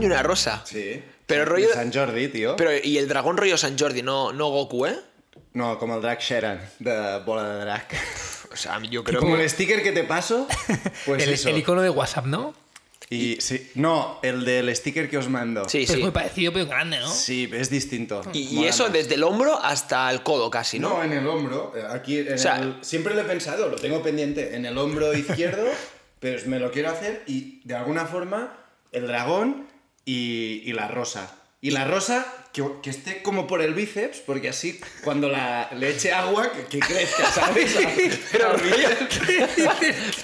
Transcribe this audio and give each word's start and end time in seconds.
dragón 0.00 0.02
y 0.02 0.06
una 0.06 0.22
rosa. 0.22 0.62
Sí. 0.64 1.02
Pero 1.26 1.40
De 1.40 1.46
rollo- 1.46 1.72
Sant 1.72 1.94
Jordi, 1.94 2.28
tío. 2.28 2.56
Pero, 2.56 2.70
y 2.82 2.98
el 2.98 3.06
dragón 3.08 3.36
rollo 3.36 3.56
San 3.56 3.78
Jordi, 3.78 4.02
no, 4.02 4.32
no 4.32 4.48
Goku, 4.48 4.86
¿eh? 4.86 4.98
No, 5.52 5.78
como 5.78 5.96
el 5.96 6.02
Drag 6.02 6.20
Sheran, 6.20 6.60
de 6.78 7.20
bola 7.24 7.48
de 7.48 7.60
drag. 7.64 7.86
O 8.52 8.56
sea, 8.56 8.80
yo 8.82 9.02
creo 9.04 9.20
Como 9.20 9.36
que... 9.36 9.42
el 9.44 9.50
sticker 9.50 9.82
que 9.82 9.92
te 9.92 10.04
paso, 10.04 10.46
pues 11.06 11.22
el, 11.24 11.32
eso. 11.34 11.48
el 11.48 11.58
icono 11.58 11.82
de 11.82 11.90
WhatsApp, 11.90 12.26
¿no? 12.26 12.54
Y 13.12 13.40
sí, 13.40 13.70
no, 13.74 14.20
el 14.22 14.44
del 14.44 14.74
sticker 14.76 15.10
que 15.10 15.18
os 15.18 15.28
mando. 15.28 15.68
Sí, 15.68 15.84
Pues 15.84 15.96
sí. 15.96 16.02
muy 16.02 16.12
parecido, 16.12 16.52
pero 16.52 16.66
grande, 16.66 17.00
¿no? 17.00 17.08
Sí, 17.10 17.50
es 17.52 17.68
distinto. 17.68 18.22
Y, 18.32 18.64
eso 18.66 18.84
más. 18.84 18.92
desde 18.92 19.14
el 19.16 19.24
hombro 19.24 19.58
hasta 19.60 20.08
el 20.12 20.22
codo 20.22 20.48
casi, 20.50 20.78
¿no? 20.78 20.90
No, 20.90 21.02
en 21.04 21.12
el 21.14 21.26
hombro. 21.26 21.72
eh, 21.76 21.82
Aquí, 21.90 22.18
en 22.18 22.34
O 22.34 22.38
sea- 22.38 22.60
el- 22.60 22.76
siempre 22.82 23.14
lo 23.14 23.22
he 23.22 23.24
pensado, 23.24 23.68
lo 23.68 23.76
tengo 23.76 24.00
pendiente 24.02 24.54
en 24.54 24.64
el 24.64 24.78
hombro 24.78 25.12
izquierdo, 25.12 25.64
pero 26.20 26.40
me 26.46 26.60
lo 26.60 26.70
quiero 26.70 26.90
hacer 26.90 27.24
y 27.26 27.60
de 27.64 27.74
alguna 27.74 28.06
forma 28.06 28.56
el 28.92 29.08
dragón 29.08 29.66
y, 30.04 30.62
y 30.64 30.72
la 30.72 30.88
rosa. 30.88 31.36
Y 31.62 31.72
la 31.72 31.84
rosa 31.84 32.26
que, 32.54 32.64
que 32.82 32.88
esté 32.88 33.20
como 33.22 33.46
por 33.46 33.60
el 33.60 33.74
bíceps, 33.74 34.20
porque 34.20 34.48
así 34.48 34.80
cuando 35.04 35.28
la, 35.28 35.68
le 35.76 35.90
eche 35.90 36.10
agua, 36.10 36.50
que, 36.52 36.64
que 36.64 36.78
crezca, 36.78 37.30
¿sabes? 37.30 37.76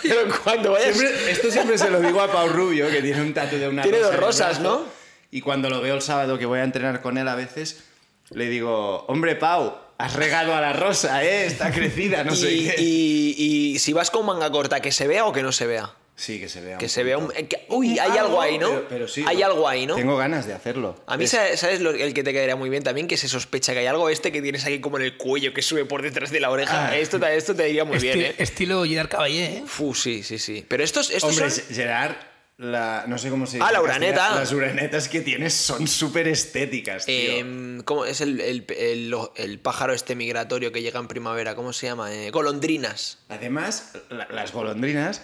Pero, 0.02 0.24
cuando 0.42 0.72
vayas... 0.72 0.96
Siempre- 0.96 1.30
esto 1.30 1.50
siempre 1.50 1.78
se 1.78 1.90
lo 1.90 2.00
digo 2.00 2.20
a 2.20 2.30
Pau 2.32 2.48
Rubio, 2.48 2.88
que 2.90 3.02
tiene 3.02 3.20
un 3.22 3.34
tatu 3.34 3.56
de 3.56 3.68
una 3.68 3.82
Tiene 3.82 3.98
rosa 3.98 4.10
dos 4.12 4.20
rosas, 4.20 4.60
brazo, 4.60 4.62
¿no? 4.62 4.84
Y 5.30 5.40
cuando 5.40 5.68
lo 5.68 5.80
veo 5.80 5.94
el 5.94 6.02
sábado 6.02 6.38
que 6.38 6.46
voy 6.46 6.60
a 6.60 6.64
entrenar 6.64 7.02
con 7.02 7.18
él 7.18 7.28
a 7.28 7.34
veces, 7.34 7.82
le 8.30 8.48
digo, 8.48 9.04
hombre, 9.08 9.36
Pau, 9.36 9.76
has 9.98 10.14
regado 10.14 10.54
a 10.54 10.60
la 10.60 10.72
rosa, 10.72 11.22
¿eh? 11.24 11.46
Está 11.46 11.70
crecida, 11.70 12.24
no 12.24 12.34
sé 12.36 12.46
qué. 12.48 12.74
y- 12.78 13.34
y 13.74 13.78
si 13.78 13.92
vas 13.92 14.10
con 14.10 14.24
manga 14.24 14.50
corta, 14.50 14.80
que 14.80 14.92
se 14.92 15.06
vea 15.06 15.26
o 15.26 15.32
que 15.32 15.42
no 15.42 15.52
se 15.52 15.66
vea. 15.66 15.90
Sí, 16.18 16.40
que 16.40 16.48
se 16.48 16.62
vea. 16.62 16.78
Que 16.78 16.86
un 16.86 16.88
se 16.88 17.02
vea 17.04 17.18
un... 17.18 17.28
que- 17.28 17.66
uy, 17.68 17.98
hay 17.98 18.16
algo 18.16 18.40
ahí, 18.40 18.56
¿no? 18.58 18.70
Pero, 18.70 18.88
pero 18.88 19.08
sí. 19.08 19.22
Hay 19.26 19.42
algo 19.42 19.68
ahí, 19.68 19.86
¿no? 19.86 19.96
Tengo 19.96 20.16
ganas 20.16 20.46
de 20.46 20.54
hacerlo. 20.54 20.98
A 21.06 21.18
mí, 21.18 21.24
Es- 21.24 21.36
¿sabes 21.60 21.80
lo- 21.82 21.90
el 21.90 22.14
que 22.14 22.24
te 22.24 22.32
quedaría 22.32 22.56
muy 22.56 22.70
bien 22.70 22.82
también? 22.82 23.06
Que 23.06 23.18
se 23.18 23.28
sospecha 23.28 23.74
que 23.74 23.80
hay 23.80 23.86
algo 23.86 24.08
este 24.08 24.32
que 24.32 24.40
tienes 24.40 24.64
aquí 24.64 24.80
como 24.80 24.96
en 24.96 25.04
el 25.04 25.18
cuello 25.18 25.52
que 25.52 25.60
sube 25.60 25.84
por 25.84 26.00
detrás 26.00 26.30
de 26.30 26.40
la 26.40 26.48
oreja. 26.50 26.88
Ah. 26.88 26.96
Esto, 26.96 27.20
te- 27.20 27.36
esto 27.36 27.54
te 27.54 27.68
iría 27.68 27.84
muy 27.84 27.98
Esti- 27.98 28.00
bien, 28.02 28.20
¿eh? 28.22 28.34
Estilo 28.38 28.82
Gerard 28.84 29.10
Caballé, 29.10 29.44
¿eh? 29.58 29.62
Fu, 29.66 29.94
sí, 29.94 30.22
sí, 30.22 30.38
sí. 30.38 30.64
Pero 30.66 30.82
estos, 30.82 31.10
estos 31.10 31.30
Hombre, 31.38 31.50
son... 31.50 31.64
Gerard, 31.74 32.16
la, 32.56 33.04
no 33.06 33.18
sé 33.18 33.28
cómo 33.28 33.46
se 33.46 33.58
Ah, 33.60 33.70
la 33.70 33.82
uraneta. 33.82 34.34
Las 34.36 34.50
uranetas 34.52 35.10
que 35.10 35.20
tienes 35.20 35.52
son 35.52 35.86
súper 35.86 36.26
estéticas, 36.28 37.04
tío. 37.04 37.32
em, 37.32 37.82
¿Cómo 37.82 38.06
es 38.06 38.22
el, 38.22 38.40
el- 38.40 38.64
el- 38.78 39.14
el 39.36 39.58
pájaro 39.60 39.92
este 39.92 40.14
migratorio 40.16 40.72
que 40.72 40.80
llega 40.80 40.98
en 40.98 41.08
primavera? 41.08 41.54
¿Cómo 41.54 41.74
se 41.74 41.88
llama? 41.88 42.10
Eh, 42.14 42.30
golondrinas. 42.30 43.18
Además, 43.28 43.92
la- 44.08 44.26
las 44.30 44.52
golondrinas 44.52 45.20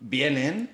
vienen 0.00 0.70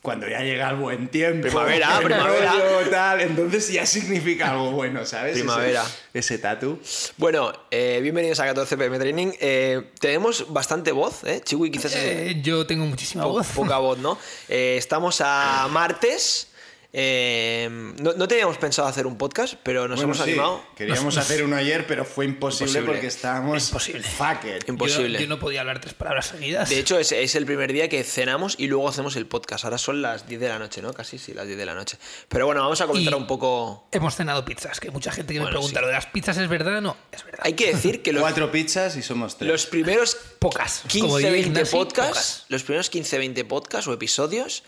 cuando 0.00 0.26
ya 0.28 0.40
llega 0.40 0.68
el 0.70 0.76
buen 0.76 1.06
tiempo. 1.08 1.42
Primavera, 1.42 2.00
primavera. 2.02 2.52
rollo, 2.54 2.90
tal, 2.90 3.20
entonces 3.20 3.68
ya 3.72 3.86
significa 3.86 4.50
algo 4.50 4.72
bueno, 4.72 5.06
¿sabes? 5.06 5.34
Primavera. 5.34 5.82
Ese, 6.12 6.34
ese 6.34 6.38
tatu. 6.38 6.80
Bueno, 7.18 7.52
eh, 7.70 8.00
bienvenidos 8.02 8.40
a 8.40 8.46
14 8.46 8.76
PM 8.76 8.98
Training. 8.98 9.30
Eh, 9.40 9.92
tenemos 10.00 10.52
bastante 10.52 10.90
voz, 10.90 11.22
¿eh? 11.22 11.40
Chiwi 11.44 11.70
quizás 11.70 11.94
es 11.94 12.02
Eh, 12.02 12.40
yo 12.42 12.66
tengo 12.66 12.84
muchísima 12.84 13.22
po- 13.22 13.30
voz. 13.34 13.46
poca 13.54 13.78
voz, 13.78 13.98
¿no? 13.98 14.18
Eh, 14.48 14.74
estamos 14.76 15.20
a 15.24 15.68
martes. 15.70 16.48
Eh, 16.94 17.68
no, 17.70 18.12
no 18.12 18.28
teníamos 18.28 18.58
pensado 18.58 18.86
hacer 18.86 19.06
un 19.06 19.16
podcast, 19.16 19.54
pero 19.62 19.88
nos 19.88 19.96
Bueno, 19.96 20.12
hemos 20.12 20.16
sí, 20.18 20.22
animado. 20.30 20.62
Queríamos 20.76 21.16
hacer 21.16 21.42
uno 21.42 21.56
ayer, 21.56 21.86
pero 21.86 22.04
fue 22.04 22.26
imposible, 22.26 22.64
Imposible. 22.72 22.92
porque 22.92 23.06
estábamos 23.06 23.68
Imposible. 23.68 24.02
fucked. 24.02 24.68
Imposible. 24.68 25.18
Yo, 25.18 25.20
yo 25.24 25.26
no 25.28 25.38
podía 25.38 25.60
hablar 25.60 25.80
tres 25.80 25.94
palabras 25.94 26.26
seguidas. 26.26 26.68
De 26.68 26.78
hecho, 26.78 26.98
es, 26.98 27.12
es 27.12 27.34
el 27.34 27.46
primer 27.46 27.72
día 27.72 27.88
que 27.88 28.04
cenamos 28.04 28.56
y 28.58 28.66
luego 28.66 28.88
hacemos 28.90 29.16
el 29.16 29.26
podcast. 29.26 29.64
Ahora 29.64 29.78
son 29.78 30.02
las 30.02 30.28
10 30.28 30.40
de 30.40 30.48
la 30.48 30.58
noche, 30.58 30.82
¿no? 30.82 30.92
Casi, 30.92 31.18
sí, 31.18 31.32
las 31.32 31.46
10 31.46 31.56
de 31.58 31.64
la 31.66 31.74
noche. 31.74 31.96
Pero 32.28 32.44
bueno, 32.44 32.60
vamos 32.60 32.80
a 32.82 32.86
comentar 32.86 33.12
Y- 33.14 33.16
un 33.16 33.26
poco... 33.26 33.88
Hemos 33.90 34.14
cenado 34.14 34.44
pizzas, 34.44 34.78
que 34.78 34.90
mucha 34.90 35.12
gente 35.12 35.32
que 35.32 35.38
me 35.40 35.44
Bueno, 35.46 35.58
pregunta, 35.60 35.80
sí. 35.80 35.82
¿lo 35.82 35.86
de 35.86 35.94
las 35.94 36.06
pizzas 36.06 36.36
es 36.36 36.48
verdad? 36.48 36.82
No, 36.82 36.96
es 37.10 37.24
verdad. 37.24 37.40
Hay 37.44 37.54
que 37.54 37.72
decir 37.72 38.02
que 38.02 38.12
los, 38.12 38.20
Cuatro 38.22 38.52
pizzas 38.52 38.96
y 38.96 39.02
somos 39.02 39.38
tres. 39.38 39.50
los 39.50 39.64
primeros 39.66 40.14
Pocas. 40.38 40.80
Como 40.80 40.90
15, 40.90 41.16
diría 41.16 41.30
20 41.32 41.48
Ignasi, 41.48 41.72
podcasts, 41.72 42.44
los 42.48 42.62
primeros 42.64 42.90
15, 42.90 43.16
20 43.18 43.44
podcasts 43.46 43.88
o 43.88 43.92
episodios, 43.94 44.62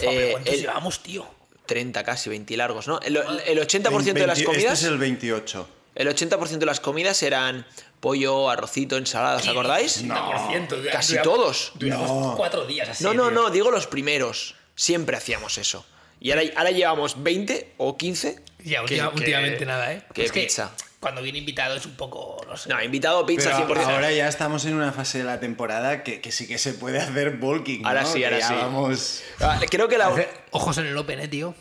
eh, 0.00 0.30
¿Cuántos 0.32 0.54
el- 0.54 0.60
llevamos, 0.60 1.00
tío? 1.02 1.24
30 1.66 2.04
casi, 2.04 2.28
20 2.30 2.56
largos, 2.56 2.86
¿no? 2.88 3.00
El, 3.00 3.16
el 3.16 3.58
80% 3.58 4.12
de 4.12 4.26
las 4.26 4.38
20 4.38 4.44
comidas... 4.44 4.72
Este 4.74 4.86
es 4.86 4.92
el 4.92 4.98
28. 4.98 5.68
El 5.94 6.08
80% 6.08 6.58
de 6.58 6.66
las 6.66 6.80
comidas 6.80 7.22
eran 7.22 7.66
pollo, 8.00 8.50
arrocito, 8.50 8.96
ensalada, 8.96 9.36
¿os 9.36 9.46
acordáis? 9.48 10.04
90%. 10.04 10.82
ya- 10.84 10.90
Casi 10.92 11.16
todos. 11.22 11.72
Duramos 11.76 12.10
No. 12.10 12.34
cuatro 12.36 12.66
días 12.66 12.88
así. 12.88 13.04
No, 13.04 13.14
no, 13.14 13.30
no, 13.30 13.50
digo 13.50 13.70
los 13.70 13.86
primeros. 13.86 14.56
Siempre 14.74 15.16
hacíamos 15.16 15.56
eso. 15.58 15.86
Y 16.20 16.32
ahora, 16.32 16.42
ahora 16.56 16.70
llevamos 16.72 17.22
20 17.22 17.74
o 17.78 17.96
15. 17.96 18.42
Ya, 18.64 18.78
que- 18.78 18.94
última- 18.94 19.10
que- 19.10 19.16
últimamente 19.18 19.66
nada, 19.66 19.92
¿eh? 19.92 20.02
que 20.12 20.24
es 20.24 20.32
que 20.32 20.40
pizza. 20.42 20.72
Cuando 21.04 21.20
viene 21.20 21.36
invitado 21.40 21.76
es 21.76 21.84
un 21.84 21.96
poco, 21.96 22.40
no 22.48 22.56
sé. 22.56 22.70
No, 22.70 22.82
invitado 22.82 23.26
pizza 23.26 23.50
Pero 23.68 23.78
100%. 23.78 23.92
ahora 23.92 24.10
ya 24.10 24.26
estamos 24.26 24.64
en 24.64 24.72
una 24.72 24.90
fase 24.90 25.18
de 25.18 25.24
la 25.24 25.38
temporada 25.38 26.02
que, 26.02 26.22
que 26.22 26.32
sí 26.32 26.48
que 26.48 26.56
se 26.56 26.72
puede 26.72 26.98
hacer 26.98 27.36
bulking. 27.36 27.82
¿no? 27.82 27.88
Ahora 27.88 28.06
sí, 28.06 28.24
ahora 28.24 28.38
ya 28.38 28.48
sí. 28.48 28.54
Vamos... 28.54 29.22
Ah, 29.38 29.60
Creo 29.70 29.86
que 29.86 29.98
la... 29.98 30.14
Ojos 30.50 30.78
en 30.78 30.86
el 30.86 30.96
Open, 30.96 31.20
eh, 31.20 31.28
tío. 31.28 31.54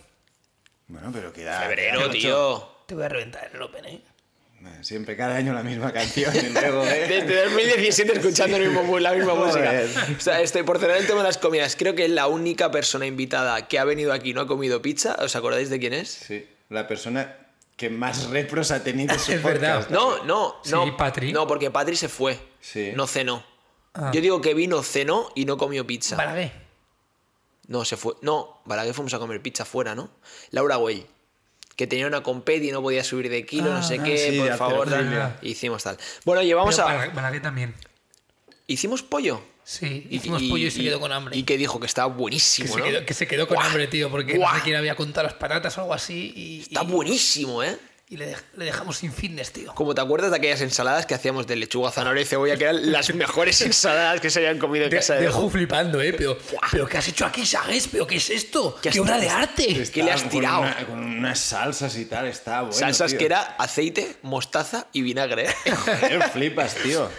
Bueno, 0.87 1.09
pero 1.11 1.33
queda. 1.33 1.59
Febrero, 1.59 1.99
queda 1.99 2.11
tío. 2.11 2.69
Te 2.85 2.95
voy 2.95 3.03
a 3.03 3.09
reventar 3.09 3.49
en 3.49 3.55
el 3.57 3.61
Open, 3.63 3.85
eh. 3.85 4.01
Siempre 4.79 5.17
cada 5.17 5.35
año 5.35 5.51
la 5.53 5.61
misma 5.61 5.91
canción 5.91 6.33
y 6.33 6.47
luego, 6.53 6.83
¿eh? 6.87 7.05
Desde 7.09 7.43
2017 7.43 8.13
escuchando 8.13 8.55
el 8.55 8.69
mismo, 8.69 8.97
la 8.97 9.11
misma 9.11 9.35
música. 9.35 9.73
O 10.17 10.21
sea, 10.21 10.39
este, 10.39 10.63
por 10.63 10.79
cerrar 10.79 10.95
el 10.95 11.05
tema 11.05 11.19
de 11.19 11.27
las 11.27 11.37
comidas, 11.37 11.75
creo 11.75 11.95
que 11.95 12.07
la 12.07 12.27
única 12.27 12.71
persona 12.71 13.05
invitada 13.05 13.67
que 13.67 13.77
ha 13.77 13.83
venido 13.83 14.13
aquí 14.13 14.29
y 14.29 14.33
no 14.33 14.39
ha 14.39 14.47
comido 14.47 14.81
pizza, 14.81 15.17
¿os 15.19 15.35
acordáis 15.35 15.69
de 15.69 15.79
quién 15.79 15.91
es? 15.91 16.07
Sí, 16.07 16.47
la 16.69 16.87
persona 16.87 17.42
que 17.77 17.89
más 17.89 18.29
repros 18.29 18.71
ha 18.71 18.83
tenido 18.83 19.13
en 19.13 19.19
su 19.19 19.31
Es 19.33 19.41
podcast. 19.41 19.61
verdad. 19.61 19.89
No, 19.89 20.23
no, 20.23 20.55
Sí, 20.63 20.71
no. 20.71 20.95
Patri. 20.97 21.33
No, 21.33 21.47
porque 21.47 21.71
Patri 21.71 21.95
se 21.95 22.09
fue. 22.09 22.39
Sí. 22.61 22.91
No 22.95 23.07
cenó. 23.07 23.43
Ah. 23.93 24.11
Yo 24.13 24.21
digo 24.21 24.41
que 24.41 24.53
vino, 24.53 24.81
cenó 24.83 25.29
y 25.35 25.45
no 25.45 25.57
comió 25.57 25.85
pizza. 25.85 26.15
Balaguer. 26.15 26.51
No, 27.67 27.85
se 27.85 27.95
fue. 27.97 28.13
No, 28.21 28.61
Balaguer 28.65 28.93
fuimos 28.93 29.13
a 29.13 29.19
comer 29.19 29.41
pizza 29.41 29.65
fuera, 29.65 29.95
¿no? 29.95 30.09
Laura 30.51 30.75
Güell, 30.77 31.05
que 31.75 31.87
tenía 31.87 32.07
una 32.07 32.21
competi 32.23 32.69
y 32.69 32.71
no 32.71 32.81
podía 32.81 33.03
subir 33.03 33.29
de 33.29 33.45
kilo, 33.45 33.71
no 33.71 33.77
Ah, 33.77 33.83
sé 33.83 33.99
ah, 33.99 34.03
qué, 34.03 34.17
sí, 34.31 34.39
por 34.39 34.55
favor, 34.57 34.89
tal. 34.89 35.37
Hicimos 35.41 35.83
tal. 35.83 35.97
Bueno, 36.25 36.41
llevamos 36.41 36.75
Pero 36.75 36.87
a. 36.87 37.07
Balaguer 37.09 37.41
también. 37.41 37.73
Hicimos 38.67 39.01
pollo. 39.03 39.41
Sí, 39.65 40.07
hicimos 40.09 40.43
pollo 40.43 40.67
y 40.67 40.71
se 40.71 40.81
quedó 40.81 40.99
con 40.99 41.11
hambre. 41.11 41.37
Y 41.37 41.43
que 41.43 41.57
dijo 41.57 41.79
que 41.79 41.85
estaba 41.85 42.11
que, 42.13 42.19
buenísimo, 42.19 42.73
se 42.73 42.79
¿no? 42.79 42.85
quedó, 42.85 43.05
que 43.05 43.13
se 43.13 43.27
quedó 43.27 43.47
con 43.47 43.55
Buah, 43.55 43.67
hambre, 43.67 43.87
tío, 43.87 44.09
porque 44.11 44.37
no 44.37 44.53
sé 44.55 44.61
quién 44.63 44.75
había 44.75 44.95
contado 44.95 45.25
las 45.27 45.35
patatas 45.35 45.77
o 45.77 45.81
algo 45.81 45.93
así. 45.93 46.33
Y, 46.35 46.61
Está 46.63 46.83
y- 46.83 46.87
buenísimo, 46.87 47.63
¿eh? 47.63 47.77
Y 48.09 48.17
le, 48.17 48.31
dej- 48.35 48.43
le 48.57 48.65
dejamos 48.65 48.97
sin 48.97 49.11
fitness, 49.11 49.51
tío. 49.53 49.73
Como 49.73 49.95
te 49.95 50.01
acuerdas 50.01 50.29
de 50.29 50.37
aquellas 50.37 50.61
ensaladas 50.61 51.05
que 51.07 51.15
hacíamos 51.15 51.47
de 51.47 51.55
lechuga, 51.55 51.89
zanahoria 51.89 52.21
y 52.21 52.25
cebolla, 52.25 52.57
que 52.57 52.65
eran 52.65 52.91
las 52.91 53.13
mejores 53.15 53.59
ensaladas 53.61 54.19
que 54.21 54.29
se 54.29 54.39
hayan 54.41 54.59
comido 54.59 54.85
en 54.85 54.91
De, 54.91 54.97
casa 54.97 55.15
de 55.15 55.21
dejo 55.21 55.49
flipando, 55.49 55.99
¿eh? 56.01 56.13
Pero, 56.13 56.37
pero 56.71 56.85
¿qué 56.85 56.97
has 56.97 57.07
hecho 57.07 57.25
aquí, 57.25 57.45
Sagues? 57.45 57.87
¿Pero 57.87 58.05
qué 58.05 58.17
es 58.17 58.29
esto? 58.29 58.75
¿Qué 58.81 58.89
¿Qué, 58.91 58.99
obra 58.99 59.17
de 59.19 59.29
arte? 59.29 59.89
¿Qué 59.91 60.03
le 60.03 60.11
has 60.11 60.21
Con 60.21 60.29
tirado? 60.31 60.61
una- 60.61 60.85
Con, 60.85 60.99
unas 61.03 61.39
salsas 61.39 61.95
y 61.97 62.05
tal, 62.05 62.27
está 62.27 62.61
bueno. 62.61 62.73
Salsas 62.73 63.11
tío. 63.11 63.19
que 63.19 63.25
era 63.25 63.41
aceite, 63.57 64.17
mostaza 64.21 64.85
y 64.91 65.01
vinagre. 65.01 65.49
¿eh? 65.49 65.71
Joder, 65.71 66.23
flipas, 66.29 66.75
tío. 66.75 67.09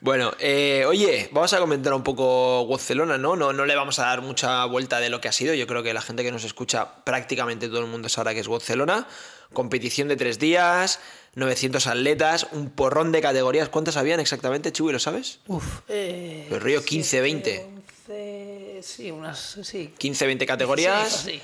Bueno, 0.00 0.32
eh, 0.40 0.84
oye, 0.88 1.28
vamos 1.30 1.52
a 1.52 1.58
comentar 1.58 1.92
un 1.94 2.02
poco 2.02 2.66
Barcelona, 2.66 3.16
¿no? 3.18 3.36
¿no? 3.36 3.52
No 3.52 3.64
le 3.66 3.76
vamos 3.76 3.98
a 4.00 4.06
dar 4.06 4.22
mucha 4.22 4.64
vuelta 4.64 4.98
de 4.98 5.08
lo 5.10 5.20
que 5.20 5.28
ha 5.28 5.32
sido. 5.32 5.54
Yo 5.54 5.66
creo 5.68 5.82
que 5.84 5.92
la 5.94 6.00
gente 6.02 6.24
que 6.24 6.32
nos 6.32 6.42
escucha, 6.44 7.04
prácticamente 7.04 7.68
todo 7.68 7.80
el 7.80 7.86
mundo 7.86 8.08
sabrá 8.08 8.34
que 8.34 8.40
es 8.40 8.48
Barcelona. 8.48 9.06
Competición 9.52 10.08
de 10.08 10.16
tres 10.16 10.38
días, 10.38 10.98
900 11.34 11.86
atletas, 11.86 12.46
un 12.52 12.70
porrón 12.70 13.12
de 13.12 13.20
categorías. 13.20 13.68
¿Cuántas 13.68 13.96
habían 13.96 14.20
exactamente, 14.20 14.72
Chuy? 14.72 14.92
¿Lo 14.92 14.98
sabes? 14.98 15.40
Uf, 15.46 15.80
eh. 15.88 16.46
Pues 16.48 16.62
rollo 16.62 16.84
15, 16.84 17.20
20. 17.20 17.66
11, 18.08 18.80
sí, 18.82 19.10
unas. 19.10 19.58
Sí. 19.62 19.92
15, 19.98 20.26
20 20.26 20.46
categorías. 20.46 21.24
Sí, 21.26 21.40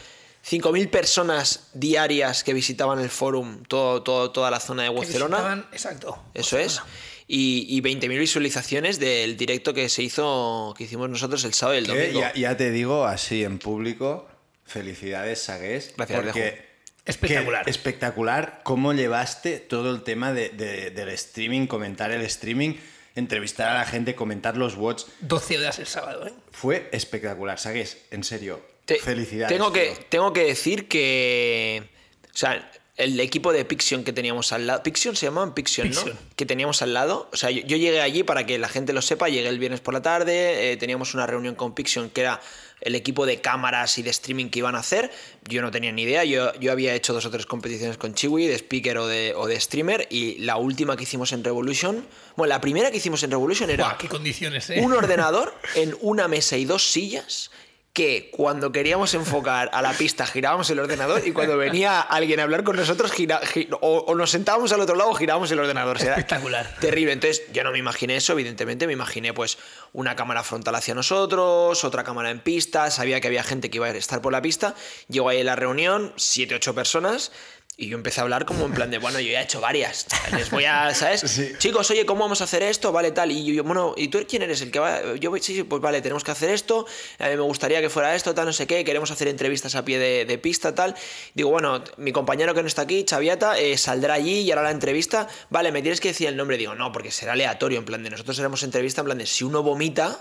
5.000 0.59 0.89
personas 0.91 1.69
diarias 1.75 2.45
que 2.45 2.55
visitaban 2.55 3.01
el 3.01 3.11
forum, 3.11 3.63
todo, 3.65 4.03
todo- 4.03 4.31
toda 4.31 4.51
la 4.51 4.61
zona 4.61 4.85
de 4.85 4.91
Que 4.91 4.95
Barcelona. 4.97 5.37
visitaban- 5.39 5.67
Exacto. 5.73 6.23
Eso 6.35 6.59
es. 6.59 6.81
Y, 7.27 7.67
y 7.69 7.83
20.000 7.83 8.19
visualizaciones 8.19 8.99
del 8.99 9.37
directo 9.37 9.75
que 9.75 9.91
se 9.91 10.03
hizo, 10.03 10.75
que 10.79 10.85
hicimos 10.85 11.11
nosotros 11.11 11.45
el 11.45 11.53
sábado 11.53 11.75
y 11.77 11.79
el 11.83 11.87
domingo. 11.87 12.21
ya, 12.21 12.33
ya 12.35 12.57
te 12.57 12.71
digo 12.71 13.05
así 13.05 13.45
en 13.45 13.59
público, 13.59 14.27
felicidades, 14.65 15.43
Sagués. 15.43 15.93
Gracias, 15.97 16.23
porque. 16.23 16.68
Espectacular. 17.11 17.65
que- 17.65 17.71
espectacular 17.71 18.61
cómo 18.65 18.93
llevaste 18.93 19.59
todo 19.59 19.91
el 19.95 20.03
tema 20.03 20.33
de- 20.33 20.51
de- 20.51 20.91
del 20.91 21.09
streaming, 21.11 21.67
comentar 21.67 22.11
el 22.11 22.23
streaming, 22.23 22.75
entrevistar 23.15 23.69
a 23.69 23.75
la 23.75 23.85
gente, 23.85 24.15
comentar 24.15 24.57
los 24.57 24.77
bots. 24.77 25.07
12 25.21 25.59
horas 25.59 25.79
el 25.79 25.87
sábado, 25.87 26.27
¿eh? 26.27 26.33
Fue 26.53 26.89
espectacular, 26.93 27.59
Sagués, 27.59 27.99
en 28.11 28.23
serio. 28.25 28.61
Te- 28.85 28.99
felicidades. 28.99 29.55
Tengo 29.57 29.73
que, 29.73 29.97
tengo 30.09 30.33
que 30.33 30.45
decir 30.45 30.89
que. 30.89 31.89
O 32.33 32.37
sea, 32.39 32.71
el 32.97 33.19
equipo 33.21 33.53
de 33.53 33.65
Pixion 33.65 34.03
que 34.03 34.13
teníamos 34.13 34.53
al 34.53 34.67
lado. 34.67 34.83
Pixion 34.83 35.15
se 35.15 35.27
llamaban 35.27 35.55
Pixion, 35.55 35.89
¿no? 35.91 35.95
Pixion. 35.95 36.19
Que 36.37 36.47
teníamos 36.47 36.83
al 36.83 36.95
lado. 36.95 37.29
O 37.33 37.37
sea, 37.37 37.51
yo, 37.51 37.63
yo 37.63 37.77
llegué 37.77 38.01
allí 38.01 38.23
para 38.25 38.45
que 38.47 38.59
la 38.59 38.69
gente 38.69 38.93
lo 38.93 39.03
sepa. 39.03 39.29
Llegué 39.29 39.49
el 39.49 39.59
viernes 39.59 39.81
por 39.81 39.95
la 39.95 40.03
tarde. 40.03 40.73
eh, 40.73 40.77
teníamos 40.79 41.15
una 41.15 41.27
reunión 41.27 41.55
con 41.55 41.75
Pixion 41.75 42.11
que 42.11 42.23
era 42.23 42.41
el 42.81 42.95
equipo 42.95 43.27
de 43.27 43.41
cámaras 43.41 43.99
y 43.99 44.03
de 44.03 44.11
streaming 44.11 44.49
que 44.51 44.61
iban 44.61 44.75
a 44.75 44.79
hacer. 44.79 45.11
Yo 45.49 45.63
no 45.63 45.71
tenía 45.71 45.93
ni 45.93 46.03
idea. 46.03 46.25
Yo, 46.25 46.53
yo 46.61 46.73
había 46.73 46.95
hecho 46.95 47.13
dos 47.13 47.25
o 47.27 47.31
tres 47.31 47.47
competiciones 47.47 47.97
con 47.97 48.15
Chiwi, 48.15 48.47
de 48.47 48.55
speaker 48.55 48.99
o 48.99 49.07
de, 49.07 49.35
o 49.37 49.47
de 49.47 49.59
streamer. 49.61 50.07
Y 50.11 50.39
la 50.39 50.57
última 50.57 50.97
que 50.97 51.05
hicimos 51.05 51.33
en 51.33 51.45
Revolution. 51.45 52.07
Bueno, 52.37 52.49
la 52.49 52.61
primera 52.61 52.91
que 52.91 52.99
hicimos 52.99 53.23
en 53.23 53.31
Revolution 53.31 53.71
era 53.71 53.97
qué 53.99 54.09
condiciones, 54.09 54.71
¿eh? 54.71 54.81
un 54.83 54.93
ordenador 54.93 55.55
en 55.75 55.97
una 56.01 56.29
mesa 56.29 56.57
y 56.57 56.65
dos 56.65 56.91
sillas 56.91 57.51
que 57.99 58.31
cuando 58.31 58.71
queríamos 58.71 59.13
enfocar 59.15 59.71
a 59.73 59.83
la 59.83 59.93
pista 59.93 60.25
girábamos 60.25 60.71
el 60.71 60.79
ordenador 60.79 61.27
y 61.27 61.33
cuando 61.33 61.57
venía 61.57 62.01
alguien 62.01 62.39
a 62.39 62.45
hablar 62.45 62.63
con 62.63 62.77
nosotros 62.77 63.11
gira- 63.13 63.41
gi- 63.45 63.69
o, 63.81 64.05
o 64.07 64.15
nos 64.15 64.31
sentábamos 64.31 64.71
al 64.71 64.81
otro 64.81 64.95
lado 64.95 65.11
o 65.11 65.15
girábamos 65.15 65.51
el 65.51 65.59
ordenador. 65.59 65.97
O 65.97 65.99
sea, 65.99 66.07
era 66.11 66.17
Espectacular. 66.19 66.77
Terrible. 66.81 67.11
Entonces 67.13 67.43
yo 67.53 67.65
no 67.65 67.73
me 67.73 67.79
imaginé 67.79 68.15
eso, 68.15 68.35
evidentemente. 68.35 68.87
Me 68.87 68.93
imaginé 68.93 69.35
pues 69.35 69.59
una 69.93 70.15
cámara 70.15 70.45
frontal 70.45 70.77
hacia 70.77 70.95
nosotros, 70.95 71.83
otra 71.83 72.05
cámara 72.05 72.31
en 72.31 72.39
pista. 72.39 72.89
Sabía 72.93 73.21
que 73.21 73.27
había 73.27 73.43
gente 73.43 73.69
que 73.69 73.79
iba 73.79 73.87
a 73.89 73.91
estar 73.91 74.23
por 74.23 74.31
la 74.33 74.43
pista. 74.43 74.77
Llego 75.09 75.29
ahí 75.29 75.41
a 75.41 75.45
la 75.45 75.57
reunión, 75.57 76.13
siete, 76.15 76.55
ocho 76.55 76.77
personas. 76.77 77.33
Y 77.81 77.87
yo 77.87 77.97
empecé 77.97 78.19
a 78.19 78.25
hablar 78.25 78.45
como 78.45 78.67
en 78.67 78.73
plan 78.73 78.91
de, 78.91 78.99
bueno, 78.99 79.21
yo 79.21 79.31
ya 79.31 79.41
he 79.41 79.45
hecho 79.45 79.61
varias. 79.61 80.05
Les 80.33 80.51
voy 80.51 80.65
a, 80.65 80.93
¿sabes? 80.97 81.21
Sí. 81.21 81.53
Chicos, 81.59 81.89
oye, 81.93 82.05
¿cómo 82.05 82.23
vamos 82.23 82.41
a 82.41 82.45
hacer 82.45 82.61
esto? 82.65 82.91
Vale, 82.91 83.13
tal. 83.13 83.31
Y 83.31 83.55
yo, 83.55 83.63
bueno, 83.63 83.95
¿y 83.97 84.09
tú 84.09 84.19
quién 84.29 84.43
eres? 84.43 84.61
El 84.63 84.73
que 84.73 84.81
va. 84.81 85.15
Yo 85.15 85.31
voy, 85.31 85.41
sí, 85.41 85.55
sí, 85.55 85.63
pues 85.63 85.81
vale, 85.81 86.03
tenemos 86.03 86.25
que 86.25 86.33
hacer 86.33 86.51
esto. 86.51 86.87
eh, 87.21 87.37
me 87.37 87.43
gustaría 87.43 87.81
que 87.81 87.89
fuera 87.89 88.17
esto, 88.17 88.35
tal, 88.35 88.47
no 88.47 88.53
sé 88.53 88.67
qué. 88.67 88.83
Queremos 88.85 89.13
hacer 89.13 89.29
entrevistas 89.29 89.77
a 89.77 89.85
pie 89.85 90.01
de, 90.01 90.25
de 90.25 90.39
pista, 90.39 90.75
tal. 90.75 90.97
Digo, 91.35 91.51
bueno, 91.51 91.85
mi 91.99 92.11
compañero 92.11 92.53
que 92.53 92.63
no 92.63 92.67
está 92.67 92.83
aquí, 92.83 93.05
Chaviata, 93.05 93.57
eh, 93.61 93.79
saldrá 93.79 94.15
allí 94.15 94.41
y 94.41 94.51
hará 94.51 94.65
la 94.65 94.73
entrevista. 94.73 95.29
Vale, 95.49 95.71
me 95.71 95.81
tienes 95.81 96.01
que 96.01 96.09
decir 96.09 96.27
el 96.27 96.37
nombre. 96.37 96.57
Digo, 96.57 96.75
no, 96.75 96.91
porque 96.91 97.13
será 97.13 97.35
aleatorio. 97.35 97.79
En 97.79 97.85
plan 97.85 98.03
de 98.03 98.11
nosotros 98.11 98.37
haremos 98.41 98.61
entrevista, 98.65 99.03
en 99.03 99.05
plan 99.05 99.19
de 99.19 99.27
si 99.27 99.45
uno 99.45 99.63
vomita, 99.63 100.21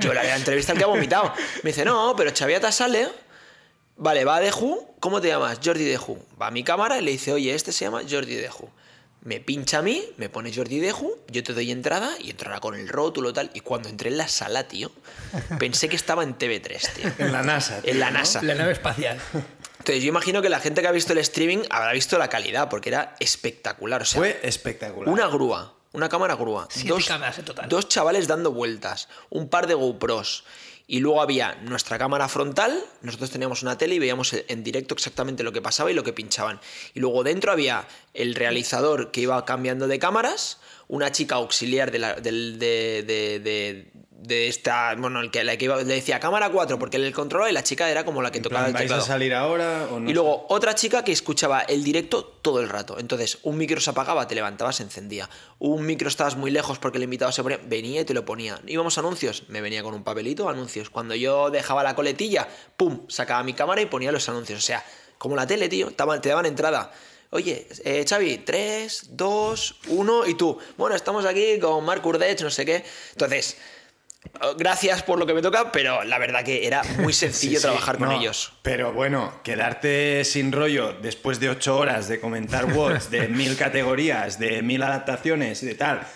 yo 0.00 0.12
le 0.12 0.18
haré 0.18 0.30
la 0.30 0.36
entrevista 0.36 0.72
al 0.72 0.78
que 0.78 0.82
ha 0.84 0.88
vomitado. 0.88 1.32
Me 1.62 1.70
dice, 1.70 1.84
no, 1.84 2.14
pero 2.16 2.32
Chaviata 2.32 2.72
sale. 2.72 3.06
Vale, 3.98 4.24
va 4.24 4.36
a 4.36 4.40
Deju. 4.40 4.86
¿Cómo 5.00 5.20
te 5.20 5.28
llamas? 5.28 5.58
Jordi 5.64 5.84
Deju. 5.84 6.18
Va 6.40 6.48
a 6.48 6.50
mi 6.50 6.64
cámara 6.64 6.98
y 6.98 7.02
le 7.02 7.10
dice, 7.12 7.32
oye, 7.32 7.54
este 7.54 7.72
se 7.72 7.84
llama 7.84 8.02
Jordi 8.08 8.34
Deju. 8.36 8.68
Me 9.22 9.40
pincha 9.40 9.78
a 9.78 9.82
mí, 9.82 10.02
me 10.16 10.28
pone 10.28 10.54
Jordi 10.54 10.78
Deju, 10.78 11.12
yo 11.28 11.42
te 11.42 11.52
doy 11.52 11.72
entrada 11.72 12.16
y 12.20 12.30
entrará 12.30 12.60
con 12.60 12.74
el 12.76 12.88
rótulo 12.88 13.32
tal. 13.32 13.50
Y 13.52 13.60
cuando 13.60 13.88
entré 13.88 14.10
en 14.10 14.16
la 14.16 14.28
sala, 14.28 14.68
tío, 14.68 14.90
pensé 15.58 15.88
que 15.88 15.96
estaba 15.96 16.22
en 16.22 16.38
TV3, 16.38 16.92
tío. 16.94 17.12
En 17.18 17.32
la 17.32 17.42
NASA. 17.42 17.82
tío, 17.82 17.92
En 17.92 17.98
la 18.00 18.10
¿no? 18.10 18.18
NASA. 18.20 18.40
La 18.42 18.54
nave 18.54 18.72
espacial. 18.72 19.20
Entonces 19.78 20.02
yo 20.02 20.08
imagino 20.08 20.40
que 20.40 20.48
la 20.48 20.60
gente 20.60 20.80
que 20.82 20.88
ha 20.88 20.92
visto 20.92 21.12
el 21.12 21.18
streaming 21.18 21.58
habrá 21.70 21.92
visto 21.92 22.16
la 22.18 22.28
calidad, 22.28 22.68
porque 22.68 22.90
era 22.90 23.16
espectacular. 23.18 24.02
O 24.02 24.04
sea, 24.04 24.20
Fue 24.20 24.40
espectacular. 24.44 25.12
una 25.12 25.26
grúa, 25.26 25.74
una 25.92 26.08
cámara 26.08 26.34
grúa. 26.36 26.68
Siete 26.70 27.02
cámaras 27.06 27.38
en 27.38 27.44
total. 27.44 27.68
Dos 27.68 27.88
chavales 27.88 28.28
dando 28.28 28.52
vueltas, 28.52 29.08
un 29.30 29.48
par 29.48 29.66
de 29.66 29.74
GoPros. 29.74 30.44
Y 30.90 31.00
luego 31.00 31.20
había 31.20 31.54
nuestra 31.56 31.98
cámara 31.98 32.28
frontal, 32.28 32.82
nosotros 33.02 33.30
teníamos 33.30 33.62
una 33.62 33.76
tele 33.76 33.96
y 33.96 33.98
veíamos 33.98 34.32
en 34.32 34.64
directo 34.64 34.94
exactamente 34.94 35.42
lo 35.42 35.52
que 35.52 35.60
pasaba 35.60 35.90
y 35.90 35.94
lo 35.94 36.02
que 36.02 36.14
pinchaban. 36.14 36.60
Y 36.94 37.00
luego 37.00 37.22
dentro 37.24 37.52
había 37.52 37.86
el 38.14 38.34
realizador 38.34 39.10
que 39.10 39.20
iba 39.20 39.44
cambiando 39.44 39.86
de 39.86 39.98
cámaras, 39.98 40.58
una 40.88 41.12
chica 41.12 41.34
auxiliar 41.34 41.90
de, 41.90 41.98
la- 41.98 42.14
de, 42.14 42.32
de- 43.02 43.92
de- 44.20 44.48
esta, 44.48 44.94
bueno, 44.96 45.20
el 45.20 45.30
que, 45.30 45.44
la 45.44 45.56
que 45.56 45.66
iba- 45.66 45.76
le 45.76 45.84
decía 45.94 46.18
cámara 46.18 46.50
4 46.50 46.78
porque 46.78 46.96
él 46.96 47.04
el 47.04 47.12
controlaba 47.14 47.48
y 47.50 47.52
la 47.54 47.62
chica 47.62 47.88
era 47.88 48.04
como 48.04 48.20
la 48.20 48.30
que 48.32 48.38
En 48.38 48.42
tocaba 48.44 48.66
plan, 48.66 48.82
el 48.82 48.88
¿Vais 48.88 49.02
a 49.02 49.06
salir 49.06 49.32
ahora 49.32 49.86
o 49.90 50.00
no? 50.00 50.10
Y 50.10 50.12
luego 50.12 50.46
otra 50.48 50.74
chica 50.74 51.04
que 51.04 51.12
escuchaba 51.12 51.60
el 51.60 51.84
directo 51.84 52.24
todo 52.24 52.60
el 52.60 52.68
rato. 52.68 52.98
Entonces, 52.98 53.38
un 53.44 53.56
micro 53.56 53.80
se 53.80 53.90
apagaba, 53.90 54.26
te 54.26 54.34
levantabas, 54.34 54.76
se 54.76 54.82
encendía. 54.82 55.30
Un 55.58 55.86
micro 55.86 56.08
estabas 56.08 56.36
muy 56.36 56.50
lejos 56.50 56.78
porque 56.78 56.98
el 56.98 57.04
invitado 57.04 57.30
se 57.32 57.42
ponía, 57.42 57.60
venía 57.64 58.00
y 58.00 58.04
te 58.04 58.12
lo 58.14 58.24
ponía. 58.24 58.60
Íbamos 58.66 58.98
a 58.98 59.00
anuncios, 59.00 59.44
me 59.48 59.60
venía 59.60 59.82
con 59.82 59.94
un 59.94 60.02
papelito, 60.02 60.48
anuncios. 60.48 60.90
Cuando 60.90 61.14
yo 61.14 61.50
dejaba 61.50 61.82
la 61.84 61.94
coletilla, 61.94 62.48
pum, 62.76 63.06
sacaba 63.08 63.42
mi 63.44 63.52
cámara 63.52 63.80
y 63.80 63.86
ponía 63.86 64.10
los 64.10 64.28
anuncios. 64.28 64.58
O 64.58 64.62
sea, 64.62 64.84
como 65.18 65.36
la 65.36 65.46
tele, 65.46 65.68
tío, 65.68 65.88
te 65.90 66.28
daban- 66.28 66.46
entrada. 66.46 66.90
Oye, 67.30 67.68
eh, 67.84 68.06
Xavi, 68.08 68.38
3, 68.38 69.10
2, 69.10 69.76
1 69.88 70.26
y 70.26 70.34
tú. 70.34 70.56
Bueno, 70.78 70.96
estamos 70.96 71.26
aquí 71.26 71.58
con 71.60 71.84
Marc 71.84 72.04
Urdech, 72.06 72.40
no 72.40 72.48
sé 72.50 72.64
qué. 72.64 72.82
Entonces, 73.12 73.58
gracias 74.56 75.02
por 75.02 75.18
lo 75.18 75.26
que 75.26 75.34
me 75.34 75.42
toca, 75.42 75.72
pero 75.72 76.04
la 76.04 76.18
verdad 76.18 76.44
que 76.44 76.66
era 76.66 76.82
muy 76.98 77.12
sencillo 77.14 77.52
Sí, 77.52 77.56
sí, 77.56 77.62
trabajar 77.62 77.98
con 77.98 78.08
no, 78.08 78.20
ellos. 78.20 78.52
Pero 78.62 78.92
bueno, 78.92 79.40
quedarte 79.42 80.24
sin 80.24 80.52
rollo 80.52 80.94
después 81.00 81.40
de 81.40 81.50
ocho 81.50 81.78
horas 81.78 82.08
de 82.08 82.20
comentar 82.20 82.64
words 82.74 83.10
de 83.10 83.28
mil 83.28 83.56
categorías, 83.56 84.38
de 84.38 84.62
mil 84.62 84.82
adaptaciones 84.82 85.62
y 85.62 85.66
de 85.66 85.74
tal. 85.74 86.06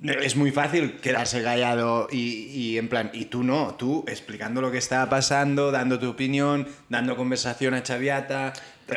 Es 0.00 0.36
muy 0.36 0.52
fácil 0.52 1.00
quedarse 1.00 1.42
callado 1.42 2.06
y, 2.12 2.44
y 2.52 2.78
en 2.78 2.88
plan, 2.88 3.10
y 3.12 3.24
tú 3.24 3.42
no, 3.42 3.74
tú 3.74 4.04
explicando 4.06 4.60
lo 4.60 4.70
que 4.70 4.78
estaba 4.78 5.10
pasando, 5.10 5.72
dando 5.72 5.98
tu 5.98 6.08
opinión, 6.08 6.68
dando 6.88 7.16
conversación 7.16 7.74
a 7.74 7.82
Chaviata. 7.82 8.52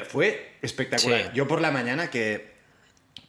Fue 0.08 0.58
espectacular. 0.62 1.24
Sí. 1.24 1.30
Yo 1.34 1.48
por 1.48 1.60
la 1.60 1.72
mañana 1.72 2.12
que, 2.12 2.52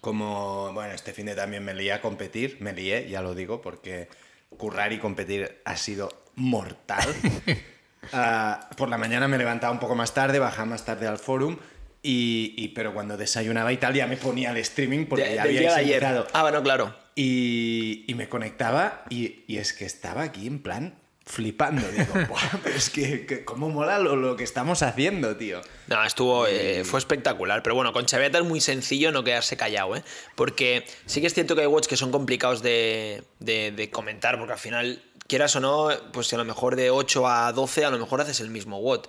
como, 0.02 0.70
bueno, 0.74 0.92
este 0.92 1.14
fin 1.14 1.24
de 1.24 1.34
también 1.34 1.64
me 1.64 1.72
lié 1.72 1.94
a 1.94 2.02
competir, 2.02 2.58
me 2.60 2.74
lié, 2.74 3.08
ya 3.08 3.22
lo 3.22 3.34
digo, 3.34 3.62
porque 3.62 4.08
currar 4.56 4.92
y 4.92 4.98
competir 4.98 5.60
ha 5.64 5.76
sido 5.76 6.08
mortal. 6.36 7.08
Ah, 8.12 8.68
por 8.76 8.88
la 8.88 8.98
mañana 8.98 9.28
me 9.28 9.38
levantaba 9.38 9.72
un 9.72 9.78
poco 9.78 9.94
más 9.94 10.12
tarde, 10.12 10.40
bajaba 10.40 10.66
más 10.66 10.84
tarde 10.84 11.06
al 11.06 11.18
forum, 11.18 11.56
y, 12.02 12.52
y- 12.58 12.68
pero 12.70 12.92
cuando 12.92 13.16
desayunaba 13.16 13.72
y 13.72 13.76
tal 13.76 13.94
ya 13.94 14.08
me 14.08 14.16
ponía 14.16 14.50
el 14.50 14.56
streaming 14.56 15.06
porque 15.06 15.24
De- 15.28 15.34
ya 15.36 15.42
había 15.44 15.76
ayer. 15.76 16.04
Ah, 16.32 16.42
bueno, 16.42 16.60
claro. 16.64 16.96
Y, 17.14 18.04
y 18.08 18.14
me 18.16 18.28
conectaba 18.28 19.04
y, 19.08 19.44
y 19.46 19.58
es 19.58 19.72
que 19.72 19.84
estaba 19.84 20.22
aquí 20.22 20.48
en 20.48 20.58
plan 20.62 20.98
flipando. 21.32 21.86
Digo, 21.90 22.12
"Buah, 22.28 22.58
pero 22.62 22.76
es 22.76 22.90
que, 22.90 23.24
que 23.26 23.44
cómo 23.44 23.70
mola 23.70 23.98
lo, 23.98 24.16
lo 24.16 24.36
que 24.36 24.44
estamos 24.44 24.82
haciendo, 24.82 25.36
tío. 25.36 25.60
No, 25.86 26.04
estuvo, 26.04 26.46
eh, 26.46 26.84
fue 26.84 26.98
espectacular. 26.98 27.62
Pero 27.62 27.74
bueno, 27.74 27.92
con 27.92 28.04
Chaviata 28.06 28.38
es 28.38 28.44
muy 28.44 28.60
sencillo 28.60 29.10
no 29.12 29.24
quedarse 29.24 29.56
callado, 29.56 29.96
¿eh? 29.96 30.04
Porque 30.36 30.84
sí 31.06 31.20
que 31.20 31.26
es 31.26 31.34
cierto 31.34 31.54
que 31.54 31.62
hay 31.62 31.66
watch 31.66 31.86
que 31.86 31.96
son 31.96 32.12
complicados 32.12 32.62
de, 32.62 33.24
de- 33.40 33.72
de 33.72 33.90
comentar, 33.90 34.38
porque 34.38 34.52
al 34.52 34.58
final, 34.58 35.02
quieras 35.26 35.56
o 35.56 35.60
no, 35.60 35.88
pues 36.12 36.26
si 36.26 36.34
a 36.34 36.38
lo 36.38 36.44
mejor 36.44 36.76
de 36.76 36.90
8 36.90 37.26
a 37.26 37.52
12, 37.52 37.84
a 37.86 37.90
lo 37.90 37.98
mejor 37.98 38.20
haces 38.20 38.40
el 38.40 38.50
mismo 38.50 38.78
WOT. 38.80 39.08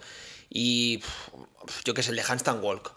Y 0.49 1.01
yo 1.83 1.93
que 1.93 2.03
sé, 2.03 2.11
el 2.11 2.15
de 2.17 2.23
Handstand 2.23 2.63
Walk. 2.63 2.93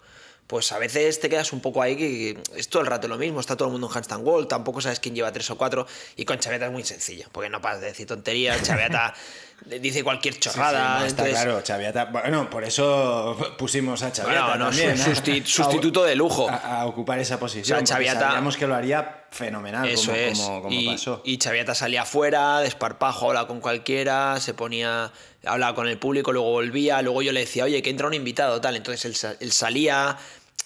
Pues 0.47 0.71
a 0.71 0.79
veces 0.79 1.19
te 1.19 1.27
quedas 1.29 1.51
un 1.51 1.59
poco 1.59 1.81
ahí 1.81 1.97
que 1.97 2.37
es 2.55 2.69
todo 2.69 2.81
el 2.81 2.87
rato 2.87 3.07
lo 3.09 3.17
mismo, 3.17 3.41
está 3.41 3.57
todo 3.57 3.67
el 3.67 3.73
mundo 3.73 3.87
en 3.87 3.93
handstand 3.97 4.25
walk, 4.25 4.47
tampoco 4.47 4.79
sabes 4.79 4.99
quién 5.01 5.13
lleva 5.13 5.29
tres 5.33 5.49
o 5.51 5.57
cuatro, 5.57 5.85
y 6.15 6.23
con 6.23 6.39
Chaviata 6.39 6.67
es 6.67 6.71
muy 6.71 6.85
sencillo, 6.85 7.27
porque 7.33 7.49
no 7.49 7.59
paras 7.59 7.81
de 7.81 7.87
decir 7.87 8.07
tonterías, 8.07 8.63
Chaviata 8.63 9.13
dice 9.81 10.03
cualquier 10.05 10.39
chorrada, 10.39 10.79
Sí, 10.79 10.93
sí, 10.95 10.99
no, 11.01 11.05
está 11.07 11.25
claro, 11.25 11.61
Chaviata. 11.61 12.05
Bueno, 12.05 12.49
por 12.49 12.63
eso 12.63 13.35
pusimos 13.57 14.01
a 14.03 14.11
Chaviata. 14.13 14.47
Bueno, 14.47 14.57
no, 14.57 14.65
también, 14.69 14.91
¿eh? 14.91 15.43
sustituto 15.45 16.05
de 16.05 16.15
lujo. 16.15 16.47
A, 16.49 16.81
a 16.81 16.85
ocupar 16.85 17.19
esa 17.19 17.37
posición. 17.39 17.83
O 17.83 17.85
sea, 17.85 17.97
Chaviata- 17.97 18.19
Sabíamos 18.27 18.55
que 18.55 18.67
lo 18.67 18.75
haría 18.75 19.25
fenomenal, 19.31 19.89
Eso 19.89 20.11
como, 20.11 20.17
es. 20.23 20.39
como- 20.39 20.61
como 20.61 20.79
y, 20.79 20.85
pasó. 20.85 21.21
y 21.25 21.37
Chaviata 21.39 21.75
salía 21.75 22.03
afuera, 22.03 22.59
desparpajo, 22.59 23.27
hablaba 23.27 23.47
con 23.49 23.59
cualquiera, 23.59 24.39
se 24.39 24.53
ponía, 24.53 25.11
hablaba 25.43 25.75
con 25.75 25.87
el 25.89 25.97
público, 25.97 26.31
luego 26.31 26.51
volvía, 26.51 27.01
luego 27.01 27.21
yo 27.23 27.33
le 27.33 27.41
decía, 27.41 27.65
oye, 27.65 27.81
que 27.81 27.89
entra 27.89 28.07
un 28.07 28.13
invitado, 28.13 28.61
tal. 28.61 28.75
Entonces 28.77 29.35
él 29.41 29.51
salía 29.51 30.17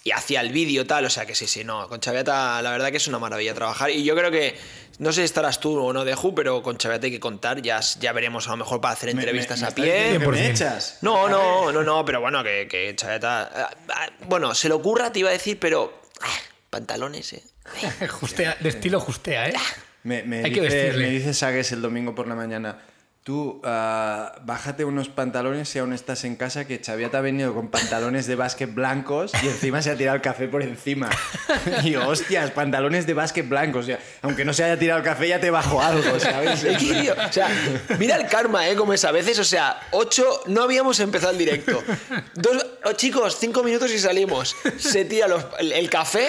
y 0.04 0.12
hacía 0.12 0.42
el 0.42 0.52
vídeo, 0.52 0.86
tal. 0.88 1.06
O 1.06 1.10
sea 1.10 1.26
que 1.26 1.36
sí, 1.36 1.48
sí, 1.48 1.64
no. 1.64 1.88
Con 1.88 2.00
Chaviata, 2.00 2.62
la 2.62 2.72
verdad 2.72 2.92
que 2.92 2.98
es 2.98 3.08
una 3.08 3.20
maravilla 3.20 3.54
trabajar. 3.54 3.90
Y 3.92 4.04
yo 4.04 4.16
creo 4.16 4.32
que, 4.32 4.58
no 5.00 5.12
sé 5.12 5.22
si 5.22 5.26
estarás 5.26 5.60
tú 5.60 5.78
o 5.80 5.94
no 5.94 6.04
de 6.06 6.16
Ju, 6.16 6.34
pero 6.36 6.62
con 6.64 6.78
Chaviata 6.78 7.06
hay 7.06 7.12
que 7.12 7.20
contar. 7.20 7.62
Ya, 7.62 7.80
ya 8.00 8.12
veremos 8.14 8.48
a 8.48 8.52
lo 8.52 8.58
mejor 8.58 8.82
para 8.82 8.94
hacer 8.94 9.10
entrevistas 9.10 9.60
me- 9.60 9.66
me 9.66 9.72
a 9.72 9.76
pie. 9.76 10.12
que 10.14 10.20
me 10.20 10.26
100%. 10.26 10.50
echas. 10.52 10.98
No, 11.02 11.30
no, 11.30 11.72
no, 11.72 11.84
no, 11.84 12.04
pero 12.06 12.20
bueno, 12.22 12.44
que, 12.44 12.68
que 12.70 12.96
Chaviata. 12.96 13.52
ah, 13.54 13.70
ah, 13.90 14.10
Bueno, 14.28 14.56
se 14.56 14.68
le 14.68 14.74
ocurra, 14.74 15.12
te 15.12 15.20
iba 15.20 15.30
a 15.30 15.34
decir, 15.34 15.60
pero. 15.60 16.02
ah, 16.22 16.28
pantalones, 16.70 17.34
eh. 17.34 17.44
Justea, 18.10 18.58
de 18.60 18.70
estilo 18.70 19.00
justea, 19.00 19.50
¿eh? 19.50 19.54
Me, 20.04 20.24
me 20.24 20.38
Hay 20.44 20.52
que 20.52 20.62
dice, 20.62 20.76
vestirle. 20.76 21.06
me 21.06 21.12
dice 21.12 21.34
Sagues 21.36 21.72
el 21.74 21.82
domingo 21.82 22.16
por 22.16 22.28
la 22.28 22.34
mañana. 22.34 22.80
Tú, 23.24 23.62
ah, 23.64 24.34
bájate 24.46 24.84
unos 24.84 25.08
pantalones 25.10 25.70
si 25.70 25.78
aún 25.78 25.94
estás 25.94 26.24
en 26.24 26.36
casa, 26.36 26.66
que 26.66 26.82
Chaviata 26.82 27.20
ha 27.20 27.22
venido 27.22 27.54
con 27.54 27.68
pantalones 27.70 28.26
de 28.26 28.34
básquet 28.36 28.74
blancos 28.74 29.32
y 29.44 29.48
encima 29.48 29.84
se 29.84 29.92
ha 29.92 29.96
tirado 29.96 30.16
el 30.16 30.24
café 30.24 30.48
por 30.48 30.64
encima. 30.64 31.08
Y 31.84 31.92
yo, 31.92 32.08
hostias, 32.08 32.50
pantalones 32.52 33.06
de 33.06 33.14
básquet 33.14 33.48
blancos. 33.48 33.84
O 33.84 33.86
sea, 33.88 34.00
aunque 34.24 34.44
no 34.44 34.54
se 34.54 34.64
haya 34.64 34.80
tirado 34.80 35.00
el 35.00 35.06
café, 35.06 35.28
ya 35.28 35.40
te 35.40 35.52
bajo 35.52 35.82
algo, 35.82 36.20
¿sabes? 36.20 36.64
Es 36.64 36.78
que, 36.80 36.94
tío, 37.02 37.14
o 37.14 37.32
sea, 37.32 37.50
mira 38.00 38.16
el 38.16 38.26
karma, 38.28 38.68
¿eh? 38.68 38.76
Como 38.76 38.94
es 38.94 39.06
a 39.06 39.12
veces. 39.12 39.38
O 39.38 39.44
sea, 39.44 39.80
ocho, 39.92 40.26
no 40.48 40.64
habíamos 40.64 41.00
empezado 41.00 41.32
el 41.32 41.38
directo. 41.38 41.84
Dos, 42.34 42.66
oh, 42.86 42.94
chicos, 42.94 43.38
cinco 43.40 43.62
minutos 43.64 43.92
y 43.92 44.00
salimos. 44.00 44.56
Se 44.80 45.06
tira 45.06 45.28
los- 45.28 45.46
el, 45.60 45.72
el 45.74 45.90
café, 45.92 46.28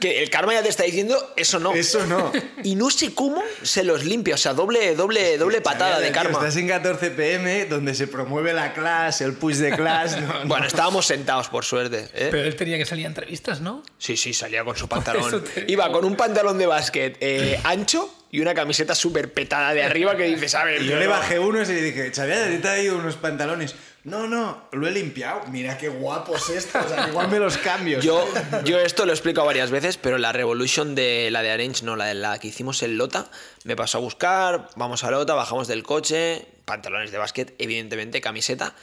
que 0.00 0.22
el 0.22 0.30
karma 0.30 0.54
ya 0.54 0.62
te 0.62 0.68
está 0.70 0.84
diciendo, 0.84 1.34
eso 1.36 1.58
no. 1.58 1.74
Eso 1.74 2.06
no. 2.06 2.32
Y 2.62 2.74
no 2.76 2.88
sé 2.90 3.14
cómo 3.14 3.42
se 3.62 3.82
los 3.84 4.04
limpia. 4.04 4.36
O 4.36 4.38
sea, 4.38 4.54
doble, 4.54 4.94
doble, 4.94 5.36
doble 5.36 5.60
patada 5.60 6.00
de 6.06 6.12
Tío, 6.12 6.22
karma. 6.22 6.38
Estás 6.38 6.56
en 6.56 6.68
14 6.68 7.10
pm, 7.10 7.66
donde 7.66 7.94
se 7.94 8.06
promueve 8.06 8.52
la 8.52 8.72
clase, 8.72 9.24
el 9.24 9.34
push 9.34 9.56
de 9.56 9.72
clase. 9.76 10.20
no, 10.20 10.26
no. 10.42 10.46
Bueno, 10.46 10.66
estábamos 10.66 11.06
sentados, 11.06 11.48
por 11.48 11.64
suerte. 11.64 12.08
¿eh? 12.14 12.28
Pero 12.30 12.44
él 12.44 12.56
tenía 12.56 12.78
que 12.78 12.84
salir 12.86 13.04
a 13.04 13.08
entrevistas, 13.08 13.60
¿no? 13.60 13.82
Sí, 13.98 14.16
sí, 14.16 14.32
salía 14.32 14.64
con 14.64 14.76
su 14.76 14.88
pantalón. 14.88 15.44
Iba 15.66 15.90
con 15.92 16.04
un 16.04 16.16
pantalón 16.16 16.58
de 16.58 16.66
básquet 16.66 17.16
eh, 17.20 17.60
ancho 17.64 18.12
y 18.30 18.40
una 18.40 18.54
camiseta 18.54 18.94
súper 18.94 19.32
petada 19.32 19.72
de 19.72 19.82
arriba 19.82 20.16
que 20.16 20.24
dices, 20.24 20.54
a 20.54 20.64
ver. 20.64 20.80
Y 20.82 20.84
yo 20.86 20.90
pero 20.92 21.00
le 21.00 21.06
no". 21.06 21.10
bajé 21.12 21.38
unos 21.38 21.68
y 21.68 21.72
le 21.74 21.82
dije, 21.82 22.10
Xavier, 22.14 22.48
¿te 22.48 22.54
he 22.56 22.58
traído 22.58 22.96
unos 22.98 23.16
pantalones? 23.16 23.74
No, 24.06 24.28
no, 24.28 24.68
lo 24.70 24.86
he 24.86 24.92
limpiado. 24.92 25.42
Mira 25.48 25.76
qué 25.76 25.88
guapos 25.88 26.48
estos. 26.50 26.86
O 26.86 26.88
sea, 26.88 27.08
igual 27.08 27.28
me 27.28 27.40
los 27.40 27.58
cambio. 27.58 27.98
Yo, 27.98 28.24
yo 28.64 28.78
esto 28.78 29.04
lo 29.04 29.10
he 29.10 29.14
explicado 29.14 29.44
varias 29.48 29.72
veces, 29.72 29.96
pero 29.96 30.16
la 30.16 30.30
Revolution 30.30 30.94
de 30.94 31.28
la 31.32 31.42
de 31.42 31.50
Arange, 31.50 31.84
no, 31.84 31.96
la 31.96 32.06
de 32.06 32.14
la 32.14 32.38
que 32.38 32.46
hicimos 32.46 32.84
en 32.84 32.98
Lota, 32.98 33.28
me 33.64 33.74
pasó 33.74 33.98
a 33.98 34.00
buscar, 34.00 34.68
vamos 34.76 35.02
a 35.02 35.10
Lota, 35.10 35.34
bajamos 35.34 35.66
del 35.66 35.82
coche, 35.82 36.46
pantalones 36.64 37.10
de 37.10 37.18
básquet, 37.18 37.56
evidentemente, 37.58 38.20
camiseta, 38.20 38.76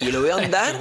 y 0.00 0.12
lo 0.12 0.20
veo 0.20 0.36
andar 0.38 0.78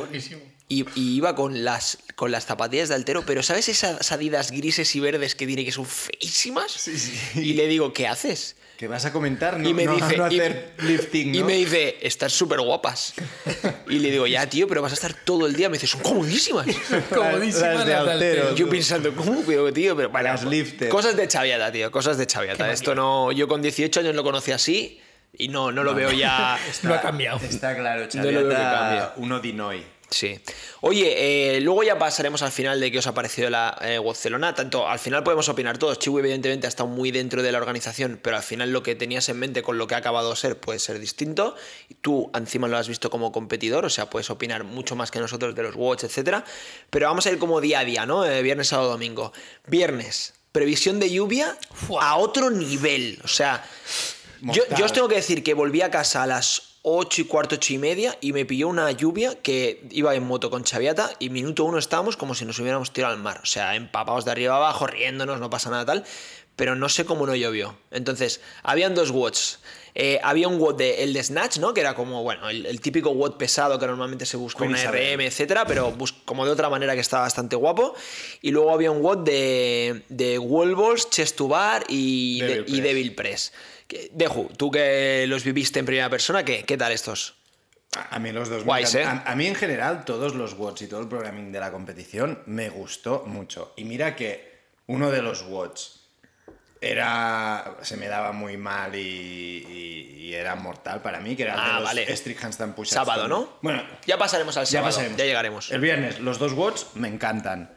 y, 0.67 0.83
y 0.99 1.15
iba 1.15 1.33
con 1.33 1.63
las, 1.63 1.99
con 2.15 2.29
las 2.29 2.45
zapatillas 2.45 2.89
de 2.89 2.95
altero, 2.95 3.25
pero 3.25 3.41
¿sabes 3.41 3.69
esas 3.69 4.11
adidas 4.11 4.51
grises 4.51 4.93
y 4.97 4.99
verdes 4.99 5.33
que 5.33 5.47
tiene 5.47 5.63
que 5.63 5.71
son 5.71 5.85
feísimas? 5.85 6.73
Sí, 6.73 6.99
sí. 6.99 7.17
Y 7.39 7.53
le 7.53 7.67
digo, 7.67 7.93
¿qué 7.93 8.05
haces? 8.05 8.56
¿Qué 8.77 8.87
vas 8.87 9.05
a 9.05 9.11
comentar? 9.11 9.59
No, 9.59 9.67
y 9.67 9.73
me 9.73 9.85
no- 9.85 9.95
dice, 9.95 10.17
no 10.17 10.31
y- 10.31 10.39
hacer 10.39 10.73
lifting, 10.83 11.33
y 11.33 11.43
me 11.43 11.53
dice, 11.53 11.97
estás 12.01 12.31
súper 12.31 12.61
guapas. 12.61 13.15
Y 13.89 13.99
le 13.99 14.11
digo, 14.11 14.27
ya, 14.27 14.47
tío, 14.47 14.67
pero 14.67 14.81
vas 14.81 14.91
a 14.91 14.95
estar 14.95 15.13
todo 15.13 15.47
el 15.47 15.55
día. 15.55 15.67
Me 15.69 15.77
dice, 15.77 15.87
son 15.87 16.01
comodísimas. 16.01 16.67
Comodísimas 17.13 17.75
las 17.75 17.85
de 17.87 17.93
las 17.93 18.07
altero. 18.07 18.53
Yo 18.55 18.69
pensando, 18.69 19.15
¿cómo? 19.15 19.41
Pero, 19.47 19.71
tío, 19.73 19.95
pero 19.95 20.09
bueno, 20.09 20.27
Las 20.29 20.43
lifted. 20.43 20.89
Cosas 20.89 21.15
de 21.15 21.27
chaviata, 21.27 21.71
tío, 21.71 21.89
cosas 21.89 22.17
de 22.17 22.27
chaviata. 22.27 22.71
Esto 22.71 22.93
no. 22.93 23.31
Yo 23.31 23.47
con 23.47 23.61
18 23.61 24.01
años 24.01 24.13
lo 24.15 24.23
conocí 24.23 24.51
así 24.51 24.99
y 25.33 25.47
no, 25.47 25.71
no 25.71 25.83
lo 25.83 25.95
veo 25.95 26.11
ya. 26.11 26.59
No 26.83 26.93
ha 26.93 27.01
cambiado. 27.01 27.39
Está 27.43 27.75
claro, 27.75 28.07
No 28.13 28.23
lo 28.23 28.27
veo 28.29 28.49
que 28.49 28.55
Chaviata, 28.55 29.13
uno 29.17 29.39
Dinoy. 29.39 29.83
Sí. 30.09 30.39
Oye, 30.81 31.57
eh, 31.57 31.61
luego 31.61 31.83
ya 31.83 31.99
pasaremos 31.99 32.41
al 32.41 32.51
final 32.51 32.79
de 32.79 32.91
qué 32.91 32.99
os 32.99 33.07
ha 33.07 33.13
parecido 33.13 33.49
la 33.49 33.77
eh, 33.81 33.99
Barcelona. 33.99 34.55
Tanto 34.55 34.87
al 34.87 34.99
final 34.99 35.23
podemos 35.23 35.49
opinar 35.49 35.77
todos. 35.77 35.99
Chihu, 35.99 36.19
evidentemente, 36.19 36.65
ha 36.65 36.69
estado 36.69 36.87
muy 36.87 37.11
dentro 37.11 37.43
de 37.43 37.51
la 37.51 37.57
organización, 37.57 38.19
pero 38.21 38.37
al 38.37 38.43
final 38.43 38.71
lo 38.71 38.83
que 38.83 38.95
tenías 38.95 39.27
en 39.27 39.37
mente 39.37 39.63
con 39.63 39.77
lo 39.77 39.85
que 39.87 39.95
ha 39.95 39.97
acabado 39.97 40.29
de 40.29 40.35
ser 40.37 40.59
puede 40.59 40.79
ser 40.79 40.99
distinto. 40.99 41.55
Tú 42.01 42.31
encima 42.33 42.69
lo 42.69 42.77
has 42.77 42.87
visto 42.87 43.09
como 43.09 43.33
competidor, 43.33 43.85
o 43.85 43.89
sea, 43.89 44.09
puedes 44.09 44.29
opinar 44.29 44.63
mucho 44.63 44.95
más 44.95 45.11
que 45.11 45.19
nosotros 45.19 45.53
de 45.55 45.63
los 45.63 45.75
Watch, 45.75 46.05
etcétera. 46.05 46.45
Pero 46.89 47.07
vamos 47.07 47.25
a 47.25 47.31
ir 47.31 47.37
como 47.37 47.59
día 47.59 47.79
a 47.79 47.85
día, 47.85 48.05
¿no? 48.05 48.25
Eh, 48.25 48.41
viernes, 48.41 48.69
sábado, 48.69 48.91
domingo. 48.91 49.33
Viernes, 49.65 50.35
previsión 50.53 51.01
de 51.01 51.09
lluvia 51.09 51.57
a 51.99 52.15
otro 52.15 52.49
nivel. 52.49 53.19
O 53.25 53.27
sea, 53.27 53.65
yo 54.41 54.85
os 54.85 54.93
tengo 54.93 55.09
que 55.09 55.15
decir 55.15 55.43
que 55.43 55.53
volví 55.53 55.81
a 55.81 55.91
casa 55.91 56.23
a 56.23 56.27
las 56.27 56.66
8 56.89 57.21
y 57.21 57.23
cuarto, 57.25 57.55
8 57.55 57.73
y 57.73 57.77
media 57.79 58.17
y 58.21 58.31
me 58.31 58.45
pilló 58.45 58.69
una 58.69 58.89
lluvia 58.91 59.35
que 59.41 59.83
iba 59.91 60.15
en 60.15 60.23
moto 60.25 60.49
con 60.49 60.63
Chaviata 60.63 61.11
y 61.19 61.29
minuto 61.29 61.65
uno 61.65 61.77
estábamos 61.79 62.15
como 62.15 62.33
si 62.33 62.45
nos 62.45 62.57
hubiéramos 62.59 62.93
tirado 62.93 63.13
al 63.13 63.19
mar. 63.19 63.41
O 63.43 63.45
sea, 63.45 63.75
empapados 63.75 64.23
de 64.23 64.31
arriba 64.31 64.55
abajo, 64.55 64.87
riéndonos, 64.87 65.41
no 65.41 65.49
pasa 65.49 65.69
nada 65.69 65.85
tal. 65.85 66.05
Pero 66.55 66.75
no 66.75 66.87
sé 66.89 67.05
cómo 67.05 67.27
no 67.27 67.35
llovió. 67.35 67.77
Entonces, 67.91 68.41
habían 68.63 68.95
dos 68.95 69.11
watts. 69.11 69.59
Eh, 69.93 70.19
había 70.23 70.47
un 70.47 70.59
watt 70.59 70.77
de 70.77 71.03
el 71.03 71.13
de 71.13 71.23
Snatch, 71.23 71.57
¿no? 71.59 71.71
Que 71.73 71.81
era 71.81 71.93
como, 71.93 72.23
bueno, 72.23 72.49
el, 72.49 72.65
el 72.65 72.79
típico 72.81 73.09
watt 73.11 73.35
pesado 73.37 73.77
que 73.77 73.85
normalmente 73.85 74.25
se 74.25 74.37
busca 74.37 74.63
una. 74.63 74.77
RM, 74.91 75.21
etcétera, 75.21 75.65
pero 75.67 75.95
como 76.25 76.45
de 76.45 76.51
otra 76.51 76.69
manera 76.69 76.95
que 76.95 77.01
estaba 77.01 77.23
bastante 77.23 77.55
guapo. 77.55 77.93
Y 78.41 78.49
luego 78.51 78.71
había 78.71 78.89
un 78.89 79.03
watt 79.03 79.19
de, 79.19 80.03
de 80.09 80.39
wall 80.39 80.73
balls, 80.75 81.09
chest 81.11 81.35
to 81.35 81.47
bar 81.47 81.83
y, 81.89 82.39
Devil 82.39 82.65
de- 82.65 82.71
y 82.71 82.81
devil 82.81 83.13
press. 83.15 83.53
Deju, 84.11 84.49
tú 84.57 84.69
que 84.71 85.25
los 85.27 85.43
viviste 85.43 85.79
en 85.79 85.85
primera 85.85 86.09
persona, 86.09 86.43
¿qué, 86.43 86.63
qué 86.63 86.77
tal 86.77 86.91
estos? 86.91 87.35
A 88.09 88.19
mí 88.19 88.31
los 88.31 88.49
dos 88.49 88.63
Guays. 88.65 88.95
¿eh? 88.95 89.03
a, 89.05 89.23
a 89.25 89.35
mí 89.35 89.47
en 89.47 89.55
general 89.55 90.03
todos 90.05 90.35
los 90.35 90.53
watts 90.53 90.81
y 90.81 90.87
todo 90.87 90.99
el 91.01 91.07
programming 91.07 91.51
de 91.51 91.59
la 91.59 91.71
competición 91.71 92.43
me 92.45 92.69
gustó 92.69 93.23
mucho. 93.25 93.73
Y 93.77 93.85
mira 93.85 94.15
que 94.15 94.57
uno 94.87 95.09
de 95.09 95.21
los 95.21 95.43
watts 95.43 96.01
era 96.81 97.77
se 97.81 97.97
me 97.97 98.07
daba 98.07 98.31
muy 98.33 98.57
mal 98.57 98.93
y, 98.95 98.99
y- 98.99 100.13
y 100.27 100.33
era 100.33 100.55
mortal 100.55 101.01
para 101.01 101.19
mí, 101.21 101.35
que 101.35 101.43
era 101.43 101.53
el 101.53 101.59
Ah, 101.59 101.65
de 101.67 101.73
los 101.75 101.83
vale. 101.85 102.15
strict 102.17 102.43
handstand 102.43 102.75
push-ups. 102.75 102.89
Sábado, 102.93 103.27
¿no? 103.29 103.57
Bueno, 103.61 103.81
Ya 104.05 104.17
pasaremos 104.17 104.57
al 104.57 104.65
ya 104.65 104.71
sábado, 104.79 104.89
pasaremos. 104.89 105.17
ya 105.17 105.25
llegaremos. 105.25 105.71
El 105.71 105.79
viernes, 105.81 106.19
los 106.19 106.37
dos 106.37 106.51
watts 106.53 106.87
me 106.95 107.07
encantan. 107.07 107.73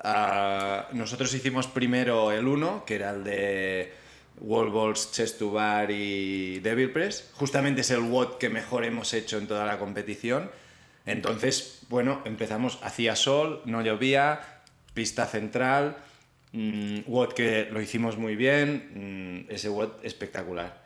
Ah, 0.00 0.88
nosotros 0.92 1.32
hicimos 1.32 1.68
primero 1.68 2.32
el 2.32 2.46
uno, 2.48 2.84
que 2.84 2.96
era 2.96 3.10
el 3.10 3.22
de 3.24 3.94
wall 4.42 4.70
balls, 4.70 5.12
chest 5.12 5.38
to 5.38 5.52
bar 5.52 5.90
y 5.90 6.58
devil 6.60 6.90
press. 6.90 7.30
Justamente 7.34 7.80
es 7.80 7.90
el 7.90 8.00
watt 8.00 8.38
que 8.38 8.50
mejor 8.50 8.84
hemos 8.84 9.14
hecho 9.14 9.38
en 9.38 9.46
toda 9.46 9.64
la 9.64 9.78
competición. 9.78 10.50
Entonces, 11.06 11.80
bueno, 11.88 12.22
empezamos, 12.24 12.78
hacía 12.82 13.16
sol, 13.16 13.62
no 13.64 13.82
llovía, 13.82 14.40
pista 14.94 15.26
central, 15.26 15.96
mm, 16.52 17.00
watt 17.06 17.32
que 17.32 17.68
lo 17.70 17.80
hicimos 17.80 18.18
muy 18.18 18.36
bien, 18.36 19.46
mm, 19.48 19.52
ese 19.52 19.68
watt 19.68 20.04
espectacular. 20.04 20.82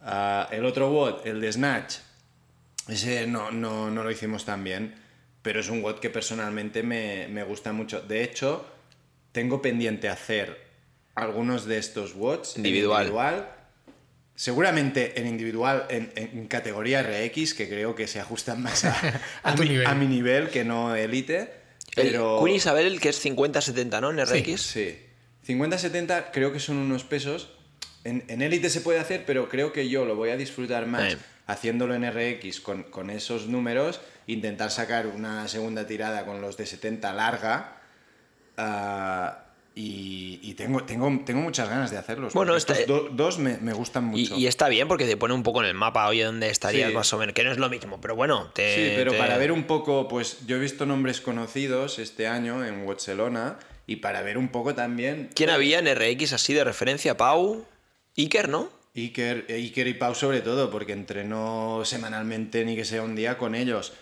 Ah, 0.00 0.48
el 0.50 0.64
otro 0.64 0.90
watt, 0.90 1.26
el 1.26 1.40
de 1.40 1.52
snatch, 1.52 1.96
ese 2.88 3.26
no, 3.26 3.50
no, 3.50 3.90
no 3.90 4.04
lo 4.04 4.10
hicimos 4.10 4.44
tan 4.44 4.62
bien, 4.62 4.94
pero 5.42 5.60
es 5.60 5.68
un 5.68 5.82
WOD 5.82 5.98
que 5.98 6.10
personalmente 6.10 6.82
me, 6.82 7.28
me 7.28 7.42
gusta 7.42 7.72
mucho. 7.72 8.00
De 8.00 8.22
hecho, 8.22 8.66
tengo 9.32 9.60
pendiente 9.60 10.08
hacer 10.08 10.65
algunos 11.16 11.64
de 11.64 11.78
estos 11.78 12.12
en 12.12 12.64
Individual. 12.64 13.02
individual. 13.02 13.50
Seguramente 14.36 15.18
en 15.18 15.26
individual, 15.26 15.86
en, 15.88 16.12
en 16.14 16.46
categoría 16.46 17.02
RX, 17.02 17.54
que 17.54 17.68
creo 17.68 17.94
que 17.94 18.06
se 18.06 18.20
ajustan 18.20 18.62
más 18.62 18.84
a, 18.84 19.20
A 19.42 19.54
tu 19.54 19.62
mi, 19.62 19.70
nivel. 19.70 19.86
a 19.86 19.94
mi 19.94 20.06
nivel 20.06 20.50
que 20.50 20.62
no 20.64 20.94
élite. 20.94 21.50
El 21.96 22.10
Pero... 22.10 22.40
Queen 22.44 22.56
Isabel, 22.56 23.00
que 23.00 23.08
es 23.08 23.24
50-70, 23.24 24.00
¿no? 24.00 24.10
En 24.10 24.24
RX. 24.24 24.60
Sí. 24.60 24.98
50-70 25.48 26.26
creo 26.32 26.52
que 26.52 26.60
son 26.60 26.76
unos 26.76 27.04
pesos. 27.04 27.48
En, 28.04 28.24
en 28.28 28.42
élite 28.42 28.68
se 28.68 28.82
puede 28.82 28.98
hacer, 28.98 29.24
pero 29.24 29.48
creo 29.48 29.72
que 29.72 29.88
yo 29.88 30.04
lo 30.04 30.16
voy 30.16 30.28
a 30.30 30.36
disfrutar 30.36 30.86
más 30.86 31.16
haciéndolo 31.46 31.94
en 31.94 32.04
RX 32.10 32.60
con, 32.60 32.82
con 32.84 33.08
esos 33.08 33.46
números, 33.46 34.00
intentar 34.26 34.70
sacar 34.70 35.06
una 35.06 35.48
segunda 35.48 35.86
tirada 35.86 36.26
con 36.26 36.40
los 36.42 36.56
de 36.58 36.66
70 36.66 37.12
larga. 37.14 37.78
ah, 38.58 39.45
y 39.76 40.40
y 40.42 40.54
tengo, 40.54 40.82
tengo, 40.84 41.20
tengo 41.24 41.40
muchas 41.42 41.68
ganas 41.68 41.90
de 41.90 41.98
hacerlos. 41.98 42.32
Bueno, 42.32 42.56
estos 42.56 42.86
do- 42.86 43.08
dos 43.12 43.38
me, 43.38 43.58
me 43.58 43.72
gustan 43.74 44.04
mucho. 44.04 44.34
y 44.36 44.46
está 44.46 44.68
bien 44.68 44.88
porque 44.88 45.04
te 45.04 45.16
pone 45.16 45.34
un 45.34 45.42
poco 45.42 45.60
en 45.62 45.68
el 45.68 45.74
mapa, 45.74 46.08
oye, 46.08 46.24
dónde 46.24 46.48
estarías 46.48 46.88
Sí. 46.88 46.94
más 46.94 47.12
o 47.12 47.18
menos, 47.18 47.34
que 47.34 47.44
no 47.44 47.52
es 47.52 47.58
lo 47.58 47.68
mismo, 47.68 48.00
pero 48.00 48.16
bueno, 48.16 48.50
te, 48.54 48.74
Sí, 48.74 48.92
pero 48.96 49.12
te- 49.12 49.18
para 49.18 49.36
ver 49.38 49.52
un 49.52 49.64
poco, 49.64 50.08
pues 50.08 50.46
yo 50.46 50.56
he 50.56 50.58
visto 50.58 50.86
nombres 50.86 51.20
conocidos 51.20 51.98
este 51.98 52.26
año 52.26 52.64
en 52.64 52.86
Barcelona 52.86 53.58
y 53.86 53.96
para 53.96 54.22
ver 54.22 54.38
un 54.38 54.48
poco 54.48 54.74
también 54.74 55.30
¿Quién 55.34 55.50
había 55.50 55.78
en 55.78 55.86
RX 55.94 56.32
así 56.32 56.54
de 56.54 56.64
referencia? 56.64 57.16
Pau, 57.16 57.66
Iker, 58.16 58.48
¿no? 58.48 58.70
Iker, 58.94 59.44
eh, 59.48 59.54
Iker 59.56 59.86
y 59.88 59.94
Pau 59.94 60.14
sobre 60.14 60.40
todo, 60.40 60.70
porque 60.70 60.92
entrenó 60.92 61.82
semanalmente 61.84 62.64
ni 62.64 62.76
que 62.76 62.84
sea 62.86 63.02
un 63.02 63.14
día 63.14 63.36
con 63.36 63.54
ellos. 63.54 63.92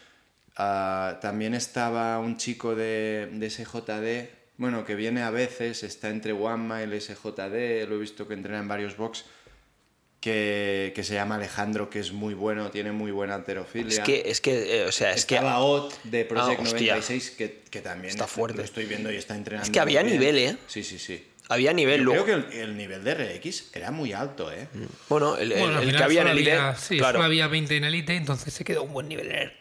Ah, 0.56 1.18
también 1.20 1.52
estaba 1.54 2.18
un 2.20 2.36
chico 2.36 2.76
de, 2.76 3.28
de 3.32 3.50
SJD, 3.50 4.43
bueno, 4.56 4.84
que 4.84 4.94
viene 4.94 5.22
a 5.22 5.30
veces, 5.30 5.82
está 5.82 6.10
entre 6.10 6.32
Mile 6.34 6.96
y 6.96 7.00
SJD, 7.00 7.88
lo 7.88 7.96
he 7.96 7.98
visto 7.98 8.26
que 8.28 8.34
entrena 8.34 8.58
en 8.60 8.68
varios 8.68 8.96
box, 8.96 9.24
que, 10.20 10.92
que 10.94 11.04
se 11.04 11.14
llama 11.14 11.34
Alejandro, 11.34 11.90
que 11.90 11.98
es 11.98 12.12
muy 12.12 12.32
bueno, 12.34 12.70
tiene 12.70 12.92
muy 12.92 13.10
buena 13.10 13.34
alterofilia. 13.34 13.88
Es 13.98 14.00
que, 14.00 14.22
es 14.26 14.40
que, 14.40 14.80
eh, 14.82 14.84
o 14.86 14.92
sea, 14.92 15.12
es 15.12 15.26
que... 15.26 15.34
Estaba 15.34 15.58
Ot 15.58 16.02
de 16.04 16.24
Project 16.24 16.60
Ah, 16.60 16.62
hostia. 16.62 16.92
96, 16.94 17.30
que, 17.32 17.62
que 17.70 17.80
también 17.82 18.10
Está 18.10 18.26
fuerte. 18.26 18.58
lo 18.58 18.64
estoy 18.64 18.86
viendo 18.86 19.12
y 19.12 19.16
está 19.16 19.34
entrenando. 19.36 19.66
Es 19.66 19.70
que 19.70 19.80
había 19.80 20.02
nivel, 20.02 20.38
¿eh? 20.38 20.56
Sí, 20.66 20.82
sí, 20.82 20.98
sí. 20.98 21.26
Había 21.50 21.74
nivel 21.74 21.98
Yo 21.98 22.04
luego. 22.04 22.24
creo 22.24 22.48
que 22.48 22.62
el, 22.62 22.70
el 22.70 22.76
nivel 22.78 23.04
de 23.04 23.14
RX 23.36 23.74
era 23.74 23.90
muy 23.90 24.14
alto, 24.14 24.50
¿eh? 24.50 24.66
Bueno, 25.10 25.36
el, 25.36 25.52
el- 25.52 25.58
Bueno, 25.58 25.78
el 25.80 25.86
final 25.88 25.98
que 25.98 26.04
había 26.04 26.22
en 26.22 26.28
Elite, 26.28 26.52
había- 26.52 26.76
sí, 26.76 26.96
claro. 26.96 27.18
solo 27.18 27.24
había 27.26 27.46
20 27.48 27.76
en 27.76 27.84
Elite, 27.84 28.14
entonces 28.16 28.54
se 28.54 28.64
quedó 28.64 28.82
un 28.84 28.94
buen 28.94 29.08
nivel 29.08 29.52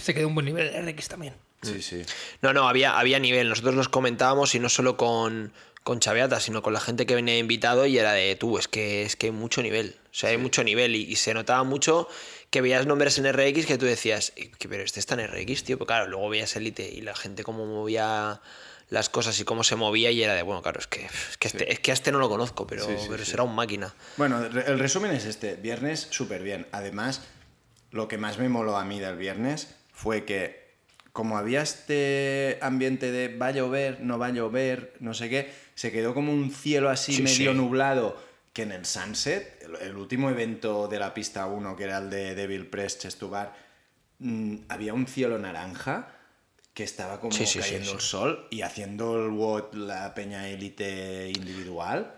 se 0.00 0.14
quedó 0.14 0.28
un 0.28 0.34
buen 0.34 0.46
nivel 0.46 0.68
en 0.74 0.88
RX 0.88 1.08
también. 1.08 1.34
Sí, 1.62 1.82
sí. 1.82 2.02
No, 2.42 2.52
no, 2.52 2.68
había, 2.68 2.98
había 2.98 3.18
nivel. 3.18 3.48
Nosotros 3.48 3.74
los 3.74 3.88
comentábamos 3.88 4.54
y 4.54 4.60
no 4.60 4.68
solo 4.68 4.96
con, 4.96 5.52
con 5.82 6.00
Chaveata, 6.00 6.38
sino 6.40 6.62
con 6.62 6.72
la 6.72 6.80
gente 6.80 7.06
que 7.06 7.14
venía 7.14 7.38
invitado 7.38 7.86
y 7.86 7.98
era 7.98 8.12
de 8.12 8.36
tú, 8.36 8.58
es 8.58 8.68
que, 8.68 9.02
es 9.02 9.16
que 9.16 9.26
hay 9.26 9.32
mucho 9.32 9.62
nivel. 9.62 9.96
O 10.10 10.14
sea, 10.14 10.30
hay 10.30 10.38
mucho 10.38 10.62
nivel 10.64 10.94
y, 10.94 11.02
y 11.02 11.16
se 11.16 11.34
notaba 11.34 11.64
mucho 11.64 12.08
que 12.50 12.60
veías 12.60 12.86
nombres 12.86 13.18
en 13.18 13.30
RX 13.32 13.66
que 13.66 13.76
tú 13.78 13.86
decías, 13.86 14.32
"Eh, 14.36 14.50
pero 14.68 14.82
este 14.82 15.00
está 15.00 15.14
en 15.14 15.26
RX, 15.26 15.64
tío. 15.64 15.76
Pero 15.78 15.86
claro, 15.86 16.06
luego 16.08 16.28
veías 16.28 16.54
Elite 16.56 16.88
y 16.88 17.00
la 17.00 17.14
gente 17.16 17.42
cómo 17.42 17.66
movía 17.66 18.40
las 18.88 19.08
cosas 19.08 19.38
y 19.40 19.44
cómo 19.44 19.64
se 19.64 19.74
movía 19.74 20.12
y 20.12 20.22
era 20.22 20.34
de, 20.34 20.42
bueno, 20.42 20.62
claro, 20.62 20.78
es 20.78 20.86
que, 20.86 21.04
es 21.06 21.36
que, 21.38 21.48
este, 21.48 21.72
es 21.72 21.80
que 21.80 21.90
a 21.90 21.94
este 21.94 22.12
no 22.12 22.20
lo 22.20 22.28
conozco, 22.28 22.68
pero, 22.68 22.86
Sí, 22.86 22.94
pero 23.10 23.24
será 23.24 23.42
un 23.42 23.54
máquina. 23.54 23.92
Bueno, 24.16 24.44
el 24.44 24.78
resumen 24.78 25.10
es 25.10 25.24
este. 25.24 25.56
Viernes, 25.56 26.06
súper 26.10 26.42
bien. 26.44 26.68
Además, 26.70 27.22
lo 27.90 28.06
que 28.06 28.16
más 28.16 28.38
me 28.38 28.48
moló 28.48 28.76
a 28.76 28.84
mí 28.84 29.00
del 29.00 29.16
viernes 29.16 29.74
fue 29.92 30.24
que, 30.24 30.65
como 31.16 31.38
había 31.38 31.62
este 31.62 32.58
ambiente 32.60 33.10
de 33.10 33.34
va 33.34 33.46
a 33.46 33.50
llover, 33.52 34.00
no 34.02 34.18
va 34.18 34.26
a 34.26 34.30
llover, 34.32 34.92
no 35.00 35.14
sé 35.14 35.30
qué, 35.30 35.50
se 35.74 35.90
quedó 35.90 36.12
como 36.12 36.30
un 36.30 36.50
cielo 36.50 36.90
así 36.90 37.14
Sí, 37.14 37.22
medio 37.22 37.52
sí. 37.52 37.56
nublado 37.56 38.22
que 38.52 38.64
en 38.64 38.72
el 38.72 38.84
Sunset, 38.84 39.62
el, 39.62 39.76
el 39.76 39.96
último 39.96 40.28
evento 40.28 40.88
de 40.88 40.98
la 40.98 41.14
pista 41.14 41.46
1, 41.46 41.74
que 41.74 41.84
era 41.84 41.96
el 41.98 42.10
de 42.10 42.34
Devil 42.34 42.66
Press 42.66 42.98
Chest 42.98 43.18
to 43.18 43.30
Bar, 43.30 43.54
mm, 44.18 44.56
había 44.68 44.92
un 44.92 45.06
cielo 45.06 45.38
naranja 45.38 46.08
que 46.74 46.84
estaba 46.84 47.18
como 47.18 47.32
Sí, 47.32 47.46
cayendo 47.58 47.92
el 47.92 48.00
sol 48.00 48.46
y 48.50 48.60
haciendo 48.60 49.24
el 49.24 49.30
WOT 49.30 49.74
la 49.74 50.12
peña 50.14 50.50
élite 50.50 51.32
individual. 51.34 52.15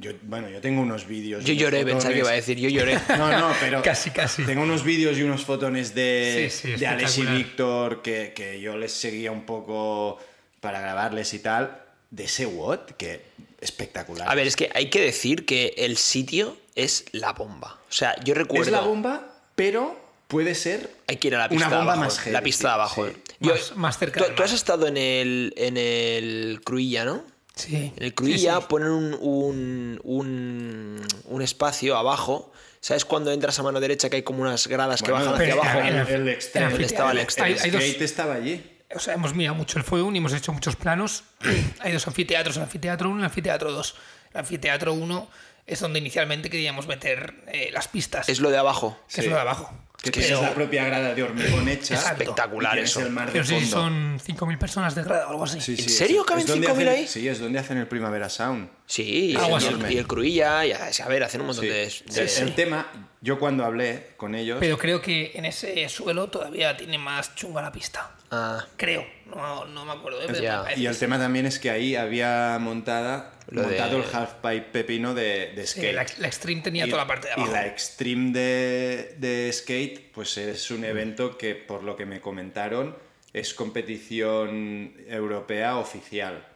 Yo, 0.00 0.12
bueno, 0.22 0.48
yo 0.48 0.60
tengo 0.60 0.80
unos 0.82 1.06
vídeos. 1.06 1.44
Yo 1.44 1.52
lloré, 1.54 1.84
pensaba 1.84 1.94
que 1.94 2.00
fotones. 2.00 2.18
iba 2.20 2.30
a 2.30 2.32
decir, 2.34 2.58
yo 2.58 2.68
lloré. 2.70 2.98
No, 3.18 3.30
no, 3.38 3.54
pero. 3.60 3.82
Casi, 3.84 4.10
casi. 4.10 4.44
Tengo 4.44 4.62
unos 4.62 4.82
vídeos 4.82 5.18
y 5.18 5.22
unos 5.22 5.44
fotones 5.44 5.94
de, 5.94 6.48
Sí, 6.50 6.68
sí, 6.72 6.76
de 6.76 6.86
Alex 6.86 7.18
y. 7.18 7.26
Víctor 7.26 8.02
que, 8.02 8.32
que 8.34 8.60
yo 8.60 8.76
les 8.76 8.92
seguía 8.92 9.30
un 9.32 9.44
poco 9.46 10.18
para 10.60 10.80
grabarles 10.80 11.34
y 11.34 11.38
tal. 11.40 11.82
De 12.10 12.24
ese 12.24 12.46
WOT, 12.46 12.92
que 12.96 13.20
espectacular. 13.60 14.28
A 14.28 14.34
ver, 14.34 14.46
es 14.46 14.56
que 14.56 14.70
hay 14.74 14.90
que 14.90 15.00
decir 15.00 15.46
que 15.46 15.74
el 15.76 15.96
sitio 15.96 16.56
es 16.74 17.04
la 17.12 17.32
bomba. 17.34 17.78
O 17.88 17.92
sea, 17.92 18.16
yo 18.24 18.34
recuerdo. 18.34 18.64
es 18.64 18.70
la 18.72 18.80
bomba, 18.80 19.36
pero 19.54 19.96
puede 20.26 20.54
ser. 20.54 20.90
Hay 21.06 21.16
que 21.18 21.28
ir 21.28 21.36
a 21.36 21.38
la 21.40 21.48
pista 21.48 21.66
Una 21.68 21.76
bomba 21.76 21.92
de 21.92 21.98
abajo. 21.98 22.04
más 22.14 22.18
heavy, 22.20 22.32
la 22.32 22.42
pista 22.42 22.68
de 22.68 22.74
abajo. 22.74 23.06
sí. 23.06 23.12
Yo- 23.40 23.52
Más- 23.54 23.76
más 23.76 23.98
cerca 23.98 24.24
tú, 24.26 24.34
tú 24.34 24.42
has 24.42 24.52
estado 24.52 24.86
en 24.88 24.96
el, 24.96 25.52
en 25.56 25.76
el 25.76 26.60
Cruilla, 26.64 27.04
¿no? 27.04 27.24
Sí. 27.62 27.92
En 27.96 28.02
el 28.04 28.14
Cruilla 28.14 28.54
Sí, 28.56 28.60
sí. 28.60 28.66
ponen 28.68 28.88
un, 28.90 29.14
un, 29.20 30.00
un, 30.04 31.06
un 31.24 31.42
espacio 31.42 31.96
abajo. 31.96 32.52
¿Sabes 32.80 33.04
cuando 33.04 33.30
entras 33.32 33.58
a 33.58 33.62
mano 33.62 33.78
derecha 33.80 34.08
que 34.08 34.16
hay 34.16 34.22
como 34.22 34.42
unas 34.42 34.66
gradas 34.66 35.02
que 35.02 35.10
Bueno, 35.10 35.26
bajan 35.32 35.40
hacia 35.42 35.52
abajo? 35.54 35.78
en 35.80 35.86
el- 35.86 36.06
el 36.08 36.28
extremo. 36.28 36.68
en 36.70 36.74
el 36.76 36.80
Estaba 36.84 37.12
el 37.12 37.28
Skate 37.28 38.00
estaba 38.02 38.34
allí. 38.34 38.64
o 38.94 38.98
sea, 38.98 39.14
hemos 39.14 39.34
mirado 39.34 39.54
mucho 39.56 39.78
el 39.78 39.84
Forum 39.84 40.14
y 40.14 40.18
hemos 40.18 40.32
hecho 40.32 40.52
muchos 40.52 40.76
planos. 40.76 41.24
hay 41.80 41.92
dos 41.92 42.06
anfiteatros, 42.06 42.56
el 42.56 42.62
anfiteatro 42.62 43.08
1 43.10 43.18
y 43.18 43.20
el 43.20 43.24
anfiteatro 43.26 43.70
2. 43.72 43.94
El 44.32 44.40
anfiteatro 44.40 44.92
1 44.94 45.28
es 45.66 45.80
donde 45.80 45.98
inicialmente 45.98 46.50
queríamos 46.50 46.86
meter 46.86 47.34
eh, 47.52 47.70
las 47.72 47.88
pistas, 47.88 48.28
Es 48.28 48.40
lo 48.40 48.50
de 48.50 48.58
abajo. 48.58 48.98
que 49.12 49.20
es 49.20 49.26
lo 49.26 49.34
de 49.36 49.40
abajo. 49.40 49.70
Que 50.02 50.10
Pero- 50.12 50.26
tienes 50.28 50.42
la 50.42 50.54
propia 50.54 50.84
grada 50.84 51.14
de 51.14 51.22
hormigón 51.22 51.68
hecha. 51.68 51.94
Exacto. 51.94 52.22
Espectacular 52.22 52.78
y 52.78 52.82
eso. 52.82 53.00
el 53.00 53.10
mar 53.10 53.26
de 53.26 53.32
Pero 53.32 53.44
sí, 53.44 53.52
fondo. 53.60 53.66
son 53.70 54.18
5.000 54.18 54.56
personas 54.58 54.94
de 54.94 55.02
grado 55.02 55.26
o 55.26 55.30
algo 55.32 55.44
así. 55.44 55.60
Sí, 55.60 55.76
sí, 55.76 55.82
¿En 55.82 55.88
es- 55.90 55.98
serio 55.98 56.20
es 56.22 56.26
caben 56.26 56.46
donde 56.46 56.68
5.000 56.68 56.88
hacen- 56.88 57.00
ahí? 57.00 57.06
Sí, 57.06 57.28
es 57.28 57.38
donde 57.38 57.58
hacen 57.58 57.76
el 57.76 57.86
Primavera 57.86 58.30
Sound. 58.30 58.70
Sí, 58.86 59.36
Algo 59.38 59.58
y, 59.60 59.64
el, 59.66 59.92
y 59.92 59.98
el 59.98 60.06
Cruilla, 60.06 60.64
y 60.64 60.72
a 60.72 60.88
a 61.04 61.08
ver, 61.08 61.22
hacen 61.22 61.42
un 61.42 61.48
montón 61.48 61.64
Sí. 61.66 61.70
de. 61.70 61.76
de- 61.84 62.28
Sí, 62.28 62.40
El 62.40 62.54
tema, 62.54 62.90
yo 63.20 63.38
cuando 63.38 63.62
hablé 63.62 64.14
con 64.16 64.34
ellos, 64.34 64.56
Pero 64.58 64.78
creo 64.78 65.02
que 65.02 65.32
en 65.34 65.44
ese 65.44 65.86
suelo 65.90 66.30
todavía 66.30 66.74
tiene 66.78 66.96
más 66.96 67.34
chunga 67.34 67.60
la 67.60 67.70
pista. 67.70 68.12
Ah, 68.30 68.64
Creo. 68.78 69.04
No, 69.30 69.64
no 69.66 69.84
me 69.84 69.92
acuerdo. 69.92 70.18
Pero 70.26 70.40
me 70.40 70.48
parece 70.48 70.80
y 70.80 70.86
el 70.86 70.98
tema 70.98 71.18
también 71.18 71.46
es 71.46 71.58
que 71.58 71.70
ahí 71.70 71.94
había 71.96 72.58
montada, 72.60 73.32
Lo 73.48 73.62
montado 73.62 73.98
de- 73.98 74.04
el 74.04 74.14
halfpipe 74.14 74.60
pepino 74.72 75.14
de, 75.14 75.52
de 75.54 75.66
Sí, 75.66 75.80
skate. 75.80 75.94
la, 75.94 76.06
la 76.18 76.26
Extreme 76.28 76.62
tenía 76.62 76.86
y, 76.86 76.90
toda 76.90 77.02
la 77.02 77.08
parte 77.08 77.28
de 77.28 77.34
y 77.36 77.40
abajo. 77.40 77.52
la 77.52 77.66
Extreme 77.66 78.32
de, 78.32 79.14
de 79.18 79.50
skate, 79.52 80.10
pues 80.12 80.36
es 80.38 80.70
un 80.70 80.84
evento 80.84 81.36
que, 81.38 81.54
por 81.54 81.82
lo 81.82 81.96
que 81.96 82.06
me 82.06 82.20
comentaron, 82.20 82.96
es 83.32 83.54
competición 83.54 84.94
europea 85.06 85.76
oficial. 85.76 86.46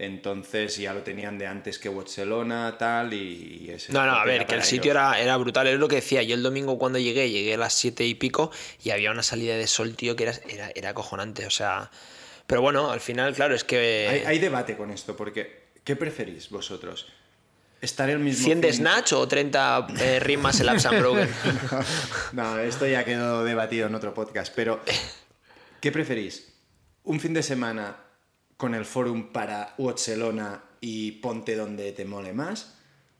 Entonces 0.00 0.76
ya 0.76 0.94
lo 0.94 1.02
tenían 1.02 1.38
de 1.38 1.48
antes 1.48 1.80
que 1.80 1.88
Barcelona, 1.88 2.76
tal, 2.78 3.12
y, 3.12 3.64
y 3.66 3.70
ese 3.70 3.92
No, 3.92 4.06
no, 4.06 4.12
a 4.12 4.24
ver, 4.24 4.46
que 4.46 4.54
el 4.54 4.62
sitio 4.62 4.92
era, 4.92 5.20
era 5.20 5.36
brutal. 5.36 5.66
Es 5.66 5.78
lo 5.78 5.88
que 5.88 5.96
decía. 5.96 6.22
Yo 6.22 6.36
el 6.36 6.42
domingo 6.44 6.78
cuando 6.78 7.00
llegué, 7.00 7.28
llegué 7.30 7.54
a 7.54 7.58
las 7.58 7.74
siete 7.74 8.04
y 8.04 8.14
pico 8.14 8.52
y 8.82 8.90
había 8.90 9.10
una 9.10 9.24
salida 9.24 9.56
de 9.56 9.66
sol, 9.66 9.96
tío, 9.96 10.14
que 10.14 10.22
era, 10.24 10.34
era, 10.48 10.70
era 10.74 10.90
acojonante. 10.90 11.46
O 11.46 11.50
sea. 11.50 11.90
Pero 12.46 12.62
bueno, 12.62 12.92
al 12.92 13.00
final, 13.00 13.34
claro, 13.34 13.56
es 13.56 13.64
que. 13.64 14.08
Hay, 14.08 14.20
hay 14.24 14.38
debate 14.38 14.76
con 14.76 14.92
esto, 14.92 15.16
porque 15.16 15.70
¿qué 15.82 15.96
preferís 15.96 16.48
vosotros? 16.48 17.08
¿Estar 17.80 18.08
el 18.10 18.18
mismo 18.20 18.44
100 18.44 18.60
de 18.60 18.68
fin- 18.68 18.76
Snatch 18.78 19.12
o 19.14 19.26
30 19.26 19.86
eh, 20.00 20.20
rimas 20.20 20.60
el 20.60 20.68
and 20.68 20.98
Broken. 20.98 21.28
No, 22.32 22.58
esto 22.58 22.86
ya 22.86 23.04
quedó 23.04 23.44
debatido 23.44 23.86
en 23.88 23.94
otro 23.94 24.14
podcast, 24.14 24.52
pero 24.54 24.80
¿qué 25.80 25.92
preferís? 25.92 26.52
¿Un 27.04 27.20
fin 27.20 27.34
de 27.34 27.42
semana 27.42 27.96
con 28.58 28.74
el 28.74 28.84
forum 28.84 29.32
para 29.32 29.74
Barcelona 29.78 30.62
y 30.80 31.12
ponte 31.12 31.56
donde 31.56 31.92
te 31.92 32.04
mole 32.04 32.34
más? 32.34 32.74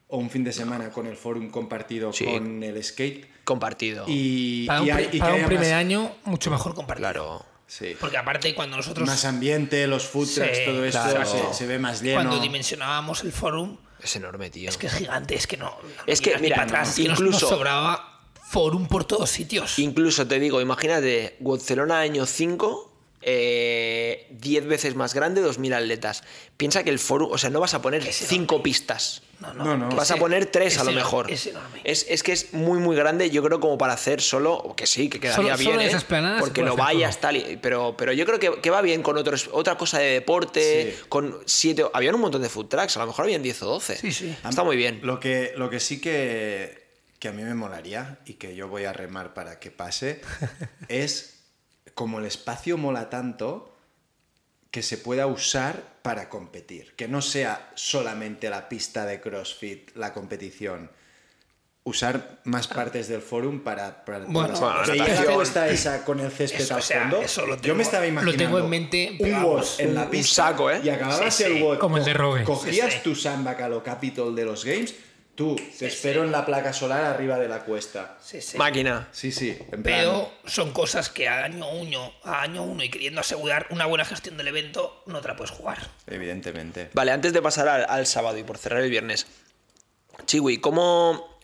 ¿O 0.08 0.18
un 0.18 0.28
fin 0.30 0.44
de 0.44 0.52
semana 0.52 0.90
con 0.90 1.06
el 1.06 1.16
forum 1.16 1.50
compartido 1.50 2.12
Sí. 2.12 2.24
con 2.26 2.62
el 2.62 2.82
skate? 2.84 3.26
Compartido. 3.44 4.04
Y, 4.08 4.66
Para 4.66 4.80
y 4.80 4.90
un, 4.90 4.96
hay- 4.96 5.06
que 5.08 5.16
un 5.22 5.46
primer 5.46 5.58
más, 5.70 5.72
año, 5.72 6.12
mucho 6.24 6.50
mejor 6.50 6.74
compartir. 6.74 7.02
Claro. 7.02 7.44
sí, 7.66 7.94
Porque 8.00 8.16
aparte, 8.16 8.54
cuando 8.54 8.76
nosotros. 8.76 9.06
más 9.06 9.24
ambiente, 9.24 9.86
los 9.86 10.06
food 10.06 10.28
trucks, 10.34 10.56
Sí, 10.58 10.64
todo 10.66 10.84
esto 10.84 11.00
claro. 11.10 11.24
se, 11.26 11.54
se 11.54 11.66
ve 11.66 11.78
más 11.78 12.02
lleno. 12.02 12.20
Cuando 12.22 12.40
dimensionábamos 12.40 13.22
el 13.24 13.32
forum, 13.32 13.76
Es 14.02 14.16
enorme, 14.16 14.48
tío. 14.50 14.68
es 14.70 14.76
que 14.78 14.86
es 14.86 14.94
gigante, 14.94 15.34
es 15.34 15.46
que 15.46 15.56
no. 15.58 15.76
Es 16.06 16.20
que, 16.22 16.36
mira, 16.38 16.56
para 16.56 16.66
atrás, 16.68 16.98
incluso- 16.98 17.24
nos 17.24 17.40
sobraba 17.40 18.20
forum 18.50 18.86
por 18.88 19.04
todos 19.04 19.28
sitios. 19.30 19.78
Incluso 19.78 20.26
te 20.26 20.40
digo, 20.40 20.60
imagínate, 20.62 21.36
Barcelona 21.40 22.00
año 22.00 22.24
5, 22.24 22.87
eh, 23.22 24.26
10 24.30 24.66
veces 24.66 24.94
más 24.94 25.14
grande, 25.14 25.42
2.000 25.42 25.74
atletas. 25.74 26.22
Piensa 26.56 26.82
que 26.84 26.90
el 26.90 26.98
foro, 26.98 27.28
o 27.28 27.38
sea, 27.38 27.50
no 27.50 27.60
vas 27.60 27.74
a 27.74 27.82
poner 27.82 28.02
5 28.04 28.62
pistas. 28.62 29.22
No, 29.40 29.54
No, 29.54 29.76
no. 29.76 29.88
Vas 29.90 30.10
a 30.10 30.16
poner 30.16 30.46
3 30.46 30.72
es 30.74 30.78
a 30.80 30.84
lo 30.84 30.90
mejor. 30.92 31.30
Es 31.30 31.46
enorme. 31.46 31.80
Es, 31.84 32.06
es 32.08 32.24
que 32.24 32.32
es 32.32 32.52
muy, 32.54 32.78
muy 32.80 32.96
grande, 32.96 33.30
yo 33.30 33.40
creo, 33.42 33.60
como 33.60 33.78
para 33.78 33.92
hacer 33.92 34.20
solo, 34.20 34.54
o 34.54 34.74
que 34.74 34.86
sí, 34.86 35.08
que 35.08 35.20
quedaría 35.20 35.36
Solo- 35.56 35.58
bien, 35.78 35.90
solo 36.00 36.26
¿eh? 36.28 36.36
porque 36.40 36.62
lo 36.62 36.74
vayas 36.76 37.16
todo. 37.16 37.22
tal, 37.22 37.36
y- 37.36 37.56
pero, 37.62 37.94
pero 37.96 38.12
yo 38.12 38.26
creo 38.26 38.40
que, 38.40 38.60
que 38.60 38.70
va 38.70 38.82
bien 38.82 39.02
con 39.02 39.16
otros, 39.16 39.48
otra 39.52 39.76
cosa 39.78 40.00
de 40.00 40.10
deporte, 40.14 40.94
Sí. 40.96 41.02
con 41.08 41.38
siete, 41.46 41.84
habían 41.92 42.16
un 42.16 42.20
montón 42.22 42.42
de 42.42 42.48
food 42.48 42.66
trucks, 42.66 42.96
a 42.96 43.00
lo 43.00 43.06
mejor 43.06 43.26
habían 43.26 43.42
10 43.42 43.62
o 43.62 43.66
12. 43.66 43.96
Sí, 43.96 44.10
sí. 44.12 44.36
Está 44.48 44.64
muy 44.64 44.76
bien. 44.76 45.00
Lo 45.04 45.20
que, 45.20 45.52
lo 45.56 45.70
que 45.70 45.78
sí 45.78 46.00
que, 46.00 46.88
que 47.20 47.28
a 47.28 47.32
mí 47.32 47.42
me 47.42 47.54
molaría 47.54 48.18
y 48.26 48.34
que 48.34 48.56
yo 48.56 48.66
voy 48.66 48.86
a 48.86 48.92
remar 48.92 49.34
para 49.34 49.60
que 49.60 49.70
pase 49.70 50.20
es 50.88 51.37
como 51.98 52.20
el 52.20 52.26
espacio 52.26 52.78
mola 52.78 53.10
tanto 53.10 53.74
que 54.70 54.84
se 54.84 54.98
pueda 54.98 55.26
usar 55.26 55.82
para 56.02 56.28
competir. 56.28 56.94
Que 56.94 57.08
no 57.08 57.20
sea 57.22 57.72
solamente 57.74 58.48
la 58.50 58.68
pista 58.68 59.04
de 59.04 59.20
CrossFit, 59.20 59.96
la 59.96 60.12
competición. 60.12 60.92
Usar 61.82 62.38
más 62.44 62.68
partes 62.68 63.08
del 63.08 63.20
forum 63.20 63.60
para... 63.64 64.04
para 64.04 64.20
Bueno, 64.26 64.54
para- 64.60 64.84
bueno, 64.86 64.94
natación. 65.06 65.34
cuesta 65.34 65.68
esa 65.68 66.04
con 66.04 66.20
el 66.20 66.30
césped 66.30 66.60
Eso, 66.60 66.74
al 66.74 66.80
o 66.80 66.82
sea, 66.84 67.00
fondo. 67.00 67.22
eso 67.22 67.46
lo 67.46 67.56
yo 67.56 67.62
tengo- 67.62 67.74
me 67.76 67.82
estaba 67.82 68.04
lo 68.04 68.08
imaginando 68.10 68.44
tengo 68.44 68.58
en 68.60 68.68
mente, 68.70 69.16
un 69.18 69.32
vamos, 69.32 69.80
en 69.80 69.94
la 69.96 70.02
un 70.04 70.10
pista 70.10 70.34
saco, 70.34 70.70
¿eh? 70.70 70.80
y 70.84 70.88
acababas 70.90 71.34
Sí, 71.34 71.44
sí, 71.44 71.50
el 71.56 71.62
WOD 71.64 71.78
como 71.78 71.96
el 71.96 72.04
de 72.04 72.14
Rogue. 72.14 72.44
Cogías 72.44 72.92
Sí, 72.92 72.98
sí. 72.98 73.02
tu 73.02 73.16
sandbag 73.16 73.60
a 73.62 73.68
lo 73.68 73.82
Capitol 73.82 74.36
de 74.36 74.44
los 74.44 74.64
Games, 74.64 74.94
tú, 75.38 75.54
te 75.78 75.86
espero 75.86 76.24
en 76.24 76.32
la 76.32 76.44
placa 76.44 76.72
solar 76.72 77.04
arriba 77.04 77.38
de 77.38 77.48
la 77.48 77.60
cuesta. 77.60 78.18
Sí, 78.20 78.42
sí. 78.42 78.58
Máquina. 78.58 79.08
Sí, 79.12 79.30
sí, 79.32 79.50
en 79.70 79.82
plan, 79.82 79.82
Pero 79.84 80.32
son 80.44 80.72
cosas 80.72 81.08
que 81.08 81.28
a 81.28 81.44
año 81.44 81.70
uno, 81.70 82.12
a 82.24 82.42
año 82.42 82.64
uno 82.64 82.82
y 82.82 82.90
queriendo 82.90 83.20
asegurar 83.20 83.68
una 83.70 83.86
buena 83.86 84.04
gestión 84.04 84.36
del 84.36 84.48
evento, 84.48 85.04
no 85.06 85.20
te 85.20 85.28
la 85.28 85.36
puedes 85.36 85.52
jugar. 85.52 85.78
Evidentemente. 86.08 86.90
Vale, 86.92 87.12
antes 87.12 87.32
de 87.32 87.40
pasar 87.40 87.68
al, 87.68 87.86
al 87.88 88.04
sábado 88.06 88.36
y 88.36 88.42
por 88.42 88.58
cerrar 88.58 88.82
el 88.82 88.90
viernes. 88.90 89.26
Chiwi, 90.26 90.58
¿cómo...? 90.58 91.38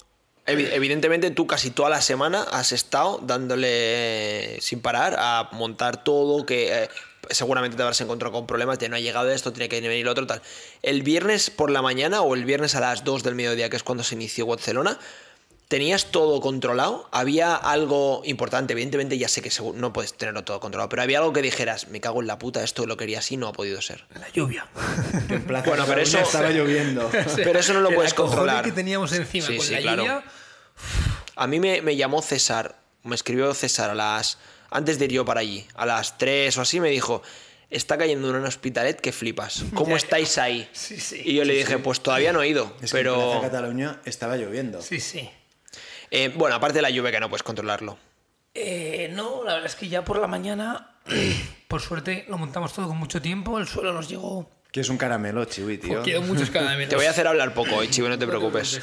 evi- 0.47 0.69
Evidentemente 0.73 1.31
tú 1.31 1.47
casi 1.47 1.71
toda 1.71 1.89
la 1.89 2.03
semana 2.03 2.43
has 2.53 2.73
estado 2.73 3.21
dándole 3.23 4.59
sin 4.61 4.81
parar 4.83 5.15
a 5.19 5.49
montar 5.53 6.03
todo, 6.05 6.45
que 6.45 6.83
eh, 6.85 6.89
seguramente 7.31 7.77
te 7.77 7.83
habrás 7.83 8.01
encontrado 8.01 8.33
con 8.33 8.47
problemas 8.47 8.79
de 8.79 8.89
no 8.89 8.97
ha 8.97 9.01
llegado 9.01 9.31
esto, 9.31 9.53
tiene 9.53 9.69
que 9.69 9.81
venir 9.81 10.05
lo 10.05 10.13
otro, 10.13 10.27
tal. 10.27 10.43
El 10.83 11.03
viernes 11.03 11.51
por 11.51 11.71
la 11.71 11.83
mañana 11.83 12.23
o 12.23 12.35
el 12.35 12.45
viernes 12.45 12.75
a 12.75 12.81
las 12.81 13.05
2 13.05 13.23
del 13.23 13.35
mediodía, 13.35 13.69
que 13.71 13.77
es 13.77 13.83
cuando 13.83 14.05
se 14.05 14.15
inició 14.15 14.47
Barcelona, 14.47 14.99
¿tenías 15.69 16.07
todo 16.13 16.41
controlado? 16.41 17.09
¿Había 17.11 17.55
algo 17.57 18.23
importante? 18.25 18.73
Evidentemente 18.75 19.17
ya 19.19 19.29
sé 19.29 19.41
que 19.43 19.51
no 19.75 19.93
puedes 19.93 20.15
tenerlo 20.15 20.45
todo 20.45 20.61
controlado, 20.61 20.89
pero 20.89 21.03
había 21.03 21.19
algo 21.19 21.33
que 21.33 21.43
dijeras, 21.43 21.89
me 21.89 22.01
cago 22.01 22.21
en 22.21 22.27
la 22.27 22.39
puta, 22.39 22.63
esto 22.63 22.87
lo 22.87 22.97
quería 22.97 23.19
así, 23.21 23.37
no 23.37 23.49
ha 23.49 23.53
podido 23.53 23.81
ser. 23.81 24.05
La 24.21 24.29
lluvia. 24.31 24.67
En 25.29 25.43
Plaza 25.45 25.69
Bueno, 25.71 25.85
pero 25.87 26.01
eso- 26.03 26.19
estaba 26.19 26.51
lloviendo. 26.51 27.11
Pero 27.37 27.59
eso 27.59 27.73
no 27.73 27.81
lo 27.81 27.91
puedes 27.93 28.15
controlar. 28.15 28.65
que 28.65 28.73
teníamos 28.73 29.13
encima 29.13 29.47
Sí, 29.47 29.57
con 29.57 29.67
sí, 29.67 29.73
la 29.75 29.81
claro. 29.81 30.03
lluvia. 30.03 30.25
A 31.37 31.47
mí 31.47 31.59
me, 31.61 31.83
me 31.83 31.97
llamó 31.97 32.23
César, 32.23 32.77
me 33.03 33.15
escribió 33.15 33.53
César 33.55 33.91
a 33.91 33.95
las. 33.95 34.39
Antes 34.75 34.99
de 34.99 35.05
ir 35.07 35.13
yo 35.13 35.25
para 35.25 35.41
allí, 35.41 35.65
a 35.75 35.87
las 35.87 36.19
3 36.19 36.59
o 36.59 36.61
así, 36.63 36.81
me 36.81 36.91
dijo: 36.91 37.23
Está 37.71 37.97
cayendo 37.97 38.29
en 38.31 38.37
un 38.37 38.45
hospitalet 38.45 39.01
que 39.01 39.13
flipas. 39.13 39.65
¿Cómo 39.75 39.97
estáis 39.97 40.37
ahí? 40.39 40.69
Sí, 40.75 40.99
sí. 41.01 41.23
Y 41.25 41.35
yo 41.35 41.45
le 41.45 41.55
dije: 41.55 41.79
Pues 41.79 42.01
todavía 42.01 42.33
no 42.33 42.43
he 42.43 42.49
ido. 42.49 42.75
Es 42.83 42.93
que 42.93 42.99
en 42.99 43.05
Plaza 43.05 43.21
pero. 43.31 43.41
Cataluña 43.41 44.01
estaba 44.05 44.37
lloviendo. 44.37 44.83
Sí, 44.83 44.99
sí. 45.01 45.31
eh, 46.11 46.33
bueno, 46.37 46.57
aparte 46.57 46.79
de 46.79 46.83
la 46.83 46.91
lluvia 46.91 47.11
que 47.13 47.21
no 47.21 47.29
puedes 47.31 47.43
controlarlo. 47.45 47.97
Eh, 48.57 49.11
no, 49.13 49.43
la 49.45 49.55
verdad 49.55 49.67
es 49.71 49.77
que 49.77 49.89
ya 49.89 50.05
por 50.05 50.19
la 50.19 50.27
mañana, 50.27 50.97
por 51.69 51.81
suerte, 51.81 52.25
lo 52.29 52.37
montamos 52.39 52.73
todo 52.73 52.89
con 52.89 52.97
mucho 52.99 53.23
tiempo. 53.23 53.59
El 53.59 53.67
suelo 53.67 53.93
nos 53.93 54.09
llegó. 54.09 54.51
Que 54.73 54.81
es 54.81 54.89
un 54.89 54.97
caramelo, 54.99 55.45
chiwi, 55.45 55.79
tío. 55.79 56.03
Quedó 56.03 56.23
muchos 56.23 56.51
caramelos. 56.53 56.89
Te 56.89 56.97
voy 56.97 57.07
a 57.07 57.11
hacer 57.11 57.29
hablar 57.29 57.55
poco 57.55 57.77
hoy, 57.77 57.89
chivo, 57.91 58.09
no 58.09 58.19
te 58.19 58.27
preocupes. 58.27 58.81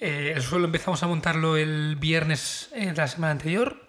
Eh, 0.00 0.32
el 0.36 0.42
suelo 0.42 0.64
empezamos 0.66 1.02
a 1.02 1.06
montarlo 1.08 1.56
el 1.56 1.96
viernes 1.96 2.68
eh, 2.74 2.86
de 2.86 2.94
la 2.94 3.08
semana 3.08 3.32
anterior. 3.32 3.80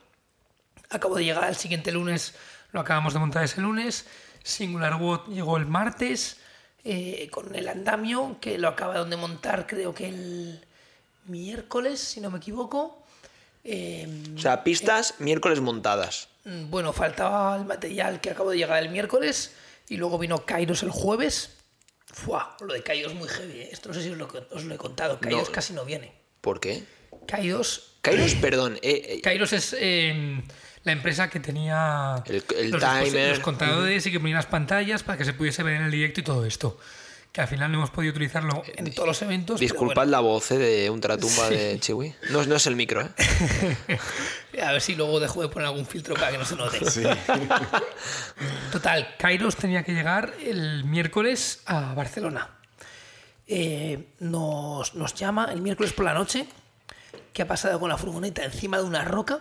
Acabo 0.93 1.15
de 1.15 1.25
llegar 1.25 1.49
el 1.49 1.55
siguiente 1.55 1.91
lunes, 1.91 2.35
lo 2.71 2.79
acabamos 2.79 3.13
de 3.13 3.19
montar 3.19 3.43
ese 3.43 3.59
lunes. 3.61 4.05
Singular 4.43 4.95
Wood 5.01 5.29
llegó 5.29 5.57
el 5.57 5.65
martes 5.65 6.37
eh, 6.83 7.27
con 7.31 7.55
el 7.55 7.67
andamio, 7.67 8.37
que 8.39 8.57
lo 8.57 8.67
acabaron 8.67 9.09
de 9.09 9.17
montar 9.17 9.65
creo 9.67 9.93
que 9.93 10.07
el 10.09 10.63
miércoles, 11.25 11.99
si 11.99 12.21
no 12.21 12.29
me 12.29 12.37
equivoco. 12.37 13.03
Eh, 13.63 14.07
O 14.35 14.39
sea, 14.39 14.63
pistas 14.63 15.15
miércoles 15.19 15.61
montadas. 15.61 16.27
Mm, 16.45 16.69
Bueno, 16.69 16.93
faltaba 16.93 17.55
el 17.55 17.65
material 17.65 18.19
que 18.21 18.29
acabo 18.31 18.51
de 18.51 18.57
llegar 18.57 18.83
el 18.83 18.89
miércoles 18.89 19.53
y 19.89 19.97
luego 19.97 20.17
vino 20.19 20.45
Kairos 20.45 20.83
el 20.83 20.91
jueves 20.91 21.57
Fua, 22.05 22.55
lo 22.59 22.73
de 22.73 22.83
Kaidos 22.83 23.13
es 23.13 23.17
muy 23.17 23.27
heavy. 23.27 23.61
¿eh? 23.61 23.69
Esto 23.71 23.89
no 23.89 23.95
sé 23.95 24.03
si 24.03 24.09
os 24.11 24.17
lo, 24.17 24.27
os 24.51 24.63
lo 24.65 24.75
he 24.75 24.77
contado. 24.77 25.19
Kaidos 25.19 25.47
No. 25.47 25.51
casi 25.53 25.73
no 25.73 25.83
viene. 25.85 26.13
¿Por 26.41 26.59
qué? 26.59 26.83
Kaidos, 27.27 27.95
Kairos, 28.01 28.35
perdón. 28.35 28.75
eh, 28.83 29.01
eh, 29.17 29.21
Kairos 29.21 29.51
es 29.53 29.73
eh, 29.79 30.43
la 30.83 30.91
empresa 30.91 31.29
que 31.29 31.39
tenía 31.39 32.21
El- 32.25 32.43
el 32.57 32.71
los, 32.71 32.81
disposi- 32.81 33.03
timer. 33.05 33.29
los 33.29 33.39
contadores 33.39 34.05
y 34.05 34.11
que 34.11 34.19
ponía 34.19 34.35
las 34.35 34.45
pantallas 34.47 35.03
para 35.03 35.17
que 35.17 35.25
se 35.25 35.33
pudiese 35.33 35.63
ver 35.63 35.75
en 35.75 35.83
el 35.83 35.91
directo 35.91 36.19
y 36.19 36.23
todo 36.23 36.45
esto. 36.45 36.77
Que 37.31 37.41
al 37.41 37.47
final 37.47 37.71
no 37.71 37.79
hemos 37.79 37.89
podido 37.89 38.11
utilizarlo 38.11 38.61
en 38.75 38.93
todos 38.93 39.07
los 39.07 39.21
eventos. 39.23 39.59
disculpad 39.59 39.95
bueno. 40.03 40.11
la 40.11 40.19
voz 40.19 40.51
eh, 40.51 40.57
de 40.59 40.89
Ultratumba 40.91 41.49
de 41.49 41.79
Chiwi. 41.79 42.13
No, 42.29 42.45
no 42.45 42.55
es 42.57 42.67
el 42.67 42.75
micro, 42.75 43.01
¿eh? 43.01 43.97
A 44.61 44.71
ver 44.71 44.81
si 44.81 44.93
luego 44.93 45.19
dejo 45.19 45.41
de 45.41 45.47
poner 45.49 45.67
algún 45.67 45.87
filtro 45.87 46.13
para 46.13 46.29
que 46.31 46.37
no 46.37 46.45
se 46.45 46.55
note. 46.55 46.79
Total, 48.71 49.15
Kairos 49.17 49.55
tenía 49.55 49.83
que 49.83 49.93
llegar 49.93 50.33
el 50.45 50.83
miércoles 50.83 51.61
a 51.65 51.93
Barcelona. 51.95 52.49
Eh, 53.47 54.09
nos, 54.19 54.95
nos 54.95 55.13
llama 55.15 55.49
el 55.51 55.61
miércoles 55.61 55.91
por 55.93 56.05
la 56.05 56.13
noche 56.13 56.47
que 57.33 57.41
ha 57.41 57.47
pasado 57.47 57.79
con 57.79 57.89
la 57.89 57.97
furgoneta 57.97 58.43
encima 58.43 58.77
de 58.77 58.83
una 58.83 59.03
roca 59.03 59.39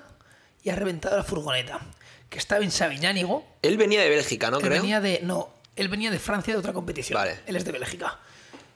y 0.62 0.70
ha 0.70 0.76
reventado 0.76 1.16
la 1.16 1.24
furgoneta. 1.24 1.80
Que 2.28 2.38
estaba 2.38 2.64
en 2.64 2.70
Sabiñánigo. 2.70 3.44
Él 3.62 3.76
venía 3.76 4.00
de 4.00 4.08
Bélgica, 4.08 4.50
¿no? 4.50 4.56
él 4.58 4.62
Creo. 4.62 4.80
venía 4.80 5.00
de. 5.00 5.20
No, 5.22 5.50
él 5.76 5.88
venía 5.88 6.10
de 6.10 6.18
Francia 6.18 6.54
de 6.54 6.58
otra 6.60 6.72
competición. 6.72 7.18
Vale. 7.18 7.40
Él 7.46 7.56
es 7.56 7.64
de 7.64 7.72
Bélgica. 7.72 8.18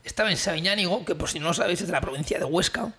Estaba 0.05 0.31
en 0.31 0.37
Sabiñánigo, 0.37 1.05
que 1.05 1.15
por 1.15 1.29
si 1.29 1.39
no 1.41 1.49
lo 1.49 1.55
sabéis 1.55 1.81
es 1.81 1.87
de 1.87 1.93
la 1.93 2.01
provincia 2.01 2.39
de 2.39 2.45
Huesca, 2.45 2.93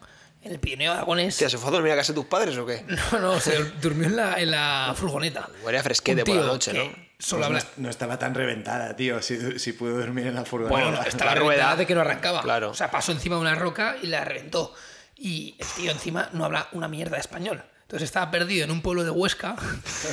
en 0.43 0.51
el 0.51 0.59
Pirineo 0.59 0.91
Aragonés. 0.93 1.35
¿se 1.35 1.49
fue 1.57 1.69
a 1.69 1.71
dormir 1.71 1.91
a 1.91 1.95
casa 1.95 2.11
de 2.11 2.15
tus 2.15 2.25
padres 2.25 2.57
o 2.57 2.65
qué? 2.65 2.83
No, 3.11 3.19
no, 3.19 3.39
se 3.39 3.63
durmió 3.81 4.07
en 4.07 4.15
la, 4.15 4.35
en 4.41 4.51
la 4.51 4.93
furgoneta. 4.97 5.47
Huele 5.63 5.77
a 5.77 5.83
fresquete 5.83 6.25
por 6.25 6.35
la 6.35 6.41
tío 6.41 6.51
noche, 6.51 6.73
¿no? 6.73 7.07
Solo 7.19 7.47
Pues 7.47 7.63
habla. 7.63 7.71
no, 7.77 7.83
no 7.83 7.89
estaba 7.89 8.19
tan 8.19 8.35
reventada, 8.35 8.95
tío, 8.95 9.21
si, 9.21 9.57
si 9.59 9.73
pudo 9.73 9.97
dormir 9.97 10.27
en 10.27 10.35
la 10.35 10.43
furgoneta. 10.45 10.89
Bueno, 10.89 11.03
estaba 11.07 11.33
la 11.35 11.39
rueda. 11.39 11.75
de 11.75 11.85
que 11.87 11.95
no 11.95 12.01
arrancaba. 12.01 12.41
Claro. 12.41 12.71
O 12.71 12.73
sea, 12.75 12.91
pasó 12.91 13.11
encima 13.11 13.35
de 13.35 13.41
una 13.41 13.55
roca 13.55 13.95
y 14.01 14.07
la 14.07 14.23
reventó. 14.25 14.73
Y 15.15 15.55
el 15.59 15.67
tío 15.67 15.91
encima 15.91 16.29
no 16.33 16.45
habla 16.45 16.67
una 16.73 16.87
mierda 16.87 17.15
de 17.15 17.21
español. 17.21 17.63
Entonces 17.87 18.07
estaba 18.09 18.29
perdido 18.31 18.65
en 18.65 18.71
un 18.71 18.81
pueblo 18.81 19.05
de 19.05 19.11
Huesca, 19.11 19.55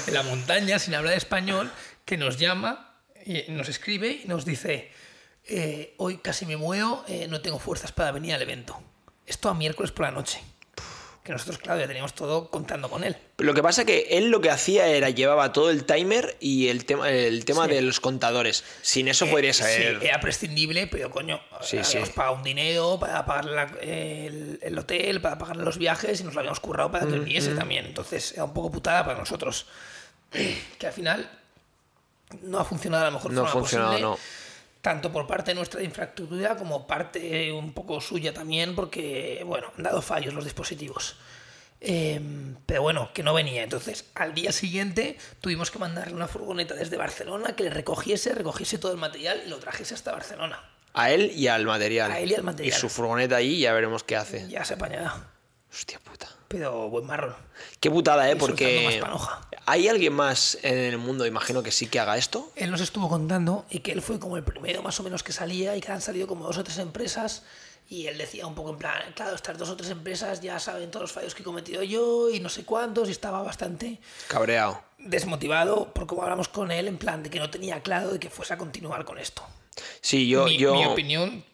en 0.06 0.14
la 0.14 0.22
montaña, 0.22 0.78
sin 0.78 0.94
hablar 0.94 1.14
español, 1.14 1.72
que 2.04 2.16
nos 2.16 2.38
llama, 2.38 2.94
y 3.26 3.50
nos 3.50 3.68
escribe 3.68 4.20
y 4.24 4.28
nos 4.28 4.44
dice, 4.44 4.92
eh, 5.44 5.92
hoy 5.98 6.18
casi 6.18 6.46
me 6.46 6.56
muero, 6.56 7.04
eh, 7.08 7.26
no 7.28 7.40
tengo 7.40 7.58
fuerzas 7.58 7.90
para 7.90 8.12
venir 8.12 8.32
al 8.32 8.42
evento. 8.42 8.80
Esto 9.26 9.48
a 9.48 9.54
miércoles 9.54 9.90
por 9.90 10.06
la 10.06 10.12
noche. 10.12 10.40
Que 11.24 11.32
nosotros, 11.32 11.56
claro, 11.56 11.80
ya 11.80 11.86
teníamos 11.86 12.12
todo 12.14 12.50
contando 12.50 12.90
con 12.90 13.02
él. 13.02 13.16
Lo 13.38 13.54
que 13.54 13.62
pasa 13.62 13.86
que 13.86 14.08
él 14.10 14.28
lo 14.28 14.42
que 14.42 14.50
hacía 14.50 14.86
era 14.88 15.08
llevaba 15.08 15.54
todo 15.54 15.70
el 15.70 15.84
timer 15.86 16.36
y 16.38 16.68
el 16.68 16.84
tema, 16.84 17.08
el 17.10 17.46
tema 17.46 17.64
Sí. 17.64 17.70
de 17.72 17.80
los 17.80 17.98
contadores. 17.98 18.62
Sin 18.82 19.08
eso 19.08 19.26
podría 19.28 19.54
saber. 19.54 20.00
Sí, 20.00 20.06
era 20.06 20.20
prescindible, 20.20 20.86
pero 20.86 21.10
coño, 21.10 21.40
Sí, 21.62 21.78
habíamos 21.78 22.08
sí. 22.08 22.14
pagado 22.14 22.36
un 22.36 22.42
dinero 22.42 22.98
para 23.00 23.24
pagar 23.24 23.46
la- 23.46 23.72
el, 23.80 24.58
el 24.60 24.78
hotel, 24.78 25.22
para 25.22 25.38
pagar 25.38 25.56
los 25.56 25.78
viajes 25.78 26.20
y 26.20 26.24
nos 26.24 26.34
lo 26.34 26.40
habíamos 26.40 26.60
currado 26.60 26.90
para 26.92 27.06
que 27.06 27.18
viniese 27.18 27.54
también. 27.54 27.86
Entonces 27.86 28.32
era 28.32 28.44
un 28.44 28.52
poco 28.52 28.70
putada 28.70 29.02
para 29.06 29.18
nosotros. 29.18 29.66
Que 30.78 30.86
al 30.86 30.92
final 30.92 31.30
no 32.42 32.58
ha 32.58 32.64
funcionado 32.66 33.04
a 33.04 33.06
lo 33.10 33.12
mejor 33.16 33.32
No 33.32 33.46
ha 33.46 33.48
funcionado, 33.48 33.92
posible, 33.92 34.08
no. 34.10 34.18
Tanto 34.84 35.10
por 35.10 35.26
parte 35.26 35.52
de 35.52 35.54
nuestra 35.54 35.82
infraestructura 35.82 36.56
como 36.56 36.86
parte 36.86 37.50
un 37.50 37.72
poco 37.72 38.02
suya 38.02 38.34
también, 38.34 38.74
porque, 38.74 39.42
bueno, 39.46 39.72
han 39.78 39.82
dado 39.82 40.02
fallos 40.02 40.34
los 40.34 40.44
dispositivos. 40.44 41.16
Eh, 41.80 42.20
pero 42.66 42.82
bueno, 42.82 43.08
que 43.14 43.22
no 43.22 43.32
venía. 43.32 43.62
Entonces, 43.62 44.04
al 44.14 44.34
día 44.34 44.52
siguiente 44.52 45.16
tuvimos 45.40 45.70
que 45.70 45.78
mandarle 45.78 46.12
una 46.12 46.28
furgoneta 46.28 46.74
desde 46.74 46.98
Barcelona 46.98 47.56
que 47.56 47.62
le 47.62 47.70
recogiese, 47.70 48.34
recogiese 48.34 48.76
todo 48.76 48.92
el 48.92 48.98
material 48.98 49.40
y 49.46 49.48
lo 49.48 49.56
trajese 49.58 49.94
hasta 49.94 50.12
Barcelona. 50.12 50.62
A 50.92 51.10
él 51.10 51.32
y 51.34 51.48
al 51.48 51.64
material. 51.64 52.12
A 52.12 52.20
él 52.20 52.32
y 52.32 52.34
al 52.34 52.42
material. 52.42 52.76
Y 52.76 52.78
su 52.78 52.90
furgoneta 52.90 53.36
ahí, 53.36 53.60
ya 53.60 53.72
veremos 53.72 54.04
qué 54.04 54.16
hace. 54.16 54.46
Ya 54.50 54.66
se 54.66 54.74
apañará. 54.74 55.30
Hostia 55.72 55.98
puta. 56.00 56.28
Pero 56.48 56.88
buen 56.88 57.06
marrón. 57.06 57.34
Qué 57.80 57.90
putada, 57.90 58.30
¿eh? 58.30 58.36
Porque. 58.36 59.02
¿Hay 59.66 59.88
alguien 59.88 60.12
más 60.12 60.58
en 60.62 60.76
el 60.76 60.98
mundo, 60.98 61.26
imagino 61.26 61.62
que 61.62 61.70
sí 61.70 61.86
que 61.86 61.98
haga 61.98 62.18
esto? 62.18 62.52
Él 62.54 62.70
nos 62.70 62.82
estuvo 62.82 63.08
contando 63.08 63.64
y 63.70 63.78
que 63.80 63.92
él 63.92 64.02
fue 64.02 64.18
como 64.18 64.36
el 64.36 64.44
primero 64.44 64.82
más 64.82 65.00
o 65.00 65.02
menos 65.02 65.22
que 65.22 65.32
salía 65.32 65.74
y 65.74 65.80
que 65.80 65.90
han 65.90 66.02
salido 66.02 66.26
como 66.26 66.44
dos 66.44 66.58
o 66.58 66.64
tres 66.64 66.78
empresas 66.78 67.44
y 67.88 68.06
él 68.06 68.18
decía 68.18 68.46
un 68.46 68.54
poco 68.54 68.70
en 68.70 68.76
plan, 68.76 69.12
claro, 69.14 69.34
estas 69.34 69.58
dos 69.58 69.68
o 69.68 69.76
tres 69.76 69.90
empresas 69.90 70.40
ya 70.40 70.58
saben 70.58 70.90
todos 70.90 71.02
los 71.02 71.12
fallos 71.12 71.34
que 71.34 71.42
he 71.42 71.44
cometido 71.44 71.82
yo 71.82 72.30
y 72.30 72.40
no 72.40 72.48
sé 72.48 72.64
cuántos 72.64 73.08
y 73.08 73.12
estaba 73.12 73.42
bastante 73.42 74.00
Cabreado. 74.28 74.82
desmotivado 74.98 75.92
por 75.92 76.06
cómo 76.06 76.22
hablamos 76.22 76.48
con 76.48 76.70
él 76.70 76.88
en 76.88 76.98
plan 76.98 77.22
de 77.22 77.30
que 77.30 77.38
no 77.38 77.50
tenía 77.50 77.82
claro 77.82 78.10
de 78.10 78.18
que 78.18 78.30
fuese 78.30 78.54
a 78.54 78.58
continuar 78.58 79.04
con 79.04 79.18
esto. 79.18 79.42
Sí, 80.00 80.28
yo. 80.28 80.44
mi, 80.44 80.56
yo... 80.56 80.74
mi 80.74 80.84
opinión 80.84 81.44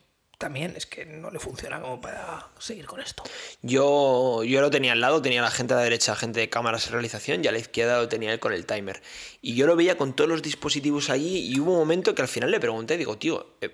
también 0.41 0.73
es 0.75 0.87
que 0.87 1.05
no 1.05 1.31
le 1.31 1.39
funciona 1.39 1.81
como 1.83 2.01
para 2.01 2.49
seguir 2.59 2.87
con 2.87 2.99
esto. 3.01 3.23
Yo, 3.61 4.43
yo 4.43 4.61
lo 4.63 4.71
tenía 4.71 4.93
al 4.93 5.01
lado, 5.03 5.21
tenía 5.21 5.43
la 5.43 5.51
gente 5.51 5.75
a 5.75 5.77
la 5.77 5.83
derecha, 5.83 6.17
gente 6.17 6.41
de 6.41 6.49
cámaras 6.49 6.87
y 6.87 6.91
realización, 6.91 7.45
y 7.45 7.49
a 7.49 7.53
la 7.53 7.59
izquierda 7.59 7.99
lo 7.99 8.09
tenía 8.09 8.33
él 8.33 8.41
con 8.41 8.55
el 8.55 8.65
timer. 8.65 9.03
Y 9.43 9.55
yo 9.55 9.67
lo 9.67 9.77
veía 9.77 9.99
con 9.99 10.17
todos 10.17 10.31
los 10.31 10.41
dispositivos 10.43 11.11
allí, 11.11 11.53
y 11.53 11.61
hubo 11.61 11.73
un 11.73 11.79
momento 11.79 12.15
que 12.15 12.23
al 12.23 12.29
final 12.29 12.51
le 12.51 12.59
pregunté, 12.59 12.97
digo, 12.97 13.19
tío, 13.19 13.55
eh, 13.61 13.69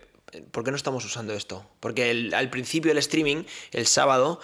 ¿por 0.51 0.65
qué 0.65 0.73
no 0.73 0.77
estamos 0.77 1.05
usando 1.05 1.33
esto? 1.35 1.65
Porque 1.79 2.11
el- 2.11 2.35
al 2.35 2.51
principio 2.51 2.91
del 2.91 2.99
streaming, 2.99 3.45
el 3.71 3.87
sábado, 3.87 4.41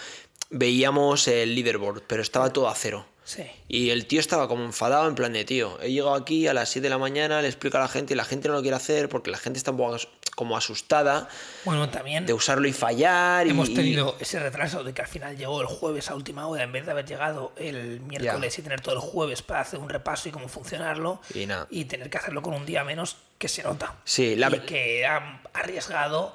veíamos 0.49 1.27
el 1.29 1.55
leaderboard, 1.57 2.03
pero 2.07 2.23
estaba 2.23 2.53
todo 2.53 2.69
a 2.69 2.75
cero. 2.77 3.07
Sí. 3.25 3.45
Y 3.69 3.91
el 3.91 4.07
tío 4.07 4.21
estaba 4.21 4.49
como 4.49 4.65
enfadado 4.65 5.09
en 5.09 5.15
plan 5.15 5.33
de, 5.33 5.45
tío, 5.45 5.79
he 5.81 5.93
llegado 5.93 6.15
aquí 6.15 6.47
a 6.49 6.55
las 6.55 6.69
7 6.71 6.87
de 6.87 6.91
la 6.91 6.99
mañana, 6.99 7.41
le 7.41 7.49
explico 7.49 7.79
a 7.79 7.81
la 7.81 7.89
gente 7.89 8.15
y 8.15 8.17
la 8.17 8.25
gente 8.25 8.49
no 8.49 8.55
lo 8.55 8.63
quiere 8.63 8.77
hacer 8.77 9.09
porque 9.09 9.31
la 9.31 9.39
gente 9.39 9.59
está 9.59 9.71
un 9.71 9.77
poco 9.77 9.97
como 10.35 10.57
asustada 10.57 11.29
Bueno, 11.65 11.89
también 11.91 12.25
de 12.27 12.33
usarlo 12.33 12.67
y 12.67 12.73
fallar. 12.73 13.47
y- 13.47 13.51
hemos 13.51 13.69
y- 13.69 13.75
tenido 13.75 14.17
ese 14.19 14.39
retraso 14.41 14.83
de 14.83 14.95
que 14.95 15.03
al 15.03 15.09
final 15.09 15.37
llegó 15.37 15.61
el 15.61 15.67
jueves 15.67 16.09
a 16.11 16.15
última 16.15 16.47
hora 16.47 16.63
en 16.65 16.73
vez 16.73 16.85
de 16.87 16.91
haber 16.93 17.05
llegado 17.05 17.53
el 17.57 18.01
miércoles 18.01 18.59
y 18.59 18.63
tener 18.63 18.81
todo 18.81 18.95
el 18.95 19.01
jueves 19.01 19.43
para 19.43 19.61
hacer 19.61 19.79
un 19.79 19.89
repaso 19.89 20.29
y 20.29 20.33
cómo 20.33 20.49
funcionarlo 20.49 21.21
Y 21.35 21.47
nada. 21.47 21.67
tener 21.89 22.09
que 22.09 22.19
hacerlo 22.19 22.41
con 22.43 22.55
un 22.55 22.65
día 22.67 22.83
menos 22.85 23.17
que 23.39 23.49
se 23.49 23.63
nota. 23.63 23.97
Sí, 24.05 24.35
la 24.37 24.49
y 24.55 24.61
que 24.61 25.05
ha 25.07 25.43
arriesgado 25.53 26.35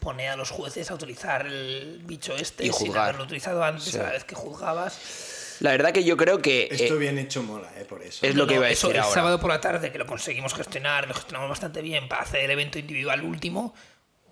poner 0.00 0.30
a 0.30 0.36
los 0.36 0.50
jueces 0.50 0.90
a 0.90 0.94
utilizar 0.94 1.46
el 1.46 2.00
bicho 2.04 2.34
este 2.36 2.66
Y 2.66 2.72
sin 2.72 2.96
haberlo 2.96 3.24
utilizado 3.24 3.64
antes 3.64 3.84
Sí. 3.84 3.98
a 3.98 4.02
la 4.04 4.10
vez 4.10 4.24
que 4.24 4.34
juzgabas. 4.34 4.98
La 5.60 5.70
verdad 5.72 5.92
que 5.92 6.04
yo 6.04 6.16
creo 6.16 6.40
que... 6.40 6.68
Esto 6.70 6.94
eh, 6.94 6.98
bien 6.98 7.18
hecho 7.18 7.42
mola, 7.42 7.70
eh, 7.76 7.84
por 7.84 8.02
eso. 8.02 8.24
Es 8.26 8.34
lo 8.34 8.46
que 8.46 8.54
iba 8.54 8.66
a 8.66 8.70
eso, 8.70 8.88
decir 8.88 9.02
el 9.02 9.08
sábado 9.08 9.40
por 9.40 9.50
la 9.50 9.60
tarde 9.60 9.90
que 9.92 9.98
lo 9.98 10.06
conseguimos 10.06 10.54
gestionar, 10.54 11.08
lo 11.08 11.14
gestionamos 11.14 11.48
bastante 11.48 11.82
bien 11.82 12.08
para 12.08 12.22
hacer 12.22 12.44
el 12.44 12.50
evento 12.50 12.78
individual 12.78 13.22
último, 13.22 13.74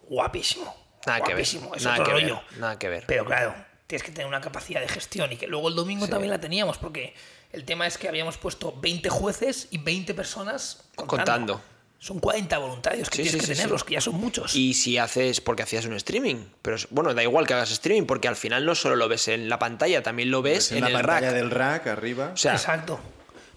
guapísimo. 0.08 0.74
Nada 1.06 1.20
que 1.20 1.34
ver, 1.34 1.36
guapísimo, 1.36 1.74
es 1.74 1.84
nada 1.84 2.00
otro 2.00 2.06
que 2.06 2.12
ver, 2.14 2.22
rollo. 2.22 2.42
nada 2.58 2.78
que 2.78 2.88
ver. 2.88 3.04
Pero 3.06 3.24
claro, 3.24 3.54
tienes 3.86 4.02
que 4.02 4.12
tener 4.12 4.26
una 4.26 4.40
capacidad 4.40 4.80
de 4.80 4.88
gestión 4.88 5.32
y 5.32 5.36
que 5.36 5.46
luego 5.46 5.68
el 5.68 5.74
domingo 5.74 6.08
también 6.08 6.30
la 6.30 6.40
teníamos, 6.40 6.78
porque 6.78 7.14
el 7.52 7.64
tema 7.64 7.86
es 7.86 7.98
que 7.98 8.08
habíamos 8.08 8.38
puesto 8.38 8.74
20 8.80 9.08
jueces 9.08 9.68
y 9.70 9.78
20 9.78 10.14
personas 10.14 10.88
contando. 10.94 11.16
Contando. 11.16 11.75
Son 12.06 12.20
40 12.20 12.56
voluntarios 12.58 13.10
que 13.10 13.16
Sí, 13.16 13.22
tienes 13.22 13.32
sí, 13.32 13.40
que 13.40 13.46
sí, 13.46 13.52
tenerlos, 13.54 13.80
sí. 13.80 13.86
que 13.88 13.94
ya 13.94 14.00
son 14.00 14.14
muchos. 14.14 14.54
Y 14.54 14.74
si 14.74 14.96
haces, 14.96 15.40
porque 15.40 15.64
hacías 15.64 15.86
un 15.86 15.94
streaming, 15.94 16.36
pero 16.62 16.76
bueno, 16.90 17.12
da 17.14 17.22
igual 17.24 17.46
que 17.48 17.54
hagas 17.54 17.72
streaming, 17.72 18.06
porque 18.06 18.28
al 18.28 18.36
final 18.36 18.64
no 18.64 18.74
solo 18.76 18.94
lo 18.94 19.08
ves 19.08 19.26
en 19.28 19.48
la 19.48 19.58
pantalla, 19.58 20.02
también 20.04 20.30
lo 20.30 20.40
ves 20.40 20.70
en 20.70 20.78
en, 20.78 20.84
la 20.84 20.88
el 20.90 20.94
pantalla 20.94 21.26
rack. 21.30 21.34
del 21.36 21.50
rack 21.50 21.86
arriba. 21.88 22.30
O 22.32 22.36
sea, 22.36 22.52
Exacto. 22.52 23.00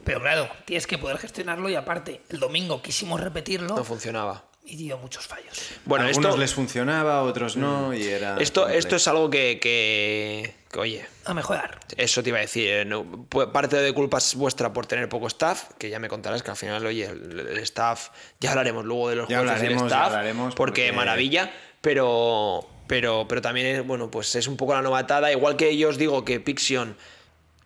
Pero 0.04 0.22
claro, 0.22 0.50
tienes 0.66 0.88
que 0.88 0.98
poder 0.98 1.18
gestionarlo 1.20 1.70
y 1.70 1.76
aparte, 1.76 2.22
el 2.30 2.40
domingo 2.40 2.82
quisimos 2.82 3.20
repetirlo 3.22 3.76
no 3.76 3.84
funcionaba. 3.84 4.46
y 4.66 4.76
dio 4.78 4.98
muchos 4.98 5.28
fallos. 5.28 5.60
Bueno, 5.86 6.06
Algunos 6.06 6.30
esto, 6.32 6.38
les 6.42 6.54
funcionaba, 6.54 7.22
otros 7.24 7.56
no, 7.58 7.94
y 7.94 8.04
era. 8.08 8.38
esto, 8.40 8.62
complejo. 8.62 8.80
esto 8.80 8.96
es 8.96 9.08
algo 9.08 9.30
que, 9.30 10.56
oye, 10.78 11.06
A 11.26 11.34
mejorar. 11.34 11.80
eso 11.98 12.22
te 12.22 12.30
iba 12.30 12.38
a 12.38 12.42
decir. 12.42 12.68
eh, 12.70 12.86
no- 12.86 13.04
pu- 13.04 13.52
parte 13.52 13.78
de 13.78 13.94
culpa 13.94 14.18
es 14.20 14.36
vuestra 14.36 14.72
por 14.74 14.86
tener 14.86 15.10
poco 15.10 15.28
staff, 15.28 15.70
que 15.78 15.90
ya 15.90 16.00
me 16.00 16.08
contarás 16.10 16.44
que 16.44 16.52
al 16.52 16.58
final, 16.58 16.86
oye, 16.86 17.06
el, 17.06 17.40
el 17.40 17.58
staff, 17.60 18.10
ya 18.40 18.52
hablaremos 18.52 18.86
luego 18.86 19.10
de 19.10 19.16
los 19.16 19.28
Ya 19.30 19.40
jueces 19.40 19.64
y 19.64 19.66
el 19.66 19.72
hablaremos, 19.74 19.92
ya 19.92 19.98
staff, 19.98 20.08
hablaremos, 20.14 20.56
porque, 20.56 20.82
porque- 20.88 20.92
maravilla, 20.96 21.52
pero, 21.82 22.68
pero, 22.88 23.26
pero 23.28 23.42
también 23.42 23.68
es, 23.68 23.88
bueno, 23.88 24.12
pues 24.12 24.36
es 24.36 24.48
un 24.48 24.58
poco 24.58 24.74
la 24.74 24.82
novatada, 24.82 25.32
igual 25.32 25.56
que 25.56 25.76
yo 25.78 25.90
os 25.90 25.98
digo 25.98 26.24
que 26.26 26.40
Pixion, 26.40 26.96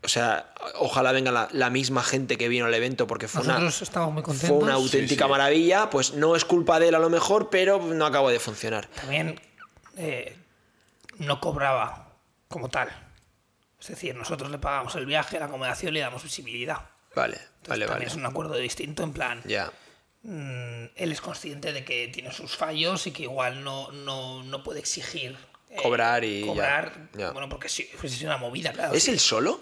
o 0.04 0.08
sea, 0.08 0.54
ojalá 0.76 1.12
venga 1.14 1.32
la, 1.32 1.48
la 1.52 1.70
misma 1.70 2.04
gente 2.04 2.38
que 2.38 2.48
vino 2.50 2.66
al 2.66 2.74
evento, 2.74 3.08
porque 3.08 3.28
fue 3.28 3.42
una, 3.42 3.54
Nosotros 3.54 3.82
estamos 3.84 4.14
muy 4.14 4.22
fue 4.36 4.52
una 4.58 4.74
auténtica 4.74 5.26
sí. 5.26 5.32
maravilla, 5.32 5.90
pues 5.90 6.14
no 6.14 6.36
es 6.36 6.44
culpa 6.46 6.80
de 6.80 6.90
él 6.90 6.96
a 6.96 7.00
lo 7.00 7.10
mejor, 7.10 7.50
pero 7.50 7.80
no 7.80 8.06
acabó 8.06 8.30
de 8.30 8.40
funcionar. 8.40 8.88
También 8.88 9.40
eh, 9.98 10.36
no 11.20 11.40
cobraba 11.40 12.10
como 12.54 12.70
tal. 12.70 12.90
Es 13.80 13.88
decir, 13.88 14.16
nosotros 14.16 14.50
le 14.52 14.60
pagamos 14.60 14.96
el 14.96 15.06
viaje, 15.06 15.40
la 15.40 15.46
acomodación 15.46 15.90
y 15.92 15.96
le 15.96 16.00
damos 16.02 16.24
visibilidad. 16.24 16.78
Vale, 17.16 17.36
Entonces, 17.36 17.68
vale, 17.68 17.86
también 17.86 18.08
vale. 18.08 18.12
es 18.12 18.16
un 18.16 18.26
acuerdo 18.26 18.56
distinto, 18.56 19.04
en 19.04 19.12
plan, 19.14 19.42
Ya. 19.46 19.72
mm, 20.24 20.86
él 20.96 21.12
es 21.12 21.20
consciente 21.22 21.74
de 21.74 21.84
que 21.84 22.08
tiene 22.08 22.32
sus 22.32 22.56
fallos 22.56 23.06
y 23.08 23.12
que 23.12 23.24
igual 23.24 23.64
no, 23.64 23.92
no, 23.92 24.42
no 24.44 24.64
puede 24.64 24.80
exigir. 24.80 25.38
eh, 25.70 25.76
Cobrar 25.82 26.24
y 26.24 26.46
Cobrar, 26.46 27.10
ya. 27.14 27.32
bueno, 27.32 27.50
porque 27.50 27.68
sí, 27.70 27.90
pues 28.00 28.14
es 28.14 28.22
una 28.22 28.38
movida, 28.38 28.72
claro. 28.72 28.94
¿Es 28.94 29.04
sí. 29.04 29.12
el 29.12 29.20
solo? 29.20 29.60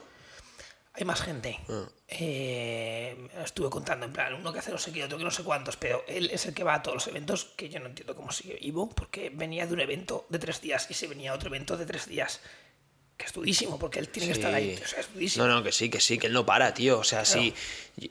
hay 0.93 1.05
más 1.05 1.21
gente. 1.21 1.57
Ah. 1.69 1.85
Eh, 2.09 3.29
estuve 3.43 3.69
contando, 3.69 4.05
en 4.05 4.11
plan, 4.13 4.33
uno 4.33 4.51
que 4.51 4.59
hace 4.59 4.71
no 4.71 4.77
sé 4.77 4.91
qué, 4.91 5.03
otro 5.05 5.17
que 5.17 5.23
no 5.23 5.31
sé 5.31 5.41
cuántos, 5.43 5.77
pero 5.77 6.03
él 6.07 6.29
es 6.33 6.45
el 6.45 6.53
que 6.53 6.63
va 6.65 6.75
a 6.75 6.83
todos 6.83 6.95
los 6.95 7.07
eventos, 7.07 7.45
que 7.55 7.69
yo 7.69 7.79
no 7.79 7.87
entiendo 7.87 8.13
cómo 8.15 8.31
sigue 8.31 8.55
vivo, 8.61 8.89
porque 8.89 9.29
venía 9.33 9.65
de 9.65 9.73
un 9.73 9.79
evento 9.79 10.25
de 10.29 10.37
tres 10.37 10.59
días 10.61 10.85
y 10.91 10.93
se 10.93 11.07
venía 11.07 11.31
a 11.31 11.35
otro 11.35 11.47
evento 11.47 11.77
de 11.77 11.85
tres 11.85 12.07
días. 12.07 12.41
Que 13.21 13.27
es 13.27 13.33
durísimo, 13.33 13.77
porque 13.77 13.99
él 13.99 14.09
tiene 14.09 14.25
que 14.29 14.33
estar 14.33 14.51
ahí. 14.51 14.79
O 14.83 14.87
sea, 14.87 14.99
es 15.01 15.13
durísimo. 15.13 15.45
No, 15.45 15.53
no, 15.57 15.63
que 15.63 15.71
sí, 15.71 15.91
que 15.91 15.99
sí, 15.99 16.17
que 16.17 16.25
él 16.25 16.33
no 16.33 16.43
para, 16.43 16.73
tío. 16.73 16.97
O 16.97 17.03
sea, 17.03 17.23
sí, 17.23 17.53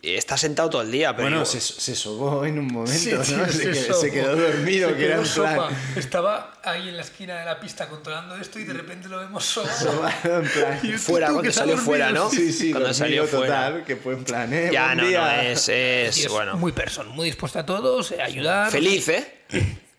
está 0.03 0.37
sentado 0.39 0.71
todo 0.71 0.83
el 0.83 0.93
día, 0.93 1.17
pero. 1.17 1.29
Bueno, 1.31 1.39
yo- 1.41 1.45
se, 1.47 1.61
se 1.61 1.97
sobó 1.97 2.45
en 2.45 2.61
un 2.61 2.67
momento, 2.69 3.25
Sí, 3.25 3.35
se, 3.35 4.11
quedó 4.13 4.37
dormido, 4.37 4.91
Se 4.91 4.95
que 4.97 5.05
era 5.07 5.17
en 5.17 5.23
plan... 5.23 5.27
sopa. 5.27 5.71
Estaba 5.97 6.61
ahí 6.63 6.91
en 6.91 6.97
la 6.97 7.03
esquina 7.03 7.41
de 7.41 7.45
la 7.45 7.59
pista 7.59 7.89
controlando 7.89 8.37
esto 8.37 8.61
y 8.61 8.65
de 8.65 8.73
repente 8.73 9.09
lo 9.09 9.19
vemos 9.19 9.45
sobado. 9.45 9.77
sobado, 9.81 10.43
en 10.43 10.49
plan... 10.49 10.79
Y 10.85 10.93
Fuera, 10.93 11.27
tú, 11.27 11.33
cuando 11.35 11.51
salió 11.53 11.75
dormido, 11.75 11.85
fuera, 11.91 12.13
¿no? 12.13 12.31
sí. 12.31 12.53
Sí, 12.53 12.71
Cuando 12.71 12.95
salió 12.95 13.27
fuera. 13.27 13.47
total, 13.47 13.85
que 13.85 13.97
fue 13.97 14.13
en 14.15 14.23
plan, 14.25 14.53
eh, 14.55 14.71
Ya, 14.73 14.95
buen 14.95 15.13
no, 15.13 15.31
es, 15.33 15.69
es, 15.69 16.19
es 16.19 16.29
bueno. 16.29 16.57
muy 16.57 16.71
person, 16.71 17.09
muy 17.09 17.27
dispuesto 17.27 17.59
a 17.59 17.67
todos, 17.67 18.13
a 18.13 18.23
ayudar. 18.25 18.71
Feliz, 18.71 19.09
¿eh? 19.09 19.39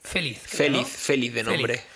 Feliz. 0.03 0.39
creo, 0.49 0.57
Feliz, 0.57 0.81
¿no? 0.81 0.85
feliz 0.87 1.33
de 1.33 1.43
nombre. 1.43 1.73
Feliz. 1.77 1.90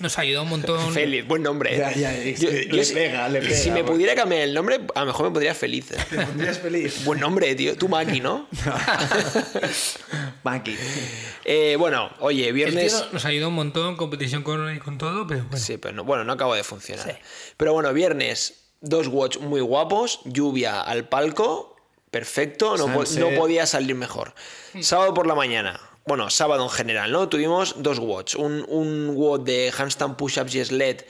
Nos 0.00 0.18
ayudó 0.18 0.42
un 0.42 0.48
montón. 0.50 0.92
Feliz, 0.94 1.26
buen 1.26 1.42
nombre. 1.42 1.76
Ya, 1.76 1.92
ya, 1.92 2.16
es 2.16 2.40
Yo- 2.40 2.50
que 2.50 2.66
yo 2.68 2.76
le 2.76 2.84
si- 2.84 2.94
pega, 2.94 3.28
le 3.28 3.40
pega, 3.40 3.54
Si 3.56 3.70
me 3.70 3.84
pudiera 3.84 4.14
cambiar 4.14 4.42
el 4.42 4.52
nombre, 4.54 4.80
a 4.94 5.00
lo 5.00 5.06
mejor 5.06 5.26
me 5.26 5.32
podría 5.32 5.54
feliz. 5.54 5.86
¿Te 6.10 6.16
pondrías 6.26 6.58
feliz? 6.58 7.04
Buen 7.04 7.20
nombre, 7.20 7.54
tío. 7.54 7.76
Tú, 7.76 7.88
Maki, 7.88 8.20
¿no? 8.20 8.48
Maki. 10.42 10.76
Eh, 11.44 11.76
bueno, 11.78 12.10
oye, 12.20 12.48
El 12.48 12.54
viernes. 12.54 12.92
tío 12.96 13.06
nos 13.12 13.24
ayudó 13.24 13.48
un 13.48 13.54
montón, 13.54 13.96
competición 13.96 14.42
con 14.42 14.78
con 14.78 14.98
todo, 14.98 15.26
pero 15.26 15.42
bueno. 15.44 15.56
Sí, 15.58 15.76
pero 15.78 15.94
no, 15.94 16.04
bueno, 16.04 16.24
no 16.24 16.32
acabo 16.32 16.54
de 16.54 16.64
funcionar. 16.64 17.04
Sí. 17.06 17.12
Pero 17.56 17.72
bueno, 17.72 17.92
viernes, 17.92 18.54
dos 18.80 19.08
watch 19.08 19.38
muy 19.38 19.60
guapos, 19.60 20.20
lluvia 20.24 20.80
al 20.80 21.08
palco, 21.08 21.76
perfecto, 22.10 22.76
no, 22.76 22.86
po- 22.92 23.06
Sunset. 23.06 23.30
no 23.30 23.36
podía 23.38 23.66
salir 23.66 23.94
mejor. 23.94 24.34
Sábado 24.80 25.14
por 25.14 25.26
la 25.26 25.34
mañana, 25.34 25.80
bueno, 26.06 26.30
sábado 26.30 26.62
en 26.64 26.70
general, 26.70 27.12
¿no? 27.12 27.28
Tuvimos 27.28 27.76
dos 27.78 27.98
watch, 27.98 28.34
un, 28.36 28.64
un 28.68 29.44
de 29.44 29.72
handstand 29.76 30.16
push-ups 30.16 30.54
y 30.54 30.64
sled, 30.64 31.02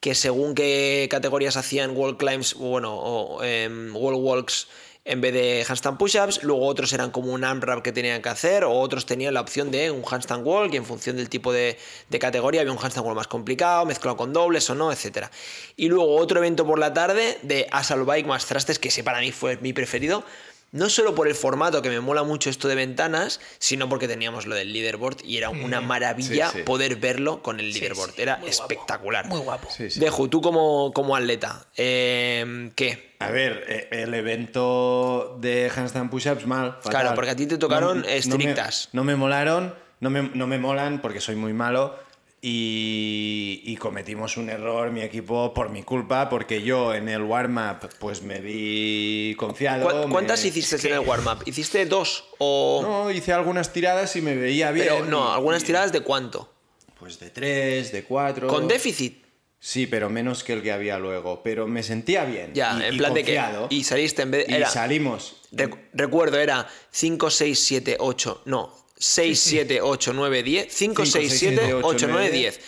que 0.00 0.14
según 0.14 0.54
qué 0.54 1.06
categorías 1.10 1.56
hacían 1.56 1.96
wall 1.96 2.16
climbs, 2.16 2.54
bueno, 2.54 2.94
o 2.96 3.42
em, 3.42 3.94
wall 3.94 4.14
walks 4.14 4.68
en 5.04 5.22
vez 5.22 5.32
de 5.32 5.64
handstand 5.66 5.96
push-ups, 5.96 6.42
luego 6.42 6.66
otros 6.66 6.92
eran 6.92 7.10
como 7.10 7.32
un 7.32 7.42
AMRAP 7.42 7.82
que 7.82 7.92
tenían 7.92 8.20
que 8.20 8.28
hacer, 8.28 8.64
o 8.64 8.72
otros 8.72 9.06
tenían 9.06 9.32
la 9.32 9.40
opción 9.40 9.70
de 9.70 9.90
un 9.90 10.02
handstand 10.06 10.46
wall, 10.46 10.70
que 10.70 10.76
en 10.76 10.84
función 10.84 11.16
del 11.16 11.30
tipo 11.30 11.50
de, 11.50 11.78
de 12.10 12.18
categoría 12.18 12.60
había 12.60 12.72
un 12.72 12.78
handstand 12.78 13.06
wall 13.06 13.16
más 13.16 13.26
complicado, 13.26 13.86
mezclado 13.86 14.18
con 14.18 14.34
dobles 14.34 14.68
o 14.68 14.74
no, 14.74 14.92
etc. 14.92 15.28
Y 15.76 15.88
luego 15.88 16.14
otro 16.16 16.38
evento 16.40 16.66
por 16.66 16.78
la 16.78 16.92
tarde 16.92 17.38
de 17.42 17.66
Assault 17.70 18.06
Bike 18.06 18.26
más 18.26 18.44
trastes, 18.44 18.78
que 18.78 18.88
ese 18.88 19.02
para 19.02 19.20
mí 19.20 19.32
fue 19.32 19.56
mi 19.58 19.72
preferido, 19.72 20.24
no 20.72 20.88
solo 20.90 21.14
por 21.14 21.28
el 21.28 21.34
formato, 21.34 21.80
que 21.82 21.88
me 21.88 22.00
mola 22.00 22.22
mucho 22.22 22.50
esto 22.50 22.68
de 22.68 22.74
ventanas, 22.74 23.40
sino 23.58 23.88
porque 23.88 24.06
teníamos 24.08 24.46
lo 24.46 24.54
del 24.54 24.72
leaderboard 24.72 25.18
y 25.24 25.36
era 25.38 25.48
una 25.50 25.80
maravilla 25.80 26.50
sí, 26.50 26.58
sí. 26.58 26.64
poder 26.64 26.96
verlo 26.96 27.42
con 27.42 27.58
el 27.60 27.72
leaderboard. 27.72 28.10
sí, 28.14 28.22
era 28.22 28.36
muy 28.36 28.50
guapo, 28.50 28.62
espectacular. 28.62 29.26
Muy 29.26 29.40
guapo. 29.40 29.68
Sí, 29.70 29.90
sí. 29.90 29.98
Dejo, 30.00 30.28
tú 30.28 30.40
como, 30.42 30.92
como 30.92 31.16
atleta, 31.16 31.66
eh, 31.76 32.70
¿qué? 32.74 33.14
A 33.20 33.30
ver, 33.30 33.64
eh, 33.68 33.88
el 33.90 34.14
evento 34.14 35.36
de 35.40 35.70
handstand 35.74 36.10
push-ups 36.10 36.46
mal. 36.46 36.74
fatal. 36.82 36.90
Claro, 36.90 37.14
porque 37.14 37.30
a 37.30 37.36
ti 37.36 37.46
te 37.46 37.58
tocaron 37.58 38.02
me- 38.02 38.16
estrictas. 38.16 38.90
No 38.92 39.04
me, 39.04 39.16
molaron, 39.16 39.74
no 40.00 40.10
me, 40.10 40.22
no 40.34 40.46
me 40.46 40.58
molan 40.58 41.00
porque 41.00 41.20
soy 41.20 41.34
muy 41.36 41.52
malo. 41.52 41.98
Y, 42.40 43.62
y 43.64 43.76
cometimos 43.76 44.36
un 44.36 44.48
error, 44.48 44.90
mi 44.92 45.00
equipo, 45.02 45.52
por 45.52 45.70
mi 45.70 45.82
culpa, 45.82 46.28
porque 46.28 46.62
yo 46.62 46.94
en 46.94 47.08
el 47.08 47.22
warm-up 47.22 47.88
pues 47.98 48.22
me 48.22 48.40
vi 48.40 49.34
confiado. 49.36 50.04
¿Cu- 50.04 50.10
¿Cuántas 50.10 50.42
me- 50.42 50.48
hiciste 50.48 50.76
en 50.88 50.94
el 50.94 51.00
warm-up? 51.00 51.42
¿Hiciste 51.46 51.84
dos 51.86 52.24
o...? 52.38 52.80
No, 52.82 53.10
hice 53.10 53.32
algunas 53.32 53.72
tiradas 53.72 54.14
y 54.16 54.22
me 54.22 54.36
veía 54.36 54.70
bien. 54.70 54.86
pero 54.88 55.04
no, 55.06 55.32
algunas 55.32 55.62
y- 55.62 55.66
tiradas 55.66 55.90
de 55.92 56.00
cuánto? 56.00 56.52
Pues 56.98 57.18
de 57.18 57.30
tres, 57.30 57.90
de 57.92 58.04
cuatro. 58.04 58.48
¿Con 58.48 58.68
déficit? 58.68 59.24
Sí, 59.60 59.88
pero 59.88 60.08
menos 60.08 60.44
que 60.44 60.52
el 60.52 60.62
que 60.62 60.70
había 60.70 60.98
luego. 61.00 61.42
Pero 61.42 61.66
me 61.66 61.82
sentía 61.82 62.24
bien. 62.24 62.54
Ya, 62.54 62.78
y- 62.80 62.84
en 62.90 62.96
plan 62.98 63.14
de 63.14 63.24
que... 63.24 63.40
Y 63.70 63.82
saliste 63.82 64.22
en 64.22 64.30
vez 64.30 64.46
de... 64.46 64.52
Y 64.52 64.56
Era, 64.56 64.70
salimos. 64.70 65.42
Rec- 65.52 65.88
recuerdo, 65.92 66.38
era 66.38 66.68
5, 66.92 67.30
6, 67.30 67.58
7, 67.58 67.96
8, 67.98 68.42
no, 68.44 68.77
6, 69.00 69.38
7, 69.40 69.80
8, 69.80 70.12
9, 70.12 70.42
10, 70.42 70.66
5, 70.70 71.06
6, 71.06 71.38
7, 71.38 71.74
8, 71.74 72.06
9, 72.10 72.30
10. 72.30 72.60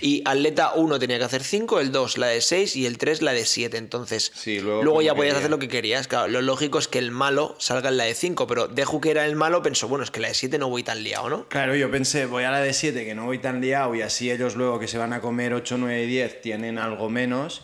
Y 0.00 0.22
atleta 0.24 0.72
1 0.74 0.98
tenía 0.98 1.18
que 1.18 1.24
hacer 1.24 1.44
5, 1.44 1.80
el 1.80 1.92
2 1.92 2.18
la 2.18 2.26
de 2.28 2.40
6 2.40 2.74
y 2.76 2.86
el 2.86 2.98
3 2.98 3.22
la 3.22 3.32
de 3.32 3.44
7. 3.46 3.76
Entonces, 3.76 4.32
Sí, 4.34 4.58
luego 4.60 4.84
como 4.84 5.02
ya 5.02 5.14
podías 5.14 5.34
quería. 5.34 5.38
hacer 5.38 5.50
lo 5.50 5.58
que 5.58 5.68
querías. 5.68 6.08
Claro, 6.08 6.28
lo 6.28 6.42
lógico 6.42 6.78
es 6.78 6.88
que 6.88 6.98
el 6.98 7.10
malo 7.12 7.54
salga 7.58 7.88
en 7.90 7.96
la 7.98 8.04
de 8.04 8.14
5, 8.14 8.46
pero 8.46 8.68
Deju 8.68 9.00
que 9.00 9.10
era 9.10 9.24
el 9.26 9.36
malo 9.36 9.62
pensó, 9.62 9.86
bueno, 9.88 10.04
es 10.04 10.10
que 10.10 10.20
la 10.20 10.28
de 10.28 10.34
7 10.34 10.58
no 10.58 10.68
voy 10.68 10.82
tan 10.82 11.02
liado, 11.04 11.28
¿no? 11.28 11.48
Claro, 11.48 11.76
yo 11.76 11.90
pensé, 11.90 12.26
voy 12.26 12.44
a 12.44 12.50
la 12.50 12.60
de 12.60 12.72
7, 12.72 13.04
que 13.04 13.14
no 13.14 13.24
voy 13.26 13.38
tan 13.38 13.60
liado, 13.60 13.94
y 13.94 14.02
así 14.02 14.30
ellos 14.30 14.56
luego 14.56 14.80
que 14.80 14.88
se 14.88 14.98
van 14.98 15.12
a 15.12 15.20
comer 15.20 15.54
8, 15.54 15.76
9, 15.78 16.06
10 16.06 16.40
tienen 16.40 16.78
algo 16.78 17.08
menos. 17.10 17.62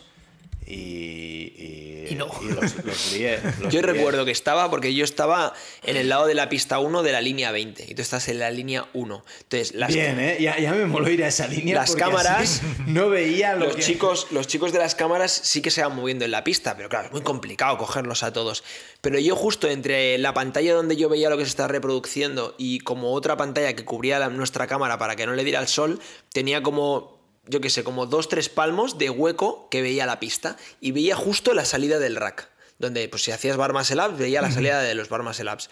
Y, 0.65 0.73
y, 0.73 2.07
Y 2.11 2.15
no. 2.15 2.27
los, 2.27 2.83
los 2.85 3.11
lié, 3.13 3.39
los 3.61 3.73
Yo 3.73 3.81
lié. 3.81 3.93
recuerdo 3.93 4.25
que 4.25 4.31
estaba, 4.31 4.69
porque 4.69 4.93
yo 4.93 5.03
estaba 5.03 5.53
en 5.83 5.97
el 5.97 6.09
lado 6.09 6.25
de 6.27 6.33
la 6.35 6.49
pista 6.49 6.79
1 6.79 7.03
de 7.03 7.11
la 7.11 7.21
línea 7.21 7.51
20 7.51 7.85
y 7.87 7.95
tú 7.95 8.01
estás 8.01 8.27
en 8.29 8.39
la 8.39 8.51
línea 8.51 8.85
1. 8.93 9.25
Entonces, 9.43 9.73
las, 9.75 9.93
Bien, 9.93 10.19
¿eh? 10.19 10.37
Ya, 10.39 10.57
ya 10.59 10.71
me 10.73 10.85
moló 10.85 11.09
ir 11.09 11.23
a 11.23 11.27
esa 11.27 11.47
línea. 11.47 11.75
Las 11.75 11.95
cámaras- 11.95 12.61
No 12.87 13.09
veía 13.09 13.55
lo 13.55 13.65
los 13.67 13.75
que. 13.77 13.81
chicos, 13.81 14.27
los 14.31 14.47
chicos 14.47 14.71
de 14.73 14.79
las 14.79 14.95
cámaras 14.95 15.31
sí 15.31 15.61
que 15.61 15.71
se 15.71 15.81
van 15.83 15.95
moviendo 15.95 16.25
en 16.25 16.31
la 16.31 16.43
pista, 16.43 16.75
pero 16.77 16.89
claro, 16.89 17.07
es 17.07 17.11
muy 17.11 17.21
complicado 17.21 17.77
cogerlos 17.77 18.23
a 18.23 18.31
todos. 18.33 18.63
Pero 19.01 19.19
yo 19.19 19.35
justo 19.35 19.67
entre 19.69 20.17
la 20.17 20.33
pantalla 20.33 20.73
donde 20.73 20.95
yo 20.95 21.09
veía 21.09 21.29
lo 21.29 21.37
que 21.37 21.43
se 21.43 21.49
está 21.49 21.67
reproduciendo 21.67 22.55
y 22.57 22.79
como 22.79 23.13
otra 23.13 23.37
pantalla 23.37 23.73
que 23.75 23.85
cubría 23.85 24.19
la- 24.19 24.29
nuestra 24.29 24.67
cámara 24.67 24.97
para 24.97 25.15
que 25.15 25.25
no 25.25 25.33
le 25.33 25.43
diera 25.43 25.59
el 25.59 25.67
sol, 25.67 25.99
tenía 26.31 26.61
como, 26.63 27.12
yo 27.45 27.61
qué 27.61 27.69
sé, 27.69 27.83
como 27.83 28.05
dos, 28.05 28.29
tres 28.29 28.49
palmos 28.49 28.97
de 28.97 29.09
hueco 29.09 29.67
que 29.69 29.81
veía 29.81 30.05
la 30.05 30.19
pista 30.19 30.57
y 30.79 30.91
veía 30.91 31.15
justo 31.15 31.53
la 31.53 31.65
salida 31.65 31.99
del 31.99 32.15
rack. 32.15 32.49
Donde, 32.79 33.07
pues 33.07 33.23
si 33.23 33.31
hacías 33.31 33.55
bar 33.55 33.73
ups, 33.73 34.17
veía 34.17 34.41
la 34.41 34.51
salida 34.51 34.81
de 34.81 34.95
los 34.95 35.07
bar 35.07 35.21
ups. 35.21 35.69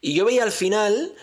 Y 0.00 0.14
yo 0.14 0.24
veía 0.24 0.42
al 0.42 0.52
final 0.52 1.14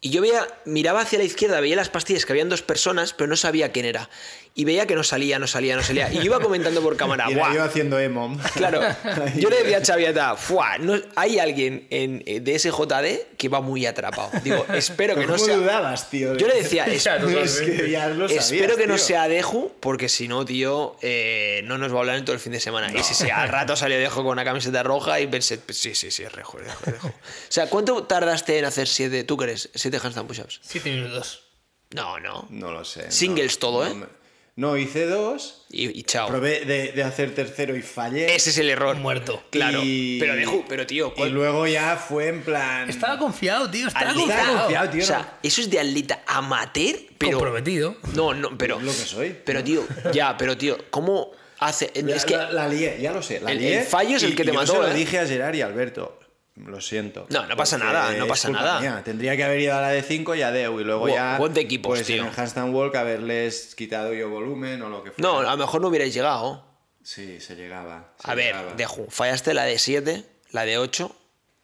y 0.00 0.10
yo 0.10 0.20
veía, 0.20 0.46
miraba 0.66 1.00
hacia 1.00 1.18
la 1.18 1.24
izquierda, 1.24 1.60
veía 1.60 1.76
las 1.76 1.88
pastillas 1.88 2.26
que 2.26 2.32
habían 2.32 2.50
dos 2.50 2.60
personas, 2.60 3.14
pero 3.14 3.26
no 3.26 3.36
sabía 3.36 3.72
quién 3.72 3.86
era. 3.86 4.10
Y 4.56 4.64
veía 4.64 4.86
que 4.86 4.94
no 4.94 5.02
salía, 5.02 5.40
no 5.40 5.48
salía, 5.48 5.74
no 5.74 5.82
salía. 5.82 6.12
Y 6.12 6.18
yo 6.18 6.22
iba 6.26 6.38
comentando 6.38 6.80
por 6.80 6.96
cámara, 6.96 7.26
Y 7.28 7.34
yo 7.34 7.64
haciendo 7.64 7.98
emo. 7.98 8.38
Claro, 8.54 8.80
yo 9.36 9.50
le 9.50 9.62
decía 9.64 9.78
a 9.78 9.82
Chaviata, 9.82 10.36
"Fua, 10.36 10.78
no, 10.78 10.94
hay 11.16 11.40
alguien 11.40 11.88
en, 11.90 12.22
eh, 12.24 12.38
de 12.38 12.56
SJD 12.56 13.36
que 13.36 13.48
va 13.48 13.60
muy 13.60 13.84
atrapado. 13.84 14.30
Digo, 14.44 14.64
espero 14.72 15.16
que 15.16 15.26
no 15.26 15.32
¿Cómo 15.34 15.44
sea. 15.44 15.56
dudabas, 15.56 16.08
tío? 16.08 16.36
Yo 16.36 16.46
le 16.46 16.54
decía, 16.62 16.84
es- 16.86 17.02
Ya, 17.04 17.18
totalmente. 17.18 17.42
Es 17.50 17.60
que 17.62 17.90
ya 17.90 18.06
lo 18.10 18.28
sabías, 18.28 18.52
espero 18.52 18.76
que 18.76 18.86
no 18.86 18.96
sea 18.96 19.26
Deju, 19.26 19.72
porque 19.80 20.08
si 20.08 20.28
no, 20.28 20.44
tío, 20.44 20.96
eh, 21.02 21.62
no 21.64 21.76
nos 21.76 21.90
va 21.92 21.96
a 21.96 22.00
hablar 22.00 22.16
en 22.18 22.24
todo 22.24 22.34
el 22.34 22.40
fin 22.40 22.52
de 22.52 22.60
semana. 22.60 22.92
Y 22.96 23.02
si 23.02 23.14
sí, 23.14 23.28
al 23.30 23.48
rato 23.48 23.74
salió 23.74 23.98
Deju 23.98 24.22
con 24.22 24.26
una 24.28 24.44
camiseta 24.44 24.84
roja 24.84 25.18
y 25.18 25.26
pensé, 25.26 25.58
pues 25.58 25.78
sí, 25.78 25.96
sí, 25.96 26.12
sí, 26.12 26.22
es 26.22 26.32
Deju, 26.32 26.58
es 26.58 26.66
Deju, 26.66 26.90
Deju. 26.92 27.08
O 27.08 27.12
sea, 27.48 27.68
¿cuánto 27.68 28.04
tardaste 28.04 28.56
en 28.60 28.66
hacer 28.66 28.86
siete, 28.86 29.24
tú 29.24 29.36
crees, 29.36 29.68
siete 29.74 29.96
handstand 30.00 30.28
push-ups? 30.28 30.60
Siete 30.62 30.90
minutos. 30.90 31.42
No, 31.90 32.20
no. 32.20 32.46
No 32.50 32.70
lo 32.70 32.84
sé. 32.84 33.06
no. 33.06 33.10
Singles 33.10 33.58
todo, 33.58 33.84
No 33.84 33.90
¿eh? 33.90 33.94
me- 33.94 34.23
No, 34.56 34.76
hice 34.76 35.06
dos. 35.06 35.66
Y, 35.68 35.98
y 35.98 36.04
chao. 36.04 36.28
Probé 36.28 36.64
de, 36.64 36.92
de 36.92 37.02
hacer 37.02 37.34
tercero 37.34 37.74
y 37.76 37.82
fallé. 37.82 38.32
Ese 38.36 38.50
es 38.50 38.58
el 38.58 38.70
error. 38.70 38.94
Muerto. 38.96 39.42
Claro. 39.50 39.80
Y- 39.82 40.18
Pero 40.20 40.36
Deju, 40.36 40.64
pero 40.68 40.86
tío, 40.86 41.08
Y 41.08 41.18
¿cuál- 41.18 41.30
luego 41.32 41.66
ya 41.66 41.96
fue 41.96 42.28
en 42.28 42.42
plan. 42.42 42.88
Estaba 42.88 43.18
confiado, 43.18 43.68
tío. 43.68 43.88
Estaba 43.88 44.10
Atleta 44.10 44.36
confiado. 44.36 44.58
confiado, 44.60 44.90
tío. 44.90 45.02
O 45.02 45.06
sea, 45.06 45.38
eso 45.42 45.60
es 45.60 45.70
de 45.70 45.80
atleta 45.80 46.22
amateur, 46.26 46.96
pero. 47.18 47.32
Comprometido. 47.38 47.96
No, 48.14 48.32
no, 48.32 48.56
pero. 48.56 48.76
Es 48.78 48.84
lo 48.84 48.92
que 48.92 48.98
soy. 48.98 49.36
Pero, 49.44 49.64
tío, 49.64 49.84
ya, 50.12 50.36
pero, 50.38 50.56
tío, 50.56 50.78
¿cómo 50.90 51.32
hace.? 51.58 51.90
La, 52.04 52.14
Es 52.14 52.24
que. 52.24 52.36
la- 52.36 52.52
la 52.52 52.68
lié, 52.68 52.98
ya 53.00 53.10
lo 53.12 53.22
sé. 53.22 53.40
La 53.40 53.50
el- 53.50 53.58
lié 53.58 53.80
el 53.80 53.84
fallo 53.86 54.16
es 54.18 54.22
el 54.22 54.34
y- 54.34 54.36
que 54.36 54.44
te 54.44 54.50
y 54.50 54.54
yo 54.54 54.60
mató, 54.60 54.72
se 54.74 54.78
lo 54.78 54.88
¿eh? 54.88 54.94
dije 54.94 55.18
a 55.18 55.26
Gerard 55.26 55.54
y 55.56 55.62
a 55.62 55.66
Alberto. 55.66 56.20
Lo 56.56 56.80
siento. 56.80 57.26
No, 57.30 57.46
no 57.46 57.56
pasa 57.56 57.78
nada, 57.78 58.12
no 58.12 58.24
es 58.24 58.28
pasa 58.28 58.48
nada. 58.48 58.80
mía. 58.80 59.02
Tendría 59.04 59.36
que 59.36 59.42
haber 59.42 59.58
ido 59.60 59.74
a 59.74 59.80
la 59.80 59.88
de 59.88 60.02
5 60.02 60.36
y 60.36 60.42
a 60.42 60.52
Deu. 60.52 60.80
Y 60.80 60.84
luego 60.84 61.08
ya. 61.08 61.36
buen 61.36 61.52
de 61.52 61.60
equipos, 61.62 61.98
pues 61.98 62.06
tío. 62.06 62.22
en 62.22 62.28
el 62.28 62.32
handstand 62.38 62.72
walk 62.72 62.94
haberles 62.94 63.74
quitado 63.74 64.14
yo 64.14 64.28
volumen 64.30 64.80
o 64.82 64.88
lo 64.88 65.02
que 65.02 65.10
fuera. 65.10 65.28
No, 65.28 65.38
a 65.40 65.50
lo 65.52 65.56
mejor 65.56 65.80
no 65.80 65.88
hubierais 65.88 66.14
llegado. 66.14 66.64
Sí, 67.02 67.40
se 67.40 67.56
llegaba. 67.56 68.14
se 68.22 68.30
A 68.30 68.34
ver, 68.36 68.54
llegaba. 68.54 68.74
Deju, 68.74 69.06
fallaste 69.10 69.52
la 69.52 69.64
de 69.64 69.78
7, 69.78 70.24
la 70.52 70.64
de 70.64 70.78
8. 70.78 71.14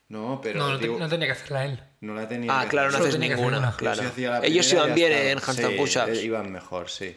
No, 0.09 0.41
pero. 0.43 0.59
No, 0.59 0.71
no, 0.71 0.77
te- 0.79 0.83
digo, 0.89 0.99
no 0.99 1.09
tenía 1.09 1.27
que 1.29 1.33
hacerla 1.35 1.65
él. 1.67 1.81
no 2.01 2.15
la 2.15 2.27
tenía. 2.27 2.59
Ah, 2.59 2.65
que 2.65 2.71
claro, 2.71 2.91
no 2.91 2.99
haces 2.99 3.17
ninguna. 3.17 3.71
Yo 3.71 3.77
Claro. 3.77 4.03
Ellos 4.43 4.73
iban 4.73 4.93
bien 4.95 5.13
estaba. 5.13 5.31
en 5.31 5.39
handstand 5.39 5.71
Sí, 5.71 5.77
push-ups. 5.79 6.19
eh, 6.19 6.25
Iban 6.25 6.51
mejor, 6.51 6.91
sí. 6.91 7.17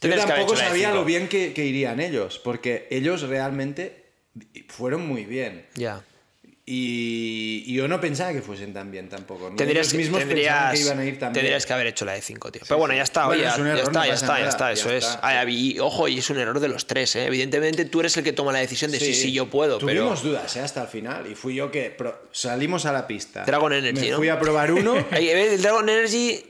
Yo 0.00 0.16
tampoco 0.16 0.54
sabía 0.56 0.94
lo 0.94 1.04
bien 1.04 1.28
que, 1.28 1.52
que 1.52 1.64
irían 1.64 1.98
ellos, 1.98 2.38
porque 2.38 2.86
ellos 2.92 3.22
realmente 3.22 4.12
fueron 4.68 5.06
muy 5.08 5.24
bien. 5.24 5.66
Ya. 5.74 6.02
Y, 6.72 7.64
y 7.66 7.74
yo 7.74 7.88
no 7.88 8.00
pensaba 8.00 8.32
que 8.32 8.42
fuesen 8.42 8.72
tan 8.72 8.92
bien 8.92 9.08
tampoco. 9.08 9.52
Tendrías, 9.56 9.92
mismos 9.92 10.20
tendrías, 10.20 10.72
que 10.72 10.80
iban 10.80 10.98
a 11.00 11.04
ir 11.04 11.18
tan 11.18 11.32
bien. 11.32 11.42
tendrías 11.42 11.66
que 11.66 11.72
haber 11.72 11.88
hecho 11.88 12.04
la 12.04 12.12
de 12.12 12.22
5, 12.22 12.52
tío. 12.52 12.62
Pero 12.66 12.78
bueno, 12.78 12.94
ya 12.94 13.02
está, 13.02 13.26
Bueno, 13.26 13.42
oye, 13.42 13.50
es 13.50 13.58
un 13.58 13.64
ya, 13.66 13.72
error, 13.72 13.82
está, 13.88 13.98
no 14.00 14.06
ya 14.06 14.14
está, 14.14 14.38
ya 14.40 14.48
está, 14.48 14.66
ya 14.68 14.72
eso 14.72 14.90
es. 14.90 15.04
está. 15.04 15.20
Ah, 15.40 15.44
y, 15.48 15.78
ojo, 15.80 16.06
y 16.06 16.18
es 16.18 16.30
un 16.30 16.38
error 16.38 16.60
de 16.60 16.68
los 16.68 16.86
tres, 16.86 17.16
¿eh? 17.16 17.26
Evidentemente 17.26 17.84
tú 17.86 18.00
eres 18.00 18.16
el 18.16 18.22
que 18.22 18.32
toma 18.32 18.52
la 18.52 18.60
decisión 18.60 18.92
de 18.92 19.00
sí, 19.00 19.14
sí, 19.14 19.32
yo 19.32 19.50
puedo, 19.50 19.78
Tuvimos 19.78 20.20
pero... 20.20 20.30
dudas 20.30 20.54
¿eh? 20.56 20.60
hasta 20.60 20.82
el 20.82 20.88
final 20.88 21.26
y 21.30 21.34
fui 21.34 21.56
yo 21.56 21.72
que 21.72 21.90
pro- 21.90 22.22
salimos 22.30 22.86
a 22.86 22.92
la 22.92 23.06
pista. 23.08 23.44
Dragon 23.44 23.72
Energy, 23.72 24.00
Me 24.02 24.10
¿no? 24.10 24.16
fui 24.18 24.28
a 24.28 24.38
probar 24.38 24.70
uno. 24.72 24.94
El 25.10 25.60
Dragon 25.60 25.88
Energy... 25.88 26.44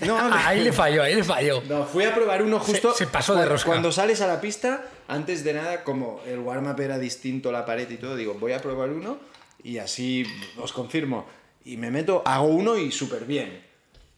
No, 0.00 0.16
Ah, 0.18 0.48
ahí 0.48 0.60
le 0.60 0.72
falló, 0.72 1.02
ahí 1.04 1.14
le 1.14 1.22
falló. 1.22 1.62
No, 1.68 1.84
fui 1.86 2.04
a 2.04 2.12
probar 2.14 2.42
uno 2.42 2.58
justo. 2.58 2.92
Se- 2.92 3.04
se 3.04 3.06
pasó 3.06 3.34
de 3.36 3.44
rosca. 3.46 3.66
Cuando 3.68 3.92
sales 3.92 4.20
a 4.20 4.26
la 4.26 4.40
pista, 4.40 4.84
antes 5.06 5.44
de 5.44 5.52
nada, 5.54 5.84
como 5.84 6.20
el 6.26 6.40
warm-up 6.40 6.80
era 6.80 6.98
distinto, 6.98 7.52
la 7.52 7.64
pared 7.64 7.88
y 7.88 7.96
todo, 7.96 8.16
digo, 8.16 8.34
voy 8.34 8.52
a 8.52 8.60
probar 8.60 8.90
uno 8.90 9.18
y 9.64 9.78
así 9.78 10.24
os 10.58 10.72
confirmo. 10.72 11.26
Y 11.64 11.78
me 11.78 11.90
meto, 11.90 12.22
hago 12.26 12.46
uno 12.46 12.76
y 12.76 12.92
súper 12.92 13.24
bien. 13.24 13.64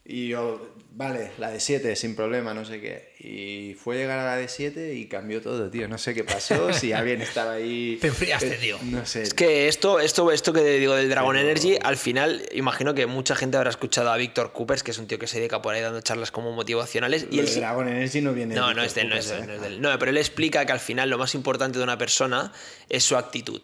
Y 0.08 0.28
yo, 0.28 0.74
vale, 0.92 1.32
la 1.38 1.50
de 1.50 1.58
7, 1.58 1.96
sin 1.96 2.14
problema, 2.14 2.54
no 2.54 2.64
sé 2.64 2.80
qué. 2.80 3.14
Y 3.18 3.74
fue 3.74 3.96
llegar 3.96 4.20
a 4.20 4.24
la 4.24 4.36
de 4.36 4.46
7 4.46 4.94
y 4.94 5.06
cambió 5.06 5.40
todo, 5.42 5.68
tío. 5.68 5.88
No 5.88 5.98
sé 5.98 6.14
qué 6.14 6.22
pasó, 6.22 6.72
si 6.74 6.92
alguien 6.92 7.22
estaba 7.22 7.52
ahí. 7.52 7.98
Te 8.00 8.08
enfriaste, 8.08 8.54
Eh, 8.54 8.58
tío. 8.60 8.78
No 8.84 9.04
sé. 9.04 9.22
Es 9.22 9.34
que 9.34 9.66
esto, 9.66 9.98
esto, 9.98 10.30
esto 10.30 10.52
que 10.52 10.60
te 10.60 10.78
digo 10.78 10.94
del 10.94 11.08
Dragon 11.08 11.36
Energy, 11.36 11.76
al 11.82 11.96
final, 11.96 12.42
imagino 12.52 12.94
que 12.94 13.06
mucha 13.06 13.34
gente 13.34 13.56
habrá 13.56 13.70
escuchado 13.70 14.10
a 14.12 14.16
Víctor 14.16 14.52
Coopers, 14.52 14.84
que 14.84 14.92
es 14.92 14.98
un 14.98 15.08
tío 15.08 15.18
que 15.18 15.26
se 15.26 15.38
dedica 15.38 15.60
por 15.60 15.74
ahí 15.74 15.80
dando 15.82 16.00
charlas 16.02 16.30
como 16.30 16.52
motivacionales. 16.52 17.26
Y 17.30 17.36
Lo 17.36 17.42
él 17.42 17.54
Dragon 17.54 17.88
Energy 17.88 18.20
no 18.20 18.32
viene 18.32 18.54
No, 18.54 18.68
de 18.68 18.74
no 18.74 18.82
es 18.84 18.94
de 18.94 19.00
él, 19.02 19.08
no 19.08 19.16
es 19.16 19.28
de 19.28 19.34
él, 19.34 19.40
Coopers, 19.40 19.58
no 19.60 19.64
es 19.64 19.66
¿eh? 19.66 19.70
de 19.70 19.74
él. 19.76 19.82
No, 19.82 19.98
pero 19.98 20.10
él 20.10 20.18
explica 20.18 20.64
que 20.66 20.72
al 20.72 20.80
final 20.80 21.10
lo 21.10 21.18
más 21.18 21.34
importante 21.34 21.78
de 21.78 21.84
una 21.84 21.98
persona 21.98 22.52
es 22.88 23.02
su 23.02 23.16
actitud. 23.16 23.62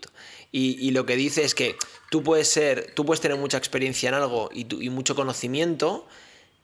Y, 0.52 0.76
y 0.86 0.90
lo 0.90 1.06
que 1.06 1.16
dice 1.16 1.42
es 1.44 1.54
que 1.54 1.76
tú 2.10 2.22
puedes 2.22 2.46
ser, 2.46 2.92
tú 2.94 3.04
puedes 3.06 3.20
tener 3.22 3.38
mucha 3.38 3.56
experiencia 3.56 4.10
en 4.10 4.14
algo 4.14 4.50
y, 4.52 4.66
tu- 4.66 4.82
y 4.82 4.90
mucho 4.90 5.14
conocimiento, 5.14 6.06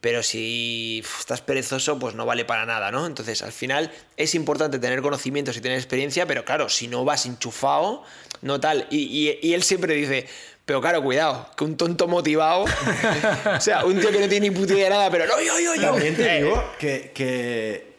pero 0.00 0.22
si 0.22 1.02
estás 1.18 1.40
perezoso, 1.40 1.98
pues 1.98 2.14
no 2.14 2.24
vale 2.26 2.44
para 2.44 2.66
nada, 2.66 2.90
¿no? 2.92 3.06
Entonces, 3.06 3.42
al 3.42 3.50
final 3.52 3.90
es 4.16 4.34
importante 4.34 4.78
tener 4.78 5.00
conocimientos 5.02 5.56
y 5.56 5.60
tener 5.60 5.78
experiencia, 5.78 6.26
pero 6.26 6.44
claro, 6.44 6.68
si 6.68 6.86
no 6.86 7.04
vas 7.04 7.24
enchufado, 7.26 8.04
no 8.42 8.60
tal. 8.60 8.86
Y, 8.90 8.98
y- 8.98 9.38
y 9.42 9.54
él 9.54 9.62
siempre 9.62 9.94
dice. 9.94 10.26
Pero 10.66 10.82
claro, 10.82 11.02
cuidado, 11.02 11.48
que 11.56 11.64
un 11.64 11.78
tonto 11.78 12.06
motivado, 12.08 12.64
o 13.56 13.60
sea, 13.60 13.86
un 13.86 13.98
tío 13.98 14.10
que 14.12 14.20
no 14.20 14.28
tiene 14.28 14.50
ni 14.50 14.54
puta 14.54 14.74
idea 14.74 14.84
de 14.84 14.90
nada, 14.90 15.10
pero 15.10 15.26
no, 15.26 15.40
yo, 15.40 15.58
yo, 15.58 15.74
yo. 15.76 15.80
También 15.80 16.14
te 16.14 16.36
Eh, 16.36 16.42
digo 16.42 16.62
que, 16.78 17.10
que 17.14 17.96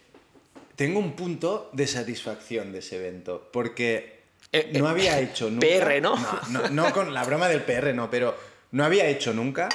tengo 0.76 1.00
un 1.00 1.14
punto 1.16 1.72
de 1.74 1.88
satisfacción 1.88 2.72
de 2.72 2.78
ese 2.80 2.98
evento, 2.98 3.50
porque 3.52 4.19
Eh, 4.52 4.72
no 4.74 4.88
eh, 4.88 4.92
había 4.92 5.20
hecho 5.22 5.50
nunca... 5.50 5.68
PR, 5.68 6.02
¿no? 6.02 6.16
No, 6.50 6.62
no, 6.62 6.70
no 6.70 6.94
con 6.94 7.14
la 7.14 7.24
broma 7.24 7.48
del 7.48 7.62
PR, 7.62 7.94
no, 7.94 8.10
pero 8.10 8.36
no 8.72 8.84
había 8.84 9.08
hecho 9.08 9.34
nunca 9.34 9.70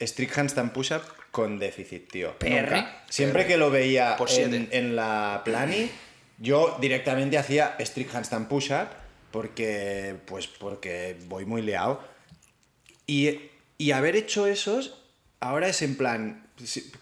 strict 0.00 0.36
handstand 0.36 0.72
push-up 0.72 1.02
con 1.30 1.58
déficit, 1.58 2.10
tío. 2.10 2.38
PR. 2.38 2.48
Nunca. 2.48 3.04
Siempre 3.08 3.46
que 3.46 3.56
lo 3.56 3.70
veía 3.70 4.16
Por 4.16 4.30
en, 4.30 4.96
la 4.96 5.42
plani, 5.44 5.90
yo 6.38 6.76
directamente 6.80 7.38
hacía 7.38 7.76
strict 7.78 8.14
handstand 8.14 8.48
push-up 8.48 8.88
porque, 9.30 10.16
pues, 10.26 10.46
porque 10.46 11.16
voy 11.26 11.46
muy 11.46 11.62
liado. 11.62 12.02
Y, 13.06 13.50
y 13.78 13.92
haber 13.92 14.16
hecho 14.16 14.46
esos, 14.46 14.98
ahora 15.40 15.68
es 15.68 15.82
en 15.82 15.96
plan, 15.96 16.46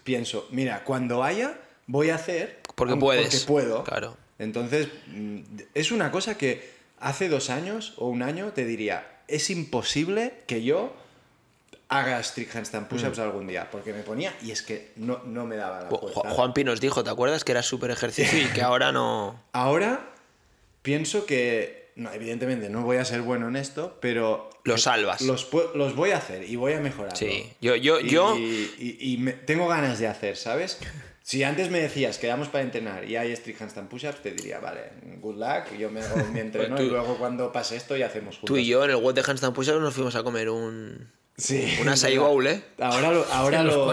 pienso, 0.03 0.47
mira, 0.51 0.83
cuando 0.83 1.23
haya, 1.23 1.57
voy 1.87 2.09
a 2.09 2.15
hacer... 2.15 2.61
Porque 2.75 2.95
puedes. 2.95 3.23
Porque 3.25 3.45
puedo. 3.45 3.83
Claro. 3.83 4.17
Entonces, 4.39 4.87
mm, 5.07 5.39
es 5.73 5.91
una 5.91 6.09
cosa 6.09 6.37
que 6.37 6.80
hace 7.01 7.27
dos 7.29 7.49
años 7.49 7.93
o 7.97 8.07
un 8.07 8.21
año 8.23 8.51
te 8.53 8.65
diría, 8.65 9.19
es 9.27 9.49
imposible 9.49 10.33
que 10.47 10.63
yo 10.63 10.93
haga 11.89 12.19
strict 12.23 12.55
handstand 12.55 12.87
push-ups 12.87 13.17
Mm. 13.17 13.21
algún 13.21 13.47
día, 13.47 13.69
porque 13.69 13.91
me 13.91 14.01
ponía 14.03 14.33
y 14.41 14.51
es 14.51 14.61
que 14.61 14.91
no, 14.95 15.21
no 15.25 15.45
me 15.45 15.57
daba 15.57 15.81
la 15.81 15.89
Ju- 15.89 16.11
Juanpi 16.29 16.63
nos 16.63 16.79
dijo, 16.79 17.03
¿te 17.03 17.09
acuerdas? 17.09 17.43
Que 17.43 17.51
era 17.51 17.63
súper 17.63 17.91
ejercicio 17.91 18.39
y 18.41 18.45
que 18.45 18.61
ahora 18.61 18.91
no. 18.93 19.37
Ahora 19.51 19.99
pienso 20.83 21.25
que, 21.25 21.91
no, 21.95 22.11
evidentemente 22.13 22.69
no 22.69 22.83
voy 22.83 22.97
a 22.97 23.03
ser 23.05 23.21
bueno 23.21 23.49
en 23.49 23.55
esto, 23.57 23.97
pero... 24.01 24.49
Lo 24.63 24.77
salvas. 24.77 25.21
Los, 25.21 25.49
los 25.75 25.95
voy 25.95 26.11
a 26.11 26.17
hacer 26.17 26.49
y 26.49 26.55
voy 26.55 26.73
a 26.73 26.79
mejorar. 26.79 27.17
Sí, 27.17 27.51
yo- 27.61 27.75
yo- 27.75 27.99
y, 27.99 28.09
yo- 28.09 28.37
Y, 28.37 28.97
y 28.99 29.17
me- 29.17 29.33
tengo 29.33 29.67
ganas 29.67 29.99
de 29.99 30.07
hacer, 30.07 30.37
¿sabes? 30.37 30.79
Si 31.23 31.43
antes 31.43 31.69
me 31.69 31.79
decías, 31.79 32.17
quedamos 32.17 32.47
para 32.49 32.63
entrenar 32.63 33.05
y 33.07 33.15
hay 33.15 33.31
strict 33.35 33.61
handstand 33.61 33.89
push-ups, 33.89 34.21
te 34.23 34.31
diría, 34.31 34.59
vale, 34.59 34.81
good 35.19 35.35
luck, 35.37 35.77
yo 35.77 35.89
me 35.91 36.01
hago 36.01 36.17
mi 36.33 36.39
entreno 36.47 36.75
Tú- 36.75 36.83
y 36.83 36.87
luego 36.87 37.17
cuando 37.17 37.51
pase 37.51 37.75
esto 37.75 37.95
ya 37.95 38.07
hacemos 38.07 38.35
juntos. 38.35 38.47
Tú 38.47 38.57
y 38.57 38.65
yo 38.65 38.83
en 38.83 38.89
el 38.89 38.95
What 38.97 39.13
the 39.13 39.21
Handstand 39.25 39.53
Push 39.55 39.69
nos 39.69 39.93
fuimos 39.93 40.15
a 40.15 40.23
comer 40.23 40.49
un. 40.49 41.11
Sí. 41.37 41.77
Un 41.81 41.89
acai 41.89 42.17
bowl, 42.17 42.45
¿eh? 42.47 42.63
Ahora, 42.79 43.11
lo, 43.11 43.25
ahora, 43.31 43.63
lo, 43.63 43.91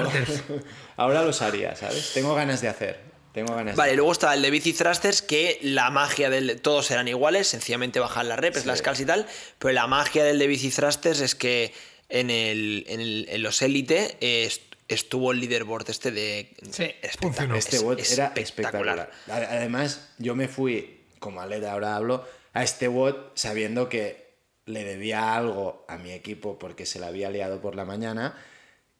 ahora 0.96 1.22
los 1.22 1.40
haría, 1.42 1.76
¿sabes? 1.76 2.12
Tengo 2.14 2.34
ganas 2.34 2.60
de 2.60 2.68
hacer. 2.68 3.00
Tengo 3.32 3.54
ganas 3.54 3.76
Vale, 3.76 3.90
de 3.92 3.96
luego 3.96 4.10
está 4.12 4.34
el 4.34 4.42
de 4.42 4.50
bici 4.50 4.72
thrusters, 4.72 5.22
que 5.22 5.58
la 5.62 5.90
magia 5.90 6.30
del. 6.30 6.60
Todos 6.60 6.90
eran 6.90 7.08
iguales, 7.08 7.46
sencillamente 7.46 8.00
bajar 8.00 8.24
las 8.24 8.38
reps, 8.38 8.66
las 8.66 8.82
calls 8.82 9.00
y 9.00 9.04
tal. 9.04 9.26
Pero 9.58 9.72
la 9.74 9.86
magia 9.86 10.24
del 10.24 10.38
de 10.38 10.46
bici 10.46 10.70
thrusters 10.70 11.20
es 11.20 11.34
que 11.34 11.72
en, 12.08 12.30
el, 12.30 12.84
en, 12.88 13.00
el- 13.00 13.26
en 13.28 13.42
los 13.42 13.62
élite 13.62 14.16
est- 14.20 14.67
estuvo 14.88 15.32
el 15.32 15.40
leaderboard 15.40 15.88
este 15.90 16.10
de. 16.10 16.54
Sí, 16.70 16.90
espectacular. 17.02 17.56
Este 17.58 17.76
Es 17.76 17.82
WOD 17.82 17.98
era 18.12 18.32
espectacular. 18.36 19.10
Ade- 19.28 19.46
Además, 19.50 20.08
yo 20.18 20.34
me 20.34 20.48
fui, 20.48 21.00
como 21.18 21.40
atleta 21.40 21.72
ahora 21.72 21.94
hablo, 21.96 22.24
a 22.54 22.62
este 22.62 22.88
WOD 22.88 23.14
sabiendo 23.34 23.88
que 23.88 24.28
le 24.66 24.84
debía 24.84 25.34
algo 25.36 25.84
a 25.88 25.96
mi 25.98 26.10
equipo 26.12 26.58
porque 26.58 26.84
se 26.86 26.98
la 26.98 27.06
había 27.08 27.30
liado 27.30 27.60
por 27.60 27.74
la 27.74 27.84
mañana 27.84 28.36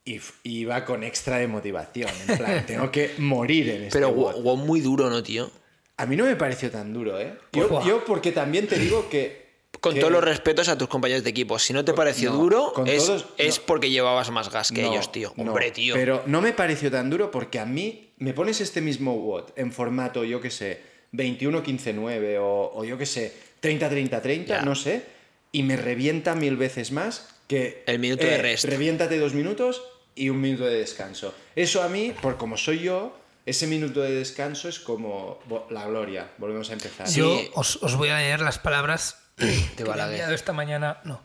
y 0.05 0.19
iba 0.43 0.85
con 0.85 1.03
extra 1.03 1.37
de 1.37 1.47
motivación. 1.47 2.09
En 2.27 2.37
plan, 2.37 2.65
tengo 2.67 2.91
que 2.91 3.13
morir 3.19 3.69
en 3.69 3.83
este 3.83 3.97
Pero. 3.99 4.09
WOD 4.11 4.57
muy 4.57 4.81
duro, 4.81 5.09
¿no, 5.09 5.21
tío? 5.21 5.51
A 5.97 6.05
mí 6.05 6.15
no 6.15 6.23
me 6.25 6.35
pareció 6.35 6.71
tan 6.71 6.93
duro, 6.93 7.19
¿eh? 7.19 7.37
Pues, 7.51 7.67
yo 7.85 8.05
porque 8.05 8.31
también 8.31 8.67
te 8.67 8.79
digo 8.79 9.09
que... 9.09 9.38
Con 9.81 9.93
que- 9.93 9.99
todos 10.01 10.11
los 10.11 10.23
respetos 10.23 10.67
a 10.67 10.77
tus 10.77 10.87
compañeros 10.89 11.23
de 11.23 11.29
equipo. 11.29 11.57
Si 11.59 11.71
no 11.73 11.85
te 11.85 11.93
pareció 11.93 12.31
no, 12.31 12.37
duro, 12.37 12.73
es, 12.85 13.05
todos- 13.05 13.25
es 13.37 13.59
porque 13.59 13.89
llevabas 13.89 14.29
más 14.29 14.49
gas 14.51 14.71
que 14.71 14.81
No, 14.81 14.91
ellos, 14.91 15.11
tío. 15.11 15.33
no, 15.37 15.43
Hombre, 15.51 15.71
tío. 15.71 15.93
Pero 15.95 16.23
no 16.25 16.41
me 16.41 16.51
pareció 16.53 16.91
tan 16.91 17.09
duro 17.09 17.31
porque 17.31 17.59
a 17.59 17.65
mí 17.65 18.09
me 18.17 18.33
pones 18.33 18.59
este 18.61 18.81
mismo 18.81 19.15
WOD 19.15 19.51
en 19.55 19.71
formato, 19.71 20.23
yo 20.25 20.41
qué 20.41 20.51
sé, 20.51 20.81
21-15-9 21.13 22.37
o, 22.39 22.71
o 22.75 22.83
yo 22.83 22.97
qué 22.97 23.05
sé, 23.05 23.33
30-30-30, 23.61 24.45
Ya. 24.47 24.61
no 24.61 24.75
sé, 24.75 25.03
y 25.51 25.63
me 25.63 25.77
revienta 25.77 26.35
mil 26.35 26.57
veces 26.57 26.91
más 26.91 27.29
que... 27.47 27.83
El 27.87 27.99
minuto 27.99 28.25
de 28.25 28.37
rest. 28.37 28.65
Reviéntate 28.65 29.17
dos 29.17 29.33
minutos 29.33 29.81
y 30.15 30.29
un 30.29 30.41
minuto 30.41 30.65
de 30.65 30.77
descanso. 30.77 31.33
Eso 31.55 31.81
a 31.81 31.89
mí, 31.89 32.13
por 32.21 32.37
como 32.37 32.57
soy 32.57 32.79
yo, 32.79 33.15
ese 33.45 33.65
minuto 33.67 34.01
de 34.01 34.11
descanso 34.13 34.69
es 34.69 34.79
como 34.79 35.39
la 35.69 35.87
gloria. 35.87 36.29
Volvemos 36.37 36.69
a 36.69 36.73
empezar. 36.73 37.07
Sí. 37.07 37.19
Yo 37.19 37.39
os, 37.55 37.77
os 37.81 37.95
voy 37.95 38.09
a 38.09 38.17
leer 38.17 38.41
las 38.41 38.59
palabras 38.59 39.17
que 39.75 39.83
he 39.83 39.85
Balaguer. 39.85 40.13
enviado 40.15 40.33
esta 40.35 40.53
mañana. 40.53 40.99
No. 41.03 41.21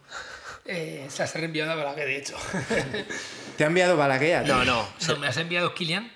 Eh, 0.67 1.07
se 1.11 1.23
he 1.23 1.27
reenviado 1.27 1.73
a 1.73 1.75
Balaguer, 1.75 2.07
de 2.07 2.17
hecho. 2.17 2.37
¿Te 3.57 3.65
ha 3.65 3.67
enviado 3.67 3.97
Balaguer? 3.97 4.47
No, 4.47 4.65
no. 4.65 4.89
No, 5.09 5.17
me 5.19 5.27
has 5.27 5.37
enviado 5.37 5.75
Kilian, 5.75 6.11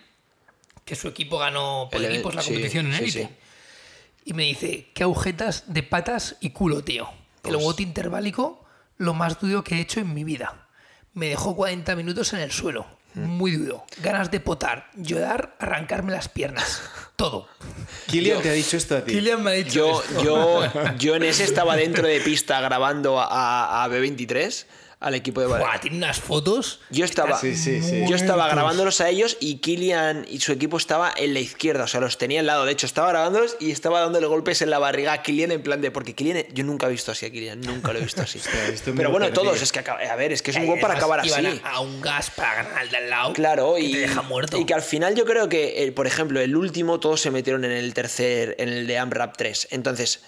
que 0.85 0.95
su 0.97 1.09
equipo 1.09 1.39
ganó 1.39 1.89
por 1.93 2.03
El- 2.03 2.13
equipos 2.13 2.35
la 2.35 2.43
sí, 2.43 2.49
competición 2.51 2.87
en 2.87 2.95
élite. 2.95 3.23
sí. 3.25 3.29
Y 4.25 4.33
me 4.35 4.45
dice, 4.45 4.89
qué 4.95 5.03
agujetas 5.05 5.65
de 5.73 5.83
patas 5.83 6.37
y 6.41 6.51
culo, 6.51 6.83
tío. 6.83 7.09
El 7.45 7.53
Pues- 7.53 7.65
bote 7.65 7.83
interválico, 7.83 8.65
lo 8.97 9.15
más 9.15 9.39
duro 9.41 9.65
que 9.65 9.77
he 9.77 9.81
hecho 9.81 10.01
en 10.01 10.13
mi 10.15 10.25
vida. 10.25 10.67
Me 11.15 11.29
dejó 11.29 11.55
40 11.57 11.95
minutos 11.97 12.33
en 12.33 12.41
el 12.41 12.51
suelo. 12.53 12.87
Muy 13.14 13.53
duro. 13.53 13.85
Ganas 14.03 14.31
de 14.31 14.38
potar, 14.40 14.90
llorar, 14.94 15.57
arrancarme 15.59 16.12
las 16.12 16.29
piernas. 16.29 16.83
Todo. 17.16 17.49
Kilian 18.07 18.40
te 18.42 18.51
ha 18.51 18.53
dicho 18.53 18.77
esto 18.77 18.97
a 18.97 19.01
ti. 19.05 19.12
Kilian 19.12 19.42
me 19.42 19.51
ha 19.51 19.55
dicho 19.55 19.71
Yo, 19.75 20.03
esto. 20.03 20.23
yo, 20.23 20.94
yo 20.99 21.16
en 21.16 21.25
ese 21.25 21.44
estaba 21.44 21.75
dentro 21.77 22.07
de 22.07 22.21
pista 22.21 22.61
grabando 22.61 23.18
a, 23.21 23.83
a 23.85 23.88
B23, 23.88 24.66
al 25.01 25.15
equipo 25.15 25.41
de 25.41 25.47
Valencia. 25.47 25.81
Tiene 25.81 25.97
unas 25.99 26.19
fotos. 26.19 26.81
Yo 26.91 27.05
estaba, 27.05 27.39
Sí, 27.39 27.55
sí, 27.55 27.81
sí. 27.83 28.05
yo 28.09 28.17
estaba 28.17 28.49
grabándolos 28.49 29.01
a 29.01 29.09
ellos 29.09 29.37
y 29.39 29.59
Kilian 29.59 30.27
y 30.29 30.41
su 30.41 30.51
equipo 30.51 30.77
estaba 30.77 31.13
en 31.17 31.35
la 31.35 31.41
izquierda, 31.41 31.85
o 31.85 31.87
sea, 31.87 32.01
los 32.01 32.19
tenía 32.19 32.41
al 32.41 32.47
lado. 32.47 32.65
De 32.65 32.73
hecho, 32.73 32.85
estaba 32.87 33.09
grabándolos 33.11 33.57
y 33.61 33.71
estaba 33.71 34.01
dándole 34.01 34.27
golpes 34.27 34.61
en 34.61 34.71
la 34.71 34.81
barriga 34.81 35.13
a 35.13 35.23
Kilian 35.23 35.53
en 35.53 35.63
plan 35.63 35.81
de. 35.81 35.93
Porque 35.93 36.15
Kilian, 36.17 36.45
yo 36.53 36.65
nunca 36.65 36.89
he 36.89 36.91
visto 36.91 37.13
así 37.13 37.27
a 37.27 37.31
Kilian, 37.31 37.61
nunca 37.61 37.93
lo 37.93 38.01
he 38.01 38.03
visto 38.03 38.23
así. 38.23 38.41
Pero 38.97 39.13
bueno, 39.13 39.31
todos, 39.33 39.63
es 39.63 39.71
que 39.71 39.79
acaba- 39.79 40.01
a 40.01 40.17
ver, 40.17 40.33
es 40.33 40.42
que 40.42 40.51
es 40.51 40.57
un 40.57 40.65
Eh, 40.65 40.67
gol 40.67 40.81
para 40.81 40.94
además, 40.94 41.21
acabar 41.21 41.27
iban 41.27 41.46
así. 41.46 41.61
A, 41.65 41.71
a 41.75 41.81
un 41.81 42.01
gas 42.01 42.31
para 42.33 42.55
ganar 42.65 42.79
al 42.79 42.90
de 42.90 42.96
al 42.96 43.11
lado. 43.11 43.33
Claro, 43.35 43.75
que 43.77 43.83
y, 43.83 43.92
te 43.92 43.99
deja 44.01 44.23
muerto. 44.23 44.59
y 44.59 44.65
que 44.67 44.75
al 44.75 44.83
final 44.83 45.15
yo 45.15 45.25
creo 45.25 45.49
que, 45.49 45.85
eh, 45.85 45.92
por 45.92 46.09
ejemplo, 46.09 46.40
el 46.40 46.57
último 46.57 46.99
todos 46.99 47.21
se 47.21 47.31
metieron 47.31 47.65
en 47.65 47.71
el 47.71 47.94
tercer, 47.94 48.57
en 48.59 48.69
el 48.69 48.88
de 48.88 48.99
AMRAP 48.99 49.37
3. 49.37 49.69
Entonces, 49.71 50.23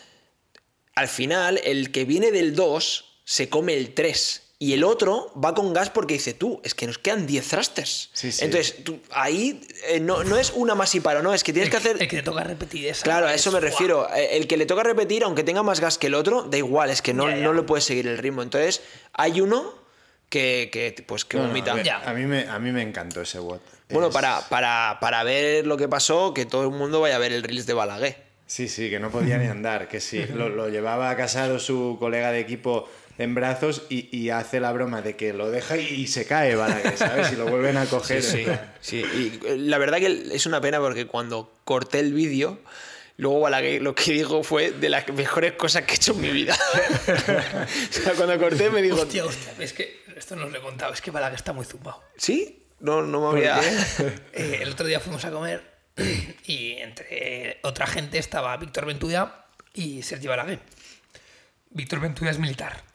al 0.95 1.09
final, 1.09 1.61
el 1.65 1.91
que 1.91 2.05
viene 2.05 2.31
del 2.31 2.55
2 2.55 3.07
se 3.25 3.49
come 3.49 3.75
el 3.77 3.95
3. 3.95 4.47
Y 4.63 4.75
el 4.75 4.85
otro 4.85 5.33
va 5.43 5.55
con 5.55 5.73
gas 5.73 5.89
porque 5.89 6.13
dice, 6.15 6.35
tú, 6.35 6.61
es 6.63 6.75
que 6.75 6.87
nos 6.87 6.99
quedan 6.99 7.27
10 7.27 7.49
thrusters. 7.49 8.11
Sí, 8.13 8.31
sí. 8.31 8.45
Entonces, 8.45 8.85
tú, 8.85 9.01
ahí 9.11 9.67
eh, 9.89 10.01
no, 10.01 10.23
no 10.23 10.37
es 10.37 10.53
una 10.55 10.75
más 10.75 10.95
y 10.95 11.01
paro, 11.01 11.23
no, 11.23 11.33
es 11.33 11.43
que 11.43 11.55
tienes 11.55 11.71
que 11.71 11.79
hacer... 11.79 11.97
El 11.99 12.07
que 12.09 12.19
te 12.19 12.23
toca 12.23 12.45
repetir 12.45 12.87
esa. 12.87 13.03
Claro, 13.03 13.27
a 13.27 13.33
es- 13.35 13.41
eso 13.41 13.53
me 13.53 13.61
refiero. 13.61 14.07
Eh, 14.15 14.37
El 14.37 14.47
que 14.47 14.59
le 14.59 14.67
toca 14.67 14.83
repetir, 14.83 15.25
aunque 15.25 15.45
tenga 15.45 15.63
más 15.63 15.81
gas 15.81 15.97
que 15.97 16.09
el 16.09 16.15
otro, 16.15 16.43
da 16.43 16.59
igual, 16.59 16.91
es 16.91 17.01
que 17.01 17.15
no, 17.15 17.31
Ya, 17.31 17.37
ya. 17.37 17.43
no 17.43 17.55
le 17.55 17.63
puedes 17.63 17.85
seguir 17.85 18.07
el 18.07 18.19
ritmo. 18.19 18.43
Entonces, 18.43 18.83
hay 19.15 19.41
uno 19.41 19.73
que, 20.29 20.69
que, 20.71 21.05
pues, 21.07 21.25
que 21.25 21.39
No, 21.39 21.45
no, 21.45 21.49
vomita. 21.49 21.73
a, 21.73 21.75
ver, 21.77 21.87
Ya. 21.87 22.03
a 22.05 22.13
mí 22.13 22.27
me, 22.27 22.47
a 22.47 22.59
mí 22.59 22.71
me 22.71 22.83
encantó 22.83 23.23
ese 23.23 23.41
WOT. 23.41 23.63
Bueno, 23.89 24.09
Es- 24.09 24.13
para, 24.15 24.47
para, 24.51 24.99
para 25.01 25.23
ver 25.25 25.67
lo 25.67 25.79
que 25.79 25.89
pasó, 25.89 26.35
que 26.35 26.45
todo 26.45 26.65
el 26.65 26.71
mundo 26.71 27.01
vaya 27.01 27.17
a 27.17 27.19
ver 27.19 27.33
el 27.33 27.43
Reels 27.45 27.65
de 27.65 27.73
Balaguer. 27.73 28.25
Sí, 28.47 28.69
sí, 28.69 28.91
que 28.91 29.01
no 29.01 29.11
podía 29.11 29.39
ni 29.39 29.47
andar, 29.47 29.89
que 29.89 30.01
sí. 30.03 30.23
Lo, 30.35 30.51
lo 30.51 30.69
llevaba 30.69 31.09
a 31.09 31.17
casado 31.17 31.59
su 31.59 31.97
colega 31.99 32.31
de 32.31 32.41
equipo 32.41 32.91
en 33.21 33.35
brazos 33.35 33.83
y, 33.91 34.17
y 34.17 34.31
hace 34.31 34.61
la 34.61 34.73
broma 34.73 35.03
de 35.03 35.15
que 35.15 35.35
lo 35.35 35.51
deja 35.51 35.77
y, 35.77 35.87
y 35.87 36.07
se 36.07 36.27
cae, 36.27 36.55
Balaguer, 36.55 36.97
¿sabes? 36.97 37.33
Y 37.33 37.37
lo 37.37 37.47
vuelven 37.47 37.77
a 37.77 37.85
coger. 37.85 38.23
Sí, 38.23 38.47
sí. 38.81 39.05
Y 39.15 39.47
eh, 39.47 39.57
la 39.59 39.77
verdad 39.77 39.99
que 39.99 40.31
es 40.33 40.47
una 40.47 40.61
pena 40.63 40.81
porque 40.81 41.07
cuando 41.07 41.53
corté 41.65 42.01
el 42.01 42.15
vídeo, 42.15 42.61
luego 43.19 43.41
Balaguer 43.41 43.83
lo 43.83 43.95
que 43.95 44.13
dijo 44.13 44.43
fue 44.43 44.71
de 44.71 44.89
las 44.89 45.07
mejores 45.09 45.53
cosas 45.53 45.83
que 45.83 45.93
he 45.93 45.97
hecho 45.97 46.13
en 46.13 46.21
mi 46.23 46.31
vida. 46.31 46.57
o 47.91 47.93
sea, 47.93 48.15
cuando 48.15 48.39
corté 48.39 48.71
me 48.71 48.81
dijo, 48.81 49.03
Hostia, 49.03 49.27
hostia, 49.27 49.53
es 49.59 49.75
que 49.75 50.01
esto 50.17 50.35
no 50.35 50.47
os 50.47 50.53
lo 50.53 50.59
he 50.59 50.63
contado, 50.63 50.95
es 50.95 51.03
que 51.03 51.11
Balaguer 51.11 51.37
está 51.37 51.53
muy 51.53 51.67
zumbado. 51.67 52.03
¿sí? 52.17 52.65
No, 52.81 53.03
no 53.03 53.21
me 53.21 53.39
había... 53.39 53.61
Eh, 54.33 54.61
el 54.63 54.71
otro 54.71 54.87
día 54.87 54.99
fuimos 54.99 55.27
a 55.27 55.31
comer 55.31 55.63
y 56.47 56.73
entre 56.79 57.59
otra 57.65 57.87
gente 57.87 58.17
estaba 58.17 58.57
Víctor 58.57 58.87
Ventura 58.87 59.45
y 59.75 60.01
Sergi 60.03 60.27
Balaguer. 60.27 60.61
Víctor 61.69 62.01
Ventura 62.01 62.31
es 62.31 62.39
militar. 62.39 62.90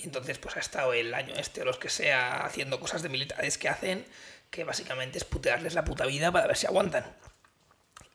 Y 0.00 0.04
entonces 0.04 0.38
pues 0.38 0.56
ha 0.56 0.60
estado 0.60 0.94
el 0.94 1.12
año 1.14 1.34
este 1.36 1.60
o 1.62 1.64
los 1.64 1.78
que 1.78 1.90
sea 1.90 2.44
haciendo 2.46 2.80
cosas 2.80 3.02
de 3.02 3.08
militares 3.10 3.58
que 3.58 3.68
hacen 3.68 4.06
que 4.50 4.64
básicamente 4.64 5.18
es 5.18 5.24
putearles 5.24 5.74
la 5.74 5.84
puta 5.84 6.06
vida 6.06 6.32
para 6.32 6.46
ver 6.46 6.56
si 6.56 6.66
aguantan. 6.66 7.04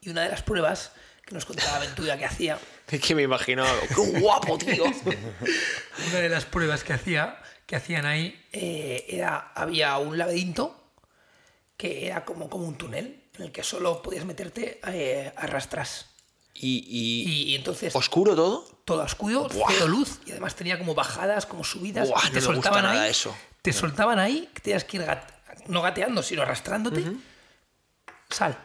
Y 0.02 0.10
una 0.10 0.24
de 0.24 0.30
las 0.30 0.42
pruebas 0.42 0.92
que 1.26 1.34
nos 1.34 1.46
contaba 1.46 1.80
Ventura 1.80 2.18
que 2.18 2.26
hacía 2.26 2.60
Es 2.92 3.02
que 3.02 3.16
me 3.16 3.22
imagino, 3.24 3.64
qué 3.90 4.20
guapo, 4.20 4.58
tío. 4.58 4.84
una 6.08 6.20
de 6.20 6.30
las 6.30 6.46
pruebas 6.46 6.84
que 6.84 6.94
hacía 6.94 7.40
que 7.68 7.76
hacían 7.76 8.06
ahí 8.06 8.40
eh, 8.52 9.06
era 9.10 9.52
había 9.56 9.98
un 9.98 10.18
laberinto 10.18 10.92
que 11.78 12.08
era 12.08 12.24
como, 12.26 12.50
como 12.50 12.66
un 12.68 12.78
túnel 12.78 13.24
en 13.36 13.42
el 13.44 13.52
que 13.52 13.64
solo 13.64 14.02
podías 14.02 14.24
meterte 14.26 14.80
eh, 14.88 15.32
a 15.36 15.48
rastras 15.48 16.08
Y, 16.54 16.78
y- 16.88 17.30
y, 17.30 17.52
y 17.52 17.56
entonces 17.56 17.96
oscuro 17.96 18.36
todo. 18.36 18.75
Todo 18.86 19.02
oscuro 19.04 19.48
Buah. 19.50 19.72
cero 19.74 19.88
luz 19.88 20.20
y 20.26 20.32
además 20.32 20.56
tenía 20.56 20.78
como 20.78 20.94
bajadas 20.96 21.46
como 21.46 21.64
subidas 21.64 22.08
Buah, 22.08 22.22
te 22.22 22.28
no 22.28 22.34
me 22.34 22.40
gusta 22.40 22.54
soltaban 22.70 22.84
nada 22.84 23.02
ahí 23.04 23.10
eso. 23.12 23.36
te 23.62 23.74
soltaban 23.74 24.20
ahí 24.20 24.50
que 24.54 24.62
tenías 24.62 24.84
que 24.84 24.98
ir 24.98 25.06
no 25.68 25.82
gateando 25.82 26.22
sino 26.24 26.44
arrastrándote 26.44 27.04
sal 28.30 28.58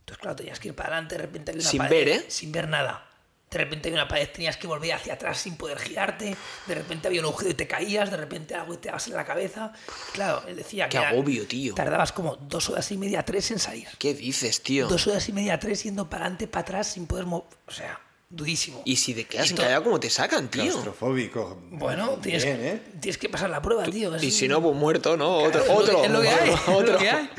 entonces 0.00 0.18
claro 0.20 0.36
tenías 0.36 0.58
que 0.58 0.68
ir 0.68 0.74
para 0.74 0.88
adelante 0.90 1.14
de 1.16 1.22
repente 1.22 1.52
una 1.52 1.62
Sin 1.62 1.78
pared, 1.78 1.90
ver, 1.90 2.08
¿eh? 2.08 2.24
sin 2.28 2.50
ver 2.52 2.68
nada 2.68 3.04
de 3.50 3.56
repente 3.58 3.88
había 3.88 4.02
una 4.02 4.08
pared, 4.08 4.28
tenías 4.28 4.58
que 4.58 4.66
volver 4.66 4.92
hacia 4.92 5.14
atrás 5.14 5.38
sin 5.38 5.56
poder 5.56 5.78
girarte. 5.78 6.36
De 6.66 6.74
repente 6.74 7.08
había 7.08 7.20
un 7.22 7.28
agujero 7.28 7.50
y 7.50 7.54
te 7.54 7.66
caías. 7.66 8.10
De 8.10 8.18
repente 8.18 8.54
algo 8.54 8.74
y 8.74 8.76
te 8.76 8.88
dabas 8.88 9.08
en 9.08 9.14
la 9.14 9.24
cabeza. 9.24 9.72
Claro, 10.12 10.42
él 10.46 10.56
decía 10.56 10.84
Qué 10.90 10.90
que. 10.90 10.96
era- 10.98 11.08
agobio, 11.08 11.46
tío. 11.46 11.74
Tardabas 11.74 12.12
como 12.12 12.36
dos 12.36 12.68
horas 12.68 12.92
y 12.92 12.98
media, 12.98 13.24
tres 13.24 13.50
en 13.50 13.58
salir. 13.58 13.88
¿Qué 13.98 14.12
dices, 14.12 14.62
tío? 14.62 14.86
Dos 14.86 15.06
horas 15.06 15.26
y 15.30 15.32
media, 15.32 15.58
tres 15.58 15.82
yendo 15.82 16.10
para 16.10 16.24
adelante, 16.24 16.46
para 16.46 16.60
atrás 16.60 16.88
sin 16.88 17.06
poder 17.06 17.24
mover. 17.24 17.48
O 17.66 17.70
sea, 17.70 17.98
durísimo. 18.30 18.82
Y 18.84 18.96
si 18.96 19.14
te 19.14 19.24
quedas 19.24 19.50
encallado, 19.50 19.84
¿cómo 19.84 20.00
te 20.00 20.10
sacan, 20.10 20.48
tío? 20.48 20.64
Claustrofóbico. 20.64 21.58
Bueno, 21.70 22.18
tienes, 22.22 22.44
Bien, 22.44 22.60
¿eh? 22.64 22.82
tienes 23.00 23.18
que 23.18 23.28
pasar 23.28 23.50
la 23.50 23.62
prueba, 23.62 23.84
tío. 23.84 24.14
es 24.14 24.22
Y 24.22 24.26
un- 24.26 24.32
si 24.32 24.48
no, 24.48 24.62
pues 24.62 24.74
muerto, 24.76 25.16
¿no? 25.16 25.38
Otro. 25.38 25.64
Claro, 25.64 25.78
otro. 25.80 26.04
Es 26.04 26.10
lo 26.10 26.20
que, 26.20 26.28
es 26.28 26.34
lo 26.34 26.42
que 26.42 26.50
hay. 26.50 26.50
es 26.54 26.66
lo 26.66 26.76
otro. 26.76 26.98
que 26.98 27.10
hay. 27.10 27.30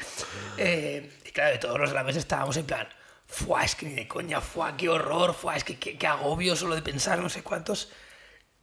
Eh, 0.58 1.12
y 1.26 1.32
claro, 1.32 1.52
de 1.52 1.58
todos 1.60 1.80
los 1.80 1.90
de 1.90 1.96
la 1.96 2.04
mesa 2.04 2.20
estábamos 2.20 2.58
en 2.58 2.66
plan, 2.66 2.88
fuá, 3.28 3.64
es 3.64 3.76
que 3.76 3.86
ni 3.86 3.94
de 3.94 4.08
coña, 4.08 4.42
fuá, 4.42 4.76
qué 4.76 4.90
horror, 4.90 5.34
fuá, 5.34 5.56
es 5.56 5.64
que 5.64 5.78
qué, 5.78 5.98
qué 5.98 6.08
agobio 6.08 6.56
solo 6.56 6.76
de 6.76 6.82
pensar 6.82 7.20
no 7.20 7.30
sé 7.30 7.44
cuántos. 7.44 7.90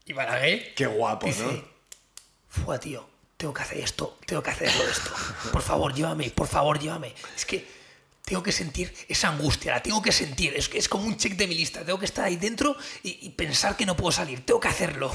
Y 0.04 0.12
Balaguer 0.12 0.74
Qué 0.74 0.86
guapo, 0.86 1.26
dice, 1.26 1.42
¿no? 1.42 1.64
fuá, 2.48 2.78
tío, 2.78 3.08
tengo 3.36 3.52
que 3.54 3.62
hacer 3.62 3.78
esto, 3.78 4.18
tengo 4.26 4.42
que 4.42 4.50
hacerlo 4.50 4.82
esto. 4.88 5.10
Por 5.52 5.62
favor, 5.62 5.92
llévame, 5.94 6.30
por 6.30 6.46
favor, 6.48 6.78
llévame. 6.78 7.14
Es 7.36 7.44
que 7.46 7.66
tengo 8.26 8.42
que 8.42 8.50
sentir 8.50 8.92
esa 9.08 9.28
angustia, 9.28 9.72
la 9.72 9.82
tengo 9.82 10.02
que 10.02 10.10
sentir. 10.10 10.52
Es, 10.56 10.88
como 10.88 11.06
un 11.06 11.16
check 11.16 11.34
de 11.34 11.46
mi 11.46 11.54
lista. 11.54 11.84
Tengo 11.84 11.98
que 11.98 12.06
estar 12.06 12.24
ahí 12.24 12.36
dentro 12.36 12.76
y, 13.04 13.18
y 13.22 13.30
pensar 13.30 13.76
que 13.76 13.86
no 13.86 13.96
puedo 13.96 14.10
salir. 14.10 14.44
Tengo 14.44 14.58
que 14.58 14.66
hacerlo. 14.66 15.14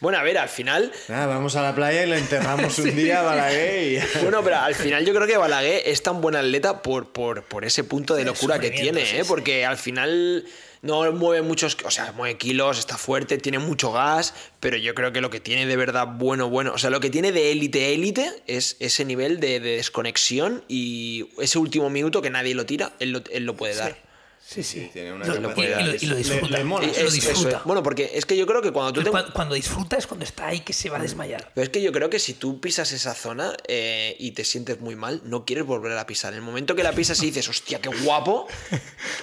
Bueno, 0.00 0.16
a 0.16 0.22
ver, 0.22 0.38
al 0.38 0.48
final. 0.48 0.90
Vamos 1.08 1.56
a 1.56 1.62
la 1.62 1.74
playa 1.74 2.04
y 2.04 2.08
lo 2.08 2.16
enterramos 2.16 2.78
un 2.80 2.96
día 2.96 3.20
a 3.20 3.22
Balaguer 3.22 3.82
y... 3.82 4.18
Bueno, 4.22 4.42
pero 4.42 4.56
al 4.56 4.74
final 4.74 5.04
yo 5.04 5.14
creo 5.14 5.26
que 5.26 5.36
Balaguer 5.36 5.82
es 5.84 6.02
tan 6.02 6.22
buen 6.22 6.34
atleta 6.34 6.80
por, 6.80 7.12
por, 7.12 7.44
por 7.44 7.66
ese 7.66 7.84
punto 7.84 8.14
de 8.14 8.24
locura 8.24 8.58
que 8.58 8.70
tiene, 8.70 9.04
sí, 9.04 9.16
¿eh? 9.16 9.20
sí. 9.24 9.28
Porque 9.28 9.66
al 9.66 9.76
final 9.76 10.46
no 10.82 11.10
mueve 11.12 11.42
muchos, 11.42 11.76
o 11.84 11.90
sea, 11.90 12.12
mueve 12.12 12.36
kilos, 12.36 12.78
está 12.78 12.98
fuerte, 12.98 13.38
tiene 13.38 13.60
mucho 13.60 13.92
gas, 13.92 14.34
pero 14.60 14.76
yo 14.76 14.94
creo 14.94 15.12
que 15.12 15.20
lo 15.20 15.30
que 15.30 15.40
tiene 15.40 15.64
de 15.66 15.76
verdad 15.76 16.06
bueno, 16.06 16.50
bueno, 16.50 16.72
o 16.74 16.78
sea, 16.78 16.90
lo 16.90 17.00
que 17.00 17.08
tiene 17.08 17.32
de 17.32 17.52
élite, 17.52 17.94
élite 17.94 18.42
es 18.48 18.76
ese 18.80 19.04
nivel 19.04 19.40
de, 19.40 19.60
de 19.60 19.76
desconexión 19.76 20.64
y 20.68 21.28
ese 21.38 21.58
último 21.58 21.88
minuto 21.88 22.20
que 22.20 22.30
nadie 22.30 22.54
lo 22.54 22.66
tira, 22.66 22.92
él 22.98 23.12
lo, 23.12 23.22
él 23.30 23.44
lo 23.44 23.56
puede 23.56 23.76
dar. 23.76 24.11
Sí, 24.52 24.62
sí. 24.62 24.90
Tiene 24.92 25.12
una 25.12 25.24
Lo- 25.26 25.36
y, 25.36 25.42
capacidad. 25.42 25.80
y 25.80 25.84
lo, 25.84 25.94
y 25.96 26.06
lo 26.06 26.16
disfruta. 26.16 26.58
le 26.58 26.64
mola. 26.64 26.86
y 26.86 26.90
Es- 26.90 26.98
lo 27.00 27.08
eso 27.08 27.14
disfruta. 27.14 27.56
es. 27.58 27.64
Bueno, 27.64 27.82
porque 27.82 28.10
es 28.14 28.26
que 28.26 28.36
yo 28.36 28.46
creo 28.46 28.60
que 28.62 28.70
cuando 28.72 28.92
tú 28.92 29.02
te... 29.02 29.10
Cuando, 29.10 29.32
cuando 29.32 29.54
disfruta 29.54 29.96
es 29.96 30.06
cuando 30.06 30.24
está 30.24 30.48
ahí 30.48 30.60
que 30.60 30.72
se 30.72 30.90
va 30.90 30.98
a 30.98 31.02
desmayar. 31.02 31.50
Pero 31.54 31.62
es 31.64 31.70
que 31.70 31.80
yo 31.82 31.92
creo 31.92 32.10
que 32.10 32.18
si 32.18 32.34
tú 32.34 32.60
pisas 32.60 32.92
esa 32.92 33.14
zona 33.14 33.54
eh, 33.68 34.16
y 34.18 34.32
te 34.32 34.44
sientes 34.44 34.80
muy 34.80 34.96
mal, 34.96 35.20
no 35.24 35.44
quieres 35.44 35.64
volver 35.64 35.96
a 35.96 36.06
pisar. 36.06 36.32
En 36.32 36.38
el 36.40 36.44
momento 36.44 36.74
que 36.76 36.82
la 36.82 36.92
pisas 36.92 37.22
y 37.22 37.26
dices, 37.26 37.48
hostia, 37.48 37.80
qué 37.80 37.88
guapo, 38.02 38.46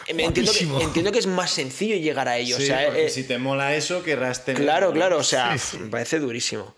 eh, 0.08 0.14
me 0.14 0.24
entiendo, 0.26 0.52
que, 0.52 0.64
entiendo 0.84 1.12
que 1.12 1.20
es 1.20 1.28
más 1.28 1.52
sencillo 1.52 1.96
llegar 1.96 2.28
a 2.28 2.38
ello. 2.38 2.58
Sí, 2.58 2.64
o 2.64 2.66
sea, 2.66 2.88
eh, 2.98 3.10
si 3.10 3.24
te 3.24 3.38
mola 3.38 3.76
eso, 3.76 4.04
querrás 4.04 4.46
tener... 4.46 4.62
Claro, 4.62 4.92
claro, 4.92 5.18
o 5.18 5.24
sea, 5.24 5.58
Sí, 5.58 5.68
sí. 5.72 5.78
me 5.78 5.90
parece 5.90 6.20
durísimo. 6.20 6.76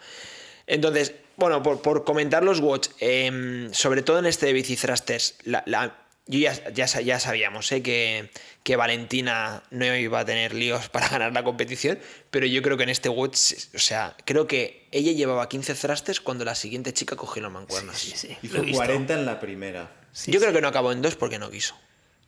Entonces, 0.67 1.13
bueno, 1.37 1.63
por, 1.63 1.81
por 1.81 2.03
comentar 2.03 2.43
los 2.43 2.59
watch, 2.59 2.89
em, 2.99 3.73
sobre 3.73 4.03
todo 4.03 4.19
en 4.19 4.25
este 4.25 4.45
de 4.47 4.53
Bici 4.53 4.75
Thrusters, 4.75 5.35
la, 5.43 5.63
la- 5.65 5.97
yo 6.27 6.39
ya, 6.39 6.53
ya, 6.71 6.85
ya 6.85 7.19
sabíamos 7.19 7.71
¿eh? 7.71 7.81
que, 7.81 8.29
que 8.63 8.75
Valentina 8.75 9.63
no 9.71 9.95
iba 9.95 10.19
a 10.19 10.25
tener 10.25 10.53
líos 10.53 10.89
para 10.89 11.09
ganar 11.09 11.33
la 11.33 11.43
competición, 11.43 11.99
pero 12.29 12.45
yo 12.45 12.61
creo 12.61 12.77
que 12.77 12.83
en 12.83 12.89
este 12.89 13.09
watch, 13.09 13.53
o 13.75 13.79
sea, 13.79 14.15
creo 14.25 14.47
que 14.47 14.87
ella 14.91 15.11
llevaba 15.11 15.49
15 15.49 15.75
thrusters 15.75 16.21
cuando 16.21 16.45
la 16.45 16.55
siguiente 16.55 16.93
chica 16.93 17.15
cogió 17.15 17.41
las 17.41 17.51
mancuernas. 17.51 17.97
Sí, 17.97 18.13
sí. 18.15 18.37
he 18.41 18.45
Hizo 18.45 18.61
visto. 18.61 18.77
40 18.77 19.13
en 19.13 19.25
la 19.25 19.39
primera. 19.39 19.91
Sí, 20.11 20.31
yo 20.31 20.39
sí. 20.39 20.43
creo 20.43 20.53
que 20.53 20.61
no 20.61 20.67
acabó 20.67 20.91
en 20.91 21.01
dos 21.01 21.15
porque 21.15 21.39
no 21.39 21.49
quiso. 21.49 21.75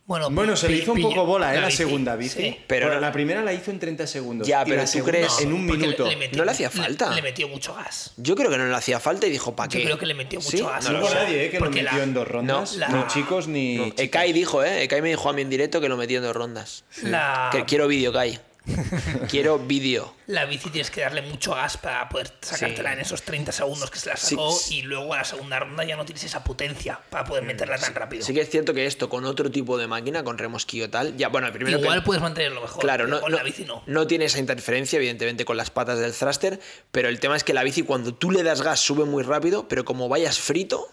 Bueno, 0.05 0.29
Bueno, 0.29 0.57
se 0.57 0.67
le 0.67 0.75
hizo 0.77 0.91
un 0.91 1.01
poco 1.01 1.25
bola, 1.25 1.55
¿eh? 1.55 1.61
La 1.61 1.71
segunda 1.71 2.17
bici. 2.17 2.37
Sí. 2.41 2.57
Pero 2.67 2.87
Bueno, 2.87 2.99
no- 2.99 3.07
la 3.07 3.13
primera 3.13 3.41
la 3.41 3.53
hizo 3.53 3.71
en 3.71 3.79
30 3.79 4.05
segundos. 4.05 4.45
Ya, 4.45 4.61
y 4.63 4.65
pero 4.65 4.81
la 4.81 4.85
¿tú 4.91 4.99
crees- 5.03 5.39
en 5.39 5.53
un 5.53 5.65
minuto. 5.65 6.05
metió- 6.17 6.37
No 6.37 6.43
le 6.43 6.51
hacía 6.51 6.69
falta. 6.69 7.13
Le, 7.15 7.21
metió 7.21 7.47
mucho 7.47 7.73
gas. 7.73 8.11
Yo 8.17 8.35
creo 8.35 8.49
que 8.51 8.57
no 8.57 8.65
le 8.67 8.75
hacía 8.75 8.99
falta 8.99 9.27
y 9.27 9.29
dijo, 9.29 9.55
¿para 9.55 9.69
qué? 9.69 9.79
Yo 9.79 9.85
creo 9.85 9.97
que 9.97 10.05
le 10.05 10.13
metió 10.13 10.39
mucho 10.41 10.57
¿Sí? 10.57 10.61
gas. 10.61 10.83
No 10.85 10.91
No 10.91 10.99
lo 10.99 11.07
sé. 11.07 11.15
nadie, 11.15 11.45
¿eh? 11.45 11.49
Que 11.49 11.59
lo 11.59 11.65
Porque 11.67 11.83
metió 11.83 11.97
la- 11.99 12.03
en 12.03 12.13
dos 12.13 12.27
rondas. 12.27 12.75
la- 12.75 12.89
Ni 12.89 13.07
chicos 13.07 13.47
ni... 13.47 13.75
No, 13.77 13.85
chicas. 13.85 13.99
Ekai 14.01 14.33
dijo, 14.33 14.61
¿eh? 14.63 14.83
Ekai 14.83 15.01
me 15.01 15.07
dijo 15.09 15.29
a 15.29 15.33
mí 15.33 15.41
en 15.41 15.49
directo 15.49 15.79
que 15.79 15.87
lo 15.87 15.95
metía 15.95 16.17
en 16.17 16.23
dos 16.23 16.35
rondas. 16.35 16.83
La, 17.03 17.47
Que 17.53 17.63
quiero 17.63 17.87
vídeo, 17.87 18.11
Kai. 18.11 18.37
quiero 19.29 19.59
vídeo. 19.59 20.13
la 20.27 20.45
bici 20.45 20.69
tienes 20.69 20.89
que 20.89 21.01
darle 21.01 21.21
mucho 21.21 21.53
gas 21.53 21.77
para 21.77 22.07
poder 22.09 22.31
sacártela 22.41 22.89
Sí. 22.91 22.93
en 22.93 22.99
esos 23.01 23.21
30 23.23 23.51
segundos 23.51 23.91
que 23.91 23.99
se 23.99 24.09
la 24.09 24.15
sacó 24.17 24.51
sí. 24.53 24.77
y 24.77 24.81
luego 24.83 25.13
a 25.13 25.17
la 25.17 25.23
segunda 25.25 25.59
ronda 25.59 25.83
ya 25.83 25.97
no 25.97 26.05
tienes 26.05 26.23
esa 26.23 26.43
potencia 26.43 26.99
para 27.09 27.25
poder 27.25 27.43
meterla 27.43 27.77
tan 27.77 27.93
rápido. 27.93 28.25
Sí 28.25 28.33
que 28.33 28.41
es 28.41 28.49
cierto 28.49 28.73
que 28.73 28.85
esto 28.85 29.09
con 29.09 29.25
otro 29.25 29.51
tipo 29.51 29.77
de 29.77 29.87
máquina, 29.87 30.23
con 30.23 30.37
remosquillo 30.37 30.89
tal, 30.89 31.17
ya, 31.17 31.27
bueno, 31.29 31.47
el 31.47 31.53
primero 31.53 31.77
que- 31.77 31.83
Igual 31.83 32.03
puedes 32.03 32.21
mantenerlo 32.23 32.61
mejor. 32.61 32.81
Claro, 32.81 33.07
no, 33.07 33.19
con 33.19 33.31
no- 33.31 33.37
la 33.37 33.43
bici 33.43 33.65
no. 33.65 33.83
no 33.85 34.07
tiene 34.07 34.25
esa 34.25 34.39
interferencia, 34.39 34.97
evidentemente, 34.97 35.43
con 35.45 35.57
las 35.57 35.69
patas 35.69 35.99
del 35.99 36.13
thruster, 36.13 36.59
pero 36.91 37.09
el 37.09 37.19
tema 37.19 37.35
es 37.35 37.43
que 37.43 37.53
la 37.53 37.63
bici 37.63 37.83
cuando 37.83 38.13
tú 38.13 38.31
le 38.31 38.43
das 38.43 38.61
gas 38.61 38.79
sube 38.79 39.03
muy 39.05 39.23
rápido, 39.23 39.67
pero 39.67 39.83
como 39.83 40.07
vayas 40.07 40.39
frito, 40.39 40.87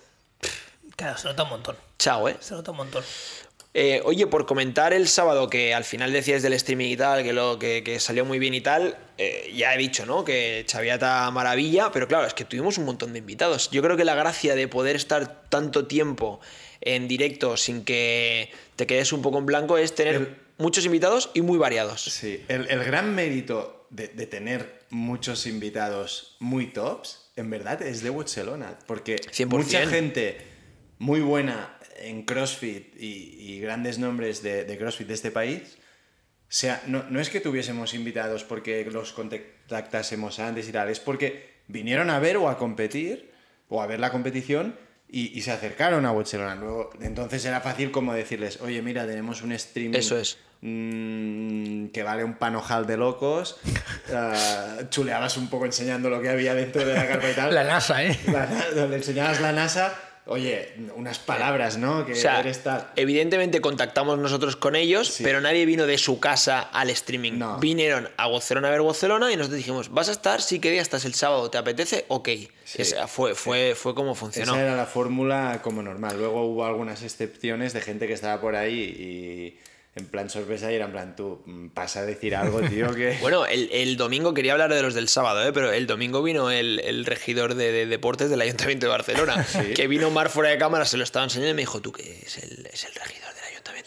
Claro, 0.97 1.17
se 1.17 1.29
nota 1.29 1.45
un 1.45 1.51
montón. 1.51 1.77
chao, 1.99 2.29
¿eh? 2.29 2.37
Se 2.41 2.53
nota 2.55 2.73
un 2.73 2.77
montón. 2.79 3.03
Eh, 3.73 4.01
oye, 4.05 4.27
por 4.27 4.47
comentar 4.47 4.93
el 4.93 5.07
sábado 5.07 5.49
que 5.49 5.73
al 5.75 5.85
final 5.85 6.13
decías 6.13 6.43
del 6.43 6.55
streaming 6.55 6.89
y 6.91 6.97
tal, 6.97 7.23
que, 7.23 7.33
lo, 7.33 7.57
que, 7.59 7.85
que 7.85 8.01
salió 8.01 8.25
muy 8.25 8.41
bien 8.41 8.53
y 8.53 8.61
tal, 8.61 8.99
eh, 9.17 9.53
ya 9.55 9.73
he 9.75 9.79
dicho, 9.79 10.05
¿no? 10.07 10.25
Que 10.25 10.65
Chaviata 10.67 11.31
maravilla, 11.31 11.93
pero 11.93 12.09
claro, 12.09 12.27
es 12.27 12.35
que 12.35 12.45
tuvimos 12.45 12.79
un 12.79 12.85
montón 12.85 13.13
de 13.13 13.21
invitados. 13.21 13.71
Yo 13.71 13.81
creo 13.81 13.97
que 13.97 14.05
la 14.05 14.17
gracia 14.17 14.57
de 14.57 14.67
poder 14.67 14.97
estar 14.97 15.45
tanto 15.49 15.87
tiempo 15.87 16.41
en 16.81 17.07
directo 17.07 17.57
sin 17.57 17.85
que 17.85 18.51
te 18.75 18.89
quedes 18.89 19.13
un 19.13 19.23
poco 19.23 19.39
en 19.39 19.47
blanco 19.47 19.79
es 19.79 19.95
tener 19.95 20.15
El- 20.17 20.37
muchos 20.59 20.85
invitados 20.85 21.31
y 21.35 21.43
muy 21.43 21.57
variados. 21.57 22.03
Sí, 22.03 22.43
el, 22.49 22.67
el 22.71 22.83
gran 22.83 23.15
mérito 23.15 23.87
de, 23.91 24.09
de 24.09 24.27
tener 24.27 24.81
muchos 24.91 25.47
invitados 25.47 26.37
muy 26.41 26.67
tops, 26.67 27.31
en 27.37 27.49
verdad, 27.51 27.81
es 27.83 28.03
de 28.03 28.11
Barcelona. 28.11 28.77
Porque 28.89 29.17
100%. 29.17 29.47
mucha 29.47 29.87
gente 29.87 30.39
muy 30.99 31.21
buena 31.21 31.77
en 32.01 32.23
CrossFit 32.25 32.95
y, 33.01 33.37
y 33.39 33.61
grandes 33.61 33.99
nombres 33.99 34.43
de, 34.43 34.65
de 34.65 34.79
CrossFit 34.79 35.07
de 35.09 35.15
este 35.15 35.31
país, 35.31 35.77
o 35.79 36.53
sea, 36.53 36.83
no, 36.87 37.05
no 37.11 37.21
es 37.21 37.31
que 37.31 37.41
tuviésemos 37.41 37.95
invitados 37.95 38.43
porque 38.45 38.85
los 38.91 39.13
contactásemos 39.13 40.39
antes 40.41 40.69
y 40.69 40.73
tal, 40.73 40.89
es 40.89 40.99
porque 40.99 41.61
vinieron 41.69 42.11
a 42.11 42.19
ver 42.19 42.37
o 42.39 42.49
a 42.49 42.59
competir, 42.59 43.31
o 43.69 43.81
a 43.83 43.87
ver 43.87 44.01
la 44.01 44.11
competición, 44.11 44.75
y, 45.13 45.37
y 45.39 45.43
se 45.43 45.51
acercaron 45.53 46.07
a 46.07 46.13
Barcelona. 46.13 46.55
Luego, 46.57 46.91
entonces 47.01 47.45
era 47.45 47.61
fácil 47.61 47.91
como 47.91 48.15
decirles, 48.15 48.61
oye, 48.61 48.81
mira, 48.83 49.07
tenemos 49.07 49.43
un 49.43 49.53
streaming 49.53 49.97
Eso 49.99 50.19
es. 50.19 50.39
mm, 50.61 51.87
que 51.89 52.03
vale 52.03 52.25
un 52.25 52.35
panojal 52.35 52.87
de 52.87 52.97
locos. 52.97 53.59
Ah, 54.13 54.79
chuleabas 54.89 55.37
un 55.37 55.49
poco 55.49 55.67
enseñando 55.67 56.11
lo 56.11 56.21
que 56.21 56.29
había 56.31 56.53
dentro 56.53 56.85
de 56.85 56.95
la 56.95 57.07
carpa 57.07 57.31
y 57.31 57.35
tal. 57.35 57.55
La 57.55 57.63
NASA, 57.63 58.03
¿eh? 58.03 58.19
La 58.27 58.45
donde 58.75 58.97
enseñabas 58.97 59.41
la 59.41 59.53
NASA, 59.53 59.97
oye, 60.31 60.73
unas 60.95 61.19
palabras, 61.19 61.77
¿no? 61.77 62.07
Que 62.07 62.13
O 62.13 62.15
sea, 62.15 62.41
tal. 62.63 62.89
evidentemente 62.95 63.61
contactamos 63.61 64.17
nosotros 64.17 64.55
con 64.55 64.77
ellos, 64.77 65.19
pero 65.25 65.41
nadie 65.41 65.67
vino 65.67 65.87
de 65.87 65.99
su 65.99 66.21
casa 66.21 66.61
al 66.61 66.89
streaming. 66.91 67.33
No. 67.33 67.59
Vinieron 67.59 68.09
a 68.17 68.29
Barcelona 68.29 68.69
a 68.69 68.71
ver 68.71 68.83
Barcelona 68.83 69.33
y 69.33 69.37
nosotros 69.37 69.57
dijimos, 69.57 69.91
¿vas 69.91 70.09
a 70.09 70.13
estar? 70.13 70.41
Sí, 70.41 70.61
¿qué 70.61 70.71
día 70.71 70.83
estás 70.83 71.05
el 71.05 71.15
sábado? 71.15 71.51
¿Te 71.51 71.59
apetece? 71.59 72.05
Ok. 72.07 72.29
Sí. 72.65 72.83
Esa 72.83 73.09
fue, 73.09 73.35
fue, 73.35 73.75
fue 73.75 73.97
como 73.97 74.15
funcionó. 74.15 74.53
Esa 74.53 74.63
era 74.63 74.77
la 74.77 74.87
fórmula 74.87 75.61
como 75.65 75.83
normal. 75.83 76.17
Luego 76.17 76.45
hubo 76.47 76.65
algunas 76.65 77.03
excepciones 77.03 77.73
de 77.73 77.81
gente 77.81 78.07
que 78.07 78.13
estaba 78.13 78.41
por 78.41 78.55
ahí 78.55 78.79
y 78.79 79.59
en 79.97 80.07
plan 80.07 80.31
sorpresa 80.31 80.71
y 80.71 80.77
era 80.77 80.87
en 80.87 80.93
plan 80.93 81.17
tú, 81.17 81.43
mm, 81.47 81.69
pasa 81.69 82.01
a 82.01 82.05
decir 82.05 82.37
algo, 82.37 82.61
tío, 82.63 82.95
que... 82.95 83.19
Bueno, 83.21 83.47
el, 83.47 83.69
el 83.73 83.97
domingo 83.97 84.35
quería 84.35 84.53
hablar 84.53 84.73
de 84.73 84.83
los 84.83 84.95
del 84.95 85.09
sábado, 85.09 85.47
¿eh? 85.47 85.53
pero 85.53 85.73
el 85.73 85.87
domingo 85.87 86.23
vino 86.23 86.51
el, 86.51 86.81
el 86.81 87.05
regidor 87.05 87.55
de, 87.55 87.73
de 87.73 87.87
deportes 87.87 88.31
del 88.31 88.41
Ayuntamiento 88.41 88.87
de 88.87 88.91
Barcelona, 88.91 89.45
que 89.75 89.87
vino 89.89 90.11
Mar 90.11 90.31
fuera 90.31 90.51
de 90.51 90.59
cámara, 90.59 90.85
se 90.85 90.97
lo 90.97 91.05
estaba 91.05 91.25
enseñando 91.25 91.51
y 91.51 91.55
me 91.55 91.63
dijo, 91.63 91.81
¿tú 91.81 91.93
qué 91.93 92.23
es 92.25 92.39
el, 92.39 92.69
es 92.73 92.85
el 92.85 92.95
regidor 92.95 93.31
Ayuntamiento 93.35 93.40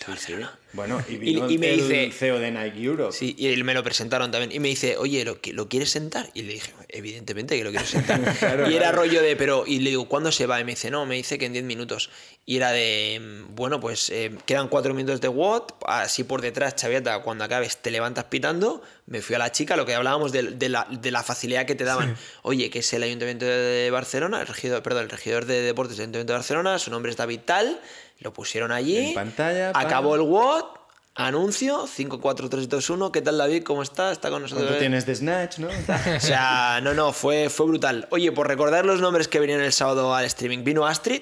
de 0.06 0.12
Barcelona? 0.14 0.60
Bueno, 0.74 1.04
y 1.08 1.14
Y- 1.14 1.18
vino 1.18 1.50
y 1.52 1.58
me 1.60 1.74
el 1.74 1.82
dice- 1.88 2.12
CEO 2.12 2.40
de 2.40 2.52
Nike 2.52 2.82
Europe. 2.84 3.12
Sí, 3.16 3.36
y 3.38 3.48
él 3.48 3.64
me 3.64 3.74
lo 3.76 3.84
presentaron 3.84 4.32
también. 4.32 4.52
Y 4.52 4.60
me 4.60 4.70
dice, 4.70 4.98
oye, 4.98 5.24
¿lo, 5.24 5.40
qui- 5.42 5.52
¿lo 5.54 5.70
quieres 5.70 5.92
sentar? 5.92 6.30
Y 6.34 6.42
le 6.44 6.54
dije, 6.54 6.74
evidentemente 6.90 7.56
que 7.58 7.64
lo 7.64 7.70
quiero 7.70 7.86
sentar. 7.86 8.20
Claro, 8.40 8.70
y 8.70 8.74
era 8.76 8.88
claro. 8.90 8.98
rollo 9.04 9.22
de, 9.22 9.36
pero, 9.36 9.66
y 9.68 9.80
le 9.80 9.92
digo, 9.92 10.08
¿cuándo 10.10 10.32
se 10.32 10.46
va? 10.48 10.60
Y 10.60 10.64
me 10.64 10.72
dice, 10.72 10.90
no, 10.90 11.06
me 11.06 11.16
dice 11.16 11.38
que 11.38 11.46
en 11.46 11.54
10 11.54 11.66
minutos. 11.66 12.10
Y 12.46 12.58
era 12.58 12.72
de, 12.72 13.22
mm, 13.22 13.56
bueno, 13.56 13.80
pues 13.80 14.10
eh, 14.10 14.32
quedan 14.48 14.68
4 14.68 14.94
minutos 14.96 15.22
de 15.22 15.28
WOT, 15.28 15.74
así 15.86 16.24
por 16.24 16.42
detrás, 16.42 16.76
chaviata, 16.76 17.20
cuando 17.22 17.44
acabes 17.44 17.78
te 17.78 17.92
levantas 17.92 18.26
pitando. 18.26 18.82
Me 19.06 19.22
fui 19.22 19.36
a 19.36 19.40
la 19.40 19.52
chica, 19.52 19.76
lo 19.78 19.86
que 19.86 19.94
hablábamos 19.94 20.32
de, 20.32 20.44
de 20.44 20.70
la, 20.70 20.88
de 20.90 21.12
la 21.12 21.22
facilidad 21.24 21.66
que 21.66 21.76
te 21.76 21.84
daban. 21.84 22.16
Oye, 22.42 22.70
que 22.70 22.80
es 22.80 22.94
el 22.94 23.04
Ayuntamiento 23.04 23.46
de 23.46 23.90
Barcelona, 23.92 24.42
el 24.42 24.48
regidor, 24.48 24.82
perdón, 24.82 25.04
el 25.04 25.10
regidor 25.10 25.46
de 25.46 25.62
deportes 25.62 25.98
del 25.98 26.06
Ayuntamiento 26.06 26.34
de 26.34 26.38
Barcelona, 26.40 26.80
su 26.80 26.90
nombre 26.90 27.12
es 27.12 27.18
David 27.18 27.42
Tal, 27.46 27.80
lo 28.20 28.34
pusieron 28.34 28.72
allí. 28.72 28.98
En 28.98 29.14
pantalla. 29.14 29.72
Acabó 29.74 30.16
el 30.16 30.22
WOT. 30.22 30.84
Anuncio 31.16 31.86
5, 31.86 32.20
4, 32.20 32.50
3, 32.50 32.70
2, 32.70 32.90
1. 32.90 33.12
¿Qué 33.12 33.22
tal 33.22 33.38
David? 33.38 33.62
¿Cómo 33.62 33.84
está? 33.84 34.12
Está 34.12 34.32
con 34.32 34.42
nosotros. 34.42 34.66
¿Cuánto 34.66 34.80
tienes 34.80 35.06
de 35.06 35.16
Snatch, 35.16 35.60
no? 35.60 35.68
O 36.18 36.20
sea, 36.20 36.80
no, 36.82 36.96
no, 36.96 37.14
fue, 37.14 37.50
fue 37.50 37.68
brutal. 37.68 38.08
Oye, 38.10 38.32
por 38.32 38.48
recordar 38.48 38.84
los 38.84 39.00
nombres 39.00 39.28
que 39.28 39.40
vinieron 39.40 39.64
el 39.64 39.74
sábado 39.74 40.16
al 40.16 40.26
streaming, 40.26 40.64
vino 40.64 40.88
Astrid, 40.88 41.22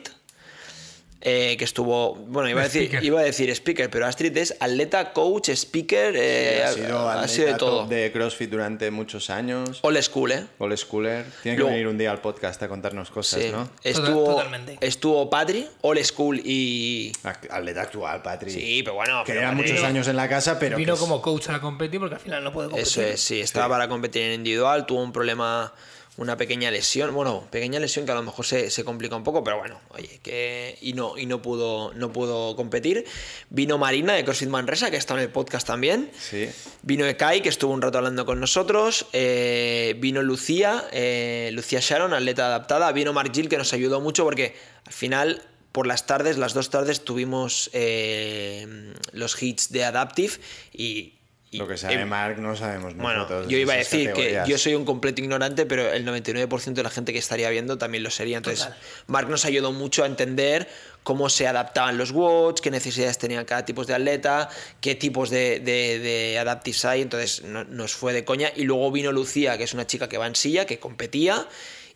eh, 1.21 1.55
que 1.57 1.63
estuvo, 1.65 2.15
bueno, 2.15 2.49
iba 2.49 2.61
a, 2.61 2.63
decir, 2.63 2.83
Speaker. 2.87 3.03
iba 3.05 3.19
a 3.19 3.23
decir 3.23 3.49
speaker, 3.55 3.89
pero 3.89 4.05
Astrid 4.07 4.35
es 4.37 4.55
atleta, 4.59 5.13
coach, 5.13 5.49
speaker, 5.49 6.15
eh, 6.17 6.63
ha 6.63 6.71
sido, 6.73 7.09
ha 7.09 7.27
sido 7.27 7.45
de 7.45 7.51
atleta 7.53 7.57
todo. 7.57 7.87
de 7.87 8.11
CrossFit 8.11 8.49
durante 8.49 8.89
muchos 8.91 9.29
años. 9.29 9.79
Old 9.83 10.01
school, 10.01 10.31
¿eh? 10.31 10.45
Old 10.57 10.75
schooler. 10.77 11.25
Tiene 11.43 11.55
que 11.57 11.61
Luego- 11.61 11.71
venir 11.71 11.87
un 11.87 11.97
día 11.97 12.11
al 12.11 12.21
podcast 12.21 12.61
a 12.63 12.67
contarnos 12.67 13.11
cosas, 13.11 13.41
Sí. 13.43 13.49
¿no? 13.51 13.69
Estuvo, 13.83 14.25
totalmente. 14.25 14.77
estuvo 14.81 15.29
Patri, 15.29 15.67
old 15.81 16.03
school 16.03 16.41
y... 16.43 17.11
Atleta 17.23 17.83
actual, 17.83 18.21
Patri. 18.21 18.51
Sí, 18.51 18.81
pero 18.83 18.95
bueno, 18.95 19.23
Que 19.23 19.33
Patri- 19.39 19.53
muchos 19.55 19.83
años 19.83 20.07
en 20.07 20.15
la 20.15 20.27
casa, 20.27 20.57
pero. 20.59 20.75
Vino 20.77 20.93
que 20.93 20.95
es- 20.95 20.99
como 20.99 21.21
coach 21.21 21.49
a 21.49 21.53
la 21.53 21.61
competir 21.61 21.99
porque 21.99 22.15
al 22.15 22.21
final 22.21 22.43
no 22.43 22.51
puede 22.51 22.69
competir. 22.69 22.87
Eso 22.87 23.01
es, 23.03 23.21
sí, 23.21 23.39
estaba 23.41 23.69
para 23.69 23.87
competir 23.87 24.23
en 24.23 24.33
individual, 24.33 24.85
tuvo 24.85 25.03
un 25.03 25.11
problema, 25.13 25.73
una 26.17 26.35
pequeña 26.37 26.69
lesión, 26.69 27.13
bueno, 27.15 27.47
pequeña 27.49 27.79
lesión 27.79 28.05
que 28.05 28.11
a 28.11 28.15
lo 28.15 28.21
mejor 28.21 28.45
se, 28.45 28.69
se 28.69 28.83
complica 28.83 29.15
un 29.15 29.23
poco, 29.23 29.43
pero 29.43 29.57
bueno, 29.59 29.79
oye, 29.89 30.19
que 30.21 30.77
y 30.81 30.93
no, 30.93 31.17
y 31.17 31.25
no 31.25 31.41
pudo, 31.41 31.93
no 31.93 32.11
pudo 32.11 32.55
competir. 32.55 33.05
Vino 33.49 33.77
Marina 33.77 34.13
de 34.13 34.23
CrossFit 34.25 34.49
Manresa, 34.49 34.91
que 34.91 34.97
está 34.97 35.13
en 35.13 35.21
el 35.21 35.29
podcast 35.29 35.65
también. 35.65 36.11
Sí. 36.19 36.49
Vino 36.83 37.05
Ekai, 37.05 37.41
que 37.41 37.49
estuvo 37.49 37.73
un 37.73 37.81
rato 37.81 37.97
hablando 37.97 38.25
con 38.25 38.39
nosotros. 38.39 39.07
eh, 39.13 39.95
vino 39.99 40.21
Lucía, 40.21 40.85
eh, 40.91 41.49
Lucía 41.53 41.79
Sharon, 41.81 42.13
atleta 42.13 42.47
adaptada. 42.47 42.91
Vino 42.91 43.13
Mark 43.13 43.31
Gill, 43.33 43.47
que 43.49 43.57
nos 43.57 43.71
ayudó 43.73 44.01
mucho 44.01 44.23
porque 44.25 44.55
al 44.85 44.93
final, 44.93 45.41
por 45.71 45.87
las 45.87 46.05
tardes, 46.07 46.37
las 46.37 46.53
dos 46.53 46.69
tardes, 46.69 47.05
tuvimos 47.05 47.69
eh, 47.73 48.93
los 49.13 49.41
hits 49.41 49.71
de 49.71 49.85
Adaptive 49.85 50.33
y. 50.73 51.13
y- 51.51 51.57
Lo 51.57 51.67
que 51.67 51.75
sabe 51.77 51.95
eh, 51.95 52.05
Mark 52.05 52.39
no 52.39 52.55
sabemos 52.55 52.95
bueno, 52.95 53.19
nosotros. 53.23 53.47
yo 53.49 53.57
iba 53.57 53.73
a 53.73 53.77
decir 53.77 54.07
categorías. 54.09 54.45
que 54.45 54.51
yo 54.51 54.57
soy 54.57 54.73
un 54.73 54.85
completo 54.85 55.21
ignorante, 55.21 55.65
pero 55.65 55.91
el 55.91 56.05
99% 56.05 56.73
de 56.73 56.83
la 56.83 56.89
gente 56.89 57.11
que 57.13 57.19
estaría 57.19 57.49
viendo 57.49 57.77
también 57.77 58.03
lo 58.03 58.09
sería. 58.09 58.37
Entonces, 58.37 58.63
Total. 58.65 58.79
Mark 59.07 59.29
nos 59.29 59.43
ayudó 59.45 59.71
mucho 59.73 60.03
a 60.03 60.07
entender 60.07 60.69
cómo 61.03 61.29
se 61.29 61.47
adaptaban 61.47 61.97
los 61.97 62.11
watts, 62.11 62.61
qué 62.61 62.71
necesidades 62.71 63.17
tenía 63.17 63.45
cada 63.45 63.65
tipo 63.65 63.83
de 63.83 63.93
atleta, 63.93 64.49
qué 64.79 64.95
tipos 64.95 65.29
de, 65.29 65.59
de, 65.59 65.99
de 65.99 66.39
adaptives 66.39 66.85
hay. 66.85 67.01
Entonces, 67.01 67.43
no- 67.43 67.65
nos 67.65 67.93
fue 67.93 68.13
de 68.13 68.23
coña. 68.23 68.49
Y 68.55 68.63
luego 68.63 68.89
vino 68.91 69.11
Lucía, 69.11 69.57
que 69.57 69.65
es 69.65 69.73
una 69.73 69.85
chica 69.85 70.07
que 70.07 70.17
va 70.17 70.27
en 70.27 70.35
silla, 70.35 70.65
que 70.65 70.79
competía. 70.79 71.45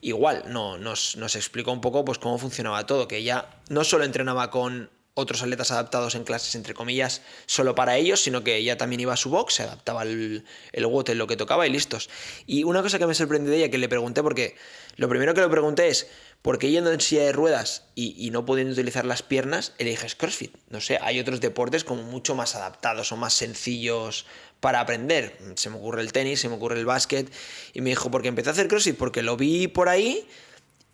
Igual, 0.01 0.43
no, 0.49 0.77
nos, 0.77 1.15
nos 1.15 1.35
explicó 1.37 1.71
un 1.71 1.81
poco 1.81 2.03
pues, 2.03 2.19
cómo 2.19 2.37
funcionaba 2.37 2.85
todo, 2.85 3.07
que 3.07 3.17
ella 3.17 3.45
no 3.69 3.83
solo 3.85 4.03
entrenaba 4.03 4.51
con 4.51 4.89
otros 5.15 5.41
atletas 5.41 5.71
adaptados 5.71 6.13
en 6.15 6.25
clases, 6.25 6.55
entre 6.55 6.73
comillas, 6.73 7.21
solo 7.45 7.73
para 7.73 7.95
ellos, 7.95 8.21
sino 8.21 8.43
que 8.43 8.57
ella 8.57 8.77
también 8.77 8.99
iba 8.99 9.13
a 9.13 9.17
su 9.17 9.29
box, 9.29 9.55
se 9.55 9.63
adaptaba 9.63 10.03
el, 10.03 10.43
el 10.73 10.83
en 10.83 11.17
lo 11.17 11.27
que 11.27 11.37
tocaba 11.37 11.65
y 11.65 11.69
listos. 11.69 12.09
Y 12.45 12.65
una 12.65 12.81
cosa 12.81 12.99
que 12.99 13.07
me 13.07 13.15
sorprendió 13.15 13.51
de 13.51 13.59
ella, 13.59 13.71
que 13.71 13.77
le 13.77 13.87
pregunté, 13.87 14.21
porque 14.21 14.57
lo 14.97 15.07
primero 15.07 15.33
que 15.33 15.39
le 15.39 15.47
pregunté 15.47 15.87
es, 15.87 16.07
¿por 16.41 16.59
qué 16.59 16.69
yendo 16.69 16.91
en 16.91 16.99
silla 16.99 17.23
de 17.23 17.31
ruedas 17.31 17.85
y, 17.95 18.13
y 18.27 18.29
no 18.31 18.45
pudiendo 18.45 18.73
utilizar 18.73 19.05
las 19.05 19.23
piernas, 19.23 19.73
eliges 19.77 20.15
CrossFit? 20.15 20.53
No 20.69 20.81
sé, 20.81 20.99
hay 21.01 21.17
otros 21.21 21.39
deportes 21.39 21.85
como 21.85 22.03
mucho 22.03 22.35
más 22.35 22.55
adaptados 22.55 23.13
o 23.13 23.15
más 23.15 23.33
sencillos 23.33 24.25
para 24.59 24.81
aprender. 24.81 25.37
Se 25.55 25.69
me 25.69 25.77
ocurre 25.77 26.01
el 26.01 26.11
tenis, 26.11 26.41
se 26.41 26.49
me 26.49 26.55
ocurre 26.55 26.77
el 26.77 26.85
básquet. 26.85 27.31
Y 27.73 27.79
me 27.79 27.89
dijo, 27.91 28.11
porque 28.11 28.27
empecé 28.27 28.49
a 28.49 28.51
hacer 28.51 28.67
CrossFit, 28.67 28.97
porque 28.97 29.23
lo 29.23 29.37
vi 29.37 29.69
por 29.69 29.87
ahí 29.87 30.27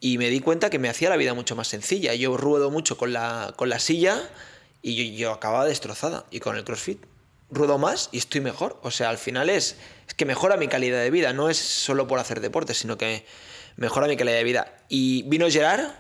y 0.02 0.18
me 0.18 0.30
di 0.30 0.42
cuenta 0.42 0.70
que 0.70 0.80
me 0.80 0.90
hacía 0.90 1.10
la 1.10 1.16
vida 1.16 1.34
mucho 1.34 1.56
más 1.56 1.70
sencilla. 1.70 2.14
Yo 2.16 2.36
ruedo 2.36 2.70
mucho 2.72 2.98
con 2.98 3.14
la, 3.14 3.54
con 3.56 3.70
la 3.70 3.80
silla 3.80 4.20
y 4.82 4.96
yo, 4.96 5.18
yo 5.18 5.32
acababa 5.32 5.64
destrozada. 5.66 6.26
Y 6.32 6.40
con 6.42 6.58
el 6.58 6.66
CrossFit 6.66 7.00
ruedo 7.52 7.78
más 7.78 8.10
y 8.12 8.18
estoy 8.18 8.42
mejor. 8.42 8.80
O 8.82 8.90
sea, 8.92 9.10
al 9.10 9.20
final 9.20 9.50
es, 9.50 9.78
es 10.08 10.14
que 10.16 10.26
mejora 10.26 10.58
mi 10.58 10.68
calidad 10.68 11.00
de 11.02 11.12
vida. 11.12 11.34
No 11.34 11.50
es 11.50 11.58
solo 11.58 12.08
por 12.08 12.18
hacer 12.18 12.42
deporte, 12.42 12.74
sino 12.74 12.98
que 12.98 13.26
mejora 13.76 14.08
mi 14.08 14.18
calidad 14.18 14.38
de 14.38 14.44
vida. 14.44 14.74
Y 14.90 15.22
vino 15.30 15.48
Gerard, 15.50 15.92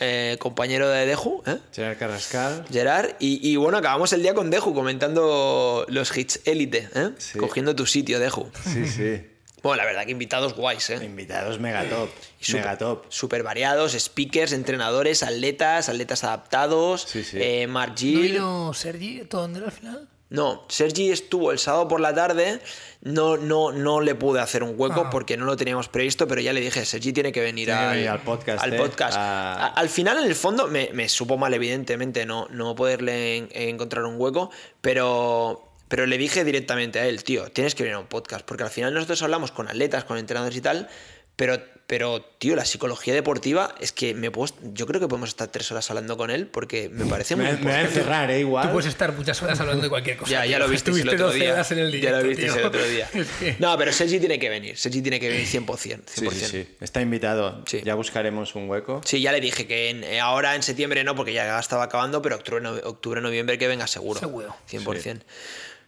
eh, 0.00 0.36
compañero 0.40 0.88
de 0.88 1.06
Deju, 1.06 1.44
¿eh? 1.46 1.58
Gerard 1.72 1.98
Carrascal. 1.98 2.66
Gerard, 2.72 3.10
y, 3.20 3.48
y 3.48 3.54
bueno, 3.54 3.78
acabamos 3.78 4.12
el 4.12 4.22
día 4.22 4.34
con 4.34 4.50
Deju 4.50 4.74
comentando 4.74 5.86
los 5.88 6.16
hits 6.16 6.40
élite, 6.46 6.88
¿eh? 6.94 7.10
Sí. 7.18 7.38
cogiendo 7.38 7.76
tu 7.76 7.86
sitio, 7.86 8.18
Deju. 8.18 8.50
Sí, 8.64 8.88
sí. 8.88 9.22
Bueno, 9.66 9.82
la 9.82 9.86
verdad 9.86 10.04
que 10.04 10.12
invitados 10.12 10.54
guays, 10.54 10.90
¿eh? 10.90 11.04
Invitados 11.04 11.58
megatop. 11.60 12.08
Súper- 12.40 12.60
Megatop. 12.62 13.04
Súper 13.08 13.42
variados, 13.42 13.92
speakers, 13.92 14.52
entrenadores, 14.52 15.22
atletas, 15.22 15.88
atletas 15.88 16.24
adaptados, 16.24 17.02
Sí, 17.02 17.24
sí. 17.24 17.38
eh, 17.40 17.66
Mark 17.66 17.90
¿No 17.92 17.96
Gill. 17.98 18.32
vino 18.32 18.72
Sergi 18.74 19.24
Tondel 19.24 19.64
al 19.64 19.72
final? 19.72 20.08
No, 20.28 20.64
Sergi 20.68 21.12
estuvo 21.12 21.52
el 21.52 21.58
sábado 21.60 21.86
por 21.86 22.00
la 22.00 22.12
tarde, 22.12 22.60
no, 23.02 23.36
no, 23.36 23.70
no 23.70 24.00
le 24.00 24.16
pude 24.16 24.40
hacer 24.40 24.64
un 24.64 24.74
hueco 24.76 25.02
Ah. 25.06 25.10
porque 25.10 25.36
no 25.36 25.44
lo 25.44 25.56
teníamos 25.56 25.88
previsto, 25.88 26.26
pero 26.26 26.40
ya 26.40 26.52
le 26.52 26.60
dije, 26.60 26.84
Sergi 26.84 27.12
tiene 27.12 27.30
que 27.30 27.40
venir, 27.40 27.66
Tiene 27.66 27.80
que 27.80 27.86
al, 27.86 27.94
venir 27.94 28.08
al 28.10 28.22
podcast, 28.22 28.62
al 28.64 28.74
¿eh? 28.74 28.76
podcast. 28.76 29.16
A- 29.16 29.66
Al 29.68 29.88
final, 29.88 30.18
en 30.18 30.24
el 30.24 30.34
fondo, 30.34 30.66
me, 30.66 30.90
me 30.92 31.08
supo 31.08 31.36
mal, 31.38 31.54
evidentemente, 31.54 32.26
no, 32.26 32.48
no 32.50 32.74
poderle 32.74 33.36
en- 33.36 33.48
encontrar 33.52 34.04
un 34.04 34.20
hueco, 34.20 34.50
pero, 34.80 35.68
pero 35.88 36.06
le 36.06 36.18
dije 36.18 36.44
directamente 36.44 36.98
a 36.98 37.06
él, 37.06 37.22
tío, 37.24 37.50
tienes 37.50 37.74
que 37.74 37.82
venir 37.82 37.96
a 37.96 38.00
un 38.00 38.06
podcast, 38.06 38.44
porque 38.44 38.62
al 38.64 38.70
final 38.70 38.92
nosotros 38.94 39.22
hablamos 39.22 39.50
con 39.52 39.68
atletas, 39.68 40.04
con 40.04 40.18
entrenadores 40.18 40.56
y 40.56 40.60
tal, 40.60 40.88
pero, 41.36 41.60
pero 41.86 42.22
tío, 42.38 42.56
la 42.56 42.64
psicología 42.64 43.12
deportiva 43.12 43.74
es 43.78 43.92
que 43.92 44.14
me 44.14 44.30
puedo, 44.30 44.54
yo 44.72 44.86
creo 44.86 45.02
que 45.02 45.06
podemos 45.06 45.28
estar 45.28 45.48
tres 45.48 45.70
horas 45.70 45.90
hablando 45.90 46.16
con 46.16 46.30
él 46.30 46.46
porque 46.46 46.88
me 46.88 47.04
parece 47.04 47.36
muy 47.36 47.44
Me, 47.44 47.52
me 47.58 47.70
va 47.72 47.76
a 47.76 47.80
encerrar, 47.82 48.30
¿eh? 48.30 48.36
Tú 48.36 48.40
Igual. 48.40 48.72
puedes 48.72 48.86
estar 48.88 49.12
muchas 49.12 49.42
horas 49.42 49.60
hablando 49.60 49.82
de 49.82 49.90
cualquier 49.90 50.16
cosa. 50.16 50.30
Ya, 50.30 50.46
ya 50.46 50.58
lo 50.58 50.66
viste 50.66 50.90
el 50.92 51.06
otro 51.10 51.26
12 51.26 51.38
día. 51.38 51.62
en 51.70 51.78
el 51.78 52.00
ya 52.00 52.10
lo 52.12 52.22
viste 52.26 52.46
el 52.46 52.64
otro 52.64 52.82
día. 52.88 53.08
No, 53.58 53.76
pero 53.76 53.92
Sergi 53.92 54.18
tiene 54.18 54.38
que 54.38 54.48
venir. 54.48 54.78
Sergi 54.78 55.02
tiene 55.02 55.20
que 55.20 55.28
venir 55.28 55.46
100%. 55.46 55.66
100%. 55.66 56.00
Sí, 56.06 56.26
sí, 56.32 56.46
sí. 56.46 56.68
Está 56.80 57.02
invitado. 57.02 57.62
Sí. 57.66 57.82
Ya 57.84 57.94
buscaremos 57.94 58.54
un 58.54 58.70
hueco. 58.70 59.02
Sí, 59.04 59.20
ya 59.20 59.30
le 59.30 59.42
dije 59.42 59.66
que 59.66 59.90
en- 59.90 60.04
eh, 60.04 60.20
ahora 60.20 60.54
en 60.54 60.62
septiembre 60.62 61.04
no, 61.04 61.14
porque 61.14 61.34
ya 61.34 61.58
estaba 61.58 61.84
acabando, 61.84 62.22
pero 62.22 62.36
octubre, 62.36 62.62
no- 62.62 62.72
octubre 62.84 63.20
noviembre 63.20 63.58
que 63.58 63.68
venga 63.68 63.86
seguro. 63.86 64.18
Seguro. 64.18 64.56
100%. 64.70 65.20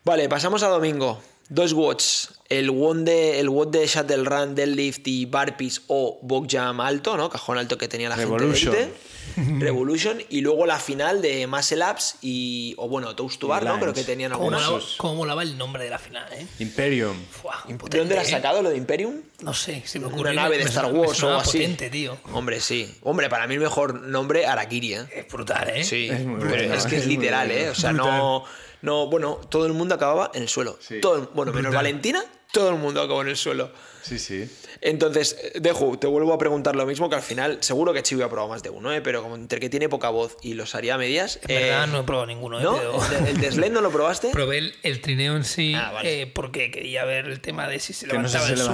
Vale, 0.04 0.28
pasamos 0.28 0.62
a 0.62 0.68
domingo. 0.68 1.20
Dos 1.50 1.72
watts. 1.72 2.34
el 2.50 2.68
WOD 2.70 2.96
de, 3.04 3.40
el 3.40 3.48
WOD 3.48 3.68
de 3.68 3.86
Shuttle 3.86 4.24
Run, 4.24 4.54
Deadlift 4.54 5.06
y 5.08 5.24
Barpees 5.26 5.82
o 5.88 6.18
Box 6.22 6.48
Jam 6.52 6.80
alto, 6.80 7.16
¿no? 7.16 7.30
Cajón 7.30 7.56
alto 7.58 7.78
que 7.78 7.88
tenía 7.88 8.08
la 8.10 8.16
Revolution. 8.16 8.74
gente 8.74 8.92
élite. 9.36 9.64
Revolution. 9.64 10.18
Y 10.28 10.40
luego 10.42 10.66
la 10.66 10.78
final 10.78 11.22
de 11.22 11.46
Muscle 11.46 11.82
Ups 11.90 12.16
y. 12.20 12.74
O 12.76 12.88
bueno, 12.88 13.14
Toast 13.16 13.38
to 13.40 13.48
Bar, 13.48 13.64
¿no? 13.64 13.78
Creo 13.80 13.94
que 13.94 14.04
tenían 14.04 14.32
¿Cómo 14.32 14.44
algunas. 14.44 14.66
molaba, 14.70 14.84
cómo 14.98 15.14
molaba 15.14 15.42
el 15.42 15.56
nombre 15.56 15.84
de 15.84 15.90
la 15.90 15.98
final, 15.98 16.26
¿eh? 16.34 16.46
Imperium. 16.58 17.16
Fua, 17.30 17.64
¿De 17.66 17.98
dónde 17.98 18.14
la 18.14 18.20
has 18.22 18.28
¿eh? 18.28 18.32
sacado 18.32 18.60
lo 18.62 18.68
de 18.70 18.76
Imperium? 18.76 19.14
No 19.40 19.54
sé, 19.54 19.82
se 19.86 19.98
me 19.98 20.06
ocurrió. 20.06 20.32
Una 20.32 20.42
nave 20.42 20.58
de 20.58 20.64
Star 20.64 20.92
Wars 20.92 21.22
o 21.22 21.28
algo 21.28 21.40
así. 21.40 21.58
potente, 21.58 21.88
tío. 21.88 22.18
Hombre, 22.32 22.60
sí. 22.60 22.94
Hombre, 23.02 23.28
para 23.30 23.46
mí 23.46 23.54
el 23.54 23.60
mejor 23.60 23.94
nombre, 24.02 24.44
Arakiri, 24.46 24.94
¿eh? 24.94 25.06
Es 25.14 25.28
brutal, 25.28 25.68
¿eh? 25.70 25.84
Sí, 25.84 26.08
Es 26.10 26.24
muy 26.26 26.40
bueno, 26.46 26.74
es 26.74 26.86
que 26.86 26.96
es 26.96 27.06
literal, 27.06 27.48
bueno. 27.48 27.62
¿eh? 27.62 27.70
O 27.70 27.74
sea, 27.74 27.92
no, 27.92 28.44
no. 28.82 29.06
Bueno, 29.08 29.40
todo 29.48 29.66
el 29.66 29.72
mundo 29.72 29.94
acababa 29.94 30.30
en 30.34 30.42
el 30.42 30.48
suelo. 30.48 30.78
Sí. 30.80 31.00
Todo, 31.00 31.16
el- 31.16 31.28
bueno, 31.34 31.52
menos. 31.52 31.74
Valentina, 31.74 32.22
todo 32.52 32.70
el 32.70 32.76
mundo 32.76 33.02
acabó 33.02 33.22
en 33.22 33.28
el 33.28 33.36
suelo. 33.36 33.70
Sí, 34.02 34.18
sí. 34.18 34.48
Entonces, 34.80 35.36
eh, 35.42 35.58
Deju, 35.60 35.96
te 35.98 36.06
vuelvo 36.06 36.32
a 36.32 36.38
preguntar 36.38 36.74
lo 36.76 36.86
mismo 36.86 37.10
que 37.10 37.16
al 37.16 37.22
final, 37.22 37.58
seguro 37.60 37.92
que 37.92 38.02
Chibi 38.02 38.22
ha 38.22 38.28
probado 38.28 38.48
más 38.48 38.62
de 38.62 38.70
uno, 38.70 38.92
¿eh? 38.92 39.00
Pero 39.02 39.22
como 39.22 39.34
entre 39.34 39.60
que 39.60 39.68
tiene 39.68 39.88
poca 39.88 40.08
voz 40.08 40.36
y 40.40 40.54
los 40.54 40.74
haría 40.74 40.94
a 40.94 40.98
medias. 40.98 41.40
En 41.46 41.60
verdad 41.60 41.84
eh, 41.84 41.86
no 41.88 42.00
he 42.00 42.02
probado 42.04 42.26
ninguno, 42.26 42.60
¿eh? 42.60 42.62
¿No? 42.62 42.76
Pero... 42.76 42.98
¿El 43.18 43.24
de- 43.24 43.30
¿El 43.32 43.40
de 43.40 43.52
Sled 43.52 43.72
no 43.72 43.80
lo 43.80 43.90
probaste? 43.90 44.28
Probé 44.32 44.58
el, 44.58 44.74
el 44.82 45.00
trineo 45.02 45.36
en 45.36 45.44
sí 45.44 45.74
Ah, 45.74 45.90
vale. 45.92 46.22
eh, 46.22 46.26
porque 46.26 46.70
quería 46.70 47.04
ver 47.04 47.26
el 47.26 47.40
tema 47.40 47.68
de 47.68 47.80
si 47.80 47.92
se 47.92 48.06
Que 48.06 48.16
no 48.18 48.28
sé 48.28 48.38
levantaba 48.38 48.46
si 48.46 48.52
el 48.52 48.58
se 48.58 48.64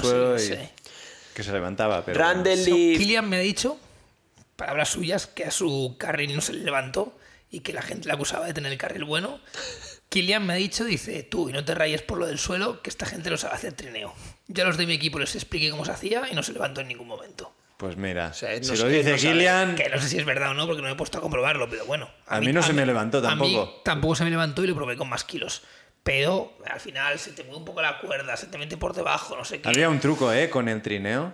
suelo. 0.00 0.32
no 0.32 0.38
sé, 0.38 0.50
no 0.50 0.56
sé. 0.56 0.70
Que 1.34 1.42
se 1.42 1.52
levantaba, 1.52 2.04
pero... 2.04 2.18
Randall 2.18 2.58
So, 2.58 2.70
y. 2.76 2.98
Kilian 2.98 3.28
me 3.28 3.36
ha 3.36 3.40
dicho, 3.40 3.78
palabras 4.56 4.90
suyas, 4.90 5.26
que 5.28 5.44
a 5.44 5.50
su 5.50 5.96
carril 5.98 6.34
no 6.34 6.40
se 6.42 6.52
le 6.52 6.60
levantó 6.64 7.16
y 7.54 7.60
que 7.60 7.72
la 7.72 7.82
gente 7.82 8.08
le 8.08 8.14
acusaba 8.14 8.46
de 8.46 8.52
tener 8.52 8.72
el 8.72 8.78
carril 8.78 9.04
bueno. 9.04 9.40
Kilian 10.08 10.46
me 10.46 10.52
ha 10.52 10.56
dicho, 10.56 10.84
dice, 10.84 11.22
tú, 11.22 11.48
y 11.48 11.52
no 11.52 11.64
te 11.64 11.74
rayes 11.74 12.02
por 12.02 12.18
lo 12.18 12.26
del 12.26 12.38
suelo, 12.38 12.82
que 12.82 12.90
esta 12.90 13.06
gente 13.06 13.30
lo 13.30 13.36
sabe 13.36 13.54
hacer 13.54 13.72
trineo. 13.72 14.12
Ya 14.48 14.64
los 14.64 14.76
de 14.76 14.86
mi 14.86 14.94
equipo 14.94 15.18
les 15.18 15.34
expliqué 15.34 15.70
cómo 15.70 15.84
se 15.84 15.92
hacía 15.92 16.22
y 16.30 16.34
no 16.34 16.42
se 16.42 16.52
levantó 16.52 16.80
en 16.80 16.88
ningún 16.88 17.06
momento. 17.06 17.54
Pues 17.76 17.96
mira, 17.96 18.32
sea, 18.32 18.56
no 18.56 18.64
si 18.64 18.76
sé, 18.76 18.82
lo 18.82 18.88
dice 18.88 19.12
no. 19.12 19.16
Kilian... 19.16 19.74
Que 19.76 19.88
no 19.88 20.00
sé 20.00 20.08
si 20.08 20.18
es 20.18 20.24
verdad 20.24 20.50
o 20.50 20.54
no, 20.54 20.66
porque 20.66 20.82
no 20.82 20.88
me 20.88 20.94
he 20.94 20.96
puesto 20.96 21.18
a 21.18 21.20
comprobarlo, 21.20 21.68
pero 21.68 21.86
bueno. 21.86 22.08
A 22.26 22.40
mí 22.40 22.52
no 22.52 22.62
se 22.62 22.72
me 22.72 22.84
levantó 22.86 23.18
a 23.18 23.20
mí 23.20 23.26
tampoco. 23.28 23.80
tampoco 23.84 24.14
se 24.16 24.24
me 24.24 24.30
levantó 24.30 24.64
y 24.64 24.66
lo 24.66 24.74
probé 24.74 24.96
con 24.96 25.08
más 25.08 25.24
kilos. 25.24 25.62
Pero 26.04 26.52
al 26.66 26.80
final 26.80 27.18
se 27.18 27.32
te 27.32 27.44
mueve 27.44 27.58
un 27.58 27.64
poco 27.64 27.80
la 27.80 27.98
cuerda, 27.98 28.36
se 28.36 28.46
te 28.46 28.58
mete 28.58 28.76
por 28.76 28.94
debajo, 28.94 29.36
no 29.36 29.44
sé 29.44 29.60
qué. 29.60 29.68
Había 29.68 29.88
un 29.88 30.00
truco, 30.00 30.32
¿eh? 30.32 30.50
Con 30.50 30.68
el 30.68 30.82
trineo. 30.82 31.32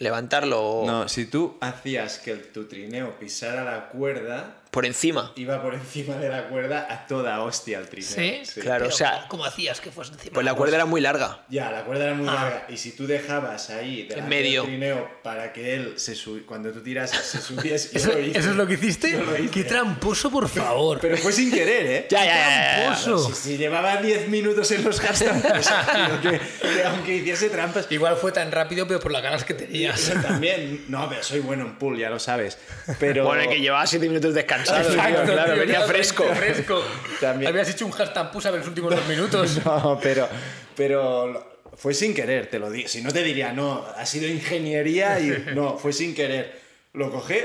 Levantarlo 0.00 0.82
No, 0.84 1.08
si 1.08 1.26
tú 1.26 1.56
hacías 1.60 2.18
que 2.18 2.34
tu 2.34 2.66
trineo 2.66 3.18
pisara 3.20 3.62
la 3.62 3.88
cuerda, 3.88 4.59
por 4.70 4.86
encima. 4.86 5.32
iba 5.36 5.60
por 5.62 5.74
encima 5.74 6.14
de 6.16 6.28
la 6.28 6.48
cuerda 6.48 6.86
a 6.88 7.06
toda 7.06 7.40
hostia 7.42 7.78
el 7.78 7.88
trineo. 7.88 8.08
¿Sí? 8.44 8.60
Claro, 8.60 8.84
Pero 8.84 8.94
o 8.94 8.96
sea- 8.96 9.10
¿cómo- 9.12 9.40
¿Cómo 9.40 9.44
hacías 9.46 9.80
que 9.80 9.90
fuese 9.90 10.12
encima? 10.12 10.34
Pues 10.34 10.44
la 10.44 10.54
cuerda 10.54 10.76
era 10.76 10.84
muy 10.84 11.00
larga. 11.00 11.44
Ya, 11.48 11.70
la 11.70 11.84
cuerda 11.84 12.04
era 12.04 12.14
muy 12.14 12.28
Ah. 12.28 12.34
larga. 12.34 12.66
Y 12.68 12.76
si 12.76 12.92
tú 12.92 13.06
dejabas 13.06 13.70
ahí 13.70 14.02
delante 14.06 14.28
medio. 14.28 14.62
del 14.62 14.70
trineo 14.70 15.10
para 15.22 15.52
que 15.52 15.74
él 15.74 15.94
se 15.98 16.12
subi- 16.14 16.44
cuando 16.44 16.70
tú 16.72 16.82
tiras 16.82 17.10
se 17.10 17.38
subiese. 17.40 17.90
yo 17.92 17.98
¿Eso, 17.98 18.12
lo 18.12 18.20
hice. 18.20 18.38
eso 18.38 18.50
es 18.50 18.56
lo 18.56 18.66
que 18.66 18.74
hiciste? 18.74 19.12
Lo 19.16 19.36
hice. 19.38 19.50
¡Qué 19.50 19.64
tramposo, 19.64 20.30
por 20.30 20.48
favor! 20.48 20.98
Pero 21.00 21.16
fue 21.16 21.32
sin 21.32 21.50
querer, 21.50 21.86
¿eh? 21.86 22.06
Ya, 22.10 22.24
ya, 22.24 22.26
ya, 22.26 22.34
ya, 22.36 22.76
ya. 22.76 22.82
¡Tramposo! 22.96 23.34
Si, 23.34 23.42
si 23.50 23.56
llevaba 23.56 23.96
10 23.96 24.28
minutos 24.28 24.70
en 24.72 24.84
los 24.84 25.00
hashtags, 25.00 25.42
pues, 25.42 25.68
que, 26.22 26.30
que 26.74 26.84
aunque 26.84 27.16
hiciese 27.16 27.48
trampas. 27.50 27.86
Igual 27.90 28.16
fue 28.16 28.30
tan 28.32 28.52
rápido, 28.52 28.86
pero 28.86 29.00
por 29.00 29.10
las 29.10 29.22
ganas 29.22 29.42
que 29.44 29.54
tenías. 29.54 30.08
Yo 30.14 30.20
también, 30.20 30.84
no, 30.88 31.08
pero 31.08 31.22
soy 31.22 31.40
bueno 31.40 31.64
en 31.64 31.76
pool, 31.76 31.98
ya 31.98 32.10
lo 32.10 32.18
sabes. 32.18 32.58
Pero 32.98 33.24
Bueno, 33.24 33.48
que 33.50 33.58
llevaba 33.60 33.86
7 33.86 34.06
minutos 34.08 34.34
descansado, 34.34 34.59
tío, 34.64 34.76
Exacto, 34.76 35.32
claro, 35.32 35.52
tío, 35.52 35.60
venía 35.60 35.76
claro, 35.76 35.92
fresco. 35.92 36.24
fresco. 36.34 36.84
También. 37.20 37.50
Habías 37.50 37.68
hecho 37.70 37.86
un 37.86 37.92
hashtag 37.92 38.30
push 38.32 38.46
a 38.46 38.50
ver 38.50 38.60
los 38.60 38.68
últimos 38.68 38.94
dos 38.94 39.06
minutos. 39.06 39.58
No, 39.64 39.98
pero, 40.02 40.28
pero 40.76 41.58
fue 41.76 41.94
sin 41.94 42.14
querer, 42.14 42.46
te 42.48 42.58
lo 42.58 42.70
digo. 42.70 42.88
Si 42.88 43.02
no 43.02 43.12
te 43.12 43.22
diría, 43.22 43.52
no, 43.52 43.84
ha 43.96 44.04
sido 44.06 44.26
ingeniería 44.28 45.18
y 45.20 45.44
no, 45.54 45.76
fue 45.78 45.92
sin 45.92 46.14
querer. 46.14 46.60
Lo 46.92 47.10
cogí, 47.10 47.36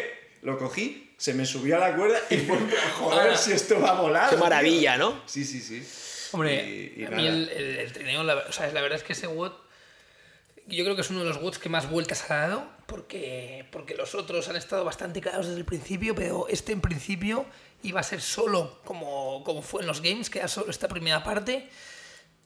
lo 0.41 0.57
cogí, 0.57 1.13
se 1.17 1.33
me 1.33 1.45
subió 1.45 1.77
a 1.77 1.79
la 1.89 1.95
cuerda 1.95 2.17
y 2.29 2.37
fue, 2.37 2.57
joder, 2.97 3.19
Ahora, 3.21 3.37
si 3.37 3.51
esto 3.53 3.79
va 3.79 3.97
a 3.97 4.01
volar. 4.01 4.29
Qué 4.29 4.35
tío". 4.35 4.43
maravilla, 4.43 4.97
¿no? 4.97 5.21
Sí, 5.25 5.43
sí, 5.45 5.59
sí. 5.61 5.85
Hombre, 6.31 6.65
Y- 6.65 7.01
y 7.01 7.05
a 7.05 7.09
mí 7.11 7.27
el, 7.27 7.47
el- 7.49 7.77
el 7.77 7.93
trineo, 7.93 8.23
la, 8.23 8.35
o 8.37 8.51
sea, 8.51 8.67
la 8.71 8.81
verdad 8.81 8.97
es 8.97 9.03
que 9.03 9.13
ese 9.13 9.27
WOD, 9.27 9.51
yo 10.67 10.83
creo 10.83 10.95
que 10.95 11.01
es 11.01 11.09
uno 11.09 11.19
de 11.19 11.25
los 11.25 11.41
WODs 11.41 11.59
que 11.59 11.69
más 11.69 11.89
vueltas 11.89 12.29
ha 12.29 12.35
dado, 12.35 12.67
porque, 12.85 13.67
porque 13.71 13.95
los 13.95 14.15
otros 14.15 14.49
han 14.49 14.55
estado 14.55 14.83
bastante 14.83 15.21
claros 15.21 15.47
desde 15.47 15.59
el 15.59 15.65
principio, 15.65 16.15
pero 16.15 16.47
este 16.49 16.71
en 16.71 16.81
principio 16.81 17.45
iba 17.83 17.99
a 17.99 18.03
ser 18.03 18.21
solo 18.21 18.79
como, 18.83 19.43
como 19.43 19.61
fue 19.61 19.81
en 19.81 19.87
los 19.87 20.01
games, 20.01 20.29
que 20.29 20.39
era 20.39 20.47
solo 20.47 20.71
esta 20.71 20.87
primera 20.87 21.23
parte. 21.23 21.69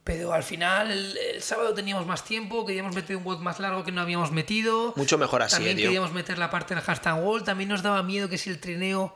Pero 0.03 0.33
al 0.33 0.43
final, 0.43 0.91
el, 0.91 1.17
el 1.17 1.41
sábado 1.41 1.73
teníamos 1.73 2.05
más 2.07 2.23
tiempo, 2.23 2.65
queríamos 2.65 2.95
meter 2.95 3.15
un 3.15 3.23
WOD 3.23 3.39
más 3.39 3.59
largo 3.59 3.83
que 3.83 3.91
no 3.91 4.01
habíamos 4.01 4.31
metido. 4.31 4.93
Mucho 4.95 5.17
mejor 5.17 5.43
así, 5.43 5.55
También 5.55 5.77
eh, 5.77 5.83
queríamos 5.83 6.11
meter 6.13 6.37
la 6.37 6.49
parte 6.49 6.73
del 6.73 6.83
hashtag 6.83 7.23
wall. 7.23 7.43
También 7.43 7.69
nos 7.69 7.83
daba 7.83 8.01
miedo 8.01 8.27
que 8.27 8.37
si 8.37 8.49
el 8.49 8.59
trineo, 8.59 9.15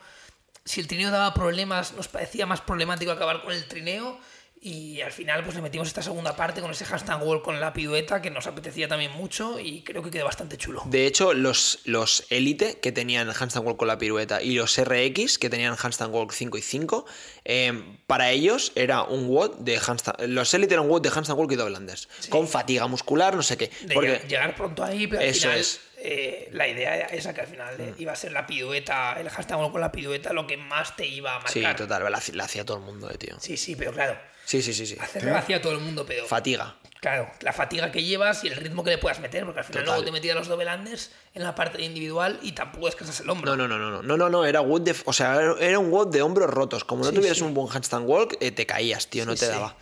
si 0.66 0.82
el 0.82 0.88
trineo 0.88 1.10
daba 1.10 1.34
problemas, 1.34 1.94
nos 1.94 2.08
parecía 2.10 2.46
más 2.46 2.62
problemático 2.62 3.12
acabar 3.12 3.42
con 3.42 3.54
el 3.54 3.66
trineo. 3.66 4.20
Y 4.66 5.02
al 5.02 5.12
final, 5.12 5.44
pues 5.44 5.56
le 5.58 5.62
metimos 5.62 5.90
esta 5.90 6.02
segunda 6.02 6.38
parte 6.38 6.62
con 6.62 6.72
ese 6.72 6.86
hashtag 6.86 7.22
wall 7.22 7.42
con 7.42 7.60
la 7.60 7.74
pirueta 7.74 8.22
que 8.22 8.30
nos 8.32 8.48
apetecía 8.48 8.88
también 8.88 9.12
mucho 9.12 9.60
y 9.60 9.82
creo 9.82 10.02
que 10.02 10.10
quedó 10.10 10.24
bastante 10.24 10.58
chulo. 10.58 10.84
De 10.86 11.06
hecho, 11.06 11.34
los, 11.34 11.80
los 11.84 12.26
Elite 12.30 12.80
que 12.80 12.94
tenían 12.94 13.28
handstand 13.28 13.68
walk 13.68 13.76
con 13.78 13.90
la 13.90 13.98
pirueta 13.98 14.42
y 14.42 14.54
los 14.56 14.78
RX 14.82 15.38
que 15.38 15.50
tenían 15.50 15.76
handstand 15.78 16.14
walk 16.14 16.32
5 16.32 16.58
y 16.58 16.62
5, 16.62 17.06
eh, 17.44 17.98
para 18.08 18.32
ellos 18.32 18.72
era 18.76 19.04
un 19.04 19.28
WOD 19.28 19.58
de 19.60 19.82
handstand. 19.86 20.22
Los 20.30 20.54
Elite 20.54 20.76
eran 20.76 20.86
un 20.86 20.92
WOD 20.92 21.02
de 21.02 21.10
handstand 21.10 21.38
walk 21.38 21.52
y 21.52 21.56
double 21.58 21.76
unders, 21.78 22.08
con 22.30 22.48
fatiga 22.48 22.88
muscular, 22.88 23.36
no 23.36 23.44
sé 23.44 23.58
qué. 23.58 23.70
De 23.82 23.94
Porque 23.94 24.22
llegar, 24.30 24.56
pronto 24.56 24.82
ahí, 24.86 25.08
pero 25.08 25.22
al 25.22 25.28
Eso 25.28 25.42
final 25.42 25.60
es. 25.60 25.82
eh, 25.98 26.48
la 26.54 26.70
idea 26.70 26.96
era 26.96 27.08
esa, 27.08 27.34
que 27.34 27.42
al 27.42 27.48
final 27.48 27.76
eh, 27.82 27.94
iba 27.98 28.14
a 28.14 28.16
ser 28.16 28.32
la 28.32 28.48
pirueta, 28.48 29.20
el 29.20 29.28
hashtag 29.30 29.60
wall 29.60 29.74
con 29.74 29.82
la 29.82 29.92
pirueta 29.92 30.32
lo 30.32 30.48
que 30.48 30.56
más 30.56 30.96
te 30.96 31.06
iba 31.06 31.32
a 31.32 31.40
marcar. 31.40 31.52
sí, 31.52 31.64
total, 31.76 32.04
la, 32.10 32.22
la 32.32 32.44
hacía 32.46 32.64
todo 32.64 32.78
el 32.78 32.84
mundo, 32.84 33.12
eh, 33.12 33.18
tío. 33.18 33.36
Sí, 33.42 33.58
sí, 33.58 33.76
pero 33.76 33.92
claro, 33.92 34.18
Sí, 34.46 34.62
sí, 34.62 34.74
sí, 34.74 34.86
sí. 34.86 34.98
hacerlo 35.00 35.32
lo 35.32 35.38
hacía 35.38 35.62
todo 35.62 35.74
el 35.74 35.80
mundo, 35.80 36.06
pero... 36.06 36.26
Fatiga. 36.26 36.76
Claro, 37.00 37.30
la 37.42 37.52
fatiga 37.52 37.92
que 37.92 38.02
llevas 38.04 38.44
y 38.46 38.48
el 38.48 38.56
ritmo 38.56 38.82
que 38.84 38.92
le 38.92 38.98
puedas 38.98 39.20
meter, 39.20 39.44
porque 39.44 39.60
al 39.60 39.66
final 39.66 39.84
Total. 39.84 39.96
luego 40.00 40.06
te 40.06 40.12
metías 40.14 40.36
los 40.38 40.48
double 40.48 40.74
unders 40.74 41.12
en 41.34 41.44
la 41.44 41.54
parte 41.54 41.82
individual 41.84 42.40
y 42.42 42.54
tampoco 42.54 42.86
descansas 42.86 43.20
el 43.20 43.30
hombro. 43.30 43.58
No, 43.58 43.68
no, 43.68 43.78
no, 43.78 43.90
no, 43.92 44.02
no, 44.02 44.16
no, 44.18 44.30
no, 44.30 44.46
era 44.46 44.62
WOD 44.62 44.82
de, 44.82 44.96
o 45.04 45.12
sea, 45.12 45.38
era 45.60 45.80
un 45.80 45.92
WOD 45.92 46.08
de 46.14 46.22
hombros 46.22 46.50
rotos. 46.50 46.86
Como 46.86 47.04
no 47.04 47.10
Sí, 47.10 47.16
tuvieras 47.16 47.40
sí. 47.40 47.44
un 47.44 47.54
buen 47.54 47.68
handstand 47.76 48.08
walk, 48.08 48.38
eh, 48.40 48.52
te 48.52 48.66
caías, 48.66 49.08
tío, 49.08 49.26
no 49.26 49.34
Sí, 49.34 49.40
te 49.40 49.46
sí. 49.48 49.52
daba. 49.52 49.76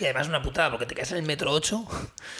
Y 0.00 0.04
además 0.04 0.28
una 0.28 0.42
putada, 0.42 0.70
porque 0.70 0.86
te 0.86 0.94
caes 0.94 1.10
en 1.12 1.18
el 1.18 1.24
metro 1.24 1.52
8. 1.52 1.84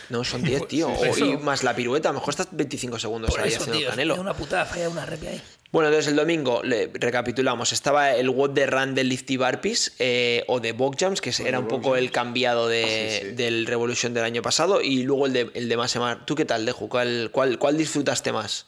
No, 0.08 0.24
son 0.24 0.42
10, 0.44 0.66
tío. 0.66 0.90
Sí, 1.12 1.22
O- 1.22 1.26
y 1.26 1.36
más 1.36 1.62
la 1.62 1.76
pirueta, 1.76 2.08
a 2.08 2.12
lo 2.12 2.18
mejor 2.20 2.30
estás 2.30 2.48
25 2.52 2.98
segundos 2.98 3.30
Por 3.30 3.40
ahí 3.40 3.48
eso, 3.50 3.58
haciendo 3.58 3.78
tío, 3.80 3.90
canelo. 3.90 4.14
es 4.14 4.20
una 4.20 4.32
putada, 4.34 4.64
falla 4.64 4.88
una 4.88 5.04
rep 5.04 5.22
ahí. 5.28 5.42
Bueno, 5.72 5.88
entonces 5.88 6.10
el 6.10 6.16
domingo, 6.16 6.62
le, 6.62 6.90
recapitulamos, 6.92 7.72
estaba 7.72 8.12
el 8.14 8.28
WOD 8.28 8.50
de 8.50 8.66
Run 8.66 8.94
del 8.94 9.08
Lifty 9.08 9.38
Barpees 9.38 9.94
eh, 9.98 10.44
o 10.46 10.60
de 10.60 10.72
Bog 10.72 10.96
Jumps, 11.00 11.22
que 11.22 11.32
era 11.46 11.58
un 11.60 11.66
poco 11.66 11.96
el 11.96 12.10
cambiado 12.10 12.68
de, 12.68 13.18
Sí, 13.22 13.26
sí. 13.30 13.34
del 13.34 13.64
Revolution 13.66 14.12
del 14.12 14.24
año 14.24 14.42
pasado, 14.42 14.82
y 14.82 15.02
luego 15.04 15.24
el 15.26 15.32
de, 15.32 15.50
el 15.54 15.70
de 15.70 15.76
Masemar. 15.78 16.26
¿Tú 16.26 16.34
qué 16.34 16.44
tal, 16.44 16.66
Deju? 16.66 16.90
¿Cuál, 16.90 17.30
cuál, 17.32 17.58
cuál 17.58 17.78
disfrutaste 17.78 18.32
más? 18.32 18.66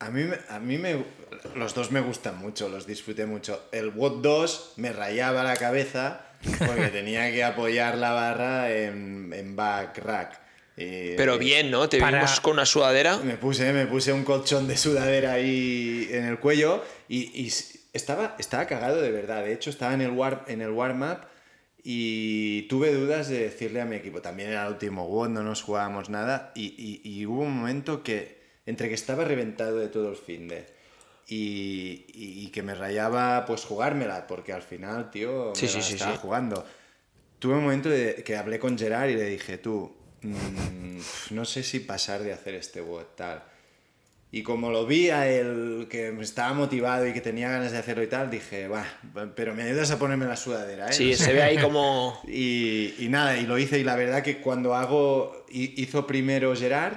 A 0.00 0.10
mí, 0.10 0.24
me- 0.24 0.38
a 0.50 0.58
mí 0.60 0.76
me, 0.76 1.04
los 1.56 1.74
dos 1.74 1.90
me 1.90 2.00
gustan 2.00 2.36
mucho, 2.38 2.68
los 2.68 2.86
disfruté 2.86 3.24
mucho. 3.24 3.64
El 3.72 3.88
WOD 3.90 4.20
2 4.20 4.72
me 4.76 4.92
rayaba 4.92 5.42
la 5.42 5.56
cabeza 5.56 6.26
porque 6.66 6.88
tenía 6.88 7.30
que 7.32 7.44
apoyar 7.44 7.96
la 7.96 8.10
barra 8.12 8.70
en, 8.74 9.32
en 9.32 9.56
back 9.56 9.96
rack. 10.04 10.40
Y- 10.76 11.14
Pero 11.16 11.38
bien, 11.38 11.70
¿no? 11.70 11.88
Te 11.88 11.98
Para- 11.98 12.18
vimos 12.18 12.40
con 12.40 12.54
una 12.54 12.66
sudadera. 12.66 13.18
Me 13.18 13.36
puse, 13.36 13.72
me 13.72 13.86
puse 13.86 14.12
un 14.12 14.24
colchón 14.24 14.66
de 14.66 14.76
sudadera 14.76 15.32
ahí 15.32 16.08
en 16.10 16.24
el 16.24 16.38
cuello 16.38 16.82
y, 17.08 17.24
y 17.38 17.52
estaba, 17.92 18.36
estaba 18.38 18.66
cagado 18.66 19.00
de 19.02 19.10
verdad. 19.10 19.44
De 19.44 19.52
hecho, 19.52 19.70
estaba 19.70 19.92
en 19.94 20.00
el, 20.00 20.10
war, 20.12 20.44
en 20.48 20.62
el 20.62 20.70
warm-up 20.70 21.18
y 21.84 22.62
tuve 22.68 22.92
dudas 22.92 23.28
de 23.28 23.40
decirle 23.40 23.80
a 23.80 23.84
mi 23.84 23.96
equipo. 23.96 24.22
También 24.22 24.50
era 24.50 24.66
el 24.66 24.72
último 24.72 25.06
WOD, 25.08 25.28
no 25.30 25.42
nos 25.42 25.62
jugábamos 25.62 26.08
nada. 26.10 26.52
Y, 26.54 26.74
y- 26.78 27.00
y 27.08 27.26
hubo 27.26 27.42
un 27.42 27.56
momento 27.58 28.02
que, 28.02 28.40
entre 28.66 28.88
que 28.88 28.94
estaba 28.94 29.24
reventado 29.24 29.78
de 29.78 29.88
todo 29.88 30.08
el 30.10 30.16
fin 30.16 30.48
de 30.48 30.66
y, 31.28 32.06
y- 32.14 32.50
que 32.52 32.62
me 32.62 32.74
rayaba 32.74 33.44
pues 33.46 33.64
jugármela, 33.64 34.26
porque 34.26 34.52
al 34.52 34.62
final, 34.62 35.10
tío, 35.10 35.52
me 35.54 35.54
Sí, 35.54 35.66
la 35.76 35.82
sí, 35.82 35.94
estaba 35.94 36.12
sí. 36.12 36.18
jugando. 36.20 36.64
Tuve 37.38 37.54
un 37.54 37.62
momento 37.64 37.88
de, 37.88 38.22
que 38.24 38.36
hablé 38.36 38.58
con 38.58 38.78
Gerard 38.78 39.08
y 39.10 39.14
le 39.16 39.24
dije, 39.24 39.58
tú, 39.58 39.96
mm, 40.22 40.98
no 41.30 41.44
sé 41.44 41.62
si 41.62 41.80
pasar 41.80 42.22
de 42.22 42.32
hacer 42.32 42.54
este 42.54 42.80
WOD 42.80 43.04
tal. 43.16 43.42
Y 44.34 44.42
como 44.42 44.70
lo 44.70 44.86
vi 44.86 45.10
a 45.10 45.28
él 45.28 45.88
que 45.90 46.10
me 46.10 46.22
estaba 46.24 46.54
motivado 46.54 47.06
y 47.06 47.12
que 47.12 47.20
tenía 47.20 47.50
ganas 47.50 47.70
de 47.70 47.76
hacerlo 47.78 48.02
y 48.02 48.06
tal, 48.06 48.30
dije, 48.30 48.66
va, 48.66 48.86
pero 49.36 49.54
me 49.54 49.62
ayudas 49.64 49.90
a 49.90 49.98
ponerme 49.98 50.24
la 50.24 50.36
sudadera, 50.36 50.88
¿eh? 50.88 50.92
Sí, 50.94 51.14
se 51.16 51.32
ve 51.34 51.42
ahí 51.42 51.58
como... 51.58 52.18
Y, 52.26 52.94
y 52.98 53.08
nada, 53.10 53.36
y 53.36 53.44
lo 53.46 53.58
hice 53.58 53.78
y 53.78 53.84
la 53.84 53.94
verdad 53.94 54.22
que 54.22 54.38
cuando 54.38 54.74
hago, 54.74 55.44
hi- 55.50 55.74
hizo 55.76 56.06
primero 56.06 56.56
Gerard, 56.56 56.94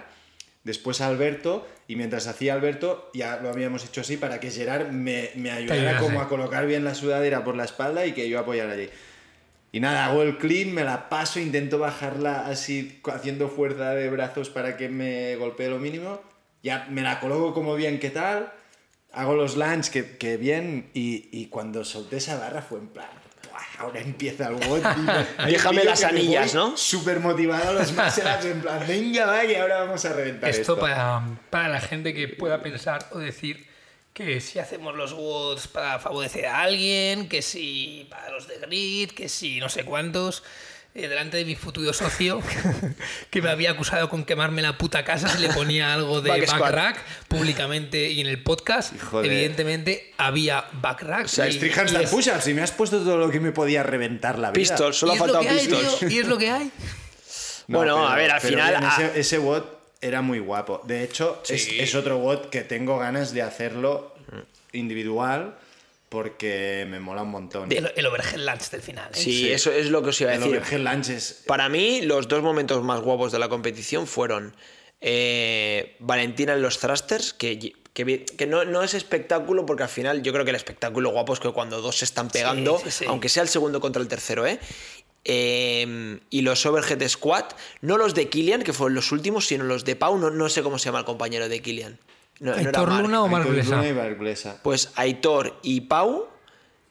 después 0.64 1.02
Alberto, 1.02 1.68
y 1.90 1.98
mientras 1.98 2.28
hacía 2.28 2.54
Alberto 2.54 3.12
ya 3.14 3.38
lo 3.42 3.50
habíamos 3.50 3.84
hecho 3.84 4.00
así 4.02 4.16
para 4.16 4.40
que 4.40 4.50
Gerard 4.50 4.92
me, 4.92 5.32
me 5.36 5.52
ayudara 5.52 5.92
como 6.00 6.22
a 6.22 6.30
colocar 6.30 6.66
bien 6.68 6.86
la 6.86 6.96
sudadera 6.96 7.44
por 7.44 7.58
la 7.58 7.66
espalda 7.66 8.06
y 8.06 8.14
que 8.14 8.30
yo 8.30 8.40
apoyara 8.40 8.72
allí. 8.72 8.90
Y 9.76 9.82
nada, 9.82 10.06
hago 10.06 10.22
el 10.22 10.38
clean, 10.38 10.74
me 10.74 10.86
la 10.86 11.10
paso, 11.10 11.38
intento 11.38 11.78
bajarla 11.78 12.48
así, 12.48 13.02
haciendo 13.14 13.50
fuerza 13.50 13.90
de 13.90 14.10
brazos 14.10 14.50
para 14.50 14.78
que 14.78 14.88
me 14.88 15.36
golpee 15.36 15.68
lo 15.70 15.80
mínimo. 15.80 16.22
Ya 16.64 16.88
me 16.90 17.02
la 17.02 17.20
coloco 17.20 17.54
como 17.54 17.76
bien 17.76 18.00
que 18.00 18.10
tal, 18.10 18.54
hago 19.12 19.36
los 19.36 19.58
lunge 19.58 19.92
que, 19.92 20.16
que 20.18 20.38
bien, 20.38 20.90
y, 20.94 21.28
y 21.30 21.48
cuando 21.48 21.84
solté 21.84 22.16
esa 22.16 22.38
barra 22.38 22.62
fue 22.62 22.80
en 22.80 22.88
plan. 22.88 23.10
"Buah, 23.52 23.84
Ahora 23.86 24.00
empieza 24.00 24.48
el 24.48 24.54
WOD. 24.66 24.82
Déjame 25.46 25.84
las 25.84 26.06
anillas, 26.06 26.56
¿no? 26.56 26.78
Súper 26.78 27.20
motivado 27.20 27.72
a 27.72 27.74
los 27.74 27.92
más 27.98 28.18
en 28.46 28.62
plan, 28.62 28.82
venga, 28.88 29.26
va, 29.26 29.42
que 29.42 29.60
ahora 29.60 29.80
vamos 29.84 30.06
a 30.06 30.14
reventar 30.14 30.52
esto. 30.52 30.62
Esto 30.62 30.80
para, 30.80 31.22
para 31.50 31.68
la 31.68 31.82
gente 31.82 32.14
que 32.14 32.30
pueda 32.30 32.62
pensar 32.62 33.10
o 33.12 33.20
decir 33.20 33.68
que 34.16 34.40
si 34.42 34.58
hacemos 34.60 34.96
los 34.96 35.12
WODs 35.14 35.68
para 35.68 36.00
favorecer 36.00 36.46
a 36.48 36.62
alguien, 36.62 37.28
que 37.30 37.42
si 37.44 38.08
para 38.10 38.32
los 38.32 38.48
de 38.48 38.58
Grid, 38.60 39.12
que 39.12 39.28
si 39.30 39.60
no 39.60 39.70
sé 39.70 39.84
cuántos. 39.84 40.42
eh, 40.98 41.10
delante 41.10 41.36
de 41.36 41.44
mi 41.44 41.56
futuro 41.56 41.92
socio, 41.92 42.42
que 43.30 43.42
me 43.42 43.50
había 43.50 43.72
acusado 43.72 44.08
con 44.08 44.24
quemarme 44.24 44.62
la 44.62 44.78
puta 44.78 45.04
casa 45.04 45.28
si 45.28 45.40
le 45.42 45.50
ponía 45.50 45.94
algo 45.94 46.22
de 46.22 46.30
Back 46.30 46.48
backrack 46.50 47.04
públicamente 47.28 48.10
y 48.10 48.22
en 48.22 48.28
el 48.28 48.42
podcast. 48.42 48.94
Evidentemente 49.22 50.14
había 50.18 50.64
backrack. 50.72 51.26
O 51.26 51.28
sea, 51.28 51.48
y- 51.48 51.50
street 51.50 51.74
y 51.76 51.80
handstand 51.80 52.10
push-ups 52.10 52.48
y 52.48 52.54
me 52.54 52.62
has 52.62 52.72
puesto 52.72 53.00
todo 53.00 53.18
lo 53.18 53.30
que 53.30 53.42
me 53.42 53.52
podía 53.52 53.84
reventar 53.84 54.40
la 54.40 54.52
vida. 54.52 54.54
Pistols, 54.76 54.96
solo 54.98 55.12
ha 55.12 55.16
faltado 55.18 55.40
hay, 55.42 55.58
pistols. 55.68 56.00
tío, 56.00 56.10
y 56.10 56.20
es 56.20 56.28
lo 56.28 56.38
que 56.38 56.50
hay. 56.50 56.72
No, 57.68 57.80
Bueno, 57.80 57.96
pero- 57.96 58.08
a 58.08 58.16
ver, 58.16 58.32
al 58.32 58.40
final, 58.40 58.78
bien, 58.80 58.90
ese, 59.10 59.20
ese 59.20 59.38
WOD 59.40 59.64
era 60.06 60.22
muy 60.22 60.40
guapo. 60.40 60.82
De 60.86 61.04
hecho, 61.04 61.42
es, 61.50 61.64
Sí. 61.66 61.80
es 61.80 61.96
otro 61.96 62.18
WOD 62.20 62.46
que 62.50 62.62
tengo 62.62 62.98
ganas 63.00 63.34
de 63.34 63.42
hacerlo 63.42 64.14
individual 64.72 65.56
porque 66.10 66.86
me 66.88 67.00
mola 67.00 67.24
un 67.24 67.30
montón. 67.32 67.72
El, 67.72 67.92
el 67.96 68.06
overhead 68.06 68.38
lunge 68.40 68.70
del 68.72 68.82
final. 68.82 69.10
¿eh? 69.12 69.18
Sí, 69.18 69.40
Sí. 69.40 69.52
eso 69.52 69.72
es 69.72 69.90
lo 69.90 70.02
que 70.04 70.10
os 70.10 70.22
iba 70.22 70.32
a 70.32 70.36
El 70.36 70.40
decir. 70.42 70.58
overhead 70.58 70.80
lunge 70.82 71.16
es... 71.16 71.44
Para 71.48 71.68
mí, 71.70 72.02
los 72.02 72.28
dos 72.28 72.42
momentos 72.44 72.84
más 72.84 73.02
guapos 73.02 73.32
de 73.32 73.40
la 73.40 73.50
competición 73.50 74.08
fueron 74.08 74.56
eh, 75.02 75.96
Valentina 76.00 76.54
en 76.54 76.62
los 76.62 76.80
thrusters, 76.80 77.34
que, 77.34 77.74
que, 77.94 78.46
no, 78.48 78.64
no 78.66 78.84
es 78.84 78.94
espectáculo, 78.94 79.66
porque 79.66 79.84
al 79.84 79.90
final 79.90 80.22
yo 80.24 80.32
creo 80.32 80.46
que 80.46 80.52
el 80.52 80.56
espectáculo 80.56 81.10
guapo 81.10 81.34
es 81.34 81.40
que 81.40 81.52
cuando 81.52 81.82
dos 81.82 81.98
se 81.98 82.06
están 82.06 82.30
pegando, 82.30 82.80
sí, 82.84 82.92
sí. 82.92 83.06
aunque 83.08 83.28
sea 83.30 83.44
el 83.44 83.50
segundo 83.50 83.80
contra 83.82 84.02
el 84.02 84.08
tercero, 84.08 84.46
¿eh? 84.46 84.60
Eh, 85.28 86.20
y 86.30 86.42
los 86.42 86.66
overhead 86.68 87.08
squat, 87.08 87.54
no 87.82 87.98
los 87.98 88.14
de 88.14 88.30
Killian, 88.30 88.62
que 88.62 88.74
fueron 88.74 88.94
los 88.94 89.12
últimos, 89.12 89.48
sino 89.48 89.64
los 89.64 89.84
de 89.84 89.96
Pau, 89.96 90.18
no, 90.18 90.30
no 90.30 90.50
sé 90.50 90.62
cómo 90.62 90.78
se 90.78 90.86
llama 90.86 91.00
el 91.00 91.06
compañero 91.06 91.50
de 91.50 91.62
Killian. 91.62 91.98
No, 92.40 92.52
no 92.52 92.58
Aitor 92.58 92.90
Marc. 92.90 93.02
Luna 93.02 93.24
o 93.24 93.28
Marc 93.28 93.50
Blesa? 94.20 94.60
Pues 94.62 94.92
Aitor 94.96 95.58
y 95.64 95.82
Pau 95.82 96.28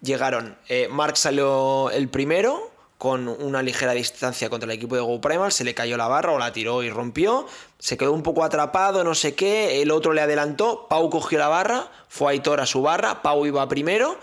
llegaron. 0.00 0.56
Eh, 0.68 0.88
Mark 0.90 1.16
salió 1.16 1.90
el 1.90 2.08
primero 2.08 2.72
con 2.98 3.28
una 3.28 3.62
ligera 3.62 3.92
distancia 3.92 4.48
contra 4.48 4.66
el 4.70 4.76
equipo 4.76 4.94
de 4.94 5.02
Go 5.02 5.20
Primal, 5.20 5.52
se 5.52 5.62
le 5.62 5.74
cayó 5.74 5.96
la 5.96 6.08
barra 6.08 6.32
o 6.32 6.38
la 6.38 6.52
tiró 6.52 6.82
y 6.82 6.90
rompió, 6.90 7.46
se 7.78 7.96
quedó 7.96 8.12
un 8.12 8.22
poco 8.22 8.44
atrapado, 8.44 9.04
no 9.04 9.14
sé 9.14 9.34
qué, 9.34 9.82
el 9.82 9.90
otro 9.90 10.12
le 10.12 10.22
adelantó, 10.22 10.86
Pau 10.88 11.10
cogió 11.10 11.38
la 11.38 11.48
barra, 11.48 11.90
fue 12.08 12.32
Aitor 12.32 12.60
a 12.60 12.66
su 12.66 12.80
barra, 12.82 13.20
Pau 13.20 13.44
iba 13.44 13.68
primero 13.68 14.18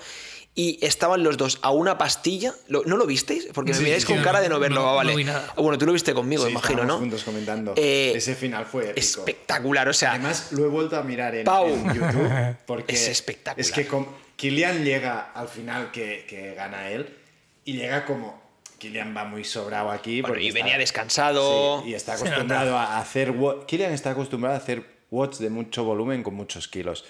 y 0.53 0.85
estaban 0.85 1.23
los 1.23 1.37
dos 1.37 1.59
a 1.61 1.71
una 1.71 1.97
pastilla. 1.97 2.53
¿Lo- 2.67 2.83
¿No 2.83 2.97
lo 2.97 3.05
visteis? 3.05 3.47
Porque 3.53 3.71
me 3.71 3.77
Sí, 3.77 3.83
miráis 3.85 4.03
sí, 4.03 4.07
con 4.07 4.17
no, 4.17 4.23
cara 4.23 4.41
de 4.41 4.49
no 4.49 4.59
verlo, 4.59 4.81
no, 4.81 4.89
ah, 4.89 4.93
vale. 4.95 5.23
no. 5.23 5.33
Bueno, 5.55 5.77
tú 5.77 5.85
lo 5.85 5.93
viste 5.93 6.13
conmigo, 6.13 6.45
Sí, 6.45 6.51
imagino, 6.51 6.83
¿no? 6.83 6.97
juntos 6.97 7.23
comentando. 7.23 7.73
Eh, 7.77 8.11
Ese 8.15 8.35
final 8.35 8.65
fue 8.65 8.89
épico. 8.89 8.99
Espectacular, 8.99 9.87
o 9.87 9.93
sea, 9.93 10.11
Además, 10.11 10.51
lo 10.51 10.65
he 10.65 10.67
vuelto 10.67 10.97
a 10.97 11.03
mirar 11.03 11.35
en, 11.35 11.45
Pau. 11.45 11.67
en 11.67 11.93
YouTube 11.93 12.55
porque 12.65 12.93
Es 12.95 13.07
espectacular. 13.07 13.59
Es 13.61 13.71
que 13.71 13.87
con- 13.87 14.07
Kylian 14.35 14.83
llega 14.83 15.31
al 15.33 15.47
final 15.47 15.91
que, 15.91 16.25
que 16.27 16.53
gana 16.55 16.89
él 16.89 17.15
y 17.63 17.73
llega 17.73 18.05
como 18.05 18.41
Kylian 18.79 19.15
va 19.15 19.23
muy 19.23 19.43
sobrado 19.45 19.91
aquí 19.91 20.21
Bueno, 20.21 20.33
porque 20.33 20.45
y 20.45 20.51
venía 20.51 20.77
descansado. 20.79 21.81
Sí, 21.83 21.89
y 21.91 21.93
está 21.93 22.13
acostumbrado 22.13 22.77
a 22.77 22.97
hacer 22.99 23.33
Kylian 23.67 23.93
está 23.93 24.09
acostumbrado 24.11 24.55
a 24.55 24.57
hacer 24.57 24.83
watts 25.11 25.39
de 25.39 25.49
mucho 25.49 25.83
volumen 25.83 26.23
con 26.23 26.33
muchos 26.33 26.67
kilos 26.67 27.05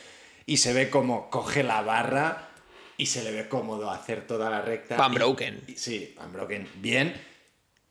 y 0.46 0.58
se 0.58 0.74
ve 0.74 0.90
como 0.90 1.30
coge 1.30 1.64
la 1.64 1.82
barra 1.82 2.50
y 3.02 3.06
se 3.08 3.24
le 3.24 3.32
ve 3.32 3.48
cómodo 3.50 3.90
hacer 3.90 4.28
toda 4.28 4.50
la 4.50 4.62
recta 4.62 4.96
Van 4.96 5.12
y- 5.12 5.16
Broken. 5.16 5.62
y- 5.68 5.76
sí 5.76 6.14
Van 6.18 6.32
Broken 6.32 6.68
bien 6.76 7.14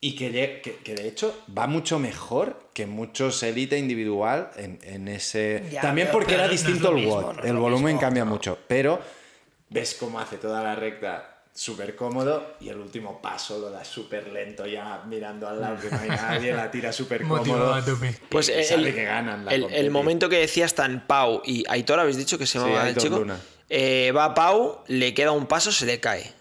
y 0.01 0.15
que, 0.17 0.61
que, 0.63 0.77
que 0.77 0.95
de 0.95 1.09
hecho 1.09 1.43
va 1.57 1.67
mucho 1.67 1.99
mejor 1.99 2.71
que 2.73 2.87
muchos 2.87 3.43
élite 3.43 3.77
individual 3.77 4.51
en, 4.57 4.79
en 4.83 5.09
ese... 5.09 5.65
Ya, 5.71 5.81
También 5.83 6.07
pero- 6.07 6.13
porque 6.19 6.27
pero 6.35 6.39
era 6.39 6.47
no 6.47 6.53
distinto 6.53 6.89
el 6.91 6.95
mismo, 6.95 7.17
WOD. 7.21 7.35
no 7.37 7.43
el 7.45 7.57
volumen 7.57 7.85
mismo, 7.87 8.01
cambia 8.01 8.25
no. 8.25 8.31
mucho. 8.31 8.57
Pero 8.69 9.01
ves 9.69 9.95
cómo 9.99 10.21
hace 10.21 10.39
toda 10.39 10.63
la 10.63 10.75
recta 10.77 11.43
súper 11.53 11.97
cómodo 11.97 12.55
y 12.61 12.69
el 12.69 12.79
último 12.79 13.21
paso 13.21 13.59
lo 13.59 13.71
da 13.71 13.85
súper 13.85 14.33
lento 14.33 14.65
ya 14.67 15.03
mirando 15.09 15.49
al 15.49 15.61
lado 15.61 15.77
que 15.81 15.91
no 15.91 15.99
hay 16.01 16.09
nadie, 16.09 16.53
la 16.53 16.71
tira 16.71 16.93
súper 16.93 17.23
cómodo. 17.25 17.77
Pues 18.31 18.49
el, 18.49 18.65
sabe 18.65 18.95
que 18.95 19.05
ganan 19.05 19.45
la 19.45 19.53
el- 19.53 19.65
el 19.71 19.91
momento 19.91 20.29
que 20.29 20.37
decía 20.39 20.65
están 20.67 21.05
Pau 21.07 21.43
y 21.45 21.65
Aitor, 21.69 21.99
habéis 21.99 22.17
dicho 22.17 22.39
que 22.39 22.47
se 22.47 22.59
Sí, 22.59 22.65
llamaba 22.65 22.89
el 22.89 22.97
chico. 22.97 23.19
Luna. 23.19 23.37
Eh, 23.71 24.13
va 24.15 24.35
Pau, 24.35 24.81
le 24.89 25.15
queda 25.15 25.31
un 25.33 25.47
paso, 25.47 25.71
se 25.73 25.87
le 25.87 26.01
cae. 26.01 26.33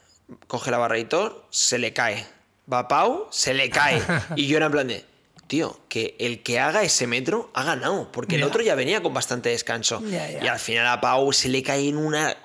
Coge 0.47 0.71
la 0.71 0.77
barra 0.79 0.95
Aitor, 0.95 1.45
se 1.51 1.77
le 1.77 1.93
cae. 1.93 2.25
Va 2.71 2.87
Pau, 2.87 3.27
se 3.31 3.53
le 3.53 3.69
cae. 3.69 4.01
y 4.35 4.47
yo 4.47 4.57
era 4.57 4.65
en 4.65 4.71
plan 4.71 4.87
de, 4.87 5.05
tío, 5.47 5.79
que 5.89 6.15
el 6.19 6.41
que 6.43 6.59
haga 6.59 6.83
ese 6.83 7.07
metro 7.07 7.51
ha 7.53 7.63
ganado, 7.63 8.11
porque 8.11 8.35
el 8.35 8.43
otro 8.43 8.61
ya 8.61 8.75
venía 8.75 9.01
con 9.01 9.13
bastante 9.13 9.49
descanso. 9.49 10.01
Y 10.41 10.47
al 10.47 10.59
final 10.59 10.87
a 10.87 10.99
Pau 11.01 11.31
se 11.31 11.49
le 11.49 11.63
cae 11.63 11.87
en 11.87 11.97
una 11.97 12.35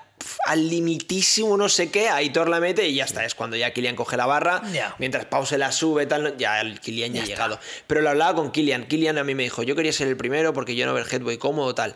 al 0.47 0.69
limitísimo 0.69 1.55
no 1.57 1.69
sé 1.69 1.91
qué, 1.91 2.09
Aitor 2.09 2.49
la 2.49 2.59
mete 2.59 2.87
y 2.87 2.95
ya 2.95 3.03
está, 3.03 3.25
es 3.25 3.35
cuando 3.35 3.57
ya 3.57 3.71
Kilian 3.73 3.95
coge 3.95 4.17
la 4.17 4.25
barra, 4.25 4.61
Ya. 4.71 4.95
mientras 4.97 5.25
Pau 5.25 5.45
se 5.45 5.57
la 5.57 5.71
sube, 5.71 6.05
tal, 6.07 6.35
ya 6.37 6.61
el 6.61 6.79
Kilian 6.79 7.11
ya, 7.13 7.19
Ya 7.19 7.23
ha 7.23 7.27
llegado. 7.27 7.59
Pero 7.85 8.01
lo 8.01 8.09
hablaba 8.09 8.33
con 8.33 8.51
Kilian, 8.51 8.87
Kilian 8.87 9.17
a 9.17 9.23
mí 9.23 9.35
me 9.35 9.43
dijo, 9.43 9.61
yo 9.61 9.75
quería 9.75 9.93
ser 9.93 10.07
el 10.07 10.17
primero 10.17 10.53
porque 10.53 10.75
yo 10.75 10.83
en 10.83 10.89
overhead 10.89 11.21
voy 11.21 11.37
cómodo, 11.37 11.75
tal. 11.75 11.95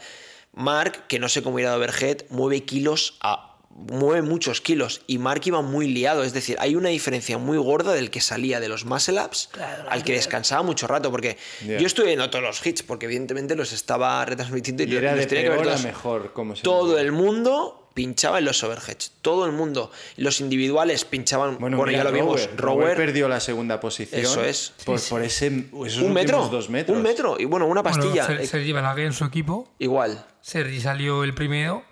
Mark, 0.54 1.08
que 1.08 1.20
no 1.20 1.30
sé 1.30 1.42
cómo 1.44 1.60
irá 1.60 1.72
de 1.72 1.78
overhead, 1.78 2.26
mueve 2.30 2.64
kilos 2.66 3.18
a 3.22 3.50
mueve 3.72 4.22
muchos 4.22 4.62
kilos 4.62 5.02
y 5.08 5.20
Mark 5.20 5.42
iba 5.46 5.62
muy 5.62 5.88
liado, 5.88 6.24
es 6.24 6.34
decir, 6.34 6.58
hay 6.60 6.76
una 6.76 6.90
diferencia 6.90 7.38
muy 7.38 7.58
gorda 7.58 7.94
del 7.94 8.10
que 8.10 8.20
salía 8.20 8.60
de 8.60 8.68
los 8.68 8.86
muscle 8.86 9.22
ups 9.22 9.50
Claro, 9.52 9.90
al 9.90 10.04
que 10.04 10.14
descansaba 10.14 10.64
mucho 10.64 10.88
rato, 10.88 11.12
porque 11.12 11.38
yo 11.62 11.86
estuve 11.86 12.08
viendo 12.08 12.30
todos 12.30 12.44
los 12.44 12.66
hits, 12.66 12.84
porque 12.84 13.06
evidentemente 13.06 13.56
los 13.56 13.72
estaba 13.72 14.24
retransmitiendo 14.26 14.84
y, 14.84 14.92
Y 14.92 14.96
era 14.98 15.12
los 15.12 15.22
de 15.22 15.28
tenía 15.28 15.44
que 15.44 15.50
ver 15.50 15.60
peor 15.60 15.70
a 15.70 15.72
todos. 15.72 15.86
mejor, 15.86 16.34
como 16.34 16.56
se 16.56 16.64
Todo 16.64 17.00
el 17.00 17.12
mundo 17.12 17.79
pinchaba 17.94 18.40
en 18.40 18.46
los 18.46 18.64
overheads, 18.64 19.12
todo 19.22 19.46
el 19.46 19.52
mundo. 19.52 19.92
Los 20.18 20.40
individuales 20.42 21.06
pinchaban, 21.06 21.58
bueno, 21.60 21.78
Bueno, 21.78 21.92
ya 21.92 22.04
lo 22.04 22.12
vimos, 22.12 22.50
Rower. 22.56 22.96
Perdió 22.96 23.28
la 23.28 23.40
segunda 23.40 23.80
posición. 23.80 24.22
Eso 24.22 24.44
es. 24.44 24.74
Por, 24.86 25.00
Sí, 25.00 25.10
por 25.10 25.22
sí. 25.22 25.28
ese, 25.28 25.66
esos 25.86 26.02
un 26.04 26.14
metro, 26.14 26.48
dos 26.50 26.70
metros. 26.70 26.96
un 26.98 27.04
metro, 27.04 27.36
y 27.40 27.46
bueno, 27.46 27.66
una 27.68 27.84
pastilla, 27.84 28.26
Bueno, 28.26 28.34
eh, 28.36 28.38
Ser- 28.38 28.48
Sergi 28.48 28.72
Balaguer 28.72 29.06
en 29.08 29.14
su 29.14 29.26
equipo. 29.26 29.68
igual. 29.80 30.26
Sergi 30.42 30.80
salió 30.80 31.24
el 31.24 31.34
primero, 31.34 31.84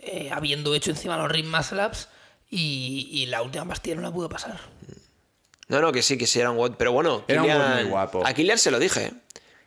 eh, 0.00 0.30
habiendo 0.32 0.74
hecho 0.74 0.90
encima 0.90 1.16
los 1.16 1.72
ups, 1.72 2.08
y, 2.50 3.08
y 3.12 3.26
la 3.26 3.42
última 3.42 3.64
pastilla 3.66 3.96
no 3.96 4.02
la 4.02 4.12
pudo 4.12 4.28
pasar. 4.28 4.58
No, 5.68 5.80
no, 5.82 5.92
que 5.92 6.00
sí, 6.02 6.16
que 6.16 6.26
sí 6.26 6.40
era 6.40 6.50
un 6.50 6.56
WOD, 6.56 6.76
pero 6.78 6.92
bueno, 6.92 7.24
Era 7.28 7.42
un 7.42 7.74
muy 7.74 7.82
guapo. 7.90 8.26
a 8.26 8.32
Kilian 8.32 8.56
se 8.58 8.70
lo 8.70 8.78
dije. 8.78 9.06
¿eh? 9.06 9.12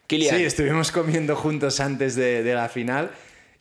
Kilian, 0.08 0.36
Sí, 0.36 0.44
estuvimos 0.44 0.92
comiendo 0.92 1.36
juntos 1.36 1.80
antes 1.80 2.16
de, 2.16 2.42
de 2.42 2.54
la 2.56 2.70
final 2.70 3.12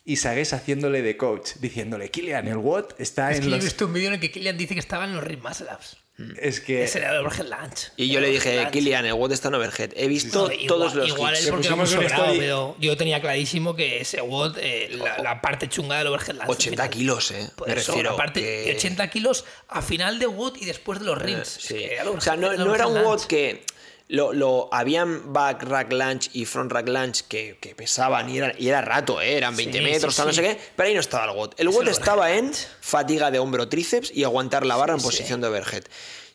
y 0.04 0.16
Sagues 0.16 0.52
haciéndole 0.52 1.02
de 1.02 1.16
coach, 1.16 1.52
diciéndole, 1.60 2.10
Kilian, 2.10 2.48
el 2.48 2.56
WOT 2.56 2.98
está 3.00 3.30
Es 3.30 3.36
en 3.38 3.42
que 3.44 3.48
yo 3.50 3.54
he 3.54 3.58
los... 3.58 3.64
visto 3.64 3.86
un 3.86 3.92
vídeo 3.92 4.08
en 4.08 4.14
el 4.14 4.20
que 4.20 4.30
Kylian 4.30 4.56
dice 4.58 4.74
que 4.74 4.80
estaba 4.80 5.04
en 5.04 5.14
los 5.14 5.22
ring 5.24 5.42
muscle 5.42 5.66
ups. 5.72 5.96
Es 6.38 6.60
que... 6.60 6.84
Ese 6.84 6.98
era 6.98 7.12
el 7.12 7.24
overhead 7.24 7.46
lunge. 7.46 7.88
y 7.96 8.10
yo 8.10 8.20
le 8.20 8.28
dije. 8.28 8.66
Kilian, 8.70 9.06
el 9.06 9.14
WOD 9.14 9.32
está 9.32 9.48
en 9.48 9.54
overhead. 9.54 9.92
He 9.96 10.06
visto 10.06 10.48
No, 10.48 10.52
igual- 10.52 10.66
todos 10.68 10.94
los 10.94 11.08
Igual 11.08 11.34
hits. 11.34 11.44
él 11.46 11.50
porque 11.50 11.72
un 11.72 11.86
sobrado, 11.86 12.24
story- 12.26 12.38
pero 12.38 12.76
yo 12.78 12.94
tenía 12.98 13.22
clarísimo 13.22 13.74
que 13.74 14.02
ese 14.02 14.20
WOD, 14.20 14.58
eh, 14.60 14.88
la, 14.98 15.16
la 15.22 15.40
parte 15.40 15.66
chunga 15.70 15.96
del 15.96 16.08
overhead 16.08 16.38
al 16.42 16.50
80 16.50 16.70
final. 16.70 16.90
kilos, 16.90 17.30
eh. 17.30 17.48
Por 17.56 17.68
me 17.68 17.74
eso, 17.74 17.92
refiero. 17.92 18.10
aparte, 18.12 18.40
que- 18.42 18.74
80 18.76 19.08
kilos 19.08 19.46
a 19.68 19.80
final 19.80 20.18
de 20.18 20.26
WOD 20.26 20.56
y 20.60 20.66
después 20.66 20.98
de 20.98 21.06
los 21.06 21.16
rings. 21.16 21.48
Sí. 21.48 21.74
Es 21.76 21.80
que 21.80 21.94
era 21.94 22.02
el 22.02 22.08
O 22.08 22.20
sea, 22.20 22.36
no, 22.36 22.52
no 22.52 22.74
era 22.74 22.86
un 22.86 23.02
WOD 23.02 23.24
que 23.26 23.64
lo, 24.10 24.32
lo 24.32 24.68
habían 24.72 25.32
back 25.32 25.62
rack 25.62 25.92
lunge 25.92 26.28
y 26.32 26.44
front 26.44 26.70
rack 26.72 26.88
lunge 26.88 27.22
que, 27.28 27.56
que 27.60 27.74
pesaban 27.74 28.28
y 28.28 28.38
era, 28.38 28.52
y 28.58 28.68
era 28.68 28.80
rato, 28.82 29.20
¿eh? 29.20 29.36
eran 29.36 29.56
20 29.56 29.78
Sí, 29.78 29.84
metros, 29.84 30.14
sí, 30.14 30.16
tal, 30.18 30.26
no 30.28 30.32
sé 30.34 30.42
qué, 30.42 30.58
pero 30.76 30.88
ahí 30.88 30.94
no 30.94 31.00
estaba 31.00 31.30
el 31.30 31.36
WOD. 31.36 31.52
El 31.56 31.68
WOD 31.68 31.88
estaba 31.88 32.32
en 32.32 32.52
fatiga 32.80 33.30
de 33.30 33.38
hombro 33.38 33.68
tríceps 33.68 34.10
y 34.14 34.24
aguantar 34.24 34.66
la 34.66 34.76
barra 34.76 34.94
en 34.94 35.00
posición 35.00 35.40
de 35.40 35.48
overhead. 35.48 35.84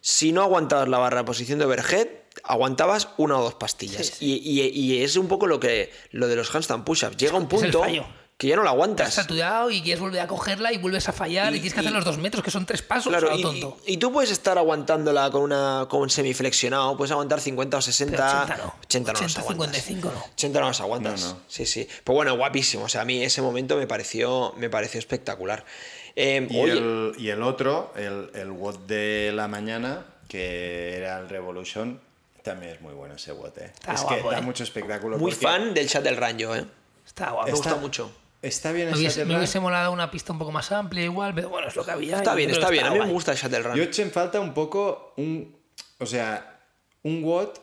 Si 0.02 0.32
no 0.32 0.42
aguantabas 0.44 0.88
la 0.88 0.98
barra 1.00 1.20
en 1.22 1.26
posición 1.26 1.60
de 1.60 1.66
overhead, 1.66 2.08
aguantabas 2.44 3.10
una 3.18 3.38
o 3.40 3.44
dos 3.44 3.56
pastillas. 3.56 4.22
Y, 4.22 4.36
y- 4.36 4.68
y 4.70 5.04
es 5.04 5.16
un 5.16 5.28
poco 5.28 5.48
lo 5.48 5.60
que 5.60 5.92
lo 6.12 6.28
de 6.28 6.36
los 6.36 6.54
handstand 6.54 6.84
push-ups. 6.84 7.18
Llega 7.18 7.38
un 7.38 7.48
punto. 7.48 7.82
Que 8.38 8.48
ya 8.48 8.58
no 8.58 8.64
la 8.64 8.72
Estás 8.72 8.74
aguantas. 8.76 9.14
saturado 9.14 9.72
y 9.72 9.82
quieres 9.82 10.02
volver 10.02 10.20
a 10.20 10.28
cogerla 10.28 10.74
y 10.74 10.78
vuelves 10.78 11.08
a 11.08 11.14
fallar 11.14 11.54
y, 11.54 11.58
Y- 11.58 11.60
tienes 11.62 11.74
que 11.74 11.80
hacer 11.80 11.92
y- 11.92 11.96
los 11.96 12.04
dos 12.04 12.18
metros, 12.18 12.44
que 12.44 12.52
son 12.52 12.66
tres 12.66 12.82
pasos, 12.82 13.10
Claro, 13.10 13.30
tonto. 13.40 13.78
y- 13.86 13.94
y 13.94 13.98
tú 13.98 14.12
puedes 14.12 14.30
estar 14.30 14.58
aguantándola 14.58 15.32
con 15.32 15.42
una 15.44 15.86
con 15.90 16.02
un 16.02 16.10
semiflexionado, 16.10 16.98
puedes 16.98 17.12
aguantar 17.12 17.40
50 17.40 17.78
o 17.78 17.82
60. 17.82 18.18
Pero 18.18 18.28
80 18.28 18.58
no. 18.58 18.74
80 18.84 19.14
no 19.14 19.20
las 19.22 19.32
80, 19.32 19.40
aguantas. 19.52 19.82
55 19.84 20.12
no. 20.14 20.24
80 20.34 20.60
no 20.60 20.68
las 20.68 20.82
aguantas. 20.82 21.22
No, 21.24 21.30
no. 21.30 21.40
Sí, 21.48 21.66
sí. 21.66 21.88
Pues 22.04 22.14
bueno, 22.14 22.36
guapísimo. 22.36 22.84
O 22.86 22.90
sea, 22.90 23.02
a 23.02 23.06
mí 23.06 23.24
ese 23.24 23.42
momento 23.42 23.78
me 23.78 23.88
pareció, 23.88 24.54
me 24.58 24.70
pareció 24.70 25.00
espectacular. 25.00 25.64
Eh, 26.18 26.46
Y, 26.50 26.60
oye, 26.60 26.74
el, 26.74 27.14
y 27.18 27.30
el 27.30 27.42
otro, 27.42 27.94
el, 27.96 28.32
el 28.34 28.52
WOT 28.52 28.86
de 28.86 29.32
la 29.34 29.48
mañana, 29.48 30.06
que 30.28 30.98
era 30.98 31.20
el 31.20 31.30
Revolution, 31.30 32.02
también 32.44 32.74
es 32.74 32.82
muy 32.82 32.94
bueno 32.94 33.16
ese 33.16 33.32
WOT. 33.32 33.58
eh. 33.60 33.72
Está 33.74 33.94
es 33.94 34.02
guapo, 34.02 34.30
que 34.30 34.36
da 34.36 34.40
eh. 34.40 34.42
mucho 34.42 34.64
espectáculo. 34.64 35.18
muy 35.18 35.32
porque 35.32 35.46
fan 35.46 35.74
del 35.74 35.88
Shuttle 35.88 36.16
Run 36.18 36.38
yo, 36.38 36.54
¿eh? 36.54 36.66
Está 37.06 37.32
guapo. 37.32 37.46
Me 37.48 37.54
Está- 37.54 37.70
gusta 37.70 37.82
mucho. 37.82 38.12
Está 38.46 38.72
bien 38.72 38.92
Me 38.92 38.98
hubiese, 38.98 39.26
me 39.26 39.36
hubiese 39.38 39.60
molado 39.60 39.92
una 39.92 40.12
pista 40.12 40.32
un 40.34 40.40
poco 40.40 40.52
más 40.52 40.72
amplia 40.72 41.04
igual, 41.04 41.34
pero 41.34 41.50
bueno, 41.50 41.68
es 41.68 41.76
lo 41.76 41.84
que 41.84 41.92
había. 41.92 42.18
Está 42.18 42.36
bien, 42.36 42.50
está 42.52 42.70
bien. 42.70 42.86
A 42.86 42.92
mí 42.92 43.00
me 43.00 43.06
gusta 43.12 43.32
el 43.32 43.38
Shuttle 43.38 43.60
Run. 43.64 43.76
Yo 43.76 43.84
eché 43.84 44.04
en 44.04 44.12
falta 44.12 44.40
un 44.40 44.54
poco 44.54 45.14
un. 45.18 45.56
O 46.00 46.06
sea, 46.06 46.60
un 47.04 47.24
WOT 47.24 47.60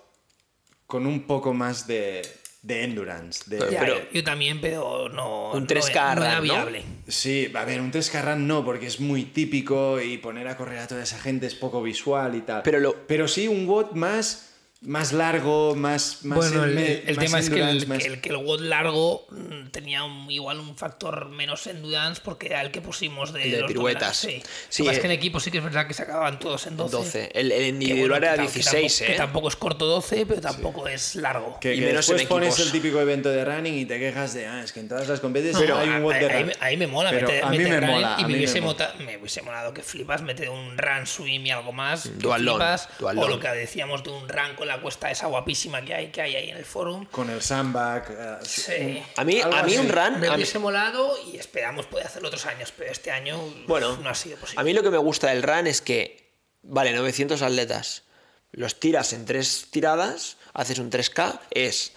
con 0.86 1.06
un 1.06 1.22
poco 1.26 1.54
más 1.54 1.86
de, 1.86 2.22
de 2.62 2.84
endurance. 2.84 3.44
De, 3.46 3.58
Ya, 3.70 3.80
Pero- 3.80 4.10
yo, 4.12 4.24
también, 4.24 4.60
pero 4.60 5.08
no. 5.08 5.52
Un 5.52 5.62
no 5.62 5.66
3K 5.66 5.90
era- 5.90 6.14
no 6.14 6.22
era 6.24 6.38
run, 6.38 6.46
¿no? 6.48 6.54
viable. 6.54 6.84
Sí, 7.08 7.50
a 7.54 7.64
ver, 7.64 7.80
un 7.80 7.90
3K 7.92 8.22
Run 8.22 8.46
no, 8.46 8.64
porque 8.64 8.86
es 8.86 9.00
muy 9.00 9.24
típico 9.24 10.00
y 10.00 10.18
poner 10.18 10.48
a 10.48 10.56
correr 10.56 10.78
a 10.80 10.86
toda 10.88 11.02
esa 11.02 11.18
gente 11.18 11.46
es 11.46 11.54
poco 11.54 11.82
visual 11.82 12.34
y 12.34 12.40
tal. 12.42 12.62
Pero 12.62 12.80
lo- 12.80 13.06
Pero 13.06 13.28
sí 13.28 13.48
un 13.48 13.66
WOT 13.66 13.92
más, 13.92 14.51
más 14.84 15.12
largo, 15.12 15.76
más. 15.76 16.24
más 16.24 16.36
Bueno, 16.38 16.64
el, 16.64 16.76
en- 16.76 17.02
el 17.06 17.14
más 17.16 17.24
tema 17.24 17.38
es 17.38 17.50
que 17.50 17.60
el, 17.60 17.86
más- 17.86 17.98
que 17.98 18.06
el, 18.08 18.20
que 18.20 18.28
el 18.30 18.36
WOD 18.36 18.60
largo 18.62 19.26
mm, 19.30 19.68
tenía 19.70 20.02
un- 20.02 20.28
igual 20.30 20.58
un 20.58 20.76
factor 20.76 21.28
menos 21.28 21.66
endurance 21.68 22.20
porque 22.24 22.48
era 22.48 22.60
el 22.62 22.72
que 22.72 22.80
pusimos 22.80 23.32
de, 23.32 23.44
El 23.44 23.50
de 23.52 23.60
los 23.60 23.68
piruetas. 23.70 24.16
Sí. 24.16 24.42
Sí, 24.68 24.82
Lo 24.82 24.86
que 24.86 24.88
pasa 24.88 24.92
es 24.92 24.98
eh. 24.98 25.00
que 25.02 25.06
en 25.06 25.12
equipo 25.12 25.38
sí 25.40 25.50
que 25.52 25.58
es 25.58 25.64
verdad 25.64 25.86
que 25.86 25.94
se 25.94 26.02
acababan 26.02 26.38
todos 26.40 26.66
en 26.66 26.76
12. 26.76 26.96
12. 26.96 27.30
El, 27.32 27.52
el 27.52 27.58
Que 27.60 27.68
individual 27.68 28.08
bueno, 28.08 28.20
que 28.20 28.26
era 28.26 28.34
que 28.36 28.42
16, 28.42 28.64
tampoco, 28.98 29.04
¿eh? 29.04 29.06
Que 29.12 29.16
tampoco 29.18 29.48
es 29.48 29.56
corto 29.56 29.86
12, 29.86 30.26
pero 30.26 30.40
tampoco 30.40 30.88
es 30.88 31.14
largo. 31.14 31.58
Que, 31.60 31.74
Y 31.76 31.78
que 31.80 31.86
menos 31.86 32.08
en 32.08 32.16
después 32.16 32.28
pones 32.28 32.54
equipos. 32.54 32.66
el 32.66 32.72
típico 32.72 33.00
evento 33.00 33.28
de 33.28 33.44
running 33.44 33.74
y 33.78 33.84
te 33.86 33.98
quejas 34.00 34.34
de, 34.34 34.46
ah, 34.48 34.62
es 34.64 34.72
que 34.72 34.80
en 34.80 34.88
todas 34.88 35.06
las 35.08 35.20
competiciones 35.20 35.68
No, 35.68 35.78
hay 35.78 35.88
un 35.90 35.94
a- 35.94 36.00
WOT 36.00 36.14
de 36.14 36.26
a- 36.26 36.28
ahí, 36.28 36.38
run. 36.42 36.46
me- 36.46 36.56
ahí 36.58 36.76
me 36.76 36.86
mola 36.88 37.10
Pero 37.10 37.28
meter, 37.28 37.44
a 37.44 37.50
mí 37.50 37.58
meter 37.58 37.72
me 37.72 37.80
running 37.80 37.94
mola, 37.94 38.16
y 38.18 38.22
a 38.22 38.26
me 38.26 38.28
mí 38.32 38.34
hubiese, 38.38 38.60
me 38.60 39.16
hubiese 39.18 39.42
molado 39.42 39.72
que 39.72 39.82
flipas 39.82 40.22
meter 40.22 40.48
un 40.50 40.76
run 40.76 41.06
swim 41.06 41.46
y 41.46 41.50
algo 41.52 41.72
más 41.72 42.02
que 42.02 42.08
Dual 42.18 42.40
flipas, 42.42 42.88
o 43.00 43.28
lo 43.28 43.38
que 43.38 43.48
decíamos 43.48 44.02
de 44.02 44.10
un 44.10 44.28
run 44.28 44.56
con 44.56 44.66
la 44.66 44.71
cuesta 44.80 45.10
esa 45.10 45.26
guapísima 45.26 45.82
que 45.84 45.94
hay 45.94 46.08
que 46.10 46.22
hay 46.22 46.36
ahí 46.36 46.50
en 46.50 46.56
el 46.56 46.64
forum 46.64 47.06
Con 47.06 47.28
el 47.30 47.42
sandbag. 47.42 48.06
eh, 48.10 48.36
sí. 48.44 49.02
A 49.16 49.24
mí, 49.24 49.40
a 49.40 49.62
mí 49.64 49.76
un 49.76 49.88
run. 49.88 50.20
me 50.20 50.26
a 50.26 50.30
mí- 50.30 50.36
hubiese 50.36 50.58
molado 50.58 51.14
y 51.32 51.36
esperamos 51.36 51.86
poder 51.86 52.06
hacerlo 52.06 52.28
otros 52.28 52.46
años 52.46 52.72
pero 52.76 52.90
este 52.90 53.10
año 53.10 53.38
Bueno, 53.66 53.96
no 53.98 54.08
ha 54.08 54.14
sido 54.14 54.36
posible 54.38 54.60
a 54.60 54.64
mí 54.64 54.72
lo 54.72 54.82
que 54.82 54.90
me 54.90 54.98
gusta 54.98 55.28
del 55.30 55.42
run 55.42 55.66
es 55.66 55.80
que, 55.82 56.30
vale, 56.62 56.92
900 56.92 57.42
atletas, 57.42 58.04
los 58.52 58.78
tiras 58.80 59.12
en 59.12 59.24
tres 59.24 59.66
tiradas, 59.70 60.36
haces 60.54 60.78
un 60.78 60.90
3K, 60.90 61.40
es 61.50 61.92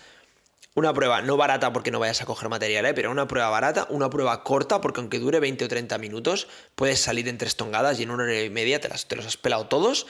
una 0.74 0.94
prueba 0.94 1.22
no 1.22 1.38
barata 1.38 1.72
porque 1.72 1.90
no 1.92 2.00
vayas 2.00 2.22
a 2.22 2.26
coger 2.26 2.50
material, 2.50 2.86
¿eh? 2.86 2.94
pero 2.94 3.10
una 3.10 3.28
prueba 3.30 3.50
barata, 3.50 3.88
una 3.90 4.10
prueba 4.10 4.44
corta 4.44 4.82
porque 4.82 5.00
aunque 5.00 5.20
dure 5.20 5.40
20 5.40 5.64
o 5.64 5.68
30 5.70 5.98
minutos, 6.00 6.48
puedes 6.76 7.00
salir 7.00 7.28
en 7.30 7.38
tres 7.38 7.56
tongadas 7.56 7.98
y 8.00 8.04
en 8.04 8.12
una 8.12 8.24
hora 8.26 8.42
y 8.42 8.50
media 8.50 8.82
te, 8.82 8.90
las, 8.90 9.06
te 9.06 9.16
los 9.16 9.26
has 9.26 9.38
pelado 9.38 9.68
todos. 9.68 10.06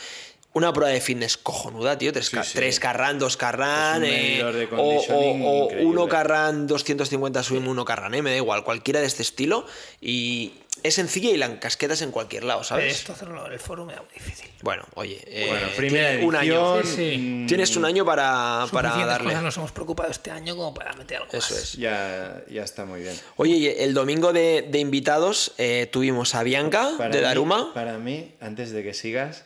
Una 0.55 0.71
prueba 0.71 0.93
de 0.93 1.01
fitness 1.01 1.35
cojonuda, 1.35 1.97
tío. 1.97 2.13
3K, 2.13 2.43
Sí, 2.43 2.49
sí. 2.51 2.57
3 2.57 2.79
carran, 2.79 3.19
2 3.19 3.35
carran. 3.35 4.03
Es 4.05 4.41
un 4.41 4.47
eh, 4.49 4.53
de 4.53 4.63
o, 4.65 4.69
conditioning 4.69 5.41
o, 5.45 5.49
o 5.49 5.63
increíble. 5.65 5.85
1 5.89 6.07
carran, 6.07 6.65
250 6.67 7.43
swim, 7.43 7.67
1 7.67 7.83
carran, 7.85 8.13
¿eh? 8.15 8.21
me 8.21 8.29
da 8.31 8.37
igual, 8.37 8.63
cualquiera 8.63 9.01
de 9.01 9.05
este 9.07 9.21
estilo. 9.21 9.65
Y 9.99 10.53
es 10.81 10.93
sencilla 10.95 11.29
y 11.31 11.35
la 11.35 11.47
encasquetas 11.47 12.01
en 12.03 12.11
cualquier 12.11 12.45
lado, 12.45 12.63
¿sabes? 12.63 12.95
esto 12.95 13.11
hacerlo 13.11 13.45
en 13.47 13.51
el 13.53 13.59
forum 13.59 13.89
era 13.89 14.01
muy 14.01 14.11
difícil 14.13 14.49
Bueno, 14.61 14.83
oye, 14.93 15.19
eh, 15.25 15.47
Bueno, 15.49 15.67
primera 15.75 16.09
tiene 16.11 16.25
un 16.25 16.35
edición. 16.35 16.63
año. 16.77 16.83
Sí, 16.85 16.95
sí. 16.95 17.17
mm, 17.17 17.47
Tienes 17.47 17.75
un 17.75 17.83
año 17.85 18.05
para, 18.05 18.65
para 18.71 18.89
darle. 19.05 19.29
cosas 19.29 19.43
nos 19.43 19.57
hemos 19.57 19.71
preocupado 19.73 20.09
este 20.11 20.31
año 20.31 20.55
como 20.55 20.73
para 20.73 20.93
meter 20.93 21.17
algo 21.17 21.29
Eso 21.33 21.53
más. 21.53 21.63
es. 21.63 21.73
Ya, 21.73 22.43
ya 22.49 22.63
está 22.63 22.85
muy 22.85 23.01
bien. 23.01 23.19
Oye, 23.35 23.83
el 23.83 23.93
domingo 23.93 24.31
de, 24.31 24.65
de 24.69 24.79
invitados 24.79 25.51
eh, 25.57 25.89
tuvimos 25.91 26.33
a 26.35 26.43
Bianca 26.43 26.91
Para 26.97 27.09
de 27.09 27.17
mí- 27.17 27.23
Daruma. 27.23 27.73
para 27.73 27.97
mí, 27.97 28.35
antes 28.39 28.71
de 28.71 28.83
que 28.83 28.93
sigas, 28.93 29.43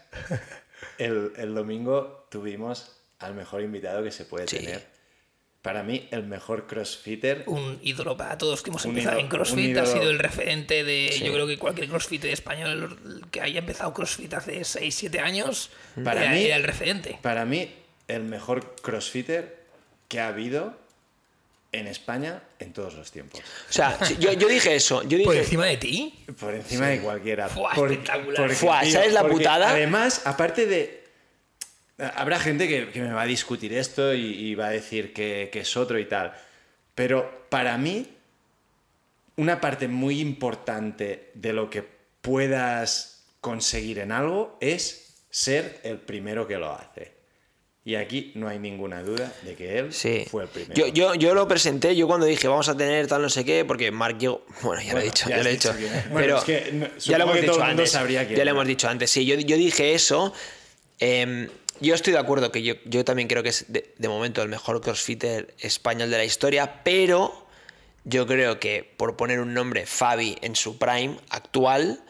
el, 0.99 1.33
el 1.37 1.55
domingo 1.55 2.27
tuvimos 2.29 2.95
al 3.19 3.33
mejor 3.33 3.61
invitado 3.63 4.03
que 4.03 4.11
se 4.11 4.25
puede 4.25 4.47
Sí. 4.47 4.57
tener. 4.59 4.87
Para 5.61 5.83
mí, 5.83 6.07
el 6.11 6.23
mejor 6.23 6.67
crossfitter. 6.67 7.43
un 7.47 7.79
ídolo 7.81 8.15
para 8.15 8.37
todos 8.37 8.61
que 8.63 8.69
hemos 8.69 8.85
empezado 8.85 9.17
ídolo- 9.17 9.23
en 9.23 9.27
CrossFit, 9.29 9.77
ha 9.77 9.85
sido 9.85 10.09
el 10.09 10.17
referente 10.19 10.85
de, 10.85 11.09
yo 11.21 11.33
creo 11.33 11.47
que 11.47 11.57
cualquier 11.59 11.89
CrossFitter 11.89 12.31
español 12.31 12.97
que 13.29 13.41
haya 13.41 13.59
empezado 13.59 13.93
CrossFit 13.93 14.33
hace 14.35 14.63
6, 14.63 14.95
7 14.95 15.19
años, 15.19 15.69
Para 16.01 16.21
era, 16.23 16.31
mí- 16.31 16.43
era 16.45 16.55
el 16.55 16.63
referente. 16.63 17.19
Para 17.21 17.43
mí, 17.43 17.69
el 18.07 18.23
mejor 18.23 18.73
crossfitter 18.81 19.59
que 20.07 20.21
ha 20.21 20.29
habido 20.29 20.77
en 21.71 21.87
España 21.87 22.41
en 22.59 22.73
todos 22.73 22.95
los 22.95 23.11
tiempos. 23.11 23.39
O 23.39 23.71
sea, 23.73 23.97
yo, 24.19 24.33
yo 24.33 24.47
dije 24.47 24.75
eso. 24.75 25.03
Yo 25.03 25.21
Por 25.23 25.35
encima 25.35 25.65
de 25.65 25.77
ti, 25.77 26.25
Por 26.39 26.53
encima 26.55 26.87
de 26.87 26.99
cualquiera. 27.01 27.47
Fua, 27.47 27.73
Por- 27.73 27.91
espectacular. 27.91 28.49
Fua, 28.51 28.83
¿sabes 28.85 29.13
la 29.13 29.21
porque 29.21 29.35
putada? 29.37 29.69
Además, 29.71 30.21
aparte 30.25 30.65
de. 30.65 30.99
Habrá 32.15 32.39
gente 32.39 32.67
que, 32.67 32.89
que 32.91 33.01
me 33.01 33.11
va 33.11 33.23
a 33.23 33.25
discutir 33.25 33.73
esto 33.73 34.13
y, 34.13 34.21
y 34.21 34.55
va 34.55 34.67
a 34.67 34.71
decir 34.71 35.11
que, 35.13 35.49
que 35.51 35.59
es 35.59 35.75
otro 35.77 35.99
y 35.99 36.05
tal. 36.05 36.33
Pero 36.95 37.45
para 37.49 37.77
mí, 37.77 38.07
una 39.35 39.59
parte 39.61 39.87
muy 39.87 40.19
importante 40.21 41.31
de 41.33 41.53
lo 41.53 41.69
que 41.69 41.83
puedas 42.21 43.25
conseguir 43.41 43.99
en 43.99 44.11
algo 44.11 44.57
es 44.61 45.23
ser 45.29 45.81
el 45.83 45.97
primero 45.97 46.47
que 46.47 46.57
lo 46.57 46.73
hace. 46.73 47.18
Y 47.89 47.95
aquí 47.95 48.31
no 48.35 48.47
hay 48.47 48.59
ninguna 48.59 49.01
duda 49.01 49.33
de 49.41 49.55
que 49.55 49.79
él 49.79 49.91
Sí. 49.91 50.23
fue 50.29 50.43
el 50.43 50.49
primero. 50.49 50.75
Yo, 50.75 50.87
yo, 50.93 51.15
yo 51.15 51.33
lo 51.33 51.47
presenté, 51.47 51.95
yo 51.95 52.05
cuando 52.05 52.27
dije 52.27 52.47
vamos 52.47 52.69
a 52.69 52.77
tener 52.77 53.07
tal 53.07 53.23
no 53.23 53.29
sé 53.29 53.43
qué, 53.43 53.65
porque 53.65 53.89
Mark 53.89 54.19
llegó. 54.19 54.45
Bueno, 54.61 54.79
ya 54.83 54.93
lo 54.93 54.99
he 54.99 55.03
dicho, 55.05 55.27
ya 55.27 55.37
lo 55.41 55.49
he 55.49 55.53
dicho. 55.53 55.73
Bueno, 55.73 56.13
Pero 56.13 56.37
es 56.37 56.43
que 56.43 56.71
no- 56.71 56.87
ya 56.99 57.17
lo 57.17 57.23
hemos 57.23 57.35
que 57.37 57.41
dicho 57.41 57.63
antes. 57.63 57.91
sabría 57.91 58.27
quién 58.27 58.37
ya 58.37 58.45
lo 58.45 58.51
hemos 58.51 58.67
dicho 58.67 58.87
antes. 58.87 59.09
Sí, 59.09 59.25
yo, 59.25 59.35
yo 59.39 59.57
dije 59.57 59.95
eso. 59.95 60.33
em, 60.99 61.49
yo 61.81 61.95
estoy 61.95 62.13
de 62.13 62.19
acuerdo 62.19 62.51
que 62.51 62.61
yo, 62.61 62.75
yo 62.85 63.03
también 63.03 63.27
creo 63.27 63.41
que 63.41 63.49
es 63.49 63.65
de, 63.69 63.91
de 63.97 64.07
momento 64.07 64.43
el 64.43 64.49
mejor 64.49 64.81
crossfitter 64.81 65.55
español 65.59 66.11
de 66.11 66.17
la 66.17 66.25
historia, 66.25 66.83
pero 66.83 67.47
yo 68.03 68.27
creo 68.27 68.59
que 68.59 68.83
por 68.97 69.15
poner 69.15 69.39
un 69.39 69.55
nombre, 69.55 69.87
Fabi 69.87 70.37
en 70.41 70.55
su 70.55 70.77
prime 70.77 71.17
actual, 71.31 72.03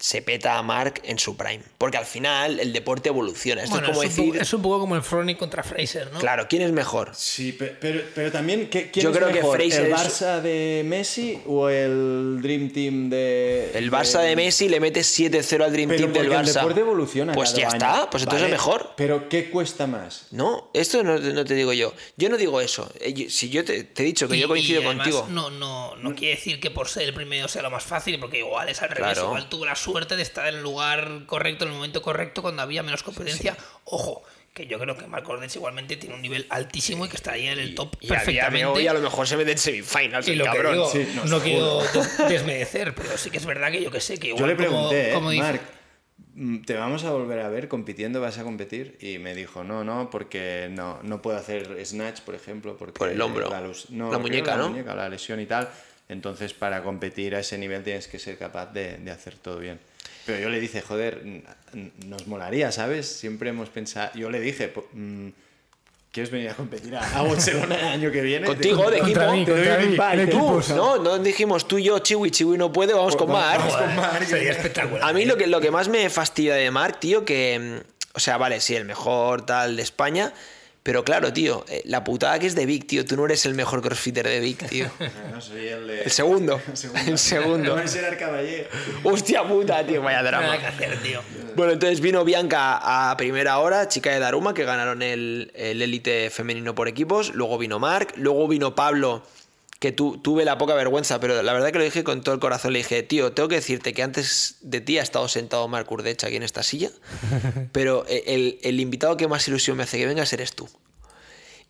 se 0.00 0.22
peta 0.22 0.58
a 0.58 0.62
Mark 0.62 1.00
en 1.04 1.18
su 1.18 1.36
prime. 1.36 1.60
Porque 1.76 1.96
al 1.96 2.06
final 2.06 2.60
el 2.60 2.72
deporte 2.72 3.08
evoluciona. 3.08 3.62
Esto 3.64 3.74
bueno, 3.74 3.88
es 3.88 3.92
como 3.92 4.02
es, 4.04 4.10
un 4.10 4.16
decir, 4.16 4.32
poco, 4.32 4.42
es 4.42 4.52
un 4.54 4.62
poco 4.62 4.80
como 4.80 4.96
el 4.96 5.02
Froning 5.02 5.36
contra 5.36 5.62
Fraser, 5.64 6.12
¿no? 6.12 6.18
claro, 6.20 6.46
¿quién 6.48 6.62
es 6.62 6.70
mejor? 6.72 7.10
Sí, 7.14 7.52
pe- 7.52 7.76
pero, 7.80 8.02
pero 8.14 8.30
también, 8.30 8.70
¿qué- 8.70 8.90
¿quién 8.90 9.02
Yo 9.04 9.10
es 9.10 9.16
creo 9.16 9.28
que 9.28 9.34
mejor? 9.34 9.56
Fraser 9.56 9.86
¿El 9.86 9.92
es- 9.92 9.98
Barça 9.98 10.40
de 10.40 10.82
Messi 10.86 11.40
o 11.46 11.68
el 11.68 12.38
Dream 12.42 12.70
Team 12.70 13.10
de. 13.10 13.72
El 13.74 13.90
Barça 13.90 14.20
de 14.20 14.36
Messi 14.36 14.68
le 14.68 14.78
mete 14.80 15.00
7-0 15.02 15.64
al 15.64 15.72
Dream 15.72 15.88
Pero 15.88 16.00
Team 16.02 16.12
del 16.12 16.22
porque 16.26 16.36
el 16.40 16.46
Barça. 16.46 16.54
deporte 16.54 16.80
evoluciona. 16.80 17.32
Pues 17.32 17.50
cada 17.50 17.60
ya 17.62 17.66
año. 17.68 17.76
está, 17.76 18.10
pues 18.10 18.22
entonces 18.22 18.42
Vale, 18.42 18.54
es 18.54 18.60
mejor. 18.60 18.90
Pero 18.96 19.28
¿qué 19.28 19.50
cuesta 19.50 19.86
más? 19.86 20.26
No, 20.30 20.70
esto 20.74 21.02
no, 21.02 21.18
no 21.18 21.44
te 21.44 21.54
digo 21.54 21.72
yo. 21.72 21.92
Yo 22.16 22.28
no 22.28 22.36
digo 22.36 22.60
eso. 22.60 22.88
Eh, 23.00 23.28
Si 23.30 23.48
yo 23.50 23.64
te, 23.64 23.82
te 23.84 24.02
he 24.02 24.06
dicho 24.06 24.28
que 24.28 24.36
Y- 24.36 24.40
yo 24.40 24.48
coincido 24.48 24.80
y 24.80 24.84
además 24.86 25.08
contigo. 25.08 25.26
No, 25.30 25.50
no, 25.50 25.96
no 25.96 26.14
quiere 26.14 26.36
decir 26.36 26.60
que 26.60 26.70
por 26.70 26.88
ser 26.88 27.02
el 27.02 27.14
primero 27.14 27.48
sea 27.48 27.62
lo 27.62 27.70
más 27.70 27.82
fácil, 27.84 28.18
porque 28.20 28.38
igual 28.38 28.68
es 28.68 28.80
al 28.82 28.90
revés. 28.90 29.14
Claro. 29.14 29.28
Igual 29.28 29.48
tuvo 29.48 29.64
la 29.66 29.74
suerte 29.92 30.16
de 30.16 30.22
estar 30.22 30.48
en 30.48 30.56
el 30.56 30.62
lugar 30.62 31.22
correcto, 31.26 31.64
en 31.64 31.70
el 31.70 31.76
momento 31.76 32.02
correcto, 32.02 32.42
cuando 32.42 32.62
había 32.62 32.82
menos 32.82 33.02
competencia. 33.02 33.56
Ojo, 33.84 34.22
que 34.54 34.66
yo 34.66 34.78
creo 34.78 34.96
que 34.96 35.06
Marco 35.06 35.32
Ordech 35.32 35.54
igualmente 35.54 35.96
tiene 35.96 36.14
un 36.16 36.22
nivel 36.22 36.46
altísimo 36.50 37.06
y 37.06 37.08
que 37.08 37.16
estaría 37.16 37.52
en 37.52 37.58
el 37.60 37.74
top 37.74 37.94
Y 38.00 38.06
a 38.06 38.08
día 38.08 38.18
de 38.18 38.24
perfectamente. 38.24 38.66
hoy 38.66 38.86
a 38.88 38.92
lo 38.92 39.00
mejor 39.00 39.26
se 39.28 39.36
mete 39.36 39.52
en 39.52 39.58
semifinals, 39.58 40.26
Y 40.28 40.32
el 40.32 40.38
lo 40.38 40.44
que 40.44 40.50
cabrón. 40.50 40.72
digo, 40.74 40.90
Sí, 40.90 41.08
no, 41.14 41.24
nos 41.26 41.42
quiero 41.42 41.78
des- 41.82 42.18
desmerecer, 42.28 42.94
pero 42.94 43.16
sí 43.16 43.30
que 43.30 43.36
es 43.38 43.46
verdad 43.46 43.70
que 43.70 43.82
yo 43.82 43.90
que 43.90 44.00
sé 44.00 44.18
que 44.18 44.28
igual 44.28 44.40
Yo 44.40 44.46
le 44.48 44.56
como- 44.56 44.88
pregunté, 44.90 45.12
como, 45.14 45.30
eh, 45.30 45.34
dice- 45.34 45.44
Marc, 45.44 45.62
mm, 46.34 46.58
¿te 46.64 46.74
vamos 46.74 47.04
a 47.04 47.10
volver 47.12 47.38
a 47.40 47.48
ver 47.48 47.68
compitiendo? 47.68 48.20
¿Vas 48.20 48.38
a 48.38 48.42
competir? 48.42 48.98
Y 49.00 49.18
me 49.18 49.34
dijo, 49.36 49.62
no, 49.62 49.84
no, 49.84 50.10
porque 50.10 50.68
no, 50.72 50.98
no 51.04 51.22
puedo 51.22 51.36
hacer 51.36 51.78
snatch, 51.86 52.20
por 52.22 52.34
ejemplo. 52.34 52.76
Porque 52.76 52.98
Por 52.98 53.10
el 53.10 53.20
hombro. 53.20 53.48
La, 53.48 53.60
no, 53.90 54.10
La 54.10 54.18
muñeca, 54.18 54.52
la 54.56 54.62
¿no? 54.62 54.68
muñeca, 54.70 54.94
la 54.96 55.08
lesión 55.08 55.38
y 55.40 55.46
tal. 55.46 55.68
Entonces, 56.08 56.54
para 56.54 56.82
competir 56.82 57.34
a 57.34 57.40
ese 57.40 57.58
nivel 57.58 57.82
tienes 57.84 58.08
que 58.08 58.18
ser 58.18 58.38
capaz 58.38 58.72
de, 58.72 58.96
de 58.98 59.10
hacer 59.10 59.34
todo 59.34 59.58
bien. 59.58 59.78
Pero 60.28 60.40
yo 60.40 60.50
le 60.50 60.60
dije, 60.60 60.82
joder, 60.82 61.22
nos 62.04 62.26
molaría, 62.26 62.70
¿sabes? 62.70 63.06
Siempre 63.06 63.48
hemos 63.48 63.70
pensado. 63.70 64.10
Yo 64.14 64.28
le 64.28 64.40
dije, 64.40 64.70
mm, 64.92 65.28
¿quieres 66.12 66.30
venir 66.30 66.50
a 66.50 66.54
competir 66.54 66.94
a, 66.94 67.22
Barcelona 67.22 67.76
el 67.76 67.86
año 67.86 68.12
que 68.12 68.20
viene? 68.20 68.46
Contigo, 68.46 68.90
de 68.90 68.98
equipo. 68.98 69.20
mí, 69.32 69.46
Te 69.46 69.86
mí. 69.86 70.30
Tú, 70.30 70.62
No, 70.76 70.98
no 70.98 71.18
dijimos 71.18 71.66
tú 71.66 71.78
y 71.78 71.84
yo, 71.84 71.98
Chiwi, 72.00 72.30
Chiwi 72.30 72.58
no 72.58 72.70
puede, 72.70 72.92
vamos 72.92 73.16
con 73.16 73.32
Mark. 73.32 73.58
vamos 73.58 73.76
con 73.76 73.96
Marc. 73.96 74.24
Sería 74.24 74.52
espectacular. 74.52 75.02
A 75.02 75.14
mí 75.14 75.24
lo 75.24 75.38
que, 75.38 75.46
lo 75.46 75.62
que 75.62 75.70
más 75.70 75.88
me 75.88 76.10
fastidia 76.10 76.54
de 76.56 76.70
Mark, 76.70 77.00
tío, 77.00 77.24
que. 77.24 77.58
mm, 77.58 77.90
O 78.12 78.20
sea, 78.20 78.36
vale, 78.36 78.60
sí, 78.60 78.76
el 78.76 78.84
mejor 78.84 79.46
tal 79.46 79.76
de 79.76 79.82
España. 79.82 80.34
Pero 80.88 81.04
claro, 81.04 81.34
tío, 81.34 81.66
eh, 81.68 81.82
la 81.84 82.02
putada 82.02 82.38
que 82.38 82.46
es 82.46 82.54
de 82.54 82.64
Vic, 82.64 82.86
tío. 82.86 83.04
Tú 83.04 83.14
no 83.14 83.26
eres 83.26 83.44
el 83.44 83.52
mejor 83.52 83.82
crossfitter 83.82 84.26
de 84.26 84.40
Vic, 84.40 84.66
tío. 84.70 84.90
No, 85.30 85.38
soy 85.38 85.68
el 85.68 85.86
de... 85.86 86.00
El 86.04 86.10
segundo. 86.10 86.62
El 86.70 86.76
segundo. 86.78 87.10
El 87.10 87.18
segundo. 87.18 87.76
No, 87.76 87.82
ese 87.82 87.98
era 87.98 88.08
el 88.08 88.16
caballero. 88.16 88.70
Hostia 89.04 89.46
puta, 89.46 89.84
tío, 89.84 90.00
vaya 90.00 90.22
Nada 90.22 90.30
drama. 90.30 90.58
que 90.58 90.66
hacer, 90.66 90.96
tío. 91.02 91.20
Bueno, 91.54 91.74
entonces 91.74 92.00
vino 92.00 92.24
Bianca 92.24 93.10
a 93.10 93.14
primera 93.18 93.58
hora, 93.58 93.86
chica 93.88 94.12
de 94.12 94.18
Daruma, 94.18 94.54
que 94.54 94.64
ganaron 94.64 95.02
el 95.02 95.52
el 95.54 95.82
élite 95.82 96.30
femenino 96.30 96.74
por 96.74 96.88
equipos. 96.88 97.34
Luego 97.34 97.58
vino 97.58 97.78
Marc, 97.78 98.14
luego 98.16 98.48
vino 98.48 98.74
Pablo, 98.74 99.22
que 99.78 99.92
tu- 99.92 100.18
tuve 100.18 100.44
la 100.44 100.58
poca 100.58 100.74
vergüenza, 100.74 101.20
pero 101.20 101.40
la 101.42 101.52
verdad 101.52 101.70
que 101.70 101.78
lo 101.78 101.84
dije 101.84 102.02
con 102.04 102.22
todo 102.22 102.34
el 102.34 102.40
corazón. 102.40 102.72
Le 102.72 102.80
dije, 102.80 103.02
tío, 103.04 103.32
tengo 103.32 103.48
que 103.48 103.54
decirte 103.56 103.92
que 103.92 104.02
antes 104.02 104.56
de 104.60 104.80
ti 104.80 104.98
ha 104.98 105.02
estado 105.02 105.28
sentado 105.28 105.68
Marc 105.68 105.90
Urdech 105.90 106.24
aquí 106.24 106.36
en 106.36 106.42
esta 106.42 106.62
silla, 106.62 106.90
pero 107.72 108.04
el, 108.08 108.58
el 108.62 108.80
invitado 108.80 109.16
que 109.16 109.28
más 109.28 109.46
ilusión 109.48 109.76
me 109.76 109.84
hace 109.84 109.98
que 109.98 110.06
vengas 110.06 110.32
eres 110.32 110.52
tú. 110.54 110.68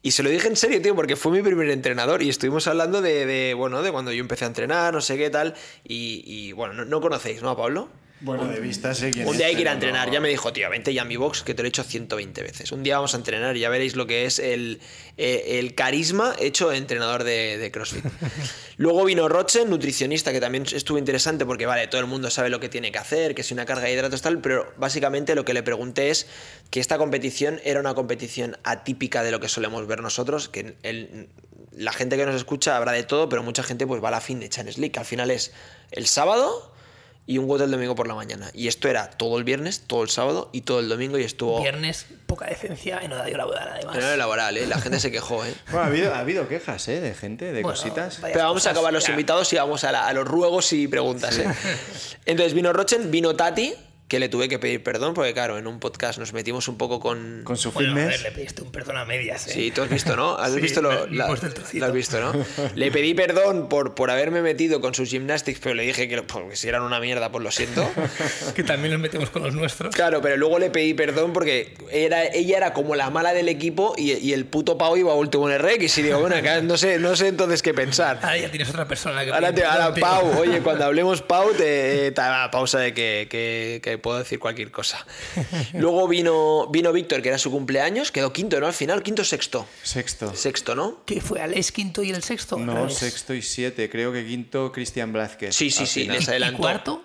Y 0.00 0.12
se 0.12 0.22
lo 0.22 0.30
dije 0.30 0.46
en 0.46 0.54
serio, 0.56 0.80
tío, 0.80 0.94
porque 0.94 1.16
fue 1.16 1.32
mi 1.32 1.42
primer 1.42 1.68
entrenador 1.70 2.22
y 2.22 2.28
estuvimos 2.28 2.66
hablando 2.68 3.02
de, 3.02 3.26
de, 3.26 3.54
bueno, 3.54 3.82
de 3.82 3.90
cuando 3.90 4.12
yo 4.12 4.20
empecé 4.20 4.44
a 4.44 4.48
entrenar, 4.48 4.94
no 4.94 5.00
sé 5.00 5.16
qué 5.18 5.28
tal. 5.28 5.54
Y, 5.84 6.22
y, 6.24 6.52
bueno, 6.52 6.72
no, 6.74 6.84
no 6.84 7.00
conocéis, 7.00 7.42
¿no, 7.42 7.50
a 7.50 7.56
Pablo? 7.56 7.88
Bueno, 8.20 8.46
de 8.48 8.58
vista 8.58 8.94
sé 8.94 9.12
quién 9.12 9.28
Un 9.28 9.36
día 9.36 9.46
hay 9.46 9.54
que 9.54 9.60
ir 9.60 9.68
a 9.68 9.72
entrenar. 9.72 10.08
no- 10.08 10.12
Ya 10.14 10.20
me 10.20 10.28
dijo, 10.28 10.52
tío, 10.52 10.68
vente 10.70 10.92
ya 10.92 11.02
a 11.02 11.04
mi 11.04 11.16
box, 11.16 11.42
que 11.42 11.54
te 11.54 11.62
lo 11.62 11.66
he 11.66 11.68
hecho 11.68 11.84
120 11.84 12.42
veces. 12.42 12.72
Un 12.72 12.82
día 12.82 12.96
vamos 12.96 13.14
a 13.14 13.16
entrenar 13.18 13.56
y 13.56 13.60
ya 13.60 13.68
veréis 13.68 13.94
lo 13.94 14.06
que 14.06 14.24
es 14.26 14.38
el, 14.40 14.80
eh, 15.16 15.58
el 15.60 15.74
carisma 15.76 16.34
hecho 16.40 16.72
entrenador 16.72 17.22
de, 17.24 17.58
de 17.58 17.70
CrossFit. 17.70 18.04
Luego 18.76 19.04
vino 19.04 19.28
Rochen, 19.28 19.70
nutricionista, 19.70 20.32
que 20.32 20.40
también 20.40 20.64
estuvo 20.72 20.98
interesante 20.98 21.46
porque, 21.46 21.66
vale, 21.66 21.86
todo 21.86 22.00
el 22.00 22.06
mundo 22.08 22.28
sabe 22.30 22.50
lo 22.50 22.58
que 22.60 22.68
tiene 22.68 22.90
que 22.92 22.98
hacer, 22.98 23.34
que 23.34 23.42
si 23.42 23.54
una 23.54 23.66
carga 23.66 23.84
de 23.84 23.92
hidratos 23.92 24.20
tal, 24.22 24.40
pero 24.40 24.72
básicamente 24.76 25.34
lo 25.34 25.44
que 25.44 25.54
le 25.54 25.62
pregunté 25.62 26.10
es 26.10 26.26
que 26.70 26.80
esta 26.80 26.98
competición 26.98 27.60
era 27.64 27.78
una 27.80 27.94
competición 27.94 28.56
atípica 28.64 29.22
de 29.22 29.30
lo 29.30 29.40
que 29.40 29.48
solemos 29.48 29.86
ver 29.86 30.00
nosotros, 30.02 30.48
que 30.48 30.74
el- 30.82 31.28
la 31.72 31.92
gente 31.92 32.16
que 32.16 32.26
nos 32.26 32.34
escucha 32.34 32.76
habrá 32.76 32.90
de 32.92 33.04
todo, 33.04 33.28
pero 33.28 33.44
mucha 33.44 33.62
gente 33.62 33.86
pues 33.86 34.02
va 34.02 34.08
a 34.08 34.12
la 34.12 34.20
fin 34.20 34.40
de 34.40 34.48
Champions 34.48 34.78
League, 34.78 34.90
que 34.92 34.98
al 34.98 35.06
final 35.06 35.30
es 35.30 35.52
el 35.92 36.06
sábado 36.06 36.72
y 37.28 37.36
un 37.36 37.46
WOD 37.46 37.60
el 37.60 37.70
domingo 37.70 37.94
por 37.94 38.08
la 38.08 38.14
mañana. 38.14 38.50
Y 38.54 38.68
esto 38.68 38.88
era 38.88 39.10
todo 39.10 39.36
el 39.36 39.44
viernes, 39.44 39.82
todo 39.86 40.02
el 40.02 40.08
sábado 40.08 40.48
y 40.52 40.62
todo 40.62 40.80
el 40.80 40.88
domingo 40.88 41.18
y 41.18 41.24
estuvo 41.24 41.60
Viernes, 41.60 42.06
poca 42.26 42.46
decencia 42.46 43.00
en 43.02 43.12
horario 43.12 43.36
laboral, 43.36 43.68
además. 43.68 43.94
en 43.96 44.00
horario 44.00 44.16
laboral, 44.16 44.56
¿eh? 44.56 44.66
La 44.66 44.80
gente 44.80 44.98
se 44.98 45.12
quejó, 45.12 45.44
¿eh? 45.44 45.52
Bueno, 45.66 45.80
ha 45.82 45.86
habido, 45.88 46.14
ha 46.14 46.18
habido 46.20 46.48
quejas, 46.48 46.88
¿eh? 46.88 47.00
De 47.00 47.12
gente, 47.14 47.44
de 47.52 47.62
Bueno, 47.62 47.78
cositas. 47.78 48.18
Pero 48.22 48.38
vamos 48.40 48.62
a 48.62 48.70
cosas, 48.70 48.72
acabar 48.72 48.92
los 48.94 49.04
ya. 49.04 49.10
invitados 49.10 49.52
y 49.52 49.56
vamos 49.56 49.84
a, 49.84 49.92
la- 49.92 50.06
a 50.08 50.12
los 50.14 50.26
ruegos 50.26 50.72
y 50.72 50.88
preguntas, 50.88 51.36
¿eh? 51.38 51.46
Entonces 52.24 52.54
vino 52.54 52.72
Rochen, 52.72 53.10
vino 53.10 53.36
Tati, 53.36 53.74
que 54.08 54.18
le 54.18 54.30
tuve 54.30 54.48
que 54.48 54.58
pedir 54.58 54.82
perdón 54.82 55.12
porque, 55.12 55.34
claro, 55.34 55.58
en 55.58 55.66
un 55.66 55.80
podcast 55.80 56.18
nos 56.18 56.32
metimos 56.32 56.66
un 56.68 56.78
poco 56.78 56.98
con... 56.98 57.42
Con 57.44 57.58
su 57.58 57.72
Bueno, 57.72 57.92
a 57.92 58.06
ver, 58.06 58.22
le 58.22 58.30
pediste 58.32 58.62
un 58.62 58.72
perdón 58.72 58.96
a 58.96 59.04
medias, 59.04 59.46
¿eh? 59.48 59.50
Sí, 59.52 59.70
tú 59.70 59.82
has 59.82 59.90
visto, 59.90 60.16
¿no? 60.16 60.34
Has 60.38 60.52
Sí, 60.54 60.60
visto 60.62 60.80
lo, 60.80 61.06
la- 61.08 61.26
lo 61.28 61.84
has 61.86 61.92
visto, 61.92 62.18
¿no? 62.18 62.32
Le 62.74 62.90
pedí 62.90 63.12
perdón 63.12 63.68
por, 63.68 63.94
por 63.94 64.10
haberme 64.10 64.40
metido 64.40 64.80
con 64.80 64.94
sus 64.94 65.10
gymnastics, 65.10 65.60
pero 65.62 65.74
le 65.74 65.82
dije 65.82 66.08
que, 66.08 66.22
porque 66.22 66.56
si 66.56 66.68
eran 66.68 66.82
una 66.82 67.00
mierda, 67.00 67.30
pues 67.30 67.44
lo 67.44 67.50
siento. 67.50 67.86
Que 68.54 68.64
también 68.64 68.92
nos 68.92 69.00
metemos 69.02 69.28
con 69.30 69.42
los 69.42 69.54
nuestros. 69.54 69.94
Claro, 69.94 70.22
pero 70.22 70.36
luego 70.38 70.58
le 70.58 70.70
pedí 70.70 70.94
perdón 70.94 71.32
porque 71.34 71.74
era, 71.92 72.24
ella 72.24 72.56
era 72.56 72.72
como 72.72 72.94
la 72.96 73.10
mala 73.10 73.34
del 73.34 73.48
equipo 73.50 73.94
y, 73.98 74.12
y 74.14 74.32
el 74.32 74.46
puto 74.46 74.78
Pau 74.78 74.96
iba 74.96 75.14
último 75.14 75.48
en 75.50 75.54
el 75.56 75.62
RX 75.62 75.98
y 75.98 76.02
digo, 76.02 76.18
bueno, 76.20 76.34
acá 76.36 76.62
no 76.62 76.76
sé, 76.78 76.98
no 76.98 77.14
sé 77.14 77.28
entonces 77.28 77.60
qué 77.62 77.74
pensar. 77.74 78.18
Ahora 78.22 78.38
ya 78.38 78.50
tienes 78.50 78.70
otra 78.70 78.88
persona 78.88 79.24
que 79.24 79.32
Ahora, 79.32 79.52
te, 79.54 79.64
ahora. 79.64 79.94
Pau, 79.94 80.38
oye, 80.38 80.60
cuando 80.60 80.86
hablemos 80.86 81.20
Pau, 81.20 81.52
te, 81.52 82.10
te 82.14 82.20
haga 82.20 82.50
pausa 82.50 82.78
de 82.78 82.94
que, 82.94 83.26
que- 83.30 83.80
que 83.82 83.97
puedo 83.98 84.18
decir 84.18 84.38
cualquier 84.38 84.70
cosa. 84.70 85.06
Luego 85.74 86.08
vino, 86.08 86.66
vino 86.68 86.92
Víctor, 86.92 87.22
que 87.22 87.28
era 87.28 87.38
su 87.38 87.50
cumpleaños, 87.50 88.10
quedó 88.12 88.32
quinto, 88.32 88.58
¿no? 88.60 88.66
Al 88.66 88.72
final, 88.72 89.02
quinto 89.02 89.22
o 89.22 89.24
sexto. 89.24 89.66
Sexto. 89.82 90.34
Sexto, 90.34 90.74
¿no? 90.74 91.02
¿Qué 91.04 91.20
fue 91.20 91.40
Alex 91.40 91.72
quinto 91.72 92.02
y 92.02 92.10
el 92.10 92.22
sexto? 92.22 92.56
No, 92.58 92.88
sexto 92.90 93.34
y 93.34 93.42
siete. 93.42 93.88
Creo 93.90 94.12
que 94.12 94.26
quinto, 94.26 94.72
Cristian 94.72 95.12
Blázquez. 95.12 95.54
Sí, 95.54 95.70
sí, 95.70 95.86
sí, 95.86 96.04
les 96.06 96.26
¿Y 96.26 96.30
adelantó. 96.30 96.58
cuarto? 96.58 97.04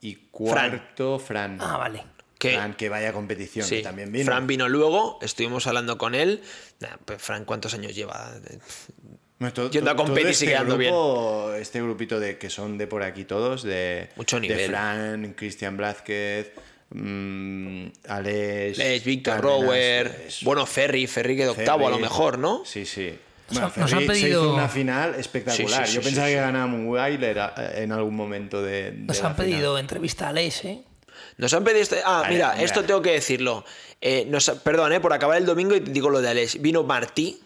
Y 0.00 0.16
cuarto, 0.30 1.18
Fran. 1.18 1.58
Ah, 1.60 1.76
vale. 1.78 2.04
Que- 2.38 2.52
Fran, 2.52 2.74
que 2.74 2.90
vaya 2.90 3.14
competición, 3.14 3.66
Sí, 3.66 3.76
que 3.76 3.82
también 3.82 4.12
vino. 4.12 4.26
Fran 4.26 4.46
vino 4.46 4.68
luego, 4.68 5.18
estuvimos 5.22 5.66
hablando 5.66 5.96
con 5.96 6.14
él. 6.14 6.42
Nah, 6.80 6.96
pues 7.04 7.20
Fran, 7.22 7.46
¿cuántos 7.46 7.72
años 7.72 7.94
lleva? 7.94 8.30
No, 9.38 9.52
todo- 9.52 9.70
Yendo 9.70 9.90
a 9.90 9.96
competir 9.96 10.28
y 10.28 10.30
este 10.30 10.46
quedando 10.46 10.78
bien. 10.78 10.90
grupo, 10.92 11.52
Este 11.54 11.82
grupito 11.82 12.18
de 12.20 12.38
que 12.38 12.48
son 12.50 12.78
de 12.78 12.86
por 12.86 13.02
aquí 13.02 13.24
todos, 13.24 13.62
de, 13.62 14.08
Mucho 14.16 14.36
de 14.36 14.40
nivel. 14.48 14.70
Fran, 14.70 15.34
Cristian 15.36 15.76
Blázquez, 15.76 16.52
mm, 16.90 17.86
Alex, 18.08 18.78
Les, 18.78 19.04
Víctor 19.04 19.40
Rower, 19.40 20.24
es- 20.28 20.42
bueno, 20.42 20.64
Ferry, 20.66 21.06
Ferry 21.06 21.36
quedó 21.36 21.52
octavo 21.52 21.86
a 21.86 21.90
lo 21.90 21.98
mejor, 21.98 22.38
¿no? 22.38 22.62
Sí, 22.64 22.86
sí. 22.86 23.14
Nos 23.48 23.52
Bueno, 23.60 23.66
han- 23.74 23.80
nos 23.82 23.92
han 23.92 23.98
Ferri 24.00 24.14
se 24.16 24.22
pedido- 24.26 24.42
hizo 24.44 24.54
una 24.54 24.68
final 24.68 25.14
espectacular. 25.16 25.80
Sí, 25.86 25.86
sí, 25.86 25.90
sí, 25.92 25.94
Yo 25.96 26.02
pensaba 26.02 26.26
sí. 26.26 26.32
que 26.34 26.40
ganaba 26.40 26.66
Munguailer 26.66 27.38
en 27.76 27.92
algún 27.92 28.16
momento 28.16 28.60
de. 28.62 28.90
de 28.90 28.92
Nos 28.92 29.20
la 29.20 29.28
han 29.28 29.36
final. 29.36 29.50
pedido 29.50 29.78
entrevista 29.78 30.26
a 30.26 30.30
Alex, 30.30 30.64
¿eh? 30.64 30.82
Nos 31.38 31.52
han 31.54 31.62
pedido 31.64 31.82
este... 31.82 32.00
Ah, 32.04 32.20
Vale, 32.22 32.34
mira, 32.34 32.60
esto 32.62 32.84
tengo 32.84 33.02
que 33.02 33.12
decirlo. 33.12 33.64
Eh, 34.00 34.26
nos... 34.28 34.48
Perdón, 34.64 34.92
eh, 34.92 35.00
por 35.00 35.12
acabar 35.12 35.36
el 35.38 35.46
domingo 35.46 35.74
y 35.76 35.80
te 35.80 35.90
digo 35.90 36.10
lo 36.10 36.20
de 36.20 36.28
Alex. 36.28 36.60
Vino 36.60 36.82
Martí, 36.82 37.40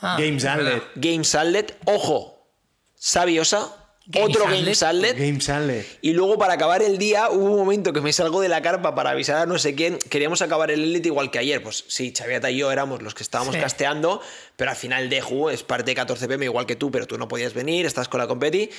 Ah, 0.00 0.16
Games. 0.18 0.44
Outlet. 0.44 0.82
Games 0.96 1.34
Outlet, 1.34 1.76
ojo, 1.84 2.46
Sabiosa, 2.94 3.76
otro. 4.22 4.44
Games 4.46 4.82
Outlet. 4.82 5.16
Games 5.16 5.48
Outlet. 5.48 5.98
Y 6.02 6.12
luego 6.12 6.36
para 6.38 6.54
acabar 6.54 6.82
el 6.82 6.98
día 6.98 7.30
hubo 7.30 7.44
un 7.44 7.56
momento 7.56 7.92
que 7.92 8.00
me 8.00 8.12
salgo 8.12 8.40
de 8.40 8.48
la 8.48 8.60
carpa 8.62 8.94
para 8.94 9.10
avisar 9.10 9.36
a 9.36 9.46
no 9.46 9.58
sé 9.58 9.74
quién. 9.74 9.98
Queríamos 9.98 10.42
acabar 10.42 10.70
el 10.70 10.82
Elite 10.82 11.08
igual 11.08 11.30
que 11.30 11.38
ayer. 11.38 11.62
Pues 11.62 11.84
sí, 11.88 12.12
Chaviata 12.12 12.50
y 12.50 12.58
yo 12.58 12.72
éramos 12.72 13.02
los 13.02 13.14
que 13.14 13.22
estábamos 13.22 13.54
Sí. 13.54 13.60
casteando, 13.60 14.20
pero 14.56 14.70
al 14.70 14.76
final 14.76 15.08
Deju 15.08 15.50
es 15.50 15.62
parte 15.62 15.90
de 15.92 15.94
14 15.94 16.26
pm 16.28 16.44
igual 16.46 16.66
que 16.66 16.76
tú, 16.76 16.90
pero 16.90 17.06
tú 17.06 17.16
no 17.18 17.28
podías 17.28 17.54
venir, 17.54 17.86
estás 17.86 18.08
con 18.08 18.18
la 18.18 18.26
competi. 18.26 18.70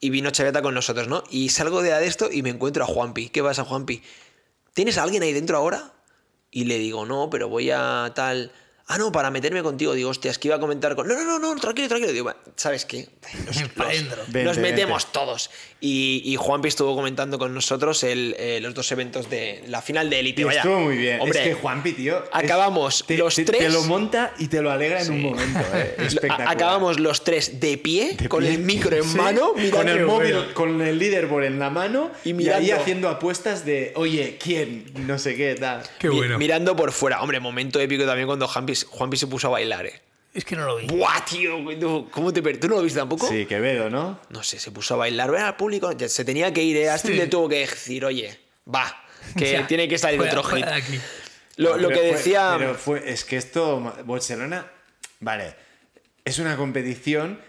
Y 0.00 0.10
vino 0.10 0.30
Chaviata 0.30 0.62
con 0.62 0.74
nosotros, 0.74 1.08
¿no? 1.08 1.24
Y 1.28 1.48
salgo 1.48 1.82
de 1.82 2.06
esto 2.06 2.28
y 2.30 2.42
me 2.42 2.50
encuentro 2.50 2.84
a 2.84 2.86
Juanpi. 2.86 3.30
¿Qué 3.30 3.42
pasa, 3.42 3.64
Juanpi? 3.64 4.00
¿Tienes 4.74 4.96
a 4.96 5.02
alguien 5.02 5.24
ahí 5.24 5.32
dentro 5.32 5.56
ahora? 5.56 5.92
Y 6.52 6.64
le 6.64 6.78
digo, 6.78 7.04
no, 7.04 7.28
pero 7.30 7.48
voy 7.48 7.70
a 7.72 8.12
tal. 8.14 8.52
Ah, 8.90 8.96
no, 8.98 9.12
para 9.12 9.30
meterme 9.30 9.62
contigo. 9.62 9.92
Digo, 9.92 10.08
hostia, 10.10 10.30
es 10.30 10.38
que 10.38 10.48
iba 10.48 10.56
a 10.56 10.60
comentar 10.60 10.96
con. 10.96 11.06
No, 11.06 11.14
no, 11.14 11.24
no, 11.24 11.38
no, 11.38 11.60
tranquilo, 11.60 11.88
tranquilo. 11.88 12.10
Digo, 12.12 12.24
"Va, 12.24 12.36
¿sabes 12.56 12.86
qué? 12.86 13.06
Nos, 13.46 13.56
los- 13.60 13.88
dentro. 13.90 14.16
nos 14.16 14.32
Vente, 14.32 14.60
metemos 14.62 15.04
vente. 15.04 15.12
todos. 15.12 15.50
Y, 15.80 16.22
y 16.24 16.34
Juanpi 16.36 16.68
estuvo 16.68 16.94
comentando 16.96 17.38
con 17.38 17.54
nosotros 17.54 18.02
el, 18.02 18.34
eh, 18.38 18.58
los 18.60 18.74
dos 18.74 18.90
eventos 18.90 19.28
de 19.30 19.62
la 19.68 19.80
final 19.82 20.08
de 20.10 20.20
Elite. 20.20 20.40
Y 20.40 20.44
Vaya. 20.44 20.60
estuvo 20.60 20.80
muy 20.80 20.96
bien. 20.96 21.20
Hombre, 21.20 21.38
es 21.42 21.48
que 21.48 21.54
Juanpi, 21.54 21.92
tío. 21.92 22.16
es- 22.24 22.30
acabamos 22.32 23.04
te, 23.06 23.16
los 23.18 23.34
te- 23.36 23.44
tres- 23.44 23.60
Te 23.60 23.68
lo 23.68 23.82
monta 23.84 24.32
y 24.38 24.48
te 24.48 24.60
lo 24.62 24.70
alegra 24.72 25.02
en 25.02 25.12
un 25.12 25.22
momento, 25.22 25.60
¿eh? 25.74 25.94
a- 25.98 26.02
Espectacular. 26.04 26.48
acabamos 26.48 26.98
los 26.98 27.22
tres 27.24 27.60
de 27.60 27.76
pie, 27.78 28.14
De 28.18 28.28
con 28.28 28.40
pie. 28.42 28.54
el 28.54 28.60
micro 28.60 28.96
en 28.96 29.04
Sí, 29.04 29.16
mano, 29.18 29.52
con 29.70 29.88
el 29.88 30.04
móvil, 30.06 30.32
bueno. 30.34 30.54
con 30.54 30.80
el 30.80 30.98
leaderboard 30.98 31.44
en 31.44 31.58
la 31.58 31.68
mano 31.70 32.10
Y 32.24 32.30
y, 32.30 32.34
mirando. 32.34 32.64
ahí 32.64 32.70
haciendo 32.72 33.08
apuestas 33.10 33.64
de, 33.66 33.92
oye, 33.96 34.38
¿quién? 34.42 34.86
No 35.06 35.18
sé 35.18 35.36
qué, 35.36 35.54
tal. 35.54 35.82
Qué 36.00 36.08
mi- 36.08 36.16
bueno. 36.16 36.38
mirando 36.38 36.74
por 36.74 36.90
fuera. 36.90 37.20
Hombre, 37.22 37.38
momento 37.38 37.78
épico 37.80 38.04
también 38.06 38.26
cuando 38.26 38.48
Juanpi, 38.48 38.72
Juanpi 38.84 39.16
se 39.16 39.26
puso 39.26 39.48
a 39.48 39.50
bailar, 39.50 39.86
eh. 39.86 40.00
Es 40.34 40.44
que 40.44 40.54
no 40.56 40.66
lo 40.66 40.76
vi. 40.76 40.86
¡Buah, 40.86 41.24
tío! 41.24 41.56
tú- 41.80 42.08
¿Cómo 42.10 42.32
te 42.32 42.42
¿Tú 42.42 42.68
no 42.68 42.76
lo 42.76 42.82
viste 42.82 42.98
tampoco? 42.98 43.26
Sí, 43.28 43.46
Quevedo, 43.46 43.88
¿no? 43.90 44.20
No 44.30 44.42
sé, 44.42 44.58
se 44.58 44.70
puso 44.70 44.94
a 44.94 44.98
bailar, 44.98 45.30
ver 45.30 45.40
al 45.42 45.56
público, 45.56 45.90
se 46.08 46.24
tenía 46.24 46.52
que 46.52 46.62
ir, 46.62 46.76
¿eh? 46.76 46.90
Astrid 46.90 47.14
Sí. 47.14 47.18
le 47.20 47.26
tuvo 47.26 47.48
que 47.48 47.60
decir, 47.60 48.04
oye, 48.04 48.38
va, 48.72 49.04
que 49.36 49.64
tiene 49.68 49.88
que 49.88 49.98
salir 49.98 50.18
fuera- 50.20 50.32
otro 50.32 50.44
hit. 50.44 50.50
fuera 50.64 50.70
de 50.76 50.82
aquí. 50.82 51.00
Lo, 51.56 51.70
No, 51.70 51.76
lo 51.78 51.88
pero 51.88 52.00
que 52.00 52.06
fue- 52.08 52.16
decía... 52.18 52.54
pero 52.58 52.74
fue, 52.74 53.10
es 53.10 53.24
que 53.24 53.36
esto, 53.36 53.80
Barcelona, 54.04 54.70
vale, 55.20 55.56
es 56.24 56.38
una 56.38 56.56
competición, 56.56 57.40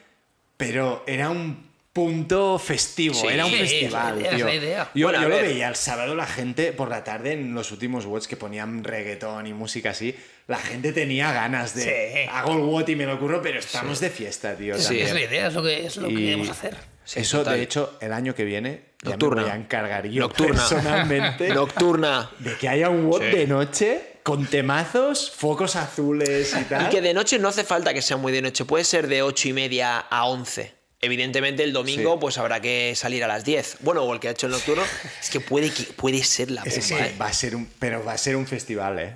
pero 0.57 1.03
era 1.05 1.29
un 1.29 1.68
punto 1.99 2.57
festivo, 2.57 3.13
Sí. 3.13 3.27
era 3.27 3.45
un 3.45 3.51
Sí, 3.51 3.57
festival, 3.57 4.17
es 4.25 4.31
la 4.31 4.37
idea, 4.37 4.45
tío. 4.47 4.53
idea. 4.61 4.91
Yo, 4.95 5.07
Bueno, 5.07 5.21
yo 5.23 5.29
lo 5.29 5.35
veía 5.35 5.67
el 5.67 5.75
sábado, 5.75 6.15
la 6.15 6.25
gente 6.25 6.71
por 6.71 6.89
la 6.89 7.03
tarde 7.03 7.33
en 7.33 7.53
los 7.53 7.71
últimos 7.73 8.05
WOTs 8.05 8.27
que 8.27 8.37
ponían 8.37 8.83
reggaetón 8.85 9.47
y 9.47 9.53
música 9.53 9.89
así, 9.89 10.15
la 10.47 10.57
gente 10.57 10.93
tenía 10.93 11.33
ganas 11.33 11.75
de 11.75 11.83
Sí. 11.83 12.29
hago 12.31 12.53
el 12.53 12.59
WOT 12.61 12.87
y 12.89 12.95
me 12.95 13.05
lo 13.05 13.15
ocurro, 13.15 13.41
pero 13.41 13.59
estamos 13.59 13.99
de 13.99 14.09
fiesta, 14.09 14.55
tío. 14.55 14.75
Es, 14.75 14.85
también. 14.85 15.07
es 15.07 15.13
la 15.13 15.21
idea, 15.21 15.47
es 15.47 15.53
lo 15.53 15.63
que, 15.63 15.85
es 15.85 15.97
lo 15.97 16.07
que 16.07 16.15
queremos 16.15 16.49
hacer. 16.49 16.77
Sí, 17.03 17.19
Eso, 17.21 17.39
total. 17.39 17.57
de 17.57 17.63
hecho, 17.63 17.97
el 18.01 18.13
año 18.13 18.33
que 18.35 18.43
viene 18.45 18.81
ya 19.01 19.09
Nocturna. 19.11 19.41
me 19.41 19.47
voy 19.49 19.51
a 19.51 19.55
encargar 19.61 20.07
yo 20.07 20.21
Nocturna. 20.21 20.55
personalmente 20.55 21.49
Nocturna. 21.53 22.29
de 22.39 22.55
que 22.55 22.69
haya 22.69 22.89
un 22.89 23.05
WOT 23.07 23.21
Sí. 23.23 23.37
de 23.37 23.47
noche 23.47 24.01
con 24.23 24.45
temazos, 24.45 25.31
focos 25.35 25.75
azules 25.75 26.55
y 26.59 26.63
tal. 26.65 26.85
Y 26.85 26.89
que 26.89 27.01
de 27.01 27.13
noche 27.13 27.39
no 27.39 27.47
hace 27.49 27.63
falta 27.63 27.93
que 27.93 28.01
sea 28.01 28.15
muy 28.17 28.31
de 28.31 28.41
noche, 28.43 28.63
puede 28.63 28.83
ser 28.83 29.07
de 29.07 29.21
ocho 29.23 29.49
y 29.49 29.53
media 29.53 29.97
a 29.99 30.25
11. 30.25 30.78
Evidentemente 31.01 31.63
el 31.63 31.71
domingo 31.73 32.13
Sí. 32.13 32.17
pues 32.19 32.37
habrá 32.37 32.61
que 32.61 32.93
salir 32.95 33.23
a 33.23 33.27
las 33.27 33.45
10. 33.45 33.77
Bueno, 33.81 34.03
o 34.03 34.13
el 34.13 34.19
que 34.19 34.27
ha 34.27 34.31
hecho 34.31 34.47
el 34.47 34.51
nocturno, 34.51 34.83
es 35.21 35.29
que 35.29 35.39
puede, 35.39 35.71
que, 35.71 35.83
puede 35.83 36.23
ser 36.23 36.51
la 36.51 36.63
bomba, 36.63 36.75
que 36.87 36.93
¿eh? 37.05 37.15
va 37.19 37.27
a 37.27 37.33
ser 37.33 37.55
un, 37.55 37.67
pero 37.79 38.03
va 38.03 38.13
a 38.13 38.17
ser 38.17 38.35
un 38.35 38.45
festival, 38.45 38.99
¿eh? 38.99 39.15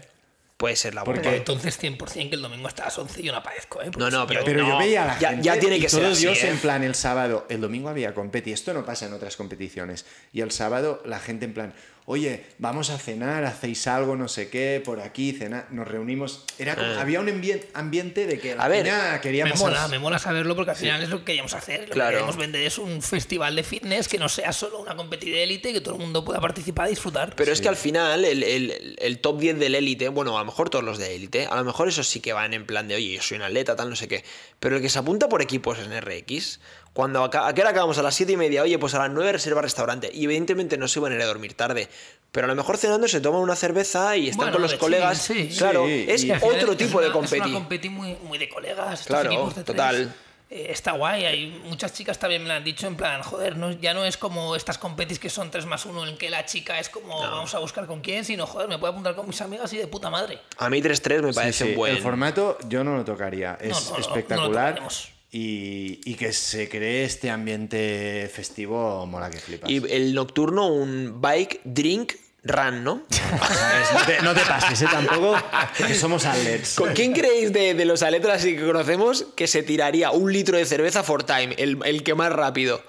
Puede 0.56 0.78
ser 0.78 0.96
la 0.96 1.04
bomba. 1.04 1.22
Pero 1.22 1.36
entonces 1.36 1.78
100% 1.82 2.30
que 2.30 2.36
el 2.36 2.42
domingo 2.42 2.68
hasta 2.70 2.86
las 2.86 2.98
11 2.98 3.22
yo 3.22 3.34
no 3.34 3.40
aparezco, 3.40 3.82
¿eh? 3.82 3.92
No, 3.98 4.10
no, 4.10 4.26
pero- 4.26 4.46
Pero 4.46 4.62
No, 4.64 4.70
yo 4.70 4.78
veía 4.78 5.04
a 5.04 5.08
la 5.08 5.20
ya- 5.20 5.30
gente 5.32 5.44
ya 5.44 5.60
tiene 5.60 5.76
y 5.78 5.82
que 5.82 5.90
ser 5.90 6.00
todos 6.04 6.14
así, 6.14 6.22
Dios 6.26 6.42
¿eh? 6.44 6.50
en 6.52 6.58
plan 6.60 6.84
el 6.84 6.96
sábado, 6.96 7.46
el 7.50 7.60
domingo 7.60 7.90
había 7.90 8.14
competi, 8.14 8.54
esto 8.54 8.74
no 8.74 8.86
pasa 8.86 9.08
en 9.08 9.14
otras 9.14 9.36
competiciones. 9.36 10.06
Y 10.32 10.40
el 10.40 10.52
sábado 10.52 11.02
la 11.06 11.20
gente 11.20 11.44
en 11.44 11.54
plan, 11.54 11.74
oye, 12.06 12.44
vamos 12.58 12.90
a 12.90 12.98
cenar, 12.98 13.46
hacéis 13.46 13.88
algo, 13.88 14.16
no 14.16 14.28
sé 14.28 14.50
qué, 14.50 14.82
por 14.84 15.00
aquí, 15.00 15.32
cenar, 15.32 15.68
nos 15.72 15.88
reunimos. 15.88 16.44
Era 16.58 16.76
como- 16.76 16.88
Ah. 16.88 17.02
había 17.02 17.20
un 17.20 17.30
ambien- 17.30 17.66
ambiente 17.74 18.28
de 18.28 18.40
que 18.40 18.56
la 18.56 18.64
A 18.64 18.68
ver, 18.68 18.84
peña 18.84 19.22
quería 19.22 19.46
Me 19.46 19.54
mola, 19.54 19.88
me 19.88 20.00
mola 20.00 20.20
saberlo 20.20 20.56
porque 20.56 20.72
al 20.72 20.78
final 20.78 21.02
es 21.02 21.10
lo 21.10 21.20
que 21.20 21.26
queríamos 21.26 21.54
hacer. 21.54 21.88
Lo 21.88 21.94
Claro. 21.94 22.10
que 22.10 22.16
queremos 22.16 22.38
vender 22.38 22.64
es 22.64 22.78
un 22.78 23.02
festival 23.02 23.56
de 23.56 23.64
fitness 23.64 24.08
que 24.08 24.18
no 24.20 24.28
sea 24.30 24.52
solo 24.54 24.80
una 24.80 24.96
competición 24.96 25.36
de 25.36 25.44
élite, 25.44 25.72
que 25.74 25.82
todo 25.82 25.96
el 25.96 26.02
mundo 26.02 26.26
pueda 26.26 26.40
participar 26.42 26.88
y 26.88 26.92
disfrutar. 26.92 27.36
Pero 27.36 27.52
es 27.52 27.62
que 27.62 27.70
al 27.70 27.78
final 27.78 28.26
el, 28.26 28.44
el- 28.44 28.96
el 29.00 29.20
top 29.20 29.40
10 29.40 29.58
del 29.60 29.76
élite, 29.76 30.10
bueno, 30.10 30.36
a 30.38 30.42
lo 30.42 30.46
mejor 30.46 30.70
todos 30.70 30.84
los 30.84 30.98
de 30.98 31.16
élite, 31.16 31.48
a 31.48 31.56
lo 31.56 31.64
mejor 31.64 31.88
esos 31.88 32.08
sí 32.08 32.20
que 32.20 32.34
van 32.34 32.54
en 32.54 32.66
plan 32.66 32.88
de, 32.88 32.96
oye, 32.96 33.14
yo 33.16 33.22
soy 33.22 33.38
un 33.38 33.44
atleta, 33.44 33.76
tal, 33.76 33.90
no 33.90 33.96
sé 33.96 34.08
qué. 34.08 34.24
Pero 34.60 34.76
el 34.76 34.82
que 34.82 34.90
se 34.90 35.00
apunta 35.00 35.30
por 35.30 35.42
equipos 35.42 35.80
en 35.80 35.92
RX, 35.94 36.60
cuando 36.94 37.24
aca- 37.24 37.48
a 37.48 37.54
qué 37.54 37.62
hora 37.62 37.72
acabamos 37.72 37.98
a 37.98 38.04
las 38.04 38.14
7 38.16 38.32
y 38.34 38.38
media, 38.38 38.62
oye, 38.62 38.78
pues 38.80 38.94
a 38.94 39.00
las 39.00 39.10
9 39.12 39.32
reserva 39.32 39.62
restaurante. 39.62 40.10
Y 40.14 40.26
evidentemente 40.26 40.78
no 40.78 40.88
se 40.88 41.00
van 41.00 41.12
a 41.12 41.16
ir 41.16 41.22
a 41.22 41.26
dormir 41.26 41.56
tarde. 41.56 41.90
Pero 42.32 42.46
a 42.46 42.48
lo 42.48 42.56
mejor 42.56 42.78
cenando 42.78 43.08
se 43.08 43.20
toman 43.22 43.42
una 43.42 43.56
cerveza 43.56 44.16
y 44.18 44.26
están 44.30 44.38
Bueno, 44.38 44.52
con 44.54 44.62
los 44.64 44.74
colegas. 44.76 45.26
chill, 45.28 45.52
sí. 45.52 45.58
Claro, 45.58 45.86
Sí, 45.86 46.06
es 46.08 46.24
otro 46.42 46.72
es 46.72 46.78
tipo 46.78 47.02
de 47.02 47.10
una- 47.10 47.26
Es 47.26 47.32
una 47.34 47.52
competi 47.52 47.90
muy, 47.90 48.16
muy 48.24 48.38
de 48.38 48.50
colegas, 48.50 49.04
Claro, 49.06 49.30
equipos 49.32 49.56
de 49.56 49.64
tres. 49.64 49.66
total. 49.66 50.16
Eh, 50.50 50.68
está 50.70 50.92
guay, 50.92 51.26
hay 51.26 51.62
muchas 51.66 51.94
chicas 51.94 52.20
también 52.20 52.44
me 52.44 52.48
lo 52.50 52.54
han 52.54 52.64
dicho 52.64 52.86
en 52.86 52.96
plan, 52.96 53.24
joder, 53.24 53.58
no, 53.58 53.72
ya 53.72 53.96
no 53.96 54.06
es 54.06 54.18
como 54.18 54.56
estas 54.56 54.78
competis 54.78 55.18
que 55.18 55.30
son 55.32 55.50
3 55.50 55.66
más 55.66 55.84
1 55.88 56.06
en 56.06 56.16
que 56.16 56.30
la 56.30 56.46
chica 56.46 56.80
es 56.80 56.90
como 56.90 57.20
vamos 57.20 57.56
a 57.56 57.60
buscar 57.60 57.88
con 57.88 58.02
quién, 58.02 58.24
sino 58.24 58.46
joder, 58.46 58.68
me 58.70 58.78
puedo 58.78 58.92
apuntar 58.92 59.16
con 59.16 59.26
mis 59.28 59.42
amigas 59.42 59.74
y 59.74 59.78
de 59.78 59.88
puta 59.88 60.12
madre. 60.12 60.40
A 60.58 60.70
mí 60.70 60.80
3-3 60.80 61.24
me 61.24 61.34
Sí, 61.34 61.36
parece 61.40 61.64
sí, 61.66 61.70
un 61.72 61.76
buen. 61.78 61.96
El 61.96 62.04
formato 62.04 62.60
yo 62.68 62.84
no 62.84 62.96
lo 62.96 63.04
tocaría. 63.04 63.58
Es 63.60 63.70
No, 63.70 63.76
no, 63.80 63.82
no, 63.84 63.90
no 63.92 63.98
lo 63.98 64.02
espectacular. 64.02 64.68
tocaremos. 64.76 65.10
Y, 65.34 66.00
y 66.06 66.14
que 66.14 66.32
se 66.32 66.70
cree 66.70 67.04
este 67.06 67.32
ambiente 67.32 68.30
festivo 68.32 69.06
mola 69.08 69.32
que 69.32 69.40
flipas. 69.40 69.68
Y 69.68 69.82
el 69.92 70.14
nocturno, 70.14 70.68
un 70.68 71.20
bike, 71.20 71.60
drink, 71.64 72.14
run, 72.44 72.84
¿no? 72.84 73.02
¿Sabes? 73.10 73.88
No, 73.94 74.06
te, 74.06 74.22
no 74.22 74.34
te 74.36 74.42
pases, 74.42 74.80
¿eh? 74.84 74.88
Tampoco, 74.92 75.36
que 75.76 75.96
somos 75.96 76.26
atlets. 76.26 76.76
¿Con 76.76 76.94
quién 76.94 77.14
creéis 77.14 77.52
de, 77.52 77.74
de 77.74 77.86
los 77.86 78.04
atletas 78.04 78.42
así 78.42 78.56
que 78.56 78.64
conocemos 78.64 79.26
que 79.36 79.48
se 79.48 79.64
tiraría 79.64 80.12
un 80.12 80.32
litro 80.32 80.56
de 80.56 80.68
cerveza 80.68 81.02
for 81.02 81.24
time? 81.24 81.56
El, 81.58 81.80
el 81.84 82.04
que 82.04 82.14
más 82.14 82.32
rápido. 82.32 82.84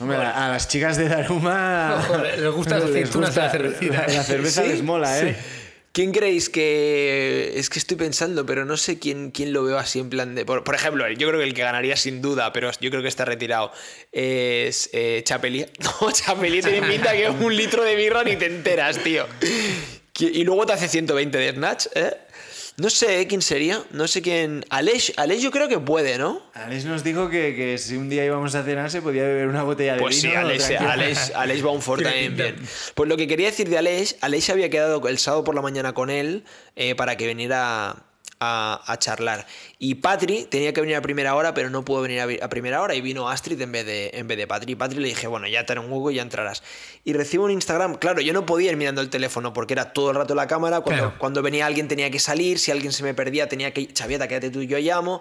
Hombre, 0.00 0.16
a 0.16 0.48
las 0.48 0.66
chicas 0.66 0.96
de 0.96 1.08
Daruma 1.08 2.04
Joder, 2.08 2.40
les 2.40 2.50
gustan 2.50 2.80
las 2.80 2.90
aceitunas 2.90 3.36
y 3.36 3.38
la 3.38 3.50
cervecita. 3.50 4.06
La, 4.08 4.14
la 4.14 4.22
cerveza 4.24 4.62
¿Sí? 4.62 4.68
les 4.70 4.82
mola, 4.82 5.20
¿eh? 5.20 5.36
¿Quién 5.94 6.10
creéis 6.10 6.50
que.? 6.50 7.52
Es 7.54 7.70
que 7.70 7.78
estoy 7.78 7.96
pensando, 7.96 8.44
pero 8.44 8.64
no 8.64 8.76
sé 8.76 8.98
quién, 8.98 9.30
quién 9.30 9.52
lo 9.52 9.62
veo 9.62 9.78
así 9.78 10.00
en 10.00 10.10
plan 10.10 10.34
de. 10.34 10.44
Por, 10.44 10.64
por 10.64 10.74
ejemplo, 10.74 11.08
yo 11.08 11.28
creo 11.28 11.38
que 11.38 11.46
el 11.46 11.54
que 11.54 11.62
ganaría 11.62 11.96
sin 11.96 12.20
duda, 12.20 12.52
pero 12.52 12.68
yo 12.80 12.90
creo 12.90 13.00
que 13.00 13.06
está 13.06 13.24
retirado, 13.24 13.70
es 14.10 14.90
eh. 14.92 15.22
No, 15.78 16.10
Chapelier 16.10 16.64
tiene 16.64 16.82
pinta 16.88 17.12
que 17.12 17.28
un 17.28 17.56
litro 17.56 17.84
de 17.84 17.94
birra 17.94 18.24
ni 18.24 18.34
te 18.34 18.46
enteras, 18.46 18.98
tío. 19.04 19.24
Y 20.18 20.42
luego 20.42 20.66
te 20.66 20.72
hace 20.72 20.88
120 20.88 21.38
de 21.38 21.52
Snatch, 21.52 21.86
¿eh? 21.94 22.16
No 22.76 22.90
sé 22.90 23.20
¿eh? 23.20 23.26
quién 23.28 23.40
sería, 23.40 23.80
no 23.92 24.08
sé 24.08 24.20
quién. 24.20 24.64
Aleix, 24.68 25.12
Aleix 25.16 25.40
yo 25.40 25.52
creo 25.52 25.68
que 25.68 25.78
puede, 25.78 26.18
¿no? 26.18 26.42
Alex 26.54 26.84
nos 26.86 27.04
dijo 27.04 27.30
que, 27.30 27.54
que 27.54 27.78
si 27.78 27.96
un 27.96 28.10
día 28.10 28.24
íbamos 28.24 28.52
a 28.56 28.64
cenar 28.64 28.90
se 28.90 29.00
podía 29.00 29.22
beber 29.22 29.46
una 29.46 29.62
botella 29.62 29.94
de 29.94 30.00
Pues 30.00 30.20
sí, 30.20 30.26
vino. 30.26 30.40
Aleix, 30.40 30.66
tranquilo. 30.66 30.90
Aleix, 30.90 31.32
Aleix 31.36 31.64
va 31.64 31.70
un 31.70 31.80
también 32.02 32.34
pinta. 32.34 32.42
bien. 32.42 32.56
Pues 32.94 33.08
lo 33.08 33.16
que 33.16 33.28
quería 33.28 33.46
decir 33.46 33.68
de 33.68 33.78
Aleix, 33.78 34.16
Aleix 34.22 34.50
había 34.50 34.70
quedado 34.70 35.06
el 35.06 35.18
sábado 35.18 35.44
por 35.44 35.54
la 35.54 35.62
mañana 35.62 35.94
con 35.94 36.10
él 36.10 36.42
eh, 36.74 36.96
para 36.96 37.16
que 37.16 37.28
viniera 37.28 37.96
a, 38.44 38.80
a 38.92 38.98
charlar. 38.98 39.46
Y 39.78 39.96
Patri 39.96 40.44
tenía 40.44 40.72
que 40.72 40.80
venir 40.80 40.96
a 40.96 41.02
primera 41.02 41.34
hora, 41.34 41.54
pero 41.54 41.70
no 41.70 41.84
pudo 41.84 42.02
venir 42.02 42.20
a, 42.20 42.48
primera 42.48 42.80
hora 42.82 42.94
y 42.94 43.00
vino 43.00 43.28
Astrid 43.28 43.60
en 43.60 43.72
vez 43.72 43.86
de, 43.86 44.10
en 44.14 44.26
vez 44.28 44.38
de 44.38 44.46
Patri. 44.46 44.72
Y 44.72 44.74
Patri 44.76 44.98
le 45.00 45.08
dije, 45.08 45.26
bueno, 45.26 45.46
ya 45.48 45.64
te 45.66 45.72
haré 45.72 45.80
un 45.80 45.90
hueco 45.92 46.10
y 46.10 46.16
ya 46.16 46.22
entrarás. 46.22 46.62
Y 47.04 47.12
recibo 47.12 47.44
un 47.44 47.50
Instagram, 47.50 47.96
claro, 47.96 48.20
yo 48.20 48.32
no 48.32 48.46
podía 48.46 48.70
ir 48.70 48.76
mirando 48.76 49.00
el 49.00 49.10
teléfono 49.10 49.52
porque 49.52 49.74
era 49.74 49.92
todo 49.92 50.10
el 50.10 50.16
rato 50.16 50.34
la 50.34 50.46
cámara. 50.46 50.80
Cuando, 50.80 51.02
Claro. 51.04 51.18
cuando 51.18 51.42
venía 51.42 51.66
alguien 51.66 51.88
tenía 51.88 52.10
que 52.10 52.20
salir, 52.20 52.58
si 52.58 52.70
alguien 52.70 52.92
se 52.92 53.02
me 53.02 53.14
perdía 53.14 53.48
tenía 53.48 53.72
que... 53.72 53.92
Chavieta, 53.92 54.28
quédate 54.28 54.50
tú 54.50 54.60
y 54.60 54.66
yo 54.66 54.78
llamo. 54.78 55.20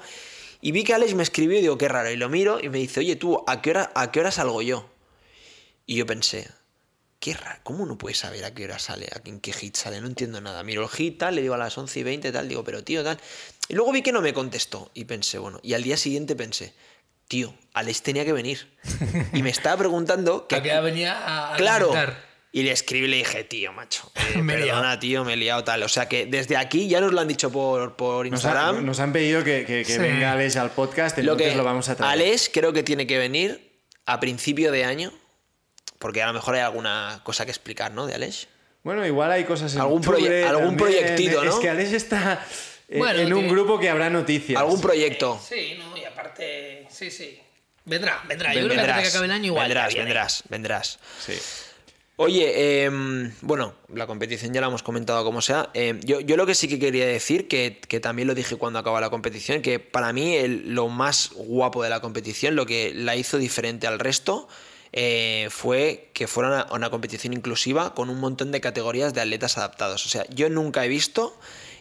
Y 0.62 0.72
vi 0.72 0.84
que 0.84 0.94
Alex 0.94 1.14
me 1.14 1.24
escribió 1.24 1.58
y 1.58 1.62
digo, 1.62 1.78
qué 1.78 1.90
raro. 1.90 2.10
Y 2.10 2.16
lo 2.16 2.30
miro 2.30 2.60
y 2.62 2.70
me 2.70 2.78
dice, 2.78 3.02
oye, 3.02 3.16
tú, 3.18 3.44
¿a 3.48 3.62
qué 3.62 3.72
hora, 3.72 3.92
a 3.96 4.12
qué 4.12 4.20
hora 4.22 4.32
salgo 4.32 4.62
yo? 4.62 4.90
Y 5.86 5.96
yo 5.96 6.06
pensé, 6.06 6.48
qué 7.24 7.34
raro, 7.36 7.60
¿cómo 7.64 7.86
no 7.86 7.98
puedes 7.98 8.18
saber 8.18 8.44
a 8.44 8.54
qué 8.54 8.66
hora 8.66 8.80
sale, 8.80 9.08
a 9.16 9.22
en 9.30 9.40
qué 9.40 9.54
hit 9.54 9.78
sale? 9.78 10.02
No 10.02 10.08
entiendo 10.08 10.42
nada. 10.42 10.62
Miro 10.64 10.84
el 10.84 10.90
hit, 10.90 11.20
tal, 11.20 11.36
le 11.36 11.42
digo 11.42 11.54
a 11.54 11.58
las 11.58 11.78
11 11.78 12.00
y 12.02 12.04
20, 12.04 12.32
tal, 12.34 12.50
digo, 12.50 12.66
pero 12.66 12.84
tío, 12.84 13.02
tal. 13.04 13.18
Y 13.70 13.76
luego 13.76 13.94
vi 13.94 14.02
que 14.02 14.12
no 14.12 14.22
me 14.22 14.34
contestó 14.34 14.92
y 14.94 15.06
pensé, 15.06 15.38
bueno, 15.38 15.62
y 15.64 15.74
al 15.74 15.84
día 15.84 15.96
siguiente 15.96 16.36
pensé, 16.36 16.74
tío, 17.30 17.54
Alex 17.74 18.04
tenía 18.04 18.26
que 18.26 18.34
venir. 18.34 18.68
Y 19.32 19.42
me 19.42 19.50
estaba 19.52 19.78
preguntando 19.78 20.48
Que 20.50 20.62
que... 20.62 20.68
ya 20.68 20.82
venía 20.82 21.18
a, 21.18 21.54
a 21.54 21.58
Claro. 21.58 21.94
Y 22.52 22.64
le 22.64 22.72
escribí 22.72 23.06
y 23.06 23.10
le 23.10 23.18
dije, 23.18 23.46
tío, 23.46 23.72
macho, 23.72 24.12
eh, 24.36 24.42
Me 24.42 24.54
perdona, 24.56 24.82
liado. 24.82 25.00
tío, 25.00 25.24
me 25.24 25.34
he 25.34 25.38
liado 25.38 25.64
tal. 25.64 25.82
O 25.84 25.90
sea 25.90 26.10
que 26.10 26.26
desde 26.26 26.58
aquí 26.58 26.88
ya 26.90 27.00
nos 27.00 27.14
lo 27.14 27.22
han 27.22 27.28
dicho 27.30 27.52
por, 27.52 27.96
por 27.96 28.30
Nos, 28.30 28.44
ha- 28.46 28.50
Instagram. 28.50 28.86
nos 28.86 29.00
han 29.00 29.14
pedido 29.14 29.44
que, 29.46 29.64
que- 29.66 29.84
que 29.86 29.94
Sí. 29.94 29.98
venga 29.98 30.34
Alex 30.34 30.58
al 30.58 30.72
podcast, 30.72 31.18
Lo 31.20 31.24
entonces 31.32 31.52
que 31.52 31.56
lo 31.58 31.64
vamos 31.64 31.88
a 31.90 31.96
traer. 31.96 32.12
Alex 32.12 32.52
creo 32.54 32.74
que 32.74 32.84
tiene 32.84 33.08
que 33.08 33.18
venir 33.18 33.82
a 34.06 34.20
principio 34.20 34.72
de 34.74 34.84
año, 34.84 35.14
porque 36.04 36.22
a 36.22 36.28
lo 36.28 36.34
mejor 36.34 36.56
hay 36.56 36.62
alguna 36.62 37.22
cosa 37.24 37.46
que 37.46 37.52
explicar, 37.52 37.94
¿no? 37.94 38.06
De 38.06 38.14
Alex. 38.14 38.50
Bueno, 38.84 39.08
igual 39.08 39.32
hay 39.32 39.46
cosas 39.46 39.74
en 39.74 39.80
Algún 39.80 40.04
proye- 40.04 40.44
algún 40.46 40.76
también. 40.76 40.78
proyectito, 40.78 41.42
¿no? 41.46 41.50
Es 41.52 41.56
que 41.56 41.70
Alex 41.70 41.94
está 41.94 42.46
en, 42.90 43.00
Bueno, 43.00 43.20
en 43.22 43.34
un 43.34 43.48
grupo 43.48 43.80
que 43.80 43.90
habrá 43.90 44.10
noticias. 44.10 44.60
Algún 44.60 44.82
proyecto. 44.82 45.40
Sí, 45.48 45.76
no, 45.80 45.96
y 45.98 46.04
aparte, 46.04 46.86
sí, 46.92 47.10
sí. 47.10 47.40
Vendrá, 47.86 48.22
vendrá. 48.28 48.54
Yo 48.54 48.66
creo 48.68 48.76
que 48.76 48.80
antes 48.82 49.04
que 49.04 49.10
acabe 49.10 49.26
el 49.28 49.32
año 49.32 49.46
igual. 49.46 49.64
vendrás, 49.70 49.96
vendrás, 49.96 50.44
vendrás. 50.50 51.00
Sí. 51.26 51.34
Oye, 52.16 52.84
em, 52.84 53.34
bueno, 53.42 53.74
la 53.94 54.06
competición 54.06 54.54
ya 54.54 54.62
la 54.62 54.68
hemos 54.68 54.84
comentado 54.84 55.24
como 55.24 55.42
sea. 55.42 55.70
Em, 55.74 56.00
yo, 56.02 56.20
yo 56.20 56.38
lo 56.38 56.46
que 56.46 56.54
sí 56.54 56.68
que 56.68 56.78
quería 56.78 57.08
decir, 57.08 57.48
que, 57.48 57.80
que 57.88 58.00
también 58.00 58.28
lo 58.28 58.36
dije 58.36 58.56
cuando 58.56 58.78
acaba 58.80 59.02
la 59.02 59.10
competición, 59.10 59.62
que 59.64 59.80
para 59.80 60.14
mí 60.14 60.36
el- 60.36 60.76
lo 60.76 60.90
más 60.90 61.32
guapo 61.34 61.82
de 61.84 61.90
la 61.90 62.02
competición, 62.02 62.56
lo 62.56 62.66
que 62.68 62.94
la 62.94 63.16
hizo 63.16 63.38
diferente 63.40 63.88
al 63.88 63.98
resto, 63.98 64.48
eh, 64.94 65.48
fue 65.50 66.10
que 66.14 66.28
fuera 66.28 66.50
una, 66.50 66.68
una 66.72 66.90
competición 66.90 67.34
inclusiva 67.34 67.94
con 67.94 68.10
un 68.10 68.20
montón 68.20 68.52
de 68.52 68.62
categorías 68.62 69.14
de 69.14 69.22
atletas 69.22 69.58
adaptados. 69.58 70.06
O 70.06 70.10
sea, 70.10 70.26
yo 70.30 70.50
nunca 70.50 70.86
he 70.86 70.88
visto... 70.88 71.38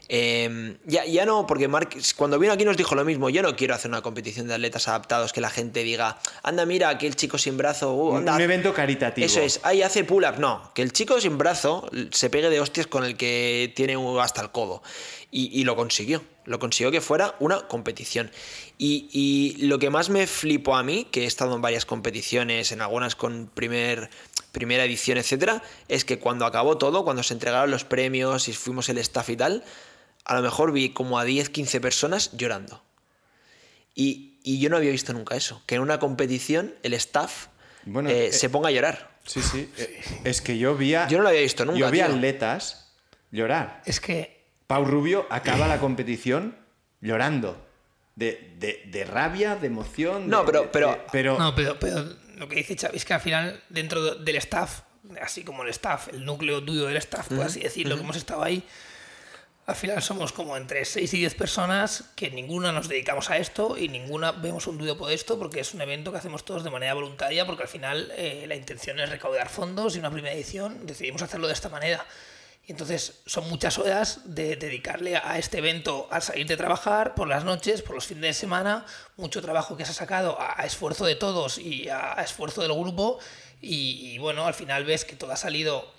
em, 0.09 0.77
ya, 0.85 1.05
ya 1.05 1.25
no, 1.27 1.47
porque 1.47 1.69
Mark 1.69 1.91
cuando 2.17 2.39
vino 2.39 2.53
aquí 2.53 2.65
nos 2.65 2.77
dijo 2.77 2.95
lo 2.95 3.05
mismo, 3.05 3.31
yo 3.31 3.43
no 3.43 3.57
quiero 3.57 3.75
hacer 3.75 3.91
una 3.91 4.03
competición 4.03 4.49
de 4.49 4.55
atletas 4.55 4.89
adaptados 4.89 5.33
que 5.33 5.41
la 5.41 5.51
gente 5.51 5.83
diga, 5.83 6.19
anda, 6.43 6.67
mira, 6.67 6.89
aquel 6.89 7.17
chico 7.17 7.39
sin 7.39 7.57
brazo, 7.57 7.95
uh, 7.95 8.17
anda, 8.17 8.35
un 8.35 8.41
evento 8.41 8.73
caritativo. 8.75 9.25
eso 9.25 9.41
es, 9.41 9.61
ahí 9.63 9.83
hace 9.83 10.05
pull-up. 10.05 10.39
No, 10.39 10.71
que 10.75 10.83
el 10.83 10.93
chico 10.93 11.21
sin 11.21 11.39
brazo 11.39 11.89
se 12.11 12.31
pegue 12.31 12.51
de 12.51 12.61
hostias 12.61 12.87
con 12.87 13.05
el 13.05 13.17
que 13.17 13.73
tiene 13.75 13.97
hasta 14.21 14.41
el 14.43 14.51
codo. 14.51 14.83
Y, 15.31 15.49
y 15.59 15.65
lo 15.65 15.77
consiguió. 15.77 16.23
Lo 16.45 16.59
consiguió 16.59 16.91
que 16.91 17.01
fuera 17.01 17.37
una 17.39 17.67
competición. 17.69 18.31
Y, 18.77 19.09
y 19.13 19.65
lo 19.67 19.79
que 19.79 19.89
más 19.89 20.11
me 20.11 20.27
flipó 20.27 20.77
a 20.77 20.83
mí, 20.83 21.07
que 21.11 21.23
he 21.23 21.27
estado 21.27 21.55
en 21.55 21.63
varias 21.63 21.87
competiciones, 21.87 22.71
en 22.71 22.83
algunas 22.83 23.15
con 23.17 23.49
primer, 23.55 24.11
primera 24.51 24.85
edición, 24.85 25.17
etcétera, 25.19 25.63
es 25.89 26.05
que 26.05 26.19
cuando 26.19 26.45
acabó 26.45 26.77
todo, 26.77 27.05
cuando 27.05 27.23
se 27.23 27.33
entregaron 27.33 27.71
los 27.71 27.85
premios 27.85 28.49
y 28.49 28.53
fuimos 28.53 28.89
el 28.89 28.99
staff 28.99 29.31
y 29.31 29.37
tal, 29.37 29.65
a 30.25 30.35
lo 30.37 30.43
mejor 30.43 30.73
vi 30.73 30.91
como 30.91 31.19
a 31.19 31.25
10, 31.25 31.51
15 31.51 31.81
personas 31.81 32.31
llorando. 32.37 32.83
Y, 33.95 34.39
y 34.43 34.59
yo 34.61 34.71
no 34.71 34.77
había 34.77 34.91
visto 34.91 35.13
nunca 35.13 35.37
eso, 35.37 35.63
que 35.67 35.75
en 35.77 35.83
una 35.83 35.99
competición 35.99 36.75
el 36.83 36.95
staff 36.95 37.47
Bueno, 37.85 38.09
eh, 38.11 38.27
eh, 38.29 38.33
se 38.33 38.49
ponga 38.49 38.69
a 38.69 38.73
llorar. 38.73 39.13
Sí, 39.25 39.41
sí. 39.43 39.71
Eh, 39.77 40.01
Es 40.25 40.41
que 40.41 40.59
yo 40.59 40.75
vi 40.77 40.95
a, 40.95 41.07
Yo 41.09 41.19
no 41.19 41.25
lo 41.25 41.29
había 41.29 41.43
visto 41.43 41.65
nunca, 41.65 41.79
Yo 41.79 41.91
vi 41.91 41.99
tío. 41.99 42.07
atletas 42.07 42.93
llorar. 43.31 43.83
Es 43.87 44.01
que 44.01 44.43
Pau 44.67 44.85
Rubio 44.85 45.27
acaba 45.31 45.69
la 45.69 45.79
competición 45.79 46.57
llorando. 47.01 47.69
De, 48.15 48.55
de- 48.59 48.83
de 48.87 49.05
rabia, 49.05 49.57
de 49.57 49.67
emoción. 49.69 50.29
No, 50.29 50.41
de- 50.41 50.47
pero- 50.47 50.63
de- 50.63 50.69
pero- 50.69 50.91
de- 50.93 51.01
pero 51.13 51.39
No, 51.39 51.55
pero, 51.55 51.79
pero 51.79 52.05
lo 52.37 52.47
que 52.49 52.57
dice 52.57 52.77
Xavi 52.77 52.97
es 52.97 53.05
que 53.07 53.15
al 53.15 53.21
final, 53.21 53.63
dentro 53.71 54.03
de- 54.03 54.23
del 54.25 54.37
staff, 54.37 54.81
así 55.21 55.45
como 55.45 55.63
el 55.63 55.71
staff, 55.71 56.09
el 56.09 56.25
núcleo 56.25 56.61
duro 56.61 56.87
del 56.87 56.97
staff, 56.99 57.29
por 57.29 57.41
así 57.47 57.61
decirlo, 57.61 57.97
que 57.97 58.03
hemos 58.03 58.17
estado 58.17 58.43
ahí, 58.43 58.63
al 59.65 59.77
final 59.77 60.03
somos 60.03 60.33
como 60.33 60.57
entre 60.57 60.85
6 60.85 61.15
y 61.15 61.19
10 61.19 61.35
personas 61.37 62.05
que 62.17 62.31
ninguna 62.31 62.73
nos 62.73 62.89
dedicamos 62.89 63.31
a 63.31 63.37
esto 63.37 63.79
y 63.79 63.89
ninguna 63.89 64.33
vemos 64.33 64.67
un 64.67 64.77
duro 64.77 64.97
por 64.97 65.13
esto 65.13 65.39
porque 65.39 65.61
es 65.61 65.73
un 65.73 65.81
evento 65.81 66.11
que 66.11 66.19
hacemos 66.19 66.45
todos 66.45 66.65
de 66.65 66.71
manera 66.71 66.95
voluntaria 66.95 67.47
porque 67.47 67.63
al 67.63 67.69
final 67.69 68.13
eh, 68.17 68.45
la 68.49 68.57
intención 68.57 68.99
es 68.99 69.09
recaudar 69.09 69.49
fondos 69.49 69.95
y 69.95 70.01
una 70.01 70.11
primera 70.11 70.35
edición 70.35 70.85
decidimos 70.85 71.23
hacerlo 71.23 71.47
de 71.47 71.53
esta 71.53 71.69
manera. 71.69 72.05
Y 72.67 72.73
entonces 72.73 73.23
son 73.27 73.49
muchas 73.49 73.79
horas 73.79 74.21
de 74.25 74.57
dedicarle 74.57 75.17
a 75.17 75.39
este 75.39 75.59
evento 75.59 76.07
al 76.11 76.23
salir 76.23 76.47
de 76.47 76.57
trabajar, 76.57 77.15
por 77.15 77.27
las 77.27 77.45
noches, 77.45 77.83
por 77.83 77.95
los 77.97 78.07
fines 78.07 78.23
de 78.23 78.35
semana, 78.35 78.87
mucho 79.17 79.43
trabajo 79.43 79.77
que 79.77 79.85
se 79.85 79.91
ha 79.91 79.95
sacado 79.95 80.39
a, 80.41 80.65
esfuerzo 80.65 81.05
de 81.05 81.17
todos 81.17 81.59
y 81.59 81.89
a, 81.89 82.15
esfuerzo 82.23 82.63
del 82.63 82.73
grupo. 82.73 83.19
Y 83.61 84.17
bueno, 84.19 84.47
al 84.47 84.55
final 84.55 84.85
ves 84.85 85.05
que 85.05 85.17
todo 85.17 85.33
ha 85.33 85.37
salido 85.37 85.93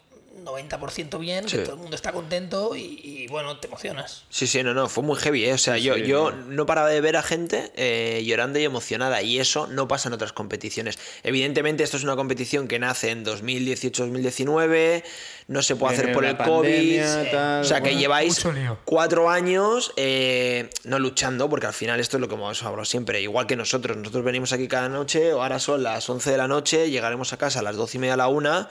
90% 0.43 1.19
bien, 1.19 1.47
Sí. 1.47 1.57
que 1.57 1.63
todo 1.63 1.75
el 1.75 1.81
mundo 1.81 1.95
está 1.95 2.11
contento 2.11 2.75
y, 2.75 2.99
y, 3.03 3.27
bueno, 3.27 3.57
te 3.57 3.67
emocionas. 3.67 4.23
Sí, 4.29 4.47
sí, 4.47 4.63
no, 4.63 4.73
no, 4.73 4.89
fue 4.89 5.03
muy 5.03 5.17
heavy, 5.17 5.45
¿eh? 5.45 5.53
O 5.53 5.57
sea, 5.57 5.77
yo, 5.77 5.95
sí, 5.95 6.03
yo 6.03 6.31
no. 6.31 6.45
no 6.47 6.65
paraba 6.65 6.89
de 6.89 6.99
ver 7.01 7.15
a 7.17 7.23
gente 7.23 7.71
eh, 7.75 8.23
llorando 8.25 8.59
y 8.59 8.63
emocionada, 8.65 9.21
y 9.21 9.39
eso 9.39 9.67
no 9.67 9.87
pasa 9.87 10.09
en 10.09 10.13
otras 10.13 10.33
competiciones. 10.33 10.97
Evidentemente, 11.23 11.83
esto 11.83 11.97
es 11.97 12.03
una 12.03 12.15
competición 12.15 12.67
que 12.67 12.79
nace 12.79 13.11
en 13.11 13.23
2018-2019, 13.25 15.03
no 15.47 15.61
se 15.61 15.75
puede 15.75 15.95
hacer 15.95 16.13
por 16.13 16.25
el 16.25 16.37
pandemia, 16.37 17.15
COVID. 17.15 17.31
tal, 17.31 17.61
o 17.61 17.63
sea, 17.65 17.81
que 17.81 17.95
lleváis 17.95 18.45
cuatro 18.85 19.29
años 19.29 19.91
eh, 19.97 20.69
no 20.83 20.99
luchando, 20.99 21.49
porque 21.49 21.67
al 21.67 21.73
final 21.73 21.99
esto 21.99 22.17
es 22.17 22.21
lo 22.21 22.27
que 22.27 22.35
hemos 22.35 22.63
hablado 22.63 22.85
siempre, 22.85 23.21
igual 23.21 23.47
que 23.47 23.55
nosotros. 23.55 23.97
Nosotros 23.97 24.23
venimos 24.23 24.53
aquí 24.53 24.67
cada 24.67 24.89
noche, 24.89 25.31
ahora 25.31 25.59
son 25.59 25.83
las 25.83 26.09
11 26.09 26.31
de 26.31 26.37
la 26.37 26.47
noche, 26.47 26.89
llegaremos 26.89 27.33
a 27.33 27.37
casa 27.37 27.59
a 27.59 27.63
las 27.63 27.75
12 27.75 27.97
y 27.97 27.99
media 27.99 28.13
a 28.13 28.17
la 28.17 28.27
una. 28.27 28.69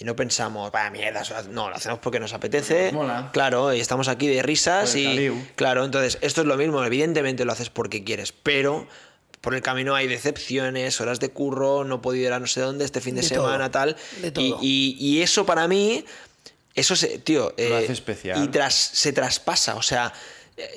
Y 0.00 0.04
no 0.04 0.14
pensamos, 0.14 0.70
vaya 0.70 0.90
mierda, 0.90 1.22
no, 1.50 1.70
lo 1.70 1.76
hacemos 1.76 1.98
porque 2.00 2.20
nos 2.20 2.32
apetece. 2.32 2.92
Mola. 2.92 3.30
Claro, 3.32 3.72
y 3.72 3.80
estamos 3.80 4.08
aquí 4.08 4.28
de 4.28 4.42
risas 4.42 4.94
y. 4.94 5.04
caliu. 5.04 5.46
Claro, 5.56 5.84
entonces, 5.84 6.18
esto 6.20 6.42
es 6.42 6.46
lo 6.46 6.56
mismo, 6.56 6.84
evidentemente 6.84 7.44
lo 7.44 7.52
haces 7.52 7.70
porque 7.70 8.04
quieres, 8.04 8.32
pero 8.32 8.86
por 9.40 9.54
el 9.54 9.62
camino 9.62 9.94
hay 9.94 10.06
decepciones, 10.06 11.00
horas 11.00 11.20
de 11.20 11.30
curro, 11.30 11.84
no 11.84 11.96
he 11.96 11.98
podido 11.98 12.26
ir 12.26 12.32
a 12.32 12.38
no 12.40 12.46
sé 12.46 12.60
dónde 12.60 12.84
este 12.84 13.00
fin 13.00 13.14
de, 13.14 13.22
De 13.22 13.28
semana, 13.28 13.70
todo, 13.70 13.80
tal. 13.94 13.96
de 14.20 14.28
Y, 14.28 14.30
todo. 14.30 14.58
y- 14.62 14.96
y 14.98 15.22
eso 15.22 15.46
para 15.46 15.66
mí, 15.66 16.04
eso 16.74 16.94
se, 16.94 17.18
tío, 17.18 17.54
eh, 17.56 17.80
hace 17.82 17.92
especial. 17.92 18.44
Y 18.44 18.48
tras, 18.48 18.74
se 18.74 19.12
traspasa, 19.12 19.74
o 19.76 19.82
sea. 19.82 20.12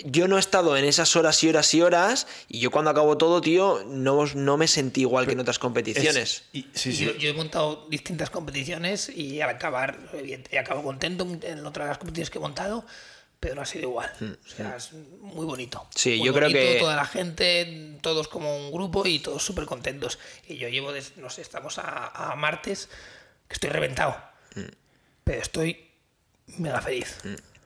Yo 0.05 0.27
no 0.27 0.37
he 0.37 0.39
estado 0.39 0.77
en 0.77 0.85
esas 0.85 1.15
horas 1.15 1.43
y 1.43 1.49
horas 1.49 1.73
y 1.73 1.81
horas, 1.81 2.27
y 2.47 2.59
yo 2.59 2.69
cuando 2.71 2.91
acabo 2.91 3.17
todo, 3.17 3.41
tío, 3.41 3.83
no, 3.87 4.25
no 4.35 4.57
me 4.57 4.67
sentí 4.67 5.01
igual 5.01 5.25
que 5.25 5.33
en 5.33 5.39
otras 5.39 5.59
competiciones. 5.59 6.15
Es- 6.17 6.43
y- 6.53 6.67
sí, 6.73 6.93
sí. 6.95 7.05
Yo, 7.05 7.15
yo 7.15 7.29
he 7.29 7.33
montado 7.33 7.87
distintas 7.89 8.29
competiciones 8.29 9.09
y 9.09 9.41
al 9.41 9.49
acabar, 9.49 9.97
evidente, 10.13 10.59
acabo 10.59 10.83
contento 10.83 11.27
en 11.43 11.65
otras 11.65 11.97
competiciones 11.97 12.29
que 12.29 12.37
he 12.37 12.41
montado, 12.41 12.85
pero 13.39 13.55
no 13.55 13.61
ha 13.61 13.65
sido 13.65 13.89
igual. 13.89 14.11
O 14.45 14.49
sea, 14.49 14.75
es 14.77 14.91
muy 14.93 15.45
bonito. 15.47 15.79
Mm, 15.83 15.87
Sí, 15.97 16.17
Muy 16.17 16.27
yo 16.27 16.33
creo 16.33 16.49
bonito, 16.49 16.59
que- 16.73 16.79
Toda 16.79 16.95
la 16.95 17.05
gente, 17.05 17.97
todos 18.01 18.27
como 18.27 18.55
un 18.55 18.71
grupo 18.71 19.07
y 19.07 19.17
todos 19.19 19.43
súper 19.43 19.65
contentos. 19.65 20.19
Y 20.47 20.57
yo 20.57 20.67
llevo, 20.69 20.91
des- 20.93 21.17
no 21.17 21.29
sé, 21.31 21.41
estamos 21.41 21.79
a, 21.79 22.31
a 22.31 22.35
martes, 22.35 22.87
que 23.47 23.53
estoy 23.55 23.71
reventado. 23.71 24.15
Mm. 24.55 24.61
Pero 25.23 25.41
estoy 25.41 25.87
mega 26.57 26.81
feliz. 26.81 27.17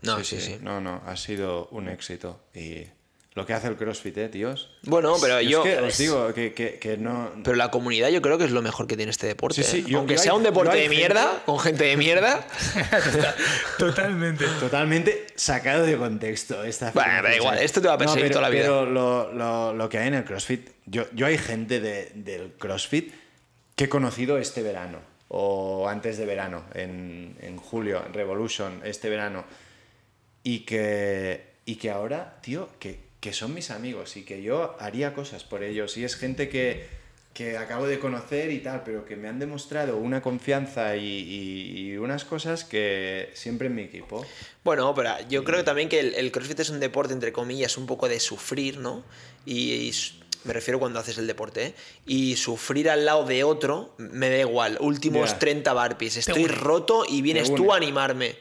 No, 0.06 0.23
sí, 0.23 0.40
sí. 0.40 0.57
No, 0.61 0.80
no, 0.82 1.02
ha 1.06 1.15
sido 1.18 1.68
un 1.72 1.90
éxito. 1.90 2.40
Y 2.53 2.84
lo 3.34 3.45
que 3.45 3.53
hace 3.53 3.68
el 3.68 3.76
CrossFit, 3.76 4.18
¿eh, 4.18 4.30
tíos? 4.30 4.69
Bueno, 4.84 5.15
pero 5.19 5.40
es 5.40 5.49
yo. 5.49 5.61
que 5.64 5.77
os 5.80 5.98
digo 5.98 6.34
que, 6.34 6.53
que- 6.53 6.80
que 6.80 6.95
no... 6.98 7.32
Pero 7.44 7.57
la 7.57 7.69
comunidad 7.69 8.07
yo 8.10 8.22
creo 8.22 8.38
que 8.38 8.45
es 8.45 8.52
lo 8.52 8.61
mejor 8.61 8.88
que 8.88 8.95
tiene 8.95 9.10
este 9.11 9.27
deporte. 9.27 9.61
Sí, 9.61 9.69
sí, 9.69 9.77
¿eh? 9.80 9.90
yo- 9.90 9.98
Aunque 9.99 10.15
yo 10.15 10.22
sea 10.22 10.32
hay- 10.32 10.38
un 10.38 10.44
deporte 10.44 10.77
de 10.77 10.88
mierda, 10.88 11.44
con 11.45 11.60
gente 11.60 11.84
de 11.84 11.98
mierda. 11.98 12.48
Totalmente. 13.77 14.45
Totalmente 14.60 15.27
sacado 15.36 15.86
de 15.86 15.98
contexto 15.98 16.64
esta 16.64 16.91
Bueno, 16.91 17.23
da 17.23 17.36
igual, 17.36 17.60
esto 17.60 17.82
te 17.82 17.88
va 17.88 17.95
a 17.95 17.98
perseguir 17.98 18.23
pero, 18.27 18.34
toda 18.36 18.41
la 18.44 18.49
vida. 18.49 18.64
Pero 18.64 18.86
lo, 18.86 19.34
lo- 19.34 19.73
lo 19.73 19.90
que 19.90 19.98
hay 19.98 20.07
en 20.07 20.14
el 20.15 20.23
CrossFit, 20.26 20.69
yo, 20.86 21.06
yo 21.14 21.26
hay 21.26 21.38
gente 21.38 21.80
de- 21.80 22.11
del 22.15 22.53
CrossFit 22.53 23.14
que 23.76 23.86
he 23.86 23.90
conocido 23.90 24.38
este 24.38 24.61
verano, 24.64 24.99
o 25.27 25.90
antes 25.90 26.18
de 26.18 26.26
verano, 26.26 26.64
en, 26.73 27.36
en 27.41 27.57
julio, 27.57 28.02
en 28.06 28.14
Revolution, 28.14 28.82
este 28.86 29.10
verano, 29.10 29.44
y 30.46 30.60
que, 30.60 31.42
y 31.66 31.76
que 31.78 31.90
ahora, 31.90 32.38
tío, 32.44 32.70
que, 32.80 33.00
que 33.20 33.34
son 33.34 33.54
mis 33.56 33.72
amigos 33.72 34.16
y 34.16 34.24
que 34.24 34.44
yo 34.44 34.78
haría 34.80 35.16
cosas 35.16 35.44
por 35.44 35.64
ellos. 35.64 35.98
Y 35.98 36.04
es 36.04 36.16
gente 36.16 36.50
que, 36.50 36.86
que 37.34 37.58
acabo 37.58 37.88
de 37.88 37.98
conocer 37.98 38.52
y 38.52 38.60
tal, 38.60 38.84
pero 38.84 39.06
que 39.06 39.16
me 39.16 39.28
han 39.28 39.40
demostrado 39.40 39.98
una 39.98 40.22
confianza 40.22 40.96
y, 40.98 41.04
y- 41.04 41.80
y 41.94 41.98
unas 41.98 42.26
cosas 42.26 42.64
que 42.64 43.32
siempre 43.34 43.68
en 43.68 43.76
mi 43.76 43.82
equipo. 43.82 44.24
Bueno, 44.64 44.94
pero 44.94 45.16
yo 45.28 45.44
creo 45.44 45.64
también 45.64 45.90
que 45.90 46.00
el, 46.00 46.14
el 46.14 46.32
CrossFit 46.32 46.60
es 46.60 46.70
un 46.70 46.80
deporte, 46.80 47.14
entre 47.14 47.34
comillas, 47.34 47.76
un 47.78 47.88
poco 47.88 48.08
de 48.08 48.20
sufrir, 48.20 48.78
¿no? 48.78 49.04
Y, 49.48 49.72
y 49.74 49.92
me 50.44 50.54
refiero 50.54 50.78
cuando 50.78 51.00
haces 51.00 51.18
el 51.18 51.26
deporte, 51.26 51.66
¿eh? 51.66 51.74
Y 52.06 52.36
sufrir 52.36 52.88
al 52.92 53.04
lado 53.04 53.26
de 53.26 53.44
otro, 53.44 53.96
me 53.98 54.30
da 54.30 54.38
igual. 54.38 54.78
Últimos 54.80 55.32
Ya. 55.32 55.40
30 55.40 55.74
barpees, 55.74 56.18
estoy 56.18 56.46
roto 56.46 57.04
y 57.10 57.24
vienes 57.24 57.54
tú 57.56 57.74
a 57.74 57.78
animarme. 57.78 58.36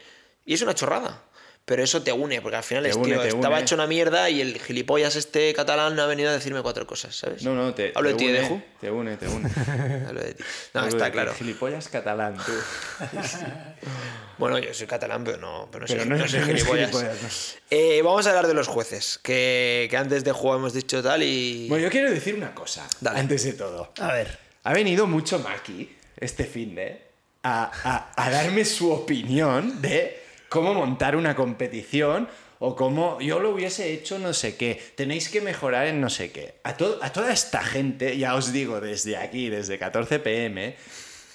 Y 0.45 0.53
es 0.53 0.61
una 0.61 0.75
chorrada. 0.75 1.23
Pero 1.67 1.83
eso 1.83 2.03
te 2.03 2.11
une, 2.11 2.41
porque 2.43 2.57
al 2.57 2.63
final 2.63 2.83
Te 2.83 2.89
es, 2.91 2.95
une, 2.95 3.05
tío, 3.13 3.23
estaba 3.23 3.55
une. 3.55 3.61
hecho 3.63 3.73
una 3.73 3.87
mierda 3.87 4.29
y 4.29 4.39
el 4.39 4.61
gilipollas 4.61 5.15
este 5.15 5.51
catalán 5.55 5.99
ha 5.99 6.05
venido 6.05 6.29
a 6.29 6.33
decirme 6.33 6.61
cuatro 6.61 6.85
cosas, 6.85 7.15
¿sabes? 7.15 7.41
No, 7.41 7.55
no, 7.55 7.73
te, 7.73 7.91
Hablo 7.95 8.09
te 8.09 8.13
de 8.13 8.17
ti, 8.19 8.25
une, 8.27 8.39
Deju. 8.39 8.61
Te 8.79 8.91
une, 8.91 9.17
te 9.17 9.27
une. 9.27 9.49
Hablo 10.07 10.21
de 10.21 10.33
ti. 10.35 10.43
No, 10.75 10.81
Hablo 10.81 10.91
está 10.91 11.05
de 11.05 11.11
claro. 11.11 11.33
Gilipollas 11.33 11.87
catalán, 11.89 12.37
tú. 12.37 12.51
Bueno, 14.37 14.59
yo 14.59 14.73
soy 14.73 14.85
catalán, 14.87 15.23
pero 15.23 15.37
no, 15.37 15.69
pero 15.71 15.85
no 15.85 15.87
Pero 15.87 16.01
soy, 16.01 16.09
no 16.09 16.17
no 16.17 16.27
soy 16.27 16.41
gilipollas. 16.41 16.89
gilipollas, 16.91 17.21
no. 17.23 17.59
Eh, 17.71 18.01
vamos 18.03 18.25
a 18.27 18.29
hablar 18.29 18.47
de 18.47 18.53
los 18.53 18.67
jueces, 18.67 19.17
que, 19.23 19.87
que 19.89 19.97
antes 19.97 20.23
de 20.25 20.33
juego 20.33 20.57
hemos 20.57 20.73
dicho 20.73 21.01
tal 21.01 21.23
y... 21.23 21.67
Bueno, 21.69 21.85
yo 21.85 21.89
quiero 21.89 22.11
decir 22.11 22.35
una 22.35 22.53
cosa, 22.53 22.85
Dale. 22.99 23.19
antes 23.19 23.43
de 23.43 23.53
todo. 23.53 23.93
A 23.99 24.11
ver. 24.11 24.37
Ha 24.63 24.73
venido 24.73 25.07
mucho 25.07 25.39
Maki 25.39 25.95
este 26.17 26.43
fin 26.43 26.75
de 26.75 27.01
a, 27.43 27.71
a- 27.83 28.11
a 28.23 28.29
darme 28.29 28.65
su 28.65 28.91
opinión 28.91 29.81
de 29.81 30.24
cómo 30.49 30.73
montar 30.73 31.15
una 31.15 31.35
competición 31.35 32.27
o 32.59 32.75
cómo 32.75 33.19
yo 33.19 33.39
lo 33.39 33.51
hubiese 33.51 33.93
hecho 33.93 34.19
no 34.19 34.33
sé 34.33 34.55
qué. 34.55 34.81
Tenéis 34.95 35.29
que 35.29 35.41
mejorar 35.41 35.87
en 35.87 36.01
no 36.01 36.09
sé 36.09 36.31
qué. 36.31 36.55
A, 36.63 36.69
a 36.69 37.13
toda 37.13 37.31
esta 37.31 37.63
gente, 37.63 38.17
ya 38.17 38.35
os 38.35 38.51
digo 38.51 38.81
desde 38.81 39.17
aquí, 39.17 39.49
desde 39.49 39.77
14 39.77 40.19
pm, 40.19 40.75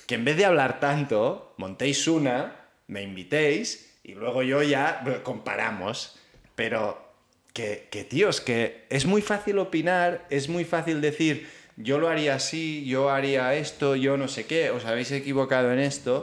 que 0.06 0.14
en 0.14 0.24
vez 0.24 0.36
de 0.36 0.44
hablar 0.44 0.80
tanto, 0.80 1.54
montéis 1.56 2.08
una, 2.08 2.68
me 2.86 3.02
invitéis 3.02 3.98
y 4.02 4.14
luego 4.14 4.42
yo 4.42 4.62
ya 4.62 5.04
comparamos. 5.22 6.16
Pero 6.54 7.10
que, 7.52 7.88
que, 7.90 8.04
tíos, 8.04 8.40
que 8.40 8.86
es 8.90 9.06
muy 9.06 9.22
fácil 9.22 9.58
opinar, 9.58 10.26
es 10.30 10.48
muy 10.48 10.64
fácil 10.64 11.00
decir, 11.00 11.48
yo 11.76 11.98
lo 11.98 12.08
haría 12.08 12.34
así, 12.34 12.84
yo 12.86 13.10
haría 13.10 13.54
esto, 13.54 13.96
yo 13.96 14.16
no 14.16 14.28
sé 14.28 14.46
qué, 14.46 14.70
os 14.70 14.84
habéis 14.84 15.10
equivocado 15.12 15.72
en 15.72 15.78
esto. 15.78 16.22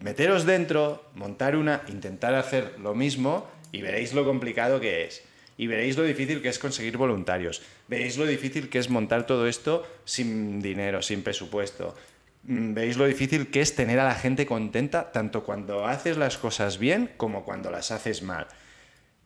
Meteros 0.00 0.46
dentro, 0.46 1.04
montar 1.14 1.56
una, 1.56 1.82
intentar 1.88 2.34
hacer 2.34 2.78
lo 2.78 2.94
mismo 2.94 3.48
y 3.72 3.82
veréis 3.82 4.14
lo 4.14 4.24
complicado 4.24 4.80
que 4.80 5.04
es. 5.04 5.22
Y 5.56 5.66
veréis 5.66 5.96
lo 5.96 6.04
difícil 6.04 6.40
que 6.40 6.48
es 6.48 6.58
conseguir 6.58 6.96
voluntarios. 6.96 7.62
Veréis 7.88 8.16
lo 8.16 8.24
difícil 8.24 8.68
que 8.68 8.78
es 8.78 8.90
montar 8.90 9.26
todo 9.26 9.48
esto 9.48 9.84
sin 10.04 10.60
dinero, 10.60 11.02
sin 11.02 11.22
presupuesto. 11.22 11.96
Mm, 12.44 12.74
Veréis 12.74 12.96
lo 12.96 13.06
difícil 13.06 13.50
que 13.50 13.60
es 13.60 13.74
tener 13.74 13.98
a 13.98 14.04
la 14.04 14.14
gente 14.14 14.46
contenta 14.46 15.10
tanto 15.10 15.42
cuando 15.42 15.86
haces 15.86 16.16
las 16.16 16.38
cosas 16.38 16.78
bien 16.78 17.10
como 17.16 17.44
cuando 17.44 17.70
las 17.70 17.90
haces 17.90 18.22
mal. 18.22 18.46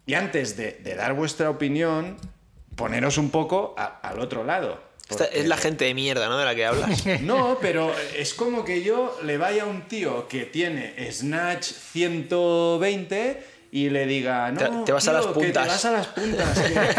Y 0.07 0.15
antes 0.15 0.57
de, 0.57 0.73
dar 0.97 1.15
vuestra 1.15 1.51
opinión, 1.51 2.16
poneros 2.74 3.19
un 3.19 3.31
poco 3.31 3.74
al 3.77 4.19
otro 4.19 4.43
lado. 4.43 4.82
Esta 5.13 5.25
porque- 5.25 5.41
es 5.41 5.47
la 5.47 5.57
gente 5.57 5.85
de 5.85 5.95
mierda, 5.95 6.29
¿no? 6.29 6.37
De 6.39 6.45
la 6.45 6.55
que 6.55 6.65
hablas. 6.67 7.05
no, 7.23 7.59
pero 7.61 7.95
es 8.17 8.35
como 8.35 8.65
que 8.65 8.83
yo 8.83 9.19
le 9.25 9.39
vaya 9.39 9.63
a 9.63 9.67
un 9.67 9.83
tío 9.89 10.27
que 10.29 10.45
tiene 10.47 10.95
Snatch 11.13 11.67
120 11.67 13.53
y 13.75 13.89
le 13.89 14.05
diga, 14.05 14.51
no, 14.53 14.59
Te- 14.81 14.85
te 14.87 14.93
vas 14.93 15.09
a 15.09 15.13
las 15.15 15.27
que 15.27 15.33
te 15.33 15.41
puntas". 15.41 15.67
vas 15.67 15.85
a 15.87 15.91
las 15.93 16.07
puntas. 16.09 16.59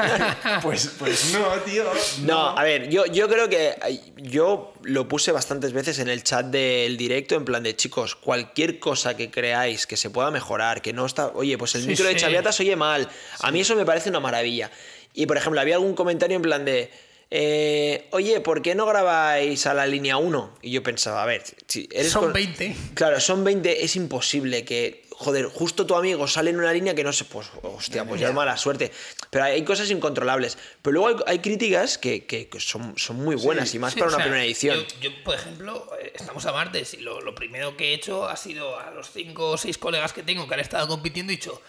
pues, 0.64 0.92
pues 0.98 1.32
no, 1.34 1.48
tío. 1.62 1.84
No, 2.24 2.58
a 2.58 2.64
ver, 2.64 2.90
yo, 2.90 3.06
yo 3.06 3.30
creo 3.30 3.48
que 3.48 3.76
yo 4.18 4.74
lo 4.82 5.08
puse 5.08 5.32
bastantes 5.32 5.72
veces 5.72 6.00
en 6.00 6.10
el 6.10 6.24
chat 6.24 6.48
del 6.48 6.98
directo, 6.98 7.36
en 7.36 7.46
plan 7.46 7.62
de 7.62 7.76
chicos, 7.76 8.16
cualquier 8.16 8.80
cosa 8.80 9.16
que 9.16 9.30
creáis 9.30 9.86
que 9.86 9.98
se 9.98 10.10
pueda 10.10 10.32
mejorar, 10.32 10.82
que 10.82 10.94
no 10.94 11.06
está. 11.06 11.28
Oye, 11.36 11.60
pues 11.60 11.76
el 11.76 11.84
Sí, 11.84 11.90
micro 11.90 12.06
de 12.06 12.14
sí. 12.14 12.20
Chaviata 12.22 12.52
se 12.52 12.64
oye 12.64 12.76
mal. 12.76 13.08
A 13.42 13.52
mí 13.52 13.62
eso 13.62 13.76
me 13.76 13.86
parece 13.86 14.10
una 14.10 14.20
maravilla. 14.20 14.72
Y 15.14 15.28
por 15.28 15.38
ejemplo, 15.38 15.62
había 15.62 15.76
algún 15.76 15.94
comentario 15.94 16.36
en 16.38 16.42
plan 16.42 16.66
de. 16.66 16.90
Eh, 17.32 18.08
Oye, 18.12 18.40
¿por 18.42 18.62
qué 18.62 18.76
no 18.76 18.86
grabáis 18.86 19.66
a 19.66 19.74
la 19.74 19.88
línea 19.88 20.18
1? 20.18 20.58
Y 20.62 20.72
yo 20.72 20.84
pensaba, 20.84 21.24
a 21.24 21.26
ver, 21.26 21.44
si 21.68 21.88
eres 21.92 22.12
Son 22.12 22.26
con- 22.26 22.34
20. 22.34 22.76
Claro, 22.94 23.20
son 23.20 23.44
20, 23.44 23.84
es 23.84 23.96
imposible 23.96 24.64
que, 24.66 25.04
joder, 25.12 25.46
justo 25.46 25.86
tu 25.86 25.96
amigo 25.96 26.28
sale 26.28 26.52
en 26.52 26.58
una 26.60 26.72
línea 26.74 26.94
que 26.94 27.04
no 27.04 27.12
sé, 27.14 27.26
pues, 27.26 27.48
hostia, 27.64 28.06
pues 28.06 28.22
ya 28.22 28.30
es 28.30 28.34
mala 28.34 28.56
suerte. 28.58 28.92
Pero 29.30 29.46
hay, 29.46 29.64
cosas 29.64 29.90
incontrolables. 29.90 30.58
Pero 30.82 30.94
luego 30.94 31.08
hay, 31.08 31.16
hay 31.34 31.40
críticas 31.40 31.98
que, 31.98 32.26
que- 32.26 32.48
que 32.50 32.60
son, 32.60 32.94
son 32.98 33.16
muy 33.18 33.36
buenas 33.36 33.74
y 33.74 33.80
más 33.80 33.94
Sí, 33.94 34.00
para 34.00 34.10
una 34.10 34.18
sea, 34.18 34.26
primera 34.26 34.46
edición. 34.46 34.78
Yo, 35.02 35.10
yo, 35.10 35.24
por 35.24 35.36
ejemplo, 35.36 35.90
eh, 36.02 36.12
estamos 36.16 36.46
a 36.46 36.52
martes 36.52 36.94
y 36.94 36.98
lo, 36.98 37.22
lo 37.22 37.34
primero 37.34 37.76
que 37.78 37.92
he 37.92 37.94
hecho 37.96 38.28
ha 38.28 38.38
sido 38.38 38.80
a 38.80 38.92
los 38.92 39.10
cinco 39.12 39.52
o 39.52 39.58
seis 39.58 39.78
colegas 39.78 40.14
que 40.14 40.22
tengo 40.24 40.48
que 40.48 40.54
han 40.54 40.60
estado 40.60 40.88
compitiendo 40.88 41.34
y 41.34 41.38
dicho, 41.38 41.60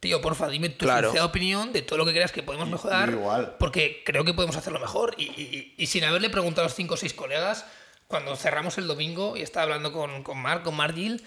tío, 0.00 0.20
porfa, 0.20 0.48
dime 0.48 0.68
tu 0.68 0.84
Claro. 0.86 1.08
sincera 1.08 1.24
opinión 1.24 1.72
de 1.72 1.82
todo 1.82 1.98
lo 1.98 2.04
que 2.06 2.12
creas 2.12 2.32
que 2.32 2.42
podemos 2.42 2.68
mejorar. 2.68 3.10
igual. 3.10 3.56
Porque 3.58 4.02
creo 4.04 4.24
que 4.24 4.34
podemos 4.34 4.56
hacerlo 4.56 4.78
mejor. 4.78 5.14
Y, 5.18 5.24
y- 5.24 5.74
y 5.76 5.86
sin 5.86 6.04
haberle 6.04 6.30
preguntado 6.30 6.64
a 6.66 6.68
los 6.68 6.74
cinco 6.76 6.94
o 6.94 6.96
seis 6.96 7.14
colegas, 7.14 7.64
cuando 8.06 8.36
cerramos 8.36 8.78
el 8.78 8.86
domingo 8.86 9.36
y 9.36 9.42
estaba 9.42 9.64
hablando 9.64 9.92
con, 9.92 10.22
con 10.22 10.38
Marc, 10.38 10.62
con 10.64 10.74
Margil, 10.76 11.22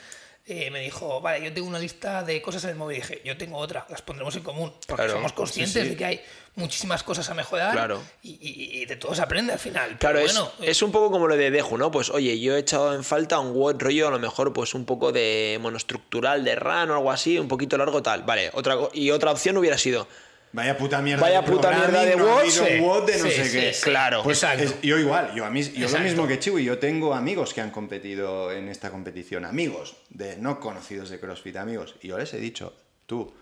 eh, 0.45 0.72
me 0.72 0.80
dijo, 0.81 1.22
vale, 1.22 1.43
yo 1.45 1.53
tengo 1.53 1.68
una 1.68 1.80
lista 1.80 2.23
de 2.23 2.41
cosas 2.41 2.63
en 2.65 2.72
el 2.72 2.76
móvil. 2.76 2.97
Y 2.97 3.01
dije, 3.01 3.22
yo 3.23 3.38
tengo 3.38 3.57
otra, 3.57 3.85
las 3.89 4.01
pondremos 4.01 4.35
en 4.35 4.43
común. 4.43 4.72
Porque 4.88 5.03
Claro, 5.03 5.13
somos 5.13 5.34
conscientes 5.34 5.73
sí, 5.73 5.81
sí. 5.81 5.89
de 5.89 5.95
que 5.95 6.05
hay 6.05 6.22
muchísimas 6.55 7.03
cosas 7.03 7.30
a 7.30 7.34
mejorar. 7.34 7.72
Claro. 7.73 8.01
Y, 8.23 8.31
y- 8.41 8.81
y 8.81 8.85
de 8.85 8.95
todo 8.95 9.13
se 9.15 9.22
aprende 9.22 9.53
al 9.53 9.59
final. 9.59 9.97
Claro, 9.99 10.15
Pero 10.19 10.27
es, 10.27 10.34
bueno, 10.34 10.51
es 10.61 10.81
un 10.81 10.91
poco 10.91 11.11
como 11.11 11.27
lo 11.27 11.38
de 11.38 11.51
Deju, 11.51 11.77
¿no? 11.77 11.91
Pues 11.91 12.09
oye, 12.09 12.39
yo 12.39 12.55
he 12.55 12.59
echado 12.59 12.93
en 12.95 13.03
falta 13.03 13.39
un 13.39 13.53
WOD 13.53 13.76
rollo, 13.81 14.07
a 14.07 14.11
lo 14.11 14.19
mejor, 14.19 14.51
pues 14.51 14.73
un 14.73 14.85
poco 14.85 15.11
de 15.11 15.57
monoestructural 15.61 16.43
de 16.43 16.55
RAN 16.55 16.89
o 16.91 16.95
algo 16.95 17.11
así, 17.11 17.38
un 17.39 17.47
poquito 17.47 17.77
largo 17.77 18.01
tal. 18.03 18.23
Vale, 18.23 18.49
otra, 18.53 18.77
y 18.93 19.11
otra 19.11 19.31
opción 19.31 19.57
hubiera 19.57 19.77
sido, 19.77 20.07
Vaya 20.53 20.77
puta 20.77 21.01
mierda 21.01 21.21
Vaya 21.21 21.41
de 21.41 21.47
puta 21.51 21.71
mierda 21.71 22.03
de 22.03 22.15
no 22.17 22.39
sí, 22.41 22.59
de 22.59 22.79
no 22.81 23.05
sí, 23.07 23.31
sé 23.31 23.45
sí, 23.45 23.57
qué. 23.59 23.73
sí. 23.73 23.83
claro. 23.83 24.21
Pues 24.23 24.43
Exacto. 24.43 24.63
es- 24.65 24.81
yo 24.81 24.97
igual, 24.97 25.33
yo, 25.33 25.45
a 25.45 25.49
mí, 25.49 25.61
yo 25.63 25.87
lo 25.89 25.99
mismo 25.99 26.27
que 26.27 26.39
Chiwi, 26.39 26.63
yo 26.65 26.77
tengo 26.77 27.13
amigos 27.13 27.53
que 27.53 27.61
han 27.61 27.71
competido 27.71 28.51
en 28.51 28.67
esta 28.67 28.89
competición, 28.91 29.45
amigos, 29.45 29.95
de 30.09 30.37
no 30.37 30.59
conocidos 30.59 31.09
de 31.09 31.19
CrossFit, 31.19 31.55
amigos, 31.55 31.95
y 32.01 32.09
yo 32.09 32.17
les 32.17 32.33
he 32.33 32.37
dicho, 32.39 32.75
tú, 33.05 33.33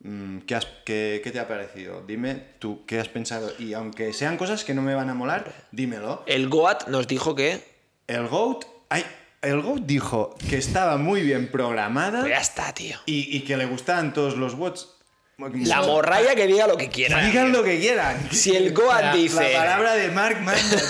mm, 0.00 0.38
¿qué, 0.40 0.54
has- 0.54 0.68
qué- 0.84 1.20
qué 1.24 1.30
te 1.32 1.40
ha 1.40 1.48
parecido? 1.48 2.02
Dime 2.06 2.34
tú, 2.60 2.84
¿qué 2.86 3.00
has 3.00 3.08
pensado? 3.08 3.50
Y 3.58 3.74
aunque 3.74 4.12
sean 4.12 4.36
cosas 4.36 4.62
que 4.64 4.74
no 4.74 4.82
me 4.82 4.94
van 4.94 5.10
a 5.10 5.14
molar, 5.14 5.52
dímelo. 5.72 6.22
el 6.26 6.48
GOAT 6.48 6.86
nos 6.88 7.08
dijo 7.08 7.34
que... 7.34 7.62
El 8.06 8.28
GOAT, 8.28 8.64
ay, 8.90 9.04
el 9.42 9.60
GOAT 9.60 9.80
dijo 9.86 10.36
que 10.48 10.56
estaba 10.58 10.98
muy 10.98 11.22
bien 11.22 11.50
programada 11.50 12.20
Pues 12.20 12.30
ya 12.32 12.40
está, 12.40 12.72
tío. 12.74 12.96
y, 13.06 13.36
y 13.36 13.40
que 13.40 13.56
le 13.56 13.66
gustaban 13.66 14.12
todos 14.12 14.36
los 14.36 14.54
bots. 14.56 14.90
La 15.38 15.82
morralla 15.82 16.34
que 16.34 16.46
diga 16.46 16.66
lo 16.66 16.76
que 16.76 16.88
quiera. 16.88 17.24
Digan 17.26 17.50
lo 17.52 17.62
que 17.64 17.78
quieran. 17.80 18.28
Si 18.32 18.54
el 18.54 18.72
GOAT 18.72 19.00
La- 19.02 19.14
dice... 19.14 19.52
La 19.52 19.58
palabra 19.58 19.94
de 19.94 20.08
Mark 20.10 20.38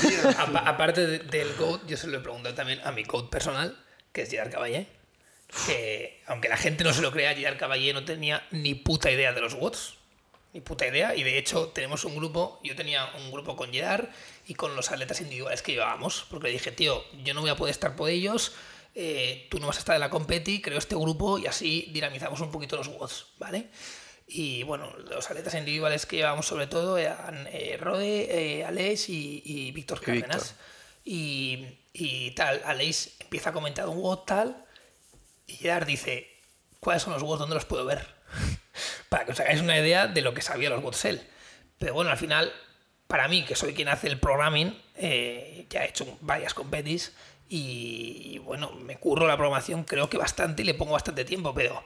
tío. 0.03 0.29
apa- 0.39 0.59
aparte 0.69 1.07
de- 1.07 1.19
del 1.21 1.55
GOAT, 1.55 1.87
yo 1.87 1.97
se 1.97 2.07
lo 2.09 2.19
he 2.19 2.21
preguntado 2.21 2.55
también 2.55 2.81
a 2.85 2.93
mi 2.93 3.05
GOAT 3.05 3.31
personal, 3.31 3.77
que 4.13 4.23
es 4.23 4.31
Gerard 4.31 4.51
Caballé. 4.53 4.87
Que 5.67 6.21
aunque 6.27 6.49
la 6.49 6.57
gente 6.57 6.85
no 6.85 6.93
se 6.93 7.01
lo 7.03 7.11
crea, 7.13 7.35
Gerard 7.35 7.59
Caballé 7.59 7.93
no 7.95 8.05
tenía 8.05 8.47
ni 8.51 8.75
puta 8.75 9.11
idea 9.11 9.33
de 9.33 9.41
los 9.41 9.55
WOTs. 9.55 9.95
Ni 10.53 10.61
puta 10.61 10.87
idea. 10.87 11.15
Y 11.17 11.23
de 11.23 11.39
hecho, 11.39 11.69
tenemos 11.69 12.05
un 12.05 12.15
grupo. 12.17 12.61
Yo 12.63 12.77
tenía 12.77 13.07
un 13.19 13.31
grupo 13.33 13.57
con 13.57 13.73
Gerard 13.73 14.07
y 14.47 14.55
con 14.55 14.77
los 14.77 14.91
atletas 14.91 15.21
individuales 15.21 15.63
que 15.63 15.73
llevábamos. 15.73 16.27
Porque 16.31 16.49
le 16.49 16.53
dije, 16.53 16.71
tío, 16.71 17.03
yo 17.25 17.35
no 17.35 17.41
voy 17.41 17.51
a 17.51 17.57
poder 17.57 17.73
estar 17.73 17.97
por 17.97 18.11
ellos. 18.11 18.53
eh, 18.97 19.49
tú 19.51 19.59
no 19.59 19.67
vas 19.67 19.77
a 19.77 19.79
estar 19.81 19.95
en 19.97 20.01
la 20.01 20.11
competi, 20.11 20.61
creo 20.63 20.79
este 20.79 20.95
grupo 20.95 21.37
y 21.39 21.49
así 21.49 21.89
dinamizamos 21.93 22.41
un 22.41 22.53
poquito 22.53 22.77
los 22.77 22.87
WOTs, 22.87 23.27
¿vale? 23.39 23.67
Y 24.27 24.63
bueno, 24.63 24.91
los 25.11 25.31
atletas 25.31 25.55
individuales 25.55 26.07
que 26.07 26.17
llevábamos 26.17 26.47
sobre 26.47 26.67
todo 26.67 26.97
eran 26.97 27.47
eh, 27.51 27.77
Rode, 27.79 28.59
eh, 28.59 28.65
Aleix 28.65 29.09
y, 29.09 29.43
y 29.45 29.73
Víctor. 29.73 30.01
Cárdenas. 30.01 30.55
Y, 31.05 31.67
y 31.93 32.31
tal, 32.31 32.63
Aleix 32.65 33.21
empieza 33.21 33.51
a 33.51 33.53
comentar 33.53 33.89
un 33.89 33.99
WOT 33.99 34.27
tal 34.27 34.65
y 35.47 35.55
Gerard 35.57 35.87
dice, 35.87 36.31
¿cuáles 36.81 37.03
son 37.03 37.13
los 37.13 37.23
WOTs? 37.23 37.41
¿Dónde 37.41 37.55
los 37.55 37.67
puedo 37.67 37.85
ver? 37.85 38.07
para 39.11 39.27
que 39.27 39.33
os 39.33 39.41
hagáis 39.41 39.61
una 39.61 39.79
idea 39.79 40.07
de 40.07 40.23
lo 40.23 40.33
que 40.33 40.41
sabía 40.41 40.71
los 40.71 40.83
WOTs 40.83 41.05
él. 41.05 41.29
Pero 41.79 41.93
bueno, 41.93 42.11
al 42.11 42.17
final, 42.17 42.51
para 43.07 43.29
mí, 43.29 43.45
que 43.45 43.57
soy 43.57 43.75
quien 43.75 43.89
hace 43.89 44.09
el 44.09 44.19
programming, 44.19 44.81
eh, 44.97 45.67
ya 45.69 45.85
he 45.85 45.91
hecho 45.91 46.17
varias 46.23 46.55
competis 46.55 47.13
y, 47.47 48.33
y 48.33 48.39
bueno, 48.39 48.73
me 48.73 48.97
curro 48.97 49.27
la 49.27 49.37
programación 49.37 49.85
creo 49.85 50.09
que 50.09 50.17
bastante 50.17 50.63
y 50.63 50.65
le 50.65 50.75
pongo 50.75 50.93
bastante 50.93 51.27
tiempo, 51.27 51.53
pero... 51.55 51.85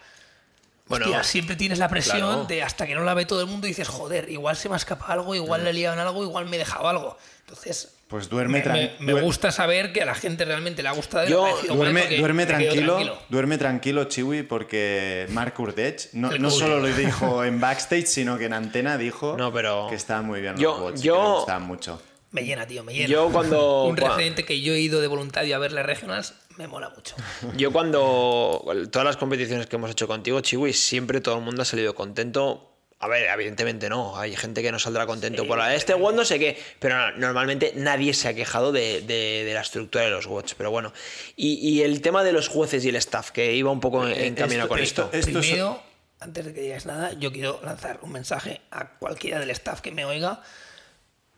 Bueno, 0.89 1.05
hostia, 1.07 1.23
siempre 1.23 1.55
tienes 1.57 1.79
la 1.79 1.89
presión 1.89 2.19
claro. 2.19 2.45
de 2.45 2.63
hasta 2.63 2.87
que 2.87 2.95
no 2.95 3.05
la 3.05 3.15
ve 3.15 3.27
todo 3.27 3.41
el 3.41 3.47
mundo 3.47 3.67
y 3.67 3.71
dices, 3.71 3.89
joder, 3.89 4.31
igual 4.31 4.57
se 4.57 4.69
me 4.69 4.75
ha 4.75 4.79
escapado 4.79 5.13
algo, 5.13 5.35
igual 5.35 5.65
le 5.65 5.71
he 5.71 5.73
liado 5.75 5.95
en 5.95 6.01
algo, 6.01 6.23
igual 6.25 6.47
me 6.47 6.57
he 6.57 6.59
dejado 6.59 6.89
algo. 6.89 7.17
Entonces, 7.41 7.95
Pues 8.09 8.29
duerme, 8.29 8.59
me, 8.59 8.65
tran- 8.65 8.91
me- 9.01 9.21
gusta 9.21 9.51
saber 9.53 9.93
que 9.93 10.03
a 10.03 10.07
la 10.07 10.15
gente 10.15 10.45
realmente 10.45 10.83
le 10.83 10.89
ha 10.89 10.93
gustado. 10.93 11.27
Yo- 11.29 11.47
duerme, 11.69 12.19
duerme 12.19 12.47
tranquilo, 12.47 13.19
duerme 13.29 13.59
tranquilo, 13.59 14.05
Chiwi, 14.05 14.43
porque 14.43 15.27
Mark 15.31 15.55
Urdech 15.59 16.09
no, 16.13 16.51
solo 16.51 16.79
lo 16.81 16.89
dijo 16.89 17.45
en 17.45 17.61
backstage, 17.61 18.07
sino 18.07 18.39
que 18.39 18.47
en 18.47 18.55
antena 18.55 18.97
dijo 18.99 19.37
No, 19.39 19.53
pero- 19.53 19.87
que 19.89 19.95
estaban 19.95 20.25
muy 20.27 20.41
bien 20.41 20.57
Yo- 20.57 20.71
los 20.73 20.81
bots, 20.81 21.03
yo- 21.03 21.15
que 21.17 21.23
le 21.23 21.35
gustaban 21.37 21.63
mucho. 21.65 22.03
Me 22.31 22.43
llena, 22.45 22.67
tío, 22.67 22.85
me 22.85 22.93
llena. 22.93 23.09
Yo 23.09 23.31
cuando- 23.31 23.85
Un 23.87 23.97
cua- 23.97 24.09
referente 24.11 24.45
que 24.45 24.61
yo 24.61 24.75
he 24.75 24.81
ido 24.81 25.01
de 25.01 25.07
voluntario 25.07 25.57
a 25.57 25.59
verle 25.59 25.83
regionals 25.83 26.35
me 26.57 26.67
mola 26.67 26.91
mucho. 26.91 27.15
Yo 27.57 27.71
cuando 27.73 28.65
todas 28.91 29.07
las 29.07 29.17
competiciones 29.17 29.67
que 29.67 29.77
hemos 29.77 29.93
hecho 29.93 30.09
contigo, 30.09 30.41
Chiwi, 30.41 30.73
siempre 30.73 31.21
todo 31.21 31.37
el 31.37 31.43
mundo 31.43 31.63
ha 31.63 31.65
salido 31.65 31.95
contento. 31.95 32.65
A 32.99 33.07
ver, 33.07 33.29
evidentemente 33.33 33.89
no, 33.89 34.19
hay 34.19 34.35
gente 34.35 34.61
que 34.61 34.73
no 34.73 34.81
saldrá 34.81 35.07
contento 35.07 35.47
por 35.47 35.57
la- 35.57 35.73
este 35.77 35.95
WOD 35.95 36.15
no 36.15 36.25
sé 36.25 36.41
qué, 36.41 36.59
pero 36.81 36.97
no, 36.97 37.13
normalmente 37.19 37.73
nadie 37.77 38.13
se 38.13 38.27
ha 38.27 38.35
quejado 38.35 38.73
de, 38.73 39.03
de- 39.03 39.45
de 39.45 39.55
la 39.55 39.61
estructura 39.61 40.03
de 40.05 40.11
los 40.11 40.27
WODs, 40.27 40.55
pero 40.57 40.73
bueno. 40.73 40.93
Y, 41.37 41.55
y 41.61 41.83
el 41.83 42.03
tema 42.03 42.25
de 42.25 42.33
los 42.33 42.49
jueces 42.49 42.85
y 42.85 42.89
el 42.89 42.97
staff, 42.97 43.31
que 43.31 43.55
iba 43.55 43.71
un 43.71 43.79
poco 43.79 44.05
en, 44.09 44.15
en 44.21 44.35
camino 44.35 44.63
esto- 44.65 44.69
con 44.69 44.79
esto- 44.81 45.05
esto. 45.13 45.17
esto 45.17 45.39
es- 45.39 45.47
Primero, 45.47 45.81
antes 46.19 46.45
de 46.45 46.53
que 46.53 46.61
digáis 46.63 46.87
nada, 46.87 47.13
yo 47.13 47.31
quiero 47.31 47.61
lanzar 47.65 48.01
un 48.03 48.11
mensaje 48.11 48.63
a 48.73 48.99
cualquiera 48.99 49.39
del 49.39 49.51
staff 49.51 49.81
que 49.81 49.93
me 49.93 50.05
oiga, 50.05 50.43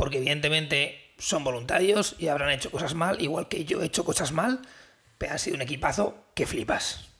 porque 0.00 0.16
evidentemente 0.16 1.12
son 1.18 1.44
voluntarios 1.44 2.16
y 2.18 2.28
habrán 2.28 2.48
hecho 2.48 2.70
cosas 2.70 2.94
mal, 2.94 3.20
igual 3.20 3.48
que 3.48 3.66
yo 3.66 3.82
he 3.82 3.84
hecho 3.84 4.02
cosas 4.02 4.32
mal, 4.32 4.62
pero 5.18 5.34
ha 5.34 5.38
sido 5.38 5.56
un 5.56 5.60
equipazo 5.60 6.24
que 6.32 6.46
flipas. 6.46 7.10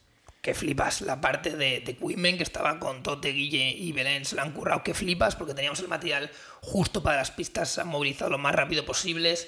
Que 0.41 0.55
flipas. 0.55 1.01
La 1.01 1.21
parte 1.21 1.55
de, 1.55 1.81
de 1.81 1.95
que 1.95 2.41
estaba 2.41 2.79
con 2.79 3.03
Tote, 3.03 3.33
Guille 3.33 3.69
y 3.69 3.91
Belén 3.91 4.25
se 4.25 4.35
la 4.35 4.41
han 4.41 4.53
currado 4.53 4.81
que 4.81 4.95
flipas 4.95 5.35
porque 5.35 5.53
teníamos 5.53 5.79
el 5.81 5.89
material 5.89 6.31
justo 6.61 7.03
para 7.03 7.17
las 7.17 7.29
pistas, 7.29 7.69
se 7.69 7.81
han 7.81 7.87
movilizado 7.87 8.31
lo 8.31 8.39
más 8.39 8.55
rápido 8.55 8.83
posibles. 8.83 9.47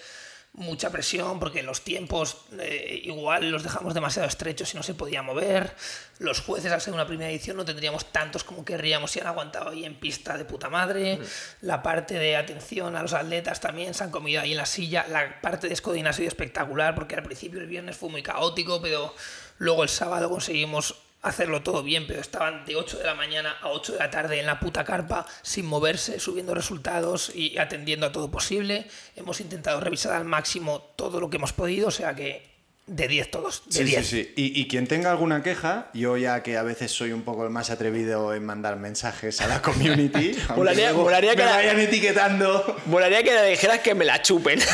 Mucha 0.56 0.92
presión 0.92 1.40
porque 1.40 1.64
los 1.64 1.82
tiempos 1.82 2.38
eh, 2.60 3.02
igual 3.06 3.50
los 3.50 3.64
dejamos 3.64 3.96
demasiado 3.96 4.28
estrechos 4.28 4.72
y 4.72 4.78
no 4.78 4.84
se 4.84 4.94
podía 4.94 5.24
mover. 5.24 5.76
Los 6.20 6.42
jueces, 6.42 6.72
al 6.72 6.80
ser 6.80 6.94
una 6.94 7.08
primera 7.08 7.32
edición, 7.32 7.58
no 7.58 7.66
tendríamos 7.66 8.12
tantos 8.12 8.44
como 8.44 8.64
querríamos 8.64 9.16
y 9.16 9.20
han 9.20 9.26
aguantado 9.26 9.72
ahí 9.72 9.84
en 9.84 9.96
pista 9.96 10.38
de 10.38 10.46
puta 10.46 10.70
madre. 10.70 11.20
La 11.62 11.82
parte 11.82 12.20
de 12.20 12.36
atención 12.36 12.96
a 12.96 13.02
los 13.02 13.14
atletas 13.14 13.62
también 13.62 13.96
se 13.96 14.04
han 14.04 14.12
comido 14.12 14.42
ahí 14.42 14.52
en 14.52 14.58
la 14.58 14.68
silla. 14.68 15.08
La 15.10 15.42
parte 15.42 15.68
de 15.68 15.76
Scodin 15.76 16.06
ha 16.06 16.14
sido 16.14 16.28
espectacular 16.28 16.94
porque 16.94 17.16
al 17.16 17.24
principio 17.24 17.60
el 17.60 17.66
viernes 17.66 17.98
fue 17.98 18.10
muy 18.10 18.22
caótico, 18.22 18.80
pero 18.80 19.16
luego 19.58 19.82
el 19.82 19.90
sábado 19.90 20.30
conseguimos 20.30 21.03
hacerlo 21.24 21.64
todo 21.64 21.82
bien, 21.82 22.06
pero 22.06 22.22
estaban 22.22 22.66
de 22.66 22.76
8 22.76 23.00
de 23.00 23.06
la 23.06 23.16
mañana 23.16 23.58
a 23.62 23.70
8 23.70 23.94
de 23.94 24.00
la 24.00 24.12
tarde 24.12 24.40
en 24.40 24.46
la 24.46 24.60
puta 24.60 24.84
carpa 24.84 25.26
sin 25.42 25.66
moverse, 25.66 26.20
subiendo 26.20 26.54
resultados 26.54 27.32
y 27.34 27.58
atendiendo 27.58 28.06
a 28.06 28.12
todo 28.12 28.30
posible. 28.30 28.88
Hemos 29.16 29.42
intentado 29.42 29.80
revisar 29.80 30.14
al 30.14 30.26
máximo 30.26 30.94
todo 30.96 31.20
lo 31.20 31.30
que 31.30 31.38
hemos 31.38 31.54
podido, 31.54 31.88
o 31.88 31.92
sea 31.92 32.14
que 32.14 32.53
de 32.86 33.08
10 33.08 33.32
todos, 33.32 33.64
de 33.68 33.72
Sí, 33.78 33.84
10. 33.86 34.06
sí, 34.08 34.24
sí. 34.24 34.34
Y, 34.36 34.60
y 34.62 34.68
quien 34.68 34.88
tenga 34.88 35.10
alguna 35.12 35.42
queja, 35.42 35.90
yo 35.94 36.18
ya 36.18 36.44
que 36.44 36.58
a 36.58 36.64
veces 36.64 36.92
soy 36.92 37.14
un 37.14 37.22
poco 37.22 37.46
el 37.46 37.50
más 37.50 37.70
atrevido 37.70 38.34
en 38.34 38.46
mandar 38.46 38.76
mensajes 38.76 39.40
a 39.40 39.48
la 39.48 39.62
community, 39.62 40.36
Molaría- 40.56 40.92
molaría 40.94 41.32
me 41.32 41.38
que 41.38 41.46
la- 41.46 41.52
vayan 41.56 41.80
etiquetando. 41.80 42.76
Molaría 42.88 43.24
que 43.24 43.34
le 43.34 43.46
dijeras 43.52 43.80
que 43.80 43.96
me 43.96 44.04
la 44.06 44.22
chupen. 44.22 44.60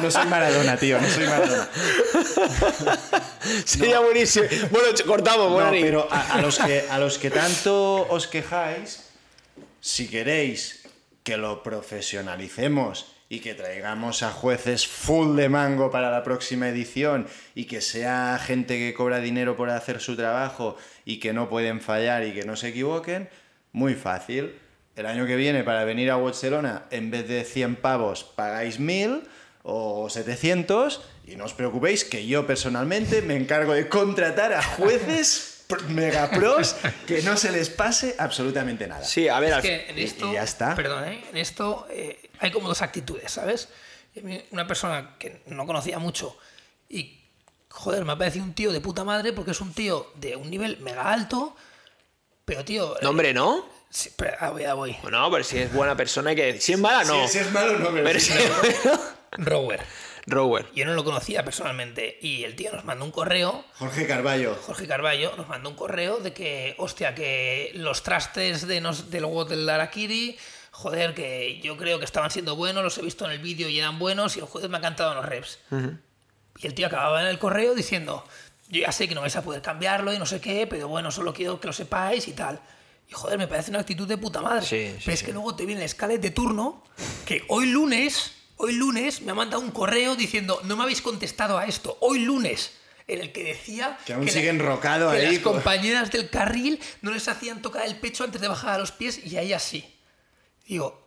No 0.00 0.10
soy 0.10 0.26
Maradona, 0.26 0.76
tío, 0.76 0.98
no 1.00 1.08
soy 1.08 1.26
Maradona. 1.26 1.68
Sería 3.64 3.98
buenísimo. 4.00 4.46
Bueno, 4.70 4.88
cortamos, 5.06 5.48
No, 5.48 5.54
bueno, 5.54 5.70
pero 5.72 6.08
a, 6.10 6.34
a 6.34 6.40
los 6.40 6.58
que, 6.58 6.84
a 6.88 6.98
los 6.98 7.18
que 7.18 7.30
tanto 7.30 8.06
os 8.08 8.26
quejáis, 8.26 9.00
si 9.80 10.08
queréis 10.08 10.82
que 11.24 11.36
lo 11.36 11.62
profesionalicemos 11.62 13.06
y 13.28 13.40
que 13.40 13.54
traigamos 13.54 14.22
a 14.22 14.30
jueces 14.30 14.86
full 14.86 15.36
de 15.36 15.48
mango 15.48 15.90
para 15.90 16.10
la 16.10 16.22
próxima 16.22 16.68
edición 16.68 17.26
y 17.54 17.64
que 17.64 17.80
sea 17.80 18.38
gente 18.40 18.78
que 18.78 18.94
cobra 18.94 19.18
dinero 19.20 19.56
por 19.56 19.70
hacer 19.70 20.00
su 20.00 20.14
trabajo 20.16 20.76
y 21.04 21.18
que 21.18 21.32
no 21.32 21.48
pueden 21.48 21.80
fallar 21.80 22.24
y 22.24 22.32
que 22.32 22.44
no 22.44 22.54
se 22.56 22.68
equivoquen, 22.68 23.28
muy 23.72 23.94
fácil. 23.94 24.54
El 24.94 25.06
año 25.06 25.26
que 25.26 25.36
viene 25.36 25.64
para 25.64 25.84
venir 25.84 26.10
a 26.10 26.16
Barcelona, 26.16 26.84
en 26.90 27.10
vez 27.10 27.26
de 27.28 27.44
100 27.44 27.76
pavos, 27.76 28.24
pagáis 28.24 28.78
1000 28.78 29.24
o 29.64 30.08
700 30.08 31.02
y 31.26 31.34
no 31.34 31.44
os 31.44 31.52
preocupéis 31.52 32.04
que 32.04 32.26
yo 32.26 32.46
personalmente 32.46 33.20
me 33.22 33.34
encargo 33.36 33.74
de 33.74 33.88
contratar 33.88 34.52
a 34.52 34.62
jueces 34.62 35.64
pr- 35.68 35.82
mega 35.88 36.30
pros 36.30 36.76
que 37.06 37.20
no 37.22 37.36
se 37.36 37.50
les 37.50 37.68
pase 37.68 38.14
absolutamente 38.18 38.86
nada. 38.86 39.04
Sí, 39.04 39.28
a 39.28 39.40
ver, 39.40 39.50
Es 39.50 39.56
al- 39.56 39.62
que 39.62 39.86
en 39.90 39.98
y- 39.98 40.02
esto, 40.04 40.30
y 40.30 40.34
ya 40.34 40.44
está. 40.44 40.74
Perdón, 40.76 41.04
¿eh? 41.08 41.24
en 41.30 41.36
esto 41.36 41.86
eh, 41.90 42.25
hay 42.40 42.50
como 42.50 42.68
dos 42.68 42.82
actitudes, 42.82 43.32
¿sabes? 43.32 43.68
Una 44.50 44.66
persona 44.66 45.16
que 45.18 45.42
no 45.46 45.66
conocía 45.66 45.98
mucho 45.98 46.36
y, 46.88 47.20
joder, 47.68 48.04
me 48.04 48.12
ha 48.12 48.18
parecido 48.18 48.44
un 48.44 48.54
tío 48.54 48.72
de 48.72 48.80
puta 48.80 49.04
madre 49.04 49.32
porque 49.32 49.50
es 49.50 49.60
un 49.60 49.72
tío 49.72 50.10
de 50.14 50.36
un 50.36 50.50
nivel 50.50 50.78
mega 50.80 51.12
alto, 51.12 51.56
pero 52.44 52.64
tío... 52.64 52.96
No, 53.02 53.10
hombre, 53.10 53.34
¿no? 53.34 53.66
Sí, 53.90 54.10
pero, 54.16 54.36
ah, 54.40 54.50
voy, 54.50 54.64
ah, 54.64 54.74
voy. 54.74 54.96
Bueno, 55.02 55.30
pero 55.30 55.44
si 55.44 55.58
es 55.58 55.72
buena 55.72 55.96
persona 55.96 56.30
hay 56.30 56.36
que 56.36 56.44
decir. 56.46 56.62
Si 56.62 56.72
es 56.72 56.78
mala, 56.78 57.04
no. 57.04 57.26
Si, 57.26 57.34
si 57.34 57.38
es 57.38 57.52
malo, 57.52 57.78
no, 57.78 57.90
pero, 57.90 58.04
Pero 58.04 58.20
sí, 58.20 58.32
si 58.32 58.38
es 58.38 58.82
bueno. 58.82 59.00
Rower. 59.32 59.80
Rower. 60.26 60.66
Yo 60.74 60.84
no 60.84 60.94
lo 60.94 61.04
conocía 61.04 61.44
personalmente 61.44 62.18
y 62.20 62.42
el 62.42 62.56
tío 62.56 62.72
nos 62.72 62.84
mandó 62.84 63.04
un 63.04 63.12
correo 63.12 63.64
Jorge 63.74 64.08
Carballo. 64.08 64.56
Jorge 64.66 64.88
Carballo 64.88 65.36
nos 65.36 65.48
mandó 65.48 65.70
un 65.70 65.76
correo 65.76 66.18
de 66.18 66.32
que, 66.32 66.74
hostia, 66.78 67.14
que 67.14 67.70
los 67.74 68.02
trastes 68.02 68.66
de 68.66 68.80
nos, 68.80 69.10
del 69.10 69.24
WOT 69.24 69.50
del 69.50 69.68
Arakiri, 69.68 70.36
joder, 70.76 71.14
que 71.14 71.60
yo 71.62 71.76
creo 71.76 71.98
que 71.98 72.04
estaban 72.04 72.30
siendo 72.30 72.54
buenos, 72.54 72.84
los 72.84 72.98
he 72.98 73.02
visto 73.02 73.24
en 73.24 73.30
el 73.32 73.38
vídeo 73.38 73.68
y 73.68 73.78
eran 73.78 73.98
buenos 73.98 74.36
y 74.36 74.40
el 74.40 74.46
jueves 74.46 74.68
me 74.70 74.76
ha 74.76 74.80
cantado 74.80 75.14
los 75.14 75.24
reps. 75.24 75.58
Y 76.58 76.66
el 76.66 76.74
tío 76.74 76.86
acababa 76.86 77.22
en 77.22 77.28
el 77.28 77.38
correo 77.38 77.74
diciendo, 77.74 78.24
yo 78.68 78.80
ya 78.82 78.92
sé 78.92 79.08
que 79.08 79.14
no 79.14 79.22
vais 79.22 79.36
a 79.36 79.42
poder 79.42 79.62
cambiarlo 79.62 80.12
y 80.12 80.18
no 80.18 80.26
sé 80.26 80.40
qué, 80.40 80.66
pero 80.66 80.88
bueno, 80.88 81.10
solo 81.10 81.32
quiero 81.32 81.60
que 81.60 81.66
lo 81.66 81.72
sepáis 81.72 82.28
y 82.28 82.32
tal. 82.32 82.60
Y 83.08 83.12
joder, 83.14 83.38
me 83.38 83.46
parece 83.48 83.70
una 83.70 83.80
actitud 83.80 84.06
de 84.06 84.18
puta 84.18 84.40
madre. 84.42 84.66
Sí, 84.66 84.88
sí, 84.96 85.02
pero 85.04 85.12
es 85.14 85.20
sí. 85.20 85.26
que 85.26 85.32
luego 85.32 85.54
te 85.56 85.64
viene 85.64 85.80
el 85.80 85.86
escalet 85.86 86.20
de 86.20 86.30
turno, 86.30 86.82
que 87.24 87.44
hoy 87.48 87.66
lunes, 87.66 88.32
hoy 88.56 88.72
lunes 88.74 89.22
me 89.22 89.32
ha 89.32 89.34
mandado 89.34 89.62
un 89.62 89.70
correo 89.70 90.14
diciendo, 90.16 90.60
no 90.64 90.76
me 90.76 90.82
habéis 90.82 91.00
contestado 91.02 91.56
a 91.56 91.66
esto, 91.66 91.96
hoy 92.00 92.18
lunes, 92.20 92.72
en 93.08 93.20
el 93.20 93.32
que 93.32 93.44
decía 93.44 93.96
Que 94.04 94.14
aún 94.14 94.26
la- 94.26 94.32
sigue 94.32 94.48
enrocado 94.48 95.10
que 95.12 95.18
ahí 95.18 95.34
las 95.36 95.38
con- 95.42 95.54
compañeras 95.54 96.10
del 96.10 96.28
carril 96.28 96.80
no 97.02 97.12
les 97.12 97.28
hacían 97.28 97.62
tocar 97.62 97.86
el 97.86 97.96
pecho 97.96 98.24
antes 98.24 98.40
de 98.40 98.48
bajar 98.48 98.74
a 98.74 98.78
los 98.78 98.90
pies 98.92 99.24
y 99.24 99.36
a 99.36 99.42
ellas 99.42 99.62
sí. 99.62 99.92
Digo, 100.66 101.06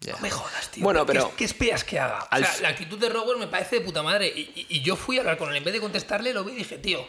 Ya. 0.00 0.14
no 0.14 0.20
me 0.20 0.30
jodas, 0.30 0.70
tío. 0.70 0.82
Bueno, 0.82 1.00
¿Qué- 1.04 1.12
pero- 1.12 1.30
¿Qué, 1.30 1.36
qué 1.36 1.44
esperas 1.44 1.84
que 1.84 1.98
haga? 1.98 2.20
Al 2.30 2.42
O 2.42 2.46
sea, 2.46 2.60
la 2.62 2.68
actitud 2.70 2.98
de 2.98 3.10
Rower 3.10 3.36
me 3.36 3.46
parece 3.48 3.76
de 3.80 3.84
puta 3.84 4.02
madre. 4.02 4.28
Y, 4.28 4.40
y- 4.54 4.66
y 4.76 4.80
yo 4.80 4.96
fui 4.96 5.18
a 5.18 5.20
hablar 5.20 5.36
con 5.36 5.50
él. 5.50 5.56
En 5.56 5.64
vez 5.64 5.74
de 5.74 5.80
contestarle, 5.80 6.32
lo 6.32 6.42
vi 6.42 6.52
y 6.52 6.56
dije, 6.56 6.78
tío, 6.78 7.06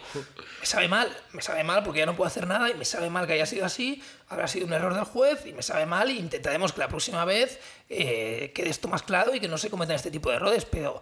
me 0.60 0.65
sabe 0.65 0.89
mal. 0.89 1.15
Me 1.31 1.41
sabe 1.41 1.64
mal 1.64 1.84
porque 1.84 1.99
ya 1.99 2.06
no 2.06 2.18
puedo 2.18 2.27
hacer 2.27 2.45
nada 2.48 2.69
y 2.69 2.73
me 2.73 2.84
sabe 2.84 3.10
mal 3.10 3.26
que 3.27 3.34
haya 3.34 3.45
sido 3.45 3.65
así. 3.65 4.03
Habrá 4.27 4.48
sido 4.49 4.65
un 4.65 4.73
error 4.73 4.93
del 4.93 5.06
juez 5.06 5.45
y 5.45 5.53
me 5.53 5.64
sabe 5.64 5.85
mal. 5.85 6.11
Y 6.11 6.19
intentaremos 6.19 6.73
que 6.73 6.80
la 6.80 6.89
próxima 6.89 7.23
vez 7.23 7.60
eh, 7.88 8.52
quede 8.53 8.69
esto 8.69 8.89
más 8.89 9.03
claro 9.03 9.34
y 9.34 9.39
que 9.39 9.48
no 9.48 9.57
se 9.57 9.69
cometan 9.69 9.95
este 9.95 10.11
tipo 10.11 10.30
de 10.30 10.35
errores. 10.35 10.65
Pero 10.65 11.02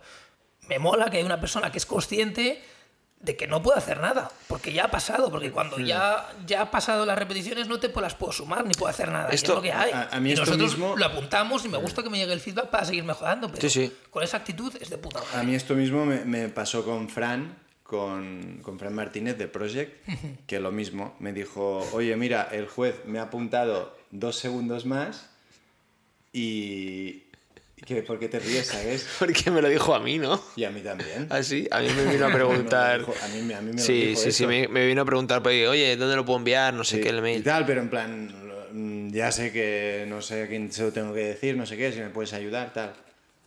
me 0.68 0.78
mola 0.78 1.10
que 1.10 1.18
hay 1.18 1.24
una 1.24 1.40
persona 1.42 1.72
que 1.72 1.80
es 1.80 1.88
consciente 1.88 2.64
de 3.22 3.36
que 3.36 3.48
no 3.48 3.62
puede 3.62 3.78
hacer 3.80 4.00
nada, 4.00 4.32
porque 4.48 4.72
ya 4.72 4.86
ha 4.86 4.92
pasado, 4.92 5.30
porque 5.30 5.52
cuando 5.52 5.78
Hmm. 5.78 5.84
ya, 5.86 6.30
ya 6.48 6.62
ha 6.62 6.72
pasado 6.72 7.06
las 7.06 7.18
repeticiones 7.20 7.68
no 7.68 7.78
te 7.80 7.90
pues 7.90 8.02
las 8.02 8.16
puedo 8.16 8.32
sumar 8.32 8.66
ni 8.66 8.74
puedo 8.76 8.90
hacer 8.90 9.10
nada, 9.12 9.30
Esto- 9.30 9.52
es 9.52 9.56
lo 9.58 9.62
que 9.62 9.74
hay. 9.74 9.92
a- 9.92 10.08
a 10.12 10.20
mí 10.22 10.30
y 10.30 10.34
esto 10.34 10.46
nosotros 10.46 10.72
mismo- 10.72 10.96
lo 10.96 11.06
apuntamos 11.06 11.66
y 11.66 11.70
me 11.70 11.78
gusta 11.78 12.02
que 12.02 12.10
me 12.10 12.18
llegue 12.18 12.32
el 12.32 12.40
feedback 12.40 12.70
para 12.70 12.86
seguir 12.86 13.04
mejorando, 13.04 13.50
pero 13.50 13.62
Sí, 13.62 13.70
sí. 13.70 13.94
con 14.10 14.24
esa 14.24 14.38
actitud 14.38 14.74
es 14.80 14.90
de 14.90 14.98
puta 14.98 15.20
madre. 15.20 15.38
A 15.38 15.44
mí 15.44 15.54
esto 15.54 15.76
mismo 15.76 16.06
me, 16.06 16.24
me 16.24 16.48
pasó 16.48 16.86
con 16.86 17.10
Fran, 17.10 17.58
con, 17.84 18.60
con 18.62 18.80
Fran 18.80 18.94
Martínez 18.96 19.38
de 19.38 19.48
Project, 19.48 20.08
que 20.48 20.60
lo 20.62 20.72
mismo, 20.72 21.16
me 21.20 21.34
dijo, 21.34 21.86
oye, 21.92 22.16
mira, 22.16 22.48
el 22.52 22.68
juez 22.68 23.02
me 23.06 23.20
ha 23.20 23.24
apuntado 23.24 23.98
dos 24.12 24.38
segundos 24.38 24.86
más 24.86 25.30
y... 26.32 27.24
¿Qué, 27.86 28.04
¿Por 28.04 28.20
qué 28.20 28.28
te 28.30 28.40
ríes, 28.40 28.68
sabes? 28.68 29.06
Porque 29.20 29.50
me 29.52 29.62
lo 29.62 29.70
dijo 29.70 29.94
a 29.96 30.00
mí, 30.00 30.18
¿no? 30.20 30.42
Y 30.56 30.64
a 30.64 30.70
mí 30.72 30.82
también. 30.82 31.28
Ah, 31.30 31.42
sí, 31.44 31.68
a 31.72 31.80
mí 31.80 31.88
me 31.96 32.12
vino 32.12 32.26
a 32.26 32.30
preguntar. 32.34 33.00
dijo- 33.00 33.16
a 33.24 33.28
mí 33.30 33.42
me- 33.42 33.56
a 33.56 33.62
mí 33.62 33.72
me 33.72 33.78
lo 33.78 33.84
sí, 33.84 34.06
dijo 34.08 34.20
sí, 34.20 34.32
sí, 34.32 34.44
eso. 34.44 34.48
me, 34.48 34.68
me 34.68 34.86
vino 34.86 35.02
a 35.02 35.06
preguntar, 35.06 35.42
pues, 35.42 35.68
oye, 35.68 35.96
¿dónde 35.96 36.16
lo 36.16 36.26
puedo 36.26 36.38
enviar? 36.40 36.74
No 36.74 36.84
sé 36.84 36.98
Sí, 36.98 37.02
qué, 37.04 37.10
el 37.10 37.20
Y 37.20 37.22
mail. 37.22 37.44
tal, 37.44 37.66
pero 37.66 37.82
en 37.82 37.90
plan, 37.90 38.30
mm, 38.72 39.12
ya 39.12 39.32
sé 39.32 39.52
que 39.52 40.06
no 40.08 40.22
sé 40.22 40.44
a 40.44 40.48
quién 40.48 40.72
se 40.72 40.84
lo 40.84 40.92
tengo 40.92 41.14
que 41.14 41.22
decir, 41.26 41.56
no 41.58 41.66
sé 41.66 41.78
qué, 41.78 41.92
si 41.92 42.00
me 42.00 42.10
puedes 42.10 42.34
ayudar, 42.34 42.74
tal. 42.74 42.94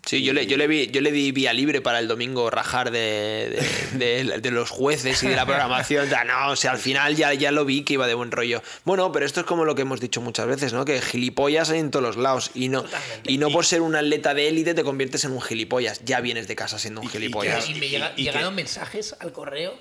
Sí, 0.05 0.25
yo 0.25 0.33
le, 0.33 0.47
yo, 0.49 0.57
le 0.57 0.67
vi, 0.67 0.89
yo 0.89 1.01
le 1.01 1.13
di 1.13 1.31
vía 1.31 1.53
libre 1.53 1.81
para 1.81 2.01
el 2.01 2.09
domingo 2.09 2.51
rajar 2.51 2.91
de, 2.91 3.65
de, 3.93 4.25
de- 4.25 4.41
de 4.41 4.51
los 4.51 4.69
jueces 4.69 5.23
y 5.23 5.29
de 5.29 5.37
la 5.37 5.47
programación. 5.47 6.09
No, 6.27 6.51
o 6.51 6.57
sea, 6.57 6.73
al 6.73 6.79
final 6.79 7.15
ya, 7.15 7.33
ya 7.35 7.53
lo 7.53 7.65
vi 7.65 7.83
que 7.83 7.93
iba 7.95 8.07
de 8.09 8.15
buen 8.15 8.33
rollo. 8.33 8.63
Bueno, 8.85 9.13
pero 9.13 9.25
esto 9.25 9.41
es 9.41 9.47
como 9.47 9.65
lo 9.65 9.75
que 9.77 9.83
hemos 9.83 10.01
dicho 10.01 10.21
muchas 10.21 10.47
veces, 10.47 10.73
¿no? 10.73 10.85
Que 10.85 11.01
gilipollas 11.01 11.71
hay 11.71 11.79
en 11.79 11.91
todos 11.93 12.03
los 12.05 12.17
lados. 12.17 12.51
Y 12.55 12.69
no, 12.69 12.83
Totalmente. 12.83 13.33
y 13.33 13.39
no 13.39 13.51
por 13.51 13.65
ser 13.65 13.81
un 13.81 13.95
atleta 13.95 14.35
de 14.35 14.49
élite 14.49 14.75
te 14.75 14.83
conviertes 14.83 15.25
en 15.25 15.31
un 15.33 15.41
gilipollas. 15.41 16.01
Ya 16.05 16.21
vienes 16.21 16.49
de 16.49 16.57
casa 16.57 16.81
siendo 16.81 17.01
un 17.01 17.07
Y- 17.07 17.09
y 17.09 17.13
gilipollas. 17.13 17.71
y 17.71 17.75
me 17.75 17.89
llega- 17.89 18.15
llegaron 18.17 18.57
mensajes 18.57 19.15
al 19.21 19.31
correo 19.33 19.73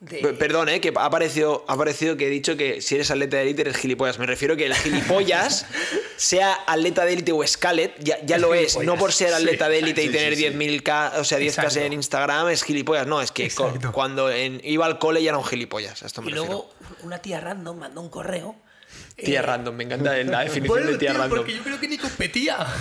de... 0.00 0.18
Perdón, 0.34 0.68
¿eh? 0.68 0.80
que 0.80 0.92
ha 0.96 1.04
aparecido, 1.04 1.64
ha 1.66 1.72
aparecido 1.72 2.16
que 2.16 2.26
he 2.26 2.30
dicho 2.30 2.56
que 2.56 2.80
si 2.80 2.94
eres 2.94 3.10
atleta 3.10 3.36
de 3.38 3.42
élite 3.42 3.62
eres 3.62 3.76
gilipollas. 3.76 4.18
Me 4.18 4.26
refiero 4.26 4.56
que 4.56 4.66
el 4.66 4.74
gilipollas, 4.74 5.66
sea 6.16 6.52
atleta 6.66 7.04
de 7.04 7.14
élite 7.14 7.32
o 7.32 7.44
Scalet, 7.46 7.94
ya, 7.98 8.18
ya 8.24 8.38
lo 8.38 8.54
es. 8.54 8.78
No 8.78 8.96
por 8.96 9.12
ser 9.12 9.34
atleta 9.34 9.68
de 9.68 9.78
élite 9.80 10.04
y 10.04 10.08
tener 10.10 10.36
sí, 10.36 10.42
sí. 10.44 10.48
10.000K, 10.50 11.18
o 11.18 11.24
sea, 11.24 11.38
10K 11.38 11.46
Exacto. 11.48 11.80
en 11.80 11.92
Instagram 11.94 12.48
es 12.50 12.62
gilipollas. 12.62 13.06
No, 13.06 13.20
es 13.20 13.32
que 13.32 13.50
cuando 13.92 14.30
en- 14.30 14.60
iba 14.64 14.86
al 14.86 14.98
cole 14.98 15.22
ya 15.22 15.30
era 15.30 15.38
un 15.38 15.44
gilipollas. 15.44 16.02
A 16.02 16.06
esto 16.06 16.22
me 16.22 16.30
Y 16.30 16.34
refiero. 16.34 16.52
luego 16.52 16.70
una 17.02 17.18
tía 17.18 17.40
random 17.40 17.76
mandó 17.78 18.00
un 18.00 18.08
correo. 18.08 18.54
Tía 19.24 19.40
eh, 19.40 19.42
random, 19.42 19.74
me 19.74 19.84
encanta 19.84 20.16
la 20.16 20.40
definición 20.44 20.86
de 20.86 20.98
tía 20.98 21.12
random. 21.12 21.38
porque 21.38 21.54
yo 21.54 21.62
creo 21.64 21.80
que 21.80 21.88
ni 21.88 21.98
competía. 21.98 22.66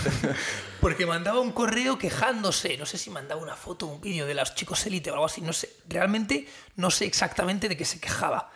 Porque 0.80 1.08
mandaba 1.08 1.40
un 1.40 1.52
correo 1.52 1.98
quejándose. 1.98 2.78
No 2.78 2.86
sé 2.86 3.00
si 3.00 3.10
mandaba 3.10 3.42
una 3.42 3.56
foto, 3.56 3.88
un 3.88 4.00
vídeo 4.00 4.28
de 4.28 4.36
los 4.36 4.54
chicos 4.54 4.86
élite 4.86 5.10
o 5.10 5.14
algo 5.16 5.26
así. 5.26 5.42
No 5.42 5.52
sé. 5.52 5.76
Realmente 5.90 6.48
no 6.76 6.92
sé 6.92 7.06
exactamente 7.06 7.68
de 7.68 7.76
qué 7.76 7.84
se 7.84 8.00
quejaba. 8.00 8.52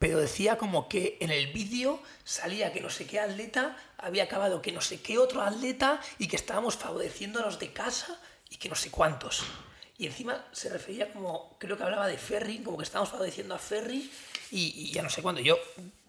Pero 0.00 0.18
decía 0.18 0.58
como 0.58 0.88
que 0.88 1.16
en 1.20 1.30
el 1.30 1.52
vídeo 1.52 2.02
salía 2.24 2.72
que 2.72 2.80
no 2.80 2.90
sé 2.90 3.06
qué 3.06 3.20
atleta 3.20 3.76
había 3.98 4.24
acabado 4.24 4.60
que 4.60 4.72
no 4.72 4.80
sé 4.80 5.00
qué 5.00 5.16
otro 5.16 5.42
atleta 5.42 6.00
y 6.18 6.26
que 6.26 6.34
estábamos 6.34 6.76
favoreciendo 6.76 7.38
a 7.38 7.42
los 7.42 7.60
de 7.60 7.72
casa 7.72 8.20
y 8.50 8.56
que 8.56 8.68
no 8.68 8.74
sé 8.74 8.90
cuántos. 8.90 9.44
Y 9.96 10.06
encima 10.06 10.44
se 10.50 10.68
refería 10.70 11.12
como, 11.12 11.56
creo 11.60 11.76
que 11.76 11.84
hablaba 11.84 12.08
de 12.08 12.18
Ferry, 12.18 12.58
como 12.58 12.76
que 12.76 12.82
estábamos 12.82 13.10
favoreciendo 13.10 13.54
a 13.54 13.58
Ferry 13.58 14.10
y, 14.50 14.74
y 14.76 14.92
ya 14.92 15.02
no 15.02 15.08
sé 15.08 15.22
cuándo. 15.22 15.40
Yo, 15.40 15.56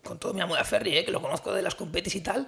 con 0.06 0.20
todo 0.20 0.34
mi 0.34 0.42
amor 0.42 0.58
a 0.60 0.64
Ferry, 0.64 0.98
¿eh? 0.98 1.04
que 1.06 1.12
lo 1.12 1.22
conozco 1.22 1.52
de 1.54 1.62
las 1.62 1.76
competis 1.76 2.16
y 2.16 2.22
tal, 2.22 2.48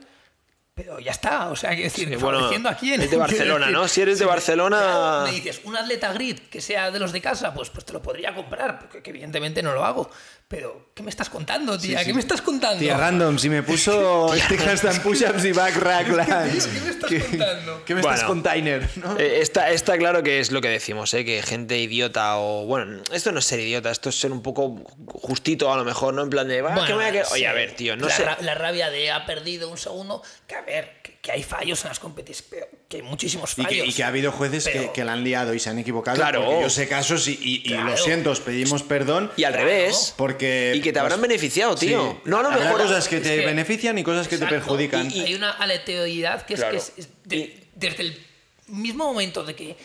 pero 0.74 1.00
ya 1.00 1.10
está, 1.12 1.50
o 1.50 1.56
sea, 1.56 1.72
decir, 1.72 2.08
Sí, 2.08 2.16
bueno, 2.18 2.46
a 2.70 2.76
quién. 2.76 3.02
es 3.02 3.10
de 3.10 3.18
Barcelona, 3.26 3.70
¿no? 3.72 3.88
Si 3.88 4.00
eres 4.02 4.20
de 4.20 4.26
Barcelona- 4.26 5.24
Me 5.26 5.32
dices, 5.32 5.62
un 5.64 5.76
atleta 5.76 6.14
grid 6.14 6.38
que 6.40 6.62
sea 6.62 6.92
de 6.92 7.00
los 7.00 7.12
de 7.12 7.20
casa, 7.22 7.54
pues, 7.54 7.70
pues 7.72 7.84
te 7.84 7.94
lo 7.94 8.02
podría 8.02 8.36
comprar, 8.36 8.78
porque 8.80 9.02
que 9.02 9.10
evidentemente 9.10 9.64
no 9.64 9.74
lo 9.74 9.84
hago. 9.84 10.10
Pero, 10.50 10.92
¿qué 10.96 11.04
me 11.04 11.10
estás 11.10 11.30
contando, 11.30 11.78
tía? 11.78 11.98
Sí, 12.00 12.04
sí. 12.06 12.10
¿Qué 12.10 12.14
me 12.14 12.22
estás 12.22 12.42
contando? 12.42 12.80
Tía 12.80 12.96
Random, 12.96 13.38
si 13.38 13.50
me 13.50 13.64
puso 13.64 14.34
este 14.34 14.58
handstand 14.58 15.02
push-ups 15.02 15.44
y 15.44 15.52
back 15.52 15.76
rack. 15.76 16.08
¿Qué 16.08 16.14
me 16.16 16.88
estás 16.90 17.24
contando? 17.30 17.84
¿Qué 17.86 17.96
me 17.96 18.02
Bueno. 18.02 18.16
estás 18.16 18.28
container? 18.30 18.90
¿no? 18.96 19.20
Eh, 19.20 19.42
está, 19.42 19.70
está 19.72 19.98
claro 19.98 20.24
que 20.24 20.40
es 20.40 20.52
lo 20.54 20.62
que 20.62 20.70
decimos, 20.70 21.14
¿eh? 21.16 21.26
que 21.26 21.42
gente 21.42 21.78
idiota 21.78 22.38
o. 22.38 22.66
Bueno, 22.66 23.04
esto 23.12 23.34
no 23.34 23.40
es 23.40 23.46
ser 23.46 23.60
idiota, 23.60 23.92
esto 23.92 24.08
es 24.08 24.16
ser 24.18 24.32
un 24.32 24.42
poco 24.42 24.82
justito 25.08 25.74
a 25.74 25.76
lo 25.76 25.84
mejor, 25.84 26.14
¿no? 26.14 26.22
En 26.24 26.30
plan 26.30 26.48
de. 26.48 26.62
"Va, 26.62 26.74
que 26.86 26.94
me 26.94 26.96
voy 26.96 27.06
a 27.06 27.12
quedar-". 27.12 27.26
Oye, 27.34 27.40
sí. 27.42 27.46
a 27.46 27.52
ver, 27.52 27.74
tío, 27.74 27.98
no 27.98 28.08
la, 28.08 28.14
sé. 28.16 28.24
ra- 28.24 28.38
la 28.40 28.56
rabia 28.56 28.90
de 28.90 29.12
ha 29.12 29.26
perdido 29.26 29.70
un 29.70 29.78
segundo, 29.78 30.24
que 30.48 30.56
a 30.56 30.62
ver, 30.62 31.02
que, 31.28 31.32
hay 31.34 31.44
fallos 31.44 31.84
en 31.84 31.90
las 31.90 32.00
competiciones, 32.00 32.48
pero 32.50 32.68
que 32.90 32.98
hay 32.98 33.04
muchísimos 33.04 33.52
Y 33.58 33.64
fallos. 33.64 33.84
que, 33.84 33.86
y 33.90 33.94
que 33.94 34.04
ha 34.04 34.08
habido 34.08 34.32
jueces 34.32 34.66
que, 34.66 34.72
Pero- 34.72 34.94
que 34.94 35.04
la 35.06 35.14
han 35.14 35.24
liado 35.24 35.54
y 35.54 35.60
se 35.60 35.70
han 35.70 35.78
equivocado. 35.80 36.18
Claro. 36.18 36.44
Porque 36.46 36.62
yo 36.62 36.70
sé 36.70 36.88
casos 36.88 37.28
y, 37.28 37.32
y- 37.42 37.56
y 37.58 37.62
Claro. 37.70 37.90
lo 37.92 37.98
siento, 37.98 38.32
os 38.32 38.40
pedimos 38.40 38.82
perdón. 38.84 39.32
Y 39.38 39.44
al 39.44 39.54
revés. 39.54 40.14
Porque. 40.18 40.74
Y 40.76 40.82
que 40.82 40.92
te 40.94 41.00
habrán 41.00 41.20
pues, 41.20 41.30
beneficiado, 41.30 41.76
tío. 41.76 42.14
sí. 42.24 42.30
No, 42.30 42.40
a 42.40 42.42
lo 42.44 42.50
Habrá 42.50 42.64
mejor. 42.66 42.82
cosas 42.84 43.08
que 43.08 43.18
es 43.18 43.24
te 43.24 43.40
que- 43.40 43.46
benefician 43.46 43.98
y 43.98 44.04
cosas 44.04 44.28
que 44.28 44.38
te 44.38 44.46
perjudican. 44.48 45.12
Y 45.12 45.20
hay 45.22 45.36
una 45.36 45.52
aleatoriedad 45.52 46.46
que 46.46 46.54
es 46.56 46.64
que 46.64 46.78
es- 46.78 46.94
es 46.98 47.10
de- 47.26 47.64
desde 47.76 48.04
el 48.04 48.26
mismo 48.68 49.04
momento 49.06 49.44
de 49.44 49.56
que 49.56 49.76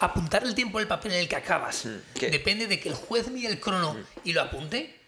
apuntar 0.00 0.44
el 0.44 0.54
tiempo 0.54 0.78
del 0.78 0.86
papel 0.88 1.12
en 1.12 1.18
el 1.20 1.28
que 1.28 1.36
acabas 1.36 1.84
que- 2.14 2.30
depende 2.30 2.66
de 2.66 2.78
que 2.80 2.88
el 2.88 2.94
juez 2.94 3.28
mire 3.28 3.48
el 3.48 3.60
crono 3.60 3.96
y 4.24 4.32
lo 4.32 4.40
apunte, 4.42 4.99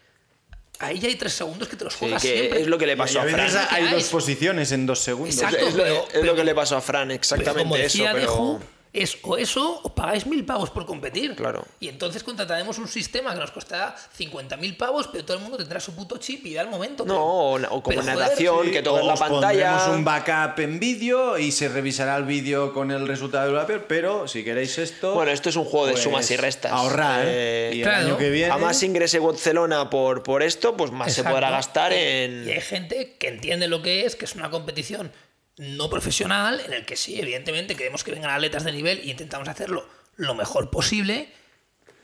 ahí 0.79 0.99
ya 0.99 1.07
hay 1.07 1.15
tres 1.15 1.33
segundos 1.33 1.67
que 1.67 1.75
te 1.75 1.83
los 1.85 1.93
Sí, 1.93 1.99
juegas 1.99 2.21
que 2.21 2.33
siempre. 2.37 2.61
es 2.61 2.67
lo 2.67 2.77
que 2.77 2.85
le 2.87 2.93
Y 2.93 2.95
pasó 2.95 3.19
a 3.19 3.23
a 3.23 3.25
Fran. 3.27 3.37
veces 3.45 3.51
Fran. 3.61 3.67
hay 3.71 3.85
¿Qué 3.89 3.93
dos 3.95 4.03
posiciones 4.05 4.71
en 4.71 4.85
dos 4.85 4.99
segundos. 4.99 5.35
Exacto. 5.35 5.67
es, 5.67 5.73
lo, 5.75 5.83
pero- 5.83 5.95
es 6.03 6.03
pero- 6.11 6.23
lo 6.25 6.35
que 6.35 6.43
le 6.43 6.55
pasó 6.55 6.77
a 6.77 6.81
Fran, 6.81 7.07
Pero 7.07 7.15
exactamente 7.15 7.63
como 7.63 7.75
decía 7.77 8.11
eso. 8.11 8.13
Pero... 8.19 8.31
Deju, 8.31 8.59
es 8.93 9.17
o 9.23 9.37
eso 9.37 9.81
o 9.83 9.89
pagáis 9.95 10.27
mil 10.27 10.45
pavos 10.45 10.69
por 10.69 10.85
competir. 10.85 11.35
Claro. 11.35 11.65
Y 11.79 11.89
entonces 11.89 12.23
contrataremos 12.23 12.77
un 12.77 12.87
sistema 12.87 13.33
que 13.33 13.39
nos 13.39 13.49
costará 13.49 13.95
50.000 14.17 14.77
pavos, 14.77 15.07
pero 15.07 15.25
todo 15.25 15.35
el 15.37 15.41
mundo 15.41 15.57
tendrá 15.57 15.79
su 15.79 15.95
puto 15.95 16.17
chip 16.17 16.45
y 16.45 16.51
irá 16.51 16.61
al 16.61 16.69
momento. 16.69 17.03
No, 17.03 17.13
pero- 17.55 17.73
o, 17.73 17.77
o 17.77 17.83
como 17.83 17.99
joder, 18.01 18.15
natación, 18.17 18.65
Sí, 18.65 18.71
que 18.71 18.83
todo 18.83 18.99
en 18.99 19.07
la 19.07 19.15
pantalla. 19.15 19.71
pondremos 19.71 19.97
un 19.97 20.05
backup 20.05 20.59
en 20.59 20.79
vídeo 20.79 21.37
y 21.39 21.51
se 21.51 21.69
revisará 21.69 22.15
el 22.17 22.25
vídeo 22.25 22.71
con 22.71 22.91
el 22.91 23.07
resultado 23.07 23.47
del 23.47 23.55
papel, 23.55 23.81
pero 23.87 24.27
si 24.27 24.43
queréis 24.43 24.77
esto. 24.77 25.15
Bueno, 25.15 25.31
esto 25.31 25.49
es 25.49 25.55
un 25.55 25.65
juego 25.65 25.87
de 25.87 25.93
pues, 25.93 26.03
sumas 26.03 26.29
y 26.29 26.37
restas. 26.37 26.71
Ahorrar. 26.71 27.23
Eh, 27.25 27.71
y 27.73 27.77
el 27.79 27.83
claro. 27.87 28.05
año 28.05 28.17
que 28.19 28.29
viene. 28.29 28.51
A 28.51 28.57
más 28.57 28.83
ingrese 28.83 29.17
Barcelona 29.17 29.89
por, 29.89 30.21
por 30.21 30.43
esto, 30.43 30.77
pues 30.77 30.91
más 30.91 31.11
se 31.11 31.23
podrá 31.23 31.49
gastar 31.49 31.93
en. 31.93 32.47
Y 32.47 32.51
hay 32.51 32.61
gente 32.61 33.15
que 33.17 33.27
entiende 33.29 33.67
lo 33.67 33.81
que 33.81 34.05
es, 34.05 34.15
que 34.15 34.25
es 34.25 34.35
una 34.35 34.51
competición 34.51 35.11
no 35.57 35.89
profesional, 35.89 36.59
en 36.65 36.73
el 36.73 36.85
que 36.85 36.95
sí, 36.95 37.19
evidentemente 37.19 37.75
queremos 37.75 38.03
que 38.03 38.11
vengan 38.11 38.31
atletas 38.31 38.63
de 38.63 38.71
nivel 38.71 39.01
y 39.03 39.11
intentamos 39.11 39.47
hacerlo 39.47 39.87
lo 40.15 40.33
mejor 40.35 40.69
posible, 40.69 41.31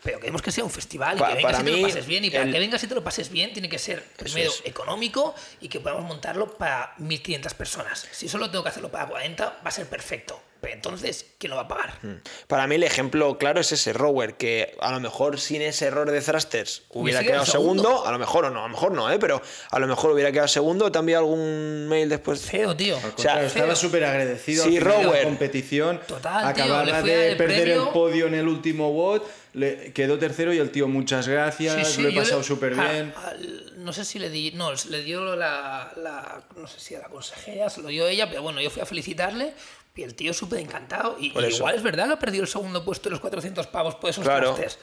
pero 0.04 0.20
queremos 0.20 0.42
que 0.42 0.52
sea 0.52 0.64
un 0.64 0.70
festival 0.72 1.18
y 1.18 1.22
que 1.22 1.28
vengas 1.36 1.44
para 1.44 1.62
y 1.62 1.66
te 1.66 1.72
mí, 1.72 1.82
lo 1.82 1.88
pases 1.88 2.06
bien. 2.06 2.24
Y 2.26 2.30
para 2.30 2.44
el- 2.44 2.52
que 2.54 2.60
vengas 2.60 2.84
y 2.84 2.88
te 2.88 2.96
lo 2.96 3.04
pases 3.04 3.30
bien, 3.30 3.52
tiene 3.52 3.68
que 3.70 3.80
ser 3.80 4.04
primero 4.18 4.50
es. 4.52 4.62
económico 4.66 5.36
y 5.62 5.68
que 5.68 5.80
podamos 5.80 6.06
montarlo 6.06 6.58
para 6.58 6.94
1.500 7.00 7.54
personas. 7.54 8.08
Si 8.12 8.30
solo 8.30 8.50
tengo 8.50 8.64
que 8.64 8.70
hacerlo 8.70 8.90
para 8.92 9.08
40, 9.08 9.46
va 9.46 9.68
a 9.68 9.72
ser 9.72 9.88
perfecto. 9.88 10.42
Entonces, 10.61 11.26
¿quién 11.38 11.49
lo 11.52 11.56
va 11.56 11.64
a 11.64 11.68
pagar? 11.68 11.94
Para 12.48 12.68
mí 12.68 12.76
el 12.76 12.84
ejemplo 12.84 13.38
claro 13.38 13.61
es 13.61 13.72
ese 13.72 13.94
Rower, 13.94 14.36
que 14.36 14.76
a 14.80 14.91
lo 14.91 14.99
mejor 14.99 15.40
sin 15.40 15.61
ese 15.61 15.86
error 15.88 16.10
de 16.11 16.22
thrusters 16.22 16.84
hubiera 16.90 17.22
quedado 17.23 17.45
segundo. 17.45 17.84
segundo, 17.84 18.06
a 18.07 18.11
lo 18.11 18.19
mejor 18.19 18.45
o 18.45 18.49
no, 18.49 18.60
a 18.60 18.64
lo 18.64 18.69
mejor 18.69 18.91
no, 18.91 19.11
¿eh? 19.11 19.18
pero 19.19 19.41
a 19.72 19.80
lo 19.80 19.88
mejor 19.88 20.11
hubiera 20.11 20.31
quedado 20.31 20.48
segundo. 20.48 20.91
¿Te 20.91 20.99
enviado 20.99 21.23
algún 21.26 21.88
mail 21.88 22.10
después? 22.10 22.41
Feo, 22.41 22.76
tío. 22.76 22.98
Al 22.98 23.14
sea, 23.18 23.44
estaba 23.44 23.76
súper 23.76 24.03
agradecido 24.03 24.64
Sí, 24.65 24.80
Rower. 24.80 25.06
la 25.18 25.23
competición. 25.23 25.99
Total, 26.07 26.41
tío, 26.53 26.64
acababa 26.64 26.81
a 26.81 26.86
dar 26.91 27.03
de 27.03 27.31
el 27.31 27.38
perder 27.38 27.61
premio. 27.64 27.88
el 27.88 27.90
podio 27.94 28.27
en 28.27 28.36
el 28.36 28.48
último 28.48 28.91
bot, 28.91 29.26
le 29.53 29.91
quedó 29.94 30.19
tercero 30.19 30.53
y 30.53 30.57
el 30.60 30.69
tío, 30.72 30.88
muchas 30.88 31.27
gracias, 31.27 31.88
Sí, 31.88 31.94
sí, 31.95 32.02
lo 32.02 32.10
he 32.10 32.14
pasado 32.14 32.44
súper 32.44 32.80
a- 32.80 32.91
bien. 32.91 33.14
al- 33.26 33.65
no 33.84 33.94
sé 33.94 34.03
si 34.06 34.19
le 34.19 34.30
di. 34.30 34.52
No, 34.52 34.72
le 34.90 35.03
dio 35.03 35.36
la, 35.36 35.91
la- 35.95 36.44
No 36.57 36.68
sé 36.68 36.80
si 36.80 36.95
a 36.95 36.99
la 36.99 37.07
consejera, 37.07 37.69
se 37.69 37.81
lo 37.81 37.88
dio 37.88 38.07
ella, 38.07 38.30
pero 38.30 38.41
bueno, 38.44 38.61
yo 38.61 38.69
fui 38.69 38.81
a 38.81 38.86
felicitarle 38.86 39.53
y 40.00 40.04
el 40.04 40.16
tío 40.16 40.34
súper 40.34 40.60
encantado. 40.60 41.18
Y, 41.20 41.28
y 41.28 41.46
igual 41.56 41.76
es 41.76 41.84
verdad 41.84 42.08
que 42.08 42.14
ha 42.14 42.20
perdido 42.20 42.44
el 42.44 42.50
segundo 42.50 42.84
puesto 42.84 43.10
de 43.10 43.12
los 43.12 43.20
400 43.20 43.68
pavos 43.68 43.96
por 43.96 44.10
esos 44.10 44.24
Claro. 44.24 44.54
trastes. 44.56 44.80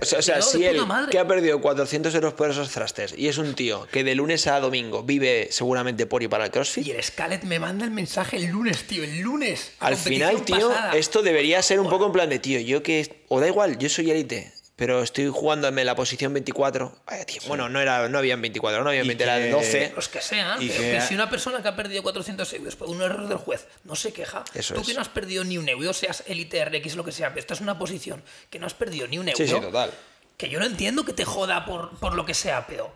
O 0.00 0.22
sea, 0.22 0.38
o 0.38 0.42
si 0.42 0.64
él, 0.64 0.84
madre. 0.86 1.10
que 1.12 1.18
ha 1.18 1.26
perdido 1.28 1.60
400 1.60 2.14
euros 2.14 2.32
por 2.32 2.50
esos 2.50 2.70
thrusters, 2.70 3.14
y 3.16 3.28
es 3.28 3.36
un 3.36 3.54
tío 3.54 3.86
que 3.92 4.02
de 4.02 4.14
lunes 4.14 4.46
a 4.46 4.58
domingo 4.58 5.02
vive 5.02 5.48
seguramente 5.50 6.06
por 6.06 6.22
y 6.22 6.28
para 6.28 6.46
el 6.46 6.50
CrossFit, 6.50 6.86
Y 6.86 6.90
el 6.92 7.02
Scarlett 7.04 7.42
me 7.44 7.58
manda 7.60 7.84
el 7.84 7.90
mensaje 7.90 8.38
el 8.38 8.46
lunes, 8.46 8.86
tío, 8.86 9.04
el 9.04 9.20
lunes. 9.20 9.72
al 9.80 9.96
final, 9.96 10.42
tío, 10.44 10.70
pasada. 10.70 10.92
esto 10.96 11.22
debería 11.22 11.60
ser 11.62 11.78
un 11.78 11.90
poco 11.90 12.06
en 12.06 12.12
plan 12.12 12.30
de, 12.30 12.38
tío, 12.38 12.58
yo 12.60 12.82
que... 12.82 13.22
O 13.28 13.38
da 13.38 13.48
igual, 13.48 13.76
yo 13.78 13.90
soy 13.90 14.10
élite, 14.10 14.50
pero 14.76 15.02
estoy 15.02 15.28
jugándome 15.28 15.84
la 15.84 15.94
posición 15.94 16.32
24. 16.32 16.96
Vaya, 17.06 17.24
tío, 17.24 17.40
Bueno, 17.46 17.68
no, 17.68 17.80
era, 17.80 18.08
no 18.08 18.18
habían 18.18 18.40
24, 18.40 18.82
no 18.82 18.88
habían 18.88 19.04
Y 19.04 19.08
20, 19.08 19.24
eran 19.24 19.42
que- 19.42 19.50
12. 19.50 19.92
Los 19.94 20.08
que 20.08 20.20
sean, 20.20 20.60
Y 20.62 20.68
pero 20.68 20.80
que- 20.80 20.90
que 20.92 21.00
si 21.02 21.14
una 21.14 21.28
persona 21.30 21.62
que 21.62 21.68
ha 21.68 21.76
perdido 21.76 22.02
400 22.02 22.52
euros 22.54 22.74
por 22.76 22.88
un 22.88 23.00
error 23.02 23.28
del 23.28 23.38
juez 23.38 23.68
no 23.84 23.94
se 23.94 24.12
queja, 24.12 24.44
Eso 24.54 24.74
tú 24.74 24.80
es. 24.80 24.86
que 24.88 24.94
no 24.94 25.00
has 25.00 25.08
perdido 25.08 25.44
ni 25.44 25.58
un 25.58 25.68
euro, 25.68 25.92
seas 25.92 26.24
élite 26.26 26.64
RX, 26.64 26.96
lo 26.96 27.04
que 27.04 27.12
sea, 27.12 27.28
pero 27.28 27.40
estás 27.40 27.58
en 27.58 27.64
una 27.64 27.78
posición 27.78 28.22
que 28.50 28.58
no 28.58 28.66
has 28.66 28.74
perdido 28.74 29.06
ni 29.06 29.18
un 29.18 29.28
euro, 29.28 29.36
Sí, 29.36 29.46
sí, 29.46 29.60
total. 29.60 29.90
que 30.36 30.48
yo 30.48 30.58
no 30.58 30.66
entiendo 30.66 31.04
que 31.04 31.12
te 31.12 31.24
joda 31.24 31.64
por, 31.64 31.96
por 31.98 32.14
lo 32.14 32.24
que 32.26 32.34
sea, 32.34 32.66
pero 32.66 32.92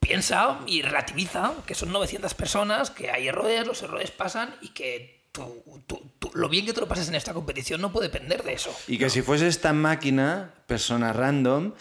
piensa 0.00 0.58
y 0.66 0.82
relativiza 0.82 1.52
que 1.66 1.74
son 1.74 1.92
900 1.92 2.34
personas, 2.34 2.90
que 2.90 3.10
hay 3.10 3.28
errores, 3.28 3.66
los 3.66 3.82
errores 3.82 4.10
pasan 4.10 4.56
y 4.62 4.70
que 4.70 5.20
tú- 5.32 5.62
tú- 5.86 6.02
tú- 6.20 6.30
lo 6.34 6.48
bien 6.48 6.64
que 6.66 6.72
te 6.72 6.80
lo 6.80 6.86
pases 6.86 7.08
en 7.08 7.16
esta 7.16 7.34
competición 7.34 7.80
no 7.80 7.90
puede 7.90 8.06
depender 8.08 8.44
de 8.44 8.52
eso. 8.52 8.72
Y 8.86 8.96
que 8.98 9.10
si 9.10 9.22
fueses 9.22 9.60
tan 9.60 9.76
máquina, 9.80 10.50
persona 10.68 11.12
random, 11.12 11.72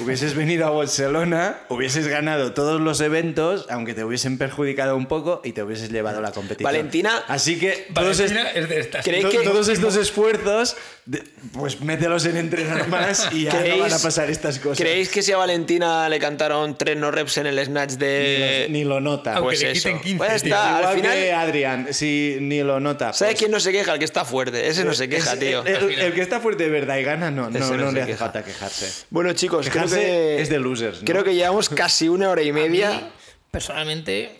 hubieses 0.00 0.34
venido 0.34 0.66
a 0.66 0.70
Barcelona, 0.70 1.58
hubieses 1.68 2.06
ganado 2.08 2.54
todos 2.54 2.80
los 2.80 3.02
eventos, 3.02 3.66
aunque 3.68 3.92
te 3.92 4.04
hubiesen 4.04 4.38
perjudicado 4.38 4.96
un 4.96 5.04
poco 5.04 5.42
y 5.44 5.52
te 5.52 5.62
hubieses 5.62 5.90
llevado 5.90 6.22
la 6.22 6.32
competición. 6.32 6.64
Valentina- 6.64 7.24
Así 7.28 7.58
que 7.58 7.88
todos, 7.92 8.16
Valentina 8.16 8.50
es 8.52 8.68
de 8.70 8.80
estas. 8.80 9.04
¿Creéis 9.04 9.24
to- 9.26 9.30
que- 9.32 9.40
todos 9.40 9.68
estos 9.68 9.96
esfuerzos, 9.96 10.76
de- 11.04 11.22
pues 11.52 11.80
mételos 11.82 12.24
en 12.24 12.38
entrenar 12.38 12.88
más 12.88 13.28
y 13.32 13.44
ya 13.44 13.52
no 13.52 13.58
¿Creéis- 13.60 13.80
van 13.80 13.92
a 13.92 13.98
pasar 13.98 14.30
estas 14.30 14.58
cosas. 14.58 14.78
¿Creéis 14.78 15.10
que 15.10 15.22
si 15.22 15.32
a 15.32 15.36
Valentina 15.36 16.08
le 16.08 16.18
cantaron 16.18 16.78
tres 16.78 16.96
no 16.96 17.10
reps 17.10 17.36
en 17.38 17.48
el 17.48 17.62
snatch 17.62 17.92
Ni 17.92 17.96
de... 17.98 18.64
lo, 18.68 18.72
ni 18.72 18.84
lo 18.84 19.00
nota. 19.00 19.32
Aunque 19.34 19.44
Pues 19.48 19.62
le 19.62 19.72
eso. 19.72 19.88
quiten 19.88 20.00
15, 20.00 20.16
Pues 20.18 20.32
está, 20.44 20.78
al 20.88 20.94
final... 20.96 21.12
que 21.14 21.32
Adrián, 21.34 21.88
si 21.92 22.38
ni 22.40 22.62
lo 22.62 22.80
nota. 22.80 23.12
¿Sabes 23.12 23.34
pues- 23.34 23.38
quién 23.40 23.50
no 23.50 23.60
se 23.60 23.72
queja? 23.72 23.87
El 23.92 23.98
que 23.98 24.04
está 24.04 24.24
fuerte. 24.24 24.68
Ese 24.68 24.84
no 24.84 24.94
se 24.94 25.08
queja, 25.08 25.32
Es- 25.34 25.38
tío. 25.38 25.64
El, 25.64 25.98
el 25.98 26.14
que 26.14 26.20
está 26.22 26.40
fuerte 26.40 26.64
de 26.64 26.70
verdad 26.70 26.96
y 26.98 27.02
gana, 27.04 27.30
no, 27.30 27.50
no, 27.50 27.58
no 27.58 27.76
no 27.76 27.88
se 27.88 27.92
le 27.94 28.00
hace 28.02 28.10
queja. 28.12 28.18
falta 28.24 28.44
quejarse. 28.44 29.06
Bueno, 29.10 29.32
chicos, 29.32 29.68
creo 29.68 29.84
Quejarse 29.84 30.00
que... 30.04 30.40
es 30.42 30.48
de 30.48 30.58
losers, 30.58 30.98
¿no? 31.00 31.04
Creo 31.04 31.24
que 31.24 31.34
llevamos 31.34 31.68
casi 31.68 32.08
una 32.08 32.30
hora 32.30 32.42
y 32.42 32.50
A 32.50 32.52
mí, 32.52 32.60
media. 32.60 33.10
personalmente, 33.50 34.36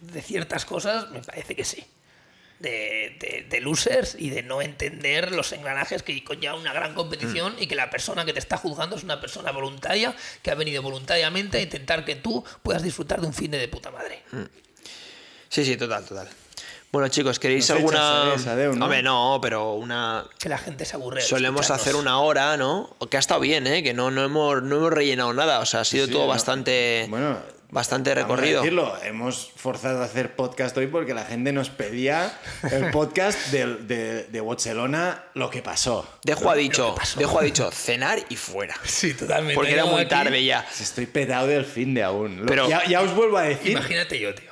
de 0.00 0.22
ciertas 0.22 0.64
cosas, 0.64 1.10
me 1.10 1.20
parece 1.20 1.54
que 1.56 1.64
sí. 1.64 1.84
De, 2.60 3.16
de- 3.18 3.46
de 3.50 3.60
losers 3.60 4.14
y 4.16 4.30
de 4.30 4.44
no 4.44 4.62
entender 4.62 5.32
los 5.32 5.50
engranajes 5.52 6.04
que 6.04 6.22
conlleva 6.22 6.54
una 6.54 6.72
gran 6.72 6.94
competición 6.94 7.56
y 7.58 7.66
que 7.66 7.74
la 7.74 7.90
persona 7.90 8.24
que 8.24 8.32
te 8.32 8.38
está 8.38 8.56
juzgando 8.56 8.94
es 8.94 9.02
una 9.02 9.20
persona 9.20 9.50
voluntaria 9.50 10.14
que 10.42 10.52
ha 10.52 10.54
venido 10.54 10.80
voluntariamente 10.80 11.58
a 11.58 11.60
intentar 11.60 12.04
que 12.04 12.14
tú 12.14 12.44
puedas 12.62 12.84
disfrutar 12.84 13.20
de 13.20 13.26
un 13.26 13.34
fin 13.34 13.50
de, 13.50 13.58
de 13.58 13.66
puta 13.66 13.90
madre. 13.90 14.22
Sí, 15.48 15.64
sí, 15.64 15.76
total, 15.76 16.04
total. 16.04 16.28
Bueno, 16.92 17.08
chicos, 17.08 17.38
¿queréis 17.38 17.66
Nos 17.70 17.78
alguna...? 17.78 18.34
¿no? 18.74 18.84
Hombre, 18.84 19.02
no, 19.02 19.38
pero 19.40 19.72
una... 19.72 20.26
Que 20.38 20.50
la 20.50 20.58
gente 20.58 20.84
se 20.84 20.94
aburre. 20.96 21.22
Solemos 21.22 21.62
escucharnos. 21.62 21.82
hacer 21.86 21.96
una 21.96 22.18
hora, 22.20 22.58
¿no? 22.58 22.94
Que 23.10 23.16
ha 23.16 23.20
estado 23.20 23.40
bien, 23.40 23.66
¿eh? 23.66 23.82
Que 23.82 23.94
no, 23.94 24.10
no, 24.10 24.22
hemos, 24.22 24.62
no 24.62 24.76
hemos 24.76 24.92
rellenado 24.92 25.32
nada. 25.32 25.60
O 25.60 25.64
sea, 25.66 25.80
ha 25.80 25.84
sido 25.86 26.04
Sí, 26.06 26.12
todo 26.12 26.22
no. 26.24 26.28
bastante... 26.28 27.06
Bueno, 27.08 27.38
Bastante 27.70 28.10
Vamos 28.10 28.24
a 28.24 28.26
recorrido. 28.34 28.60
decirlo, 28.60 28.94
hemos 29.02 29.50
forzado 29.56 30.02
a 30.02 30.04
hacer 30.04 30.36
podcast 30.36 30.76
hoy 30.76 30.88
porque 30.88 31.14
la 31.14 31.24
gente 31.24 31.52
nos 31.54 31.70
pedía 31.70 32.30
el 32.70 32.90
podcast 32.90 33.46
de, 33.50 33.76
de, 33.76 34.24
de 34.24 34.40
Barcelona, 34.42 35.24
lo 35.32 35.48
que 35.48 35.62
pasó. 35.62 36.06
Dejo 36.22 36.50
ha 36.50 36.54
dicho? 36.54 36.94
Dejo 37.16 37.38
ha 37.38 37.42
dicho 37.42 37.70
cenar 37.70 38.18
y 38.28 38.36
fuera. 38.36 38.76
Sí, 38.84 39.14
totalmente. 39.14 39.54
Porque 39.54 39.72
era 39.72 39.86
muy 39.86 40.02
aquí, 40.02 40.10
tarde 40.10 40.44
ya. 40.44 40.66
Estoy 40.78 41.06
petado 41.06 41.46
del 41.46 41.64
fin 41.64 41.94
de 41.94 42.02
aún. 42.02 42.42
Pero- 42.46 42.68
ya, 42.68 42.84
ya 42.86 43.00
os 43.00 43.14
vuelvo 43.14 43.38
a 43.38 43.44
decir, 43.44 43.70
Imagínate 43.70 44.20
yo, 44.20 44.34
tío. 44.34 44.51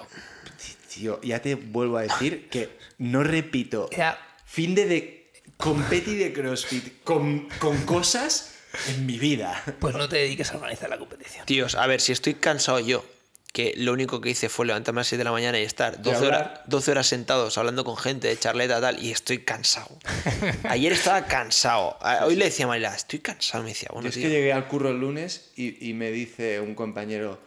Tío, 1.01 1.21
ya 1.23 1.41
te 1.41 1.55
vuelvo 1.55 1.97
a 1.99 2.03
decir 2.03 2.49
que 2.49 2.69
no 2.99 3.23
repito 3.25 3.89
fin 4.45 4.75
de, 4.75 4.87
de 4.87 5.31
competi 5.57 6.15
de 6.17 6.33
CrossFit 6.33 7.03
con, 7.05 7.49
con 7.59 7.77
cosas 7.85 8.55
en 8.89 9.07
mi 9.07 9.19
vida. 9.19 9.63
Pues 9.81 9.95
no 9.97 10.09
te 10.09 10.17
dediques 10.17 10.51
a 10.53 10.57
organizar 10.57 10.89
la 10.91 10.99
competición. 10.99 11.47
Tíos, 11.47 11.75
a 11.75 11.87
ver, 11.87 12.01
si 12.01 12.13
estoy 12.13 12.35
cansado 12.35 12.79
yo, 12.81 13.05
que 13.53 13.75
lo 13.77 13.93
único 13.93 14.21
que 14.21 14.31
hice 14.31 14.49
fue 14.49 14.65
levantarme 14.67 15.01
a 15.01 15.03
las 15.03 15.09
7 15.09 15.19
de 15.19 15.25
la 15.25 15.33
mañana 15.33 15.59
y 15.59 15.63
estar 15.65 16.01
12 16.01 16.17
hablar. 16.17 16.41
horas, 16.45 16.61
12 16.67 16.91
horas 16.93 17.07
sentados 17.09 17.59
hablando 17.59 17.83
con 17.85 17.97
gente 17.97 18.29
de 18.29 18.39
charleta 18.39 18.81
tal, 18.81 19.03
y 19.03 19.11
estoy 19.11 19.39
cansado. 19.39 19.89
Ayer 20.69 20.93
estaba 20.93 21.27
cansado. 21.27 21.97
A- 22.01 22.27
Hoy 22.27 22.37
le 22.37 22.45
decía 22.45 22.67
a 22.67 22.69
Marila, 22.69 22.95
estoy 22.95 23.19
cansado. 23.19 23.65
Me 23.65 23.71
decía, 23.71 23.89
bueno, 23.93 24.05
Yo 24.05 24.09
es 24.11 24.15
tío. 24.15 24.25
que 24.25 24.31
llegué 24.31 24.53
al 24.53 24.69
curro 24.69 24.91
el 24.91 25.01
lunes 25.01 25.51
y, 25.57 25.85
y 25.89 25.95
me 25.95 26.13
dice 26.13 26.61
un 26.61 26.77
compañero, 26.77 27.41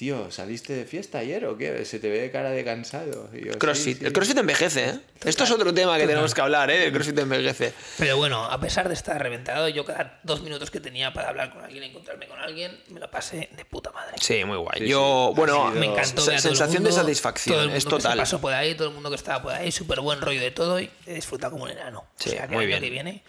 tío, 0.00 0.30
¿saliste 0.30 0.72
de 0.72 0.86
fiesta 0.86 1.18
ayer 1.18 1.44
o 1.44 1.58
qué? 1.58 1.84
Se 1.84 1.98
te 2.00 2.08
ve 2.08 2.20
de 2.22 2.30
cara 2.30 2.48
de 2.48 2.64
cansado. 2.64 3.28
Y 3.34 3.44
yo, 3.44 3.52
"Sí, 3.52 3.58
CrossFit. 3.58 3.98
sí". 3.98 4.04
El 4.06 4.14
CrossFit 4.14 4.38
envejece, 4.38 4.88
¿eh? 4.88 5.00
Esto 5.26 5.44
es 5.44 5.50
otro 5.50 5.74
tema 5.74 5.98
que 5.98 6.06
tenemos 6.06 6.32
que 6.34 6.40
hablar, 6.40 6.70
¿eh? 6.70 6.86
El 6.86 6.92
CrossFit 6.92 7.18
envejece. 7.18 7.74
Pero 7.98 8.16
bueno, 8.16 8.46
a 8.46 8.58
pesar 8.58 8.88
de 8.88 8.94
estar 8.94 9.22
reventado, 9.22 9.68
yo 9.68 9.84
cada 9.84 10.18
dos 10.22 10.40
minutos 10.40 10.70
que 10.70 10.80
tenía 10.80 11.12
para 11.12 11.28
hablar 11.28 11.52
con 11.52 11.62
alguien, 11.62 11.82
encontrarme 11.84 12.26
con 12.28 12.38
alguien, 12.38 12.80
me 12.88 12.98
lo 12.98 13.10
pasé 13.10 13.50
de 13.54 13.64
puta 13.66 13.92
madre. 13.92 14.14
Sí, 14.18 14.42
muy 14.46 14.56
guay. 14.56 14.80
Sí, 14.80 14.88
Yo, 14.88 15.32
sí. 15.34 15.36
bueno, 15.36 15.70
Me 15.72 15.84
encantó 15.84 15.98
ver 15.98 16.06
a 16.08 16.14
todo 16.14 16.30
el 16.32 16.40
sensación 16.40 16.82
mundo, 16.82 16.88
de 16.96 17.02
satisfacción, 17.02 17.54
todo 17.56 17.64
el 17.64 17.68
es 17.76 17.84
mundo 17.84 17.96
que 17.98 18.00
se 18.00 18.08
total. 18.08 18.18
pasó 18.18 18.40
por 18.40 18.54
ahí, 18.54 18.74
todo 18.74 18.88
el 18.88 18.94
mundo 18.94 19.10
que 19.10 19.16
estaba 19.16 19.42
por 19.42 19.52
ahí, 19.52 19.70
súper 19.70 20.00
buen 20.00 20.22
rollo 20.22 20.40
de 20.40 20.50
todo 20.50 20.80
y 20.80 20.88
he 21.06 21.12
disfrutado 21.12 21.50
como 21.52 21.64
un 21.64 21.72
enano. 21.72 22.06
Sí, 22.16 22.30
o 22.30 22.32
sea, 22.32 22.48
que 22.48 22.54
muy 22.54 22.64
el 22.64 22.70
año 22.72 22.80
bien. 22.80 22.82
que 22.84 22.90
viene, 22.90 23.22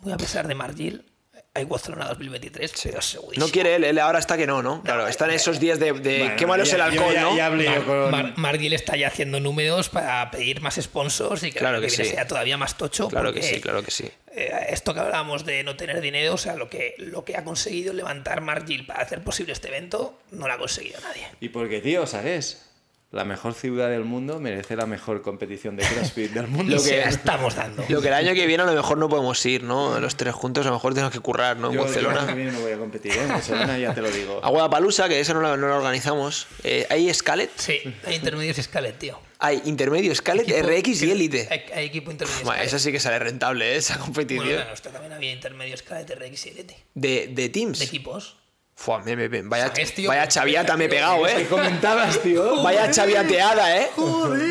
muy 0.00 0.12
a 0.12 0.18
pesar 0.18 0.46
de 0.46 0.54
Margil, 0.54 1.06
hay 1.54 1.64
Barcelona 1.64 2.06
2023, 2.06 2.72
pero 2.84 3.02
segurísimo. 3.02 3.44
No 3.46 3.50
quiere 3.52 3.74
él, 3.74 3.84
él 3.84 3.98
ahora 3.98 4.18
está 4.20 4.36
que 4.36 4.46
no, 4.46 4.62
¿no? 4.62 4.82
Claro, 4.82 5.08
está 5.08 5.24
en 5.24 5.32
esos 5.32 5.58
días 5.58 5.80
de, 5.80 5.92
de 5.92 6.18
Bueno, 6.20 6.36
qué 6.36 6.46
malo 6.46 6.62
es 6.62 6.72
el 6.72 6.80
alcohol, 6.80 7.12
ya- 7.14 7.22
¿no? 7.22 7.36
ya 7.36 7.46
hablé 7.46 7.64
yo 7.64 7.70
Mar- 7.72 7.84
con- 7.84 8.10
Mar- 8.12 8.32
Margil 8.36 8.72
está 8.74 8.96
ya 8.96 9.08
haciendo 9.08 9.40
números 9.40 9.88
para 9.88 10.30
pedir 10.30 10.60
más 10.60 10.76
sponsors 10.76 11.42
y 11.42 11.50
que 11.50 11.58
Claro 11.58 11.80
que 11.80 11.88
viene 11.88 12.04
sí. 12.04 12.10
sea 12.10 12.26
todavía 12.28 12.56
más 12.56 12.76
tocho. 12.76 13.08
Claro 13.08 13.32
que 13.32 13.42
sí, 13.42 13.60
claro 13.60 13.82
que 13.82 13.90
sí. 13.90 14.08
eh, 14.30 14.52
esto 14.68 14.94
que 14.94 15.00
hablábamos 15.00 15.44
de 15.44 15.64
no 15.64 15.76
tener 15.76 16.00
dinero, 16.00 16.34
o 16.34 16.38
sea, 16.38 16.54
lo 16.54 16.68
que, 16.70 16.94
lo 16.98 17.24
que 17.24 17.36
ha 17.36 17.42
conseguido 17.42 17.92
levantar 17.92 18.40
Margil 18.40 18.86
para 18.86 19.02
hacer 19.02 19.22
posible 19.24 19.52
este 19.52 19.66
evento, 19.68 20.20
no 20.30 20.46
lo 20.46 20.52
ha 20.54 20.58
conseguido 20.58 21.00
nadie. 21.00 21.26
Y 21.40 21.48
porque, 21.48 21.80
tío, 21.80 22.06
¿sabes? 22.06 22.67
La 23.10 23.24
mejor 23.24 23.54
ciudad 23.54 23.88
del 23.88 24.04
mundo 24.04 24.38
merece 24.38 24.76
la 24.76 24.84
mejor 24.84 25.22
competición 25.22 25.76
de 25.76 25.86
CrossFit 25.86 26.30
del 26.32 26.46
mundo. 26.48 26.74
Lo 26.74 26.78
Se 26.78 26.90
que- 26.90 26.96
la 26.98 27.08
estamos 27.08 27.54
dando. 27.54 27.82
Lo 27.88 28.02
que 28.02 28.08
el 28.08 28.14
año 28.14 28.34
que 28.34 28.46
viene 28.46 28.64
a 28.64 28.66
lo 28.66 28.74
mejor 28.74 28.98
no 28.98 29.08
podemos 29.08 29.44
ir, 29.46 29.62
¿no? 29.62 29.98
Los 29.98 30.16
tres 30.16 30.34
juntos 30.34 30.66
a 30.66 30.68
lo 30.68 30.74
mejor 30.74 30.92
tenemos 30.92 31.12
que 31.14 31.20
currar, 31.20 31.56
¿no? 31.56 31.68
En 31.68 31.74
Yo, 31.76 31.86
yo 31.86 31.86
el 31.86 31.88
año 31.88 32.00
que 32.00 32.06
Barcelona. 32.14 32.34
viene 32.34 32.52
no 32.52 32.60
voy 32.60 32.72
a 32.72 32.76
competir, 32.78 33.12
¿eh? 33.12 33.22
En 33.22 33.28
Barcelona 33.28 33.78
ya 33.78 33.94
te 33.94 34.02
lo 34.02 34.10
digo. 34.10 34.40
A 34.44 34.50
Guadalupe, 34.50 35.08
que 35.08 35.20
esa 35.20 35.32
no 35.32 35.40
la, 35.40 35.56
no 35.56 35.68
la 35.68 35.76
organizamos. 35.76 36.46
Eh, 36.64 36.86
¿Hay 36.90 37.12
Scalet? 37.14 37.50
Sí, 37.56 37.80
hay 38.04 38.16
intermedios 38.16 38.56
Scalet, 38.58 38.98
tío. 38.98 39.18
Hay 39.38 39.62
intermedio 39.64 40.14
Scalet, 40.14 40.46
Equipo- 40.48 40.68
RX 40.68 41.02
y 41.02 41.10
Elite. 41.12 41.48
Hay, 41.50 41.62
hay 41.72 41.86
equipo 41.86 42.10
intermedio 42.10 42.44
Scalet. 42.44 42.66
esa 42.66 42.78
sí 42.78 42.92
que 42.92 43.00
sale 43.00 43.18
rentable, 43.20 43.72
¿eh? 43.72 43.76
esa 43.76 43.96
competición. 43.98 44.44
Bueno, 44.44 44.60
en 44.62 44.68
nuestra 44.68 44.92
también 44.92 45.12
había 45.14 45.32
intermedio 45.32 45.76
Scalet, 45.78 46.10
RX 46.10 46.46
y 46.46 46.48
Elite. 46.50 46.76
de, 46.94 47.28
de 47.28 47.48
Teams. 47.48 47.78
De 47.78 47.84
equipos. 47.86 48.36
Fua, 48.80 49.00
me- 49.02 49.16
me- 49.16 49.28
me- 49.28 49.42
vaya 49.42 49.66
¿Sabes, 49.66 49.92
tío? 49.92 50.08
vaya 50.08 50.28
chaviata 50.28 50.76
me 50.76 50.84
he 50.84 50.88
pegado, 50.88 51.24
¿Qué 51.24 51.42
¿eh? 51.42 51.46
comentabas, 51.50 52.22
tío? 52.22 52.62
Vaya 52.62 52.88
chaviateada, 52.88 53.76
¿eh? 53.76 53.90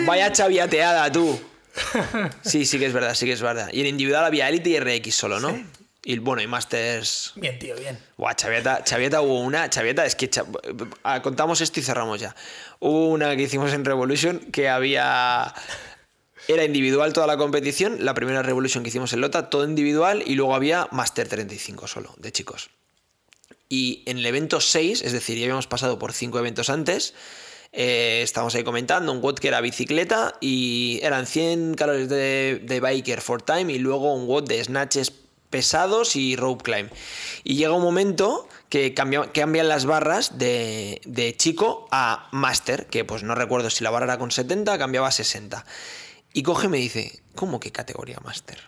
Vaya 0.06 0.30
chaviateada, 0.34 1.10
tú. 1.12 1.40
Sí, 2.44 2.66
sí 2.66 2.78
que 2.78 2.88
es 2.88 2.94
verdad, 2.94 3.16
sí 3.16 3.26
que 3.26 3.32
es 3.32 3.42
verdad. 3.42 3.70
Y 3.72 3.80
en 3.80 3.88
individual 3.88 4.26
había 4.26 4.50
Elite 4.50 4.70
y 4.70 4.80
RX 4.80 5.16
solo, 5.16 5.40
¿no? 5.40 5.58
Y 6.04 6.20
bueno, 6.20 6.42
y 6.42 6.48
Masters. 6.48 7.34
Bien, 7.36 7.58
tío, 7.58 7.76
bien. 7.78 7.98
Buah, 8.18 8.34
Chaviata, 8.34 8.84
Chaviata 8.84 9.22
hubo 9.22 9.40
una. 9.42 9.70
Chaviata, 9.70 10.06
es 10.06 10.16
que. 10.16 10.30
cha- 10.30 10.46
ah, 11.04 11.22
contamos 11.22 11.62
esto 11.62 11.80
y 11.80 11.84
cerramos 11.84 12.20
ya. 12.20 12.36
Hubo 12.80 13.08
una 13.10 13.36
que 13.36 13.44
hicimos 13.44 13.72
en 13.74 13.86
Revolution 13.86 14.40
que 14.52 14.68
había. 14.70 15.54
Era 16.50 16.64
individual 16.66 17.14
toda 17.14 17.28
la 17.28 17.38
competición. 17.38 18.04
La 18.06 18.14
primera 18.14 18.42
Revolution 18.42 18.84
que 18.84 18.90
hicimos 18.90 19.12
en 19.14 19.22
Lota, 19.22 19.50
todo 19.50 19.64
individual. 19.66 20.24
Y 20.26 20.36
luego 20.36 20.56
había 20.56 20.88
Master 20.92 21.28
35 21.28 21.88
solo, 21.88 22.14
de 22.18 22.32
chicos. 22.32 22.70
Y 23.70 24.04
en 24.06 24.18
el 24.20 24.26
evento 24.26 24.62
6, 24.62 25.02
es 25.02 25.12
decir, 25.12 25.38
ya 25.38 25.44
habíamos 25.46 25.68
pasado 25.68 26.00
por 26.00 26.14
5 26.14 26.40
eventos 26.40 26.70
antes. 26.70 27.14
eh, 27.74 28.22
estábamos 28.24 28.56
ahí 28.56 28.64
comentando 28.64 29.12
un 29.12 29.22
WOD 29.22 29.36
que 29.40 29.50
era 29.50 29.60
bicicleta 29.62 30.36
y 30.40 31.00
eran 31.04 31.28
100 31.28 31.76
calories 31.76 32.08
de, 32.10 32.62
de 32.64 32.80
biker 32.80 33.20
for 33.22 33.42
time 33.42 33.72
y 33.74 33.78
luego 33.78 34.14
un 34.14 34.26
WOD 34.26 34.46
de 34.48 34.64
snatches 34.64 35.12
pesados 35.50 36.16
y 36.16 36.36
rope 36.38 36.64
climb. 36.64 36.90
Y 37.44 37.56
llega 37.56 37.74
un 37.74 37.82
momento 37.84 38.48
que 38.70 38.94
cambia- 38.94 39.32
cambian 39.34 39.68
las 39.68 39.86
barras 39.86 40.38
de, 40.38 41.02
de 41.06 41.36
chico 41.36 41.88
a 41.92 42.30
master, 42.32 42.88
que 42.88 43.04
pues 43.06 43.24
no 43.24 43.36
recuerdo 43.36 43.70
si 43.70 43.84
la 43.84 43.90
barra 43.92 44.06
era 44.06 44.18
con 44.18 44.32
70, 44.32 44.78
cambiaba 44.78 45.08
a 45.10 45.12
60. 45.12 45.66
Y 46.34 46.44
coge 46.44 46.68
y 46.68 46.70
me 46.70 46.78
dice, 46.78 47.22
¿cómo 47.36 47.60
que 47.60 47.72
categoría 47.72 48.20
master? 48.24 48.60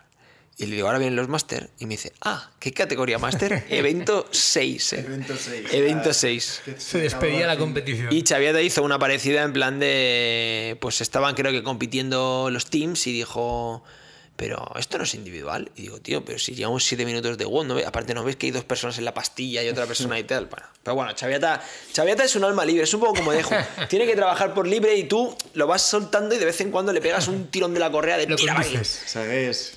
Y 0.61 0.65
le 0.65 0.76
digo, 0.76 0.88
ahora 0.88 0.99
vienen 0.99 1.15
los 1.15 1.30
master. 1.30 1.69
Y 1.80 1.86
me 1.86 1.94
dice, 1.94 2.11
ah, 2.22 2.52
¿qué 2.60 2.73
categoría 2.73 3.18
master? 3.18 3.65
Evento 3.69 4.27
6. 4.30 4.94
eh. 4.94 4.99
Evento 4.99 5.34
6. 5.38 5.65
Evento 5.73 6.14
6. 6.14 6.61
Se 6.77 6.98
despedía 6.99 7.48
la 7.48 7.57
competición. 7.57 8.11
Y 8.11 8.23
Chaviata 8.23 8.61
hizo 8.61 8.84
una 8.84 8.99
parecida 8.99 9.44
en 9.44 9.53
plan 9.53 9.80
de. 9.80 10.77
Pues 10.81 10.99
estaban, 11.02 11.34
creo 11.34 11.52
que, 11.53 11.64
compitiendo 11.64 12.49
los 12.52 12.65
teams 12.65 13.07
y 13.07 13.14
dijo. 13.14 13.84
pero 14.36 14.72
esto 14.77 14.98
no 14.98 15.06
es 15.06 15.14
individual. 15.15 15.72
Y 15.77 15.84
digo, 15.84 15.99
tío, 16.02 16.26
pero 16.26 16.38
si 16.40 16.53
llevamos 16.56 16.84
7 16.84 17.06
minutos 17.06 17.38
de 17.38 17.45
WOD, 17.45 17.65
¿no 17.65 17.76
ve- 17.76 17.86
aparte 17.86 18.14
no 18.14 18.26
ves 18.26 18.36
que 18.36 18.48
hay 18.48 18.52
dos 18.52 18.65
personas 18.65 18.98
en 18.98 19.06
la 19.06 19.14
pastilla 19.14 19.64
y 19.64 19.69
otra 19.69 19.86
persona 19.86 20.19
y 20.19 20.23
tal. 20.26 20.48
Bueno, 20.48 20.65
pero 20.84 20.95
bueno, 20.95 21.14
Chaviata, 21.14 21.64
Chaviata 21.94 22.26
es 22.26 22.36
un 22.36 22.44
alma 22.44 22.65
libre, 22.65 22.84
es 22.84 22.94
un 22.94 22.99
poco 22.99 23.15
como 23.15 23.31
dejo. 23.31 23.56
Tiene 23.90 24.06
que 24.06 24.15
trabajar 24.18 24.53
por 24.53 24.68
libre 24.68 24.94
y 24.98 25.06
tú 25.06 25.34
lo 25.53 25.68
vas 25.68 25.81
soltando 25.84 26.36
y 26.36 26.38
de 26.38 26.44
vez 26.45 26.60
en 26.60 26.69
cuando 26.72 26.91
le 26.91 26.99
pegas 26.99 27.30
un 27.30 27.48
tirón 27.48 27.73
de 27.73 27.80
la 27.80 27.90
correa 27.91 28.18
de 28.18 28.27
Lo 28.27 28.36
tira, 28.36 28.53
va 28.56 28.60
aquí". 28.60 28.72
conduces. 28.72 29.03
Sagués. 29.07 29.73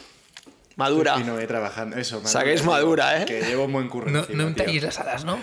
Madura. 0.76 1.16
Y 1.18 1.24
no 1.24 1.34
voy 1.34 1.46
trabajando. 1.46 1.96
Eso, 1.96 2.16
madura. 2.16 2.30
Sagués 2.30 2.64
madura, 2.64 3.22
¿eh? 3.22 3.24
Que 3.24 3.42
llevo 3.42 3.64
un 3.66 3.72
buen 3.72 3.88
curro 3.88 4.10
No, 4.10 4.20
encima, 4.20 4.42
no 4.44 4.48
me 4.50 4.54
talléis 4.56 4.82
las 4.82 4.98
alas, 4.98 5.24
¿no? 5.24 5.38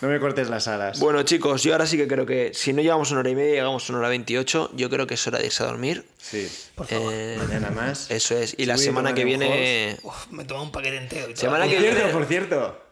No 0.00 0.08
me 0.08 0.18
cortes 0.18 0.48
las 0.48 0.66
alas. 0.68 0.98
Bueno, 0.98 1.22
chicos, 1.24 1.62
yo 1.62 1.72
ahora 1.72 1.86
sí 1.86 1.96
que 1.98 2.08
creo 2.08 2.24
que 2.24 2.52
si 2.54 2.72
no 2.72 2.80
llevamos 2.80 3.10
una 3.10 3.20
hora 3.20 3.30
y 3.30 3.34
media, 3.34 3.52
llegamos 3.56 3.86
a 3.88 3.92
una 3.92 3.98
hora 4.00 4.08
28, 4.08 4.70
yo 4.74 4.88
creo 4.88 5.06
que 5.06 5.14
es 5.14 5.26
hora 5.26 5.38
de 5.38 5.46
irse 5.46 5.62
a 5.62 5.66
dormir. 5.66 6.06
Sí. 6.16 6.50
Por 6.74 6.86
favor. 6.86 7.12
Eh, 7.14 7.36
Mañana 7.38 7.70
más. 7.70 8.10
eso 8.10 8.36
es. 8.38 8.54
Y 8.58 8.64
la 8.66 8.78
semana 8.78 9.12
que 9.14 9.24
viene. 9.24 9.98
Uf, 10.02 10.28
me 10.30 10.44
toma 10.44 10.62
un 10.62 10.72
paquete 10.72 10.96
entero 10.96 11.30
y. 11.30 11.36
Semana 11.36 11.64
Por 11.64 11.72
que 11.74 11.80
cierto, 11.80 11.96
viene. 11.98 12.12
por 12.12 12.24
cierto. 12.26 12.84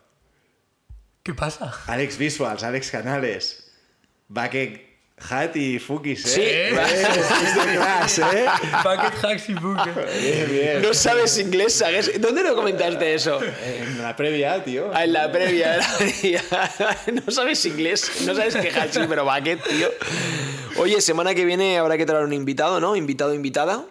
¿Qué 1.23 1.35
pasa? 1.35 1.75
Alex 1.87 2.19
Visuals, 2.19 2.63
Alex 2.63 2.91
Canales. 2.91 3.71
Bucket 4.29 4.75
Hat 4.75 4.88
y 5.55 5.79
Fukis, 5.79 6.25
¿eh? 6.27 6.29
Sí. 6.29 6.41
Eh, 6.43 6.71
es 7.45 7.55
de 7.55 7.77
clase, 7.77 8.23
¿eh? 8.23 8.47
Bucket 8.83 9.25
hacks 9.25 9.49
y 9.49 9.55
bucket. 9.55 10.21
Bien, 10.21 10.51
bien. 10.51 10.83
No 10.83 10.95
sabes 10.95 11.39
inglés, 11.39 11.75
¿sabes? 11.75 12.21
¿Dónde 12.21 12.43
lo 12.43 12.55
comentaste 12.55 13.15
eso? 13.15 13.41
En 13.43 14.01
la 14.03 14.17
previa, 14.17 14.63
tío. 14.65 14.91
Ah, 14.95 15.05
en 15.05 15.13
la 15.13 15.31
previa, 15.31 15.75
en 15.75 15.81
la 15.81 15.99
previa. 15.99 16.43
No 17.27 17.33
sabes 17.33 17.65
inglés, 17.67 18.11
no 18.27 18.35
sabes 18.35 18.57
qué 18.57 18.71
hachi, 18.71 19.01
pero 19.09 19.25
bucket, 19.25 19.63
tío. 19.63 19.89
Oye, 20.79 21.01
semana 21.01 21.35
que 21.35 21.45
viene 21.45 21.79
habrá 21.79 21.97
que 21.97 22.07
traer 22.07 22.25
un 22.25 22.33
invitado, 22.33 22.81
¿no? 22.81 22.97
Invitado, 22.97 23.35
invitada. 23.35 23.85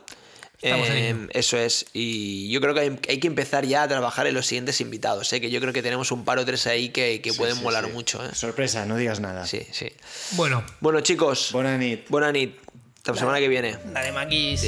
Em, 0.61 1.27
eso 1.33 1.57
es. 1.57 1.85
Y 1.93 2.49
yo 2.49 2.59
creo 2.61 2.73
que 2.73 2.79
hay, 2.79 3.19
que 3.19 3.27
empezar 3.27 3.65
ya 3.65 3.83
a 3.83 3.87
trabajar 3.87 4.25
en 4.27 4.33
los 4.33 4.47
siguientes 4.47 4.81
invitados, 4.81 5.31
¿eh? 5.33 5.41
que 5.41 5.51
yo 5.51 5.59
creo 5.59 5.71
que 5.71 5.83
tenemos 5.83 6.11
un 6.11 6.25
par 6.25 6.39
o 6.39 6.45
tres 6.45 6.65
ahí 6.67 6.89
que, 6.89 7.21
que 7.21 7.33
pueden 7.33 7.57
sí, 7.57 7.63
molar 7.63 7.87
mucho. 7.91 8.23
¿eh? 8.25 8.29
Sorpresa, 8.33 8.85
no 8.85 8.97
digas 8.97 9.19
nada. 9.19 9.45
Sí, 9.45 9.61
sí. 9.71 9.91
Bueno. 10.31 10.63
Bueno, 10.79 11.01
chicos. 11.01 11.51
Buena 11.51 11.77
nit. 11.77 12.09
Buena 12.09 12.31
nit. 12.31 12.57
Hasta 12.97 13.11
la 13.11 13.17
semana 13.19 13.39
que 13.39 13.47
viene. 13.47 13.77
Dale, 13.93 14.11
maquis. 14.11 14.63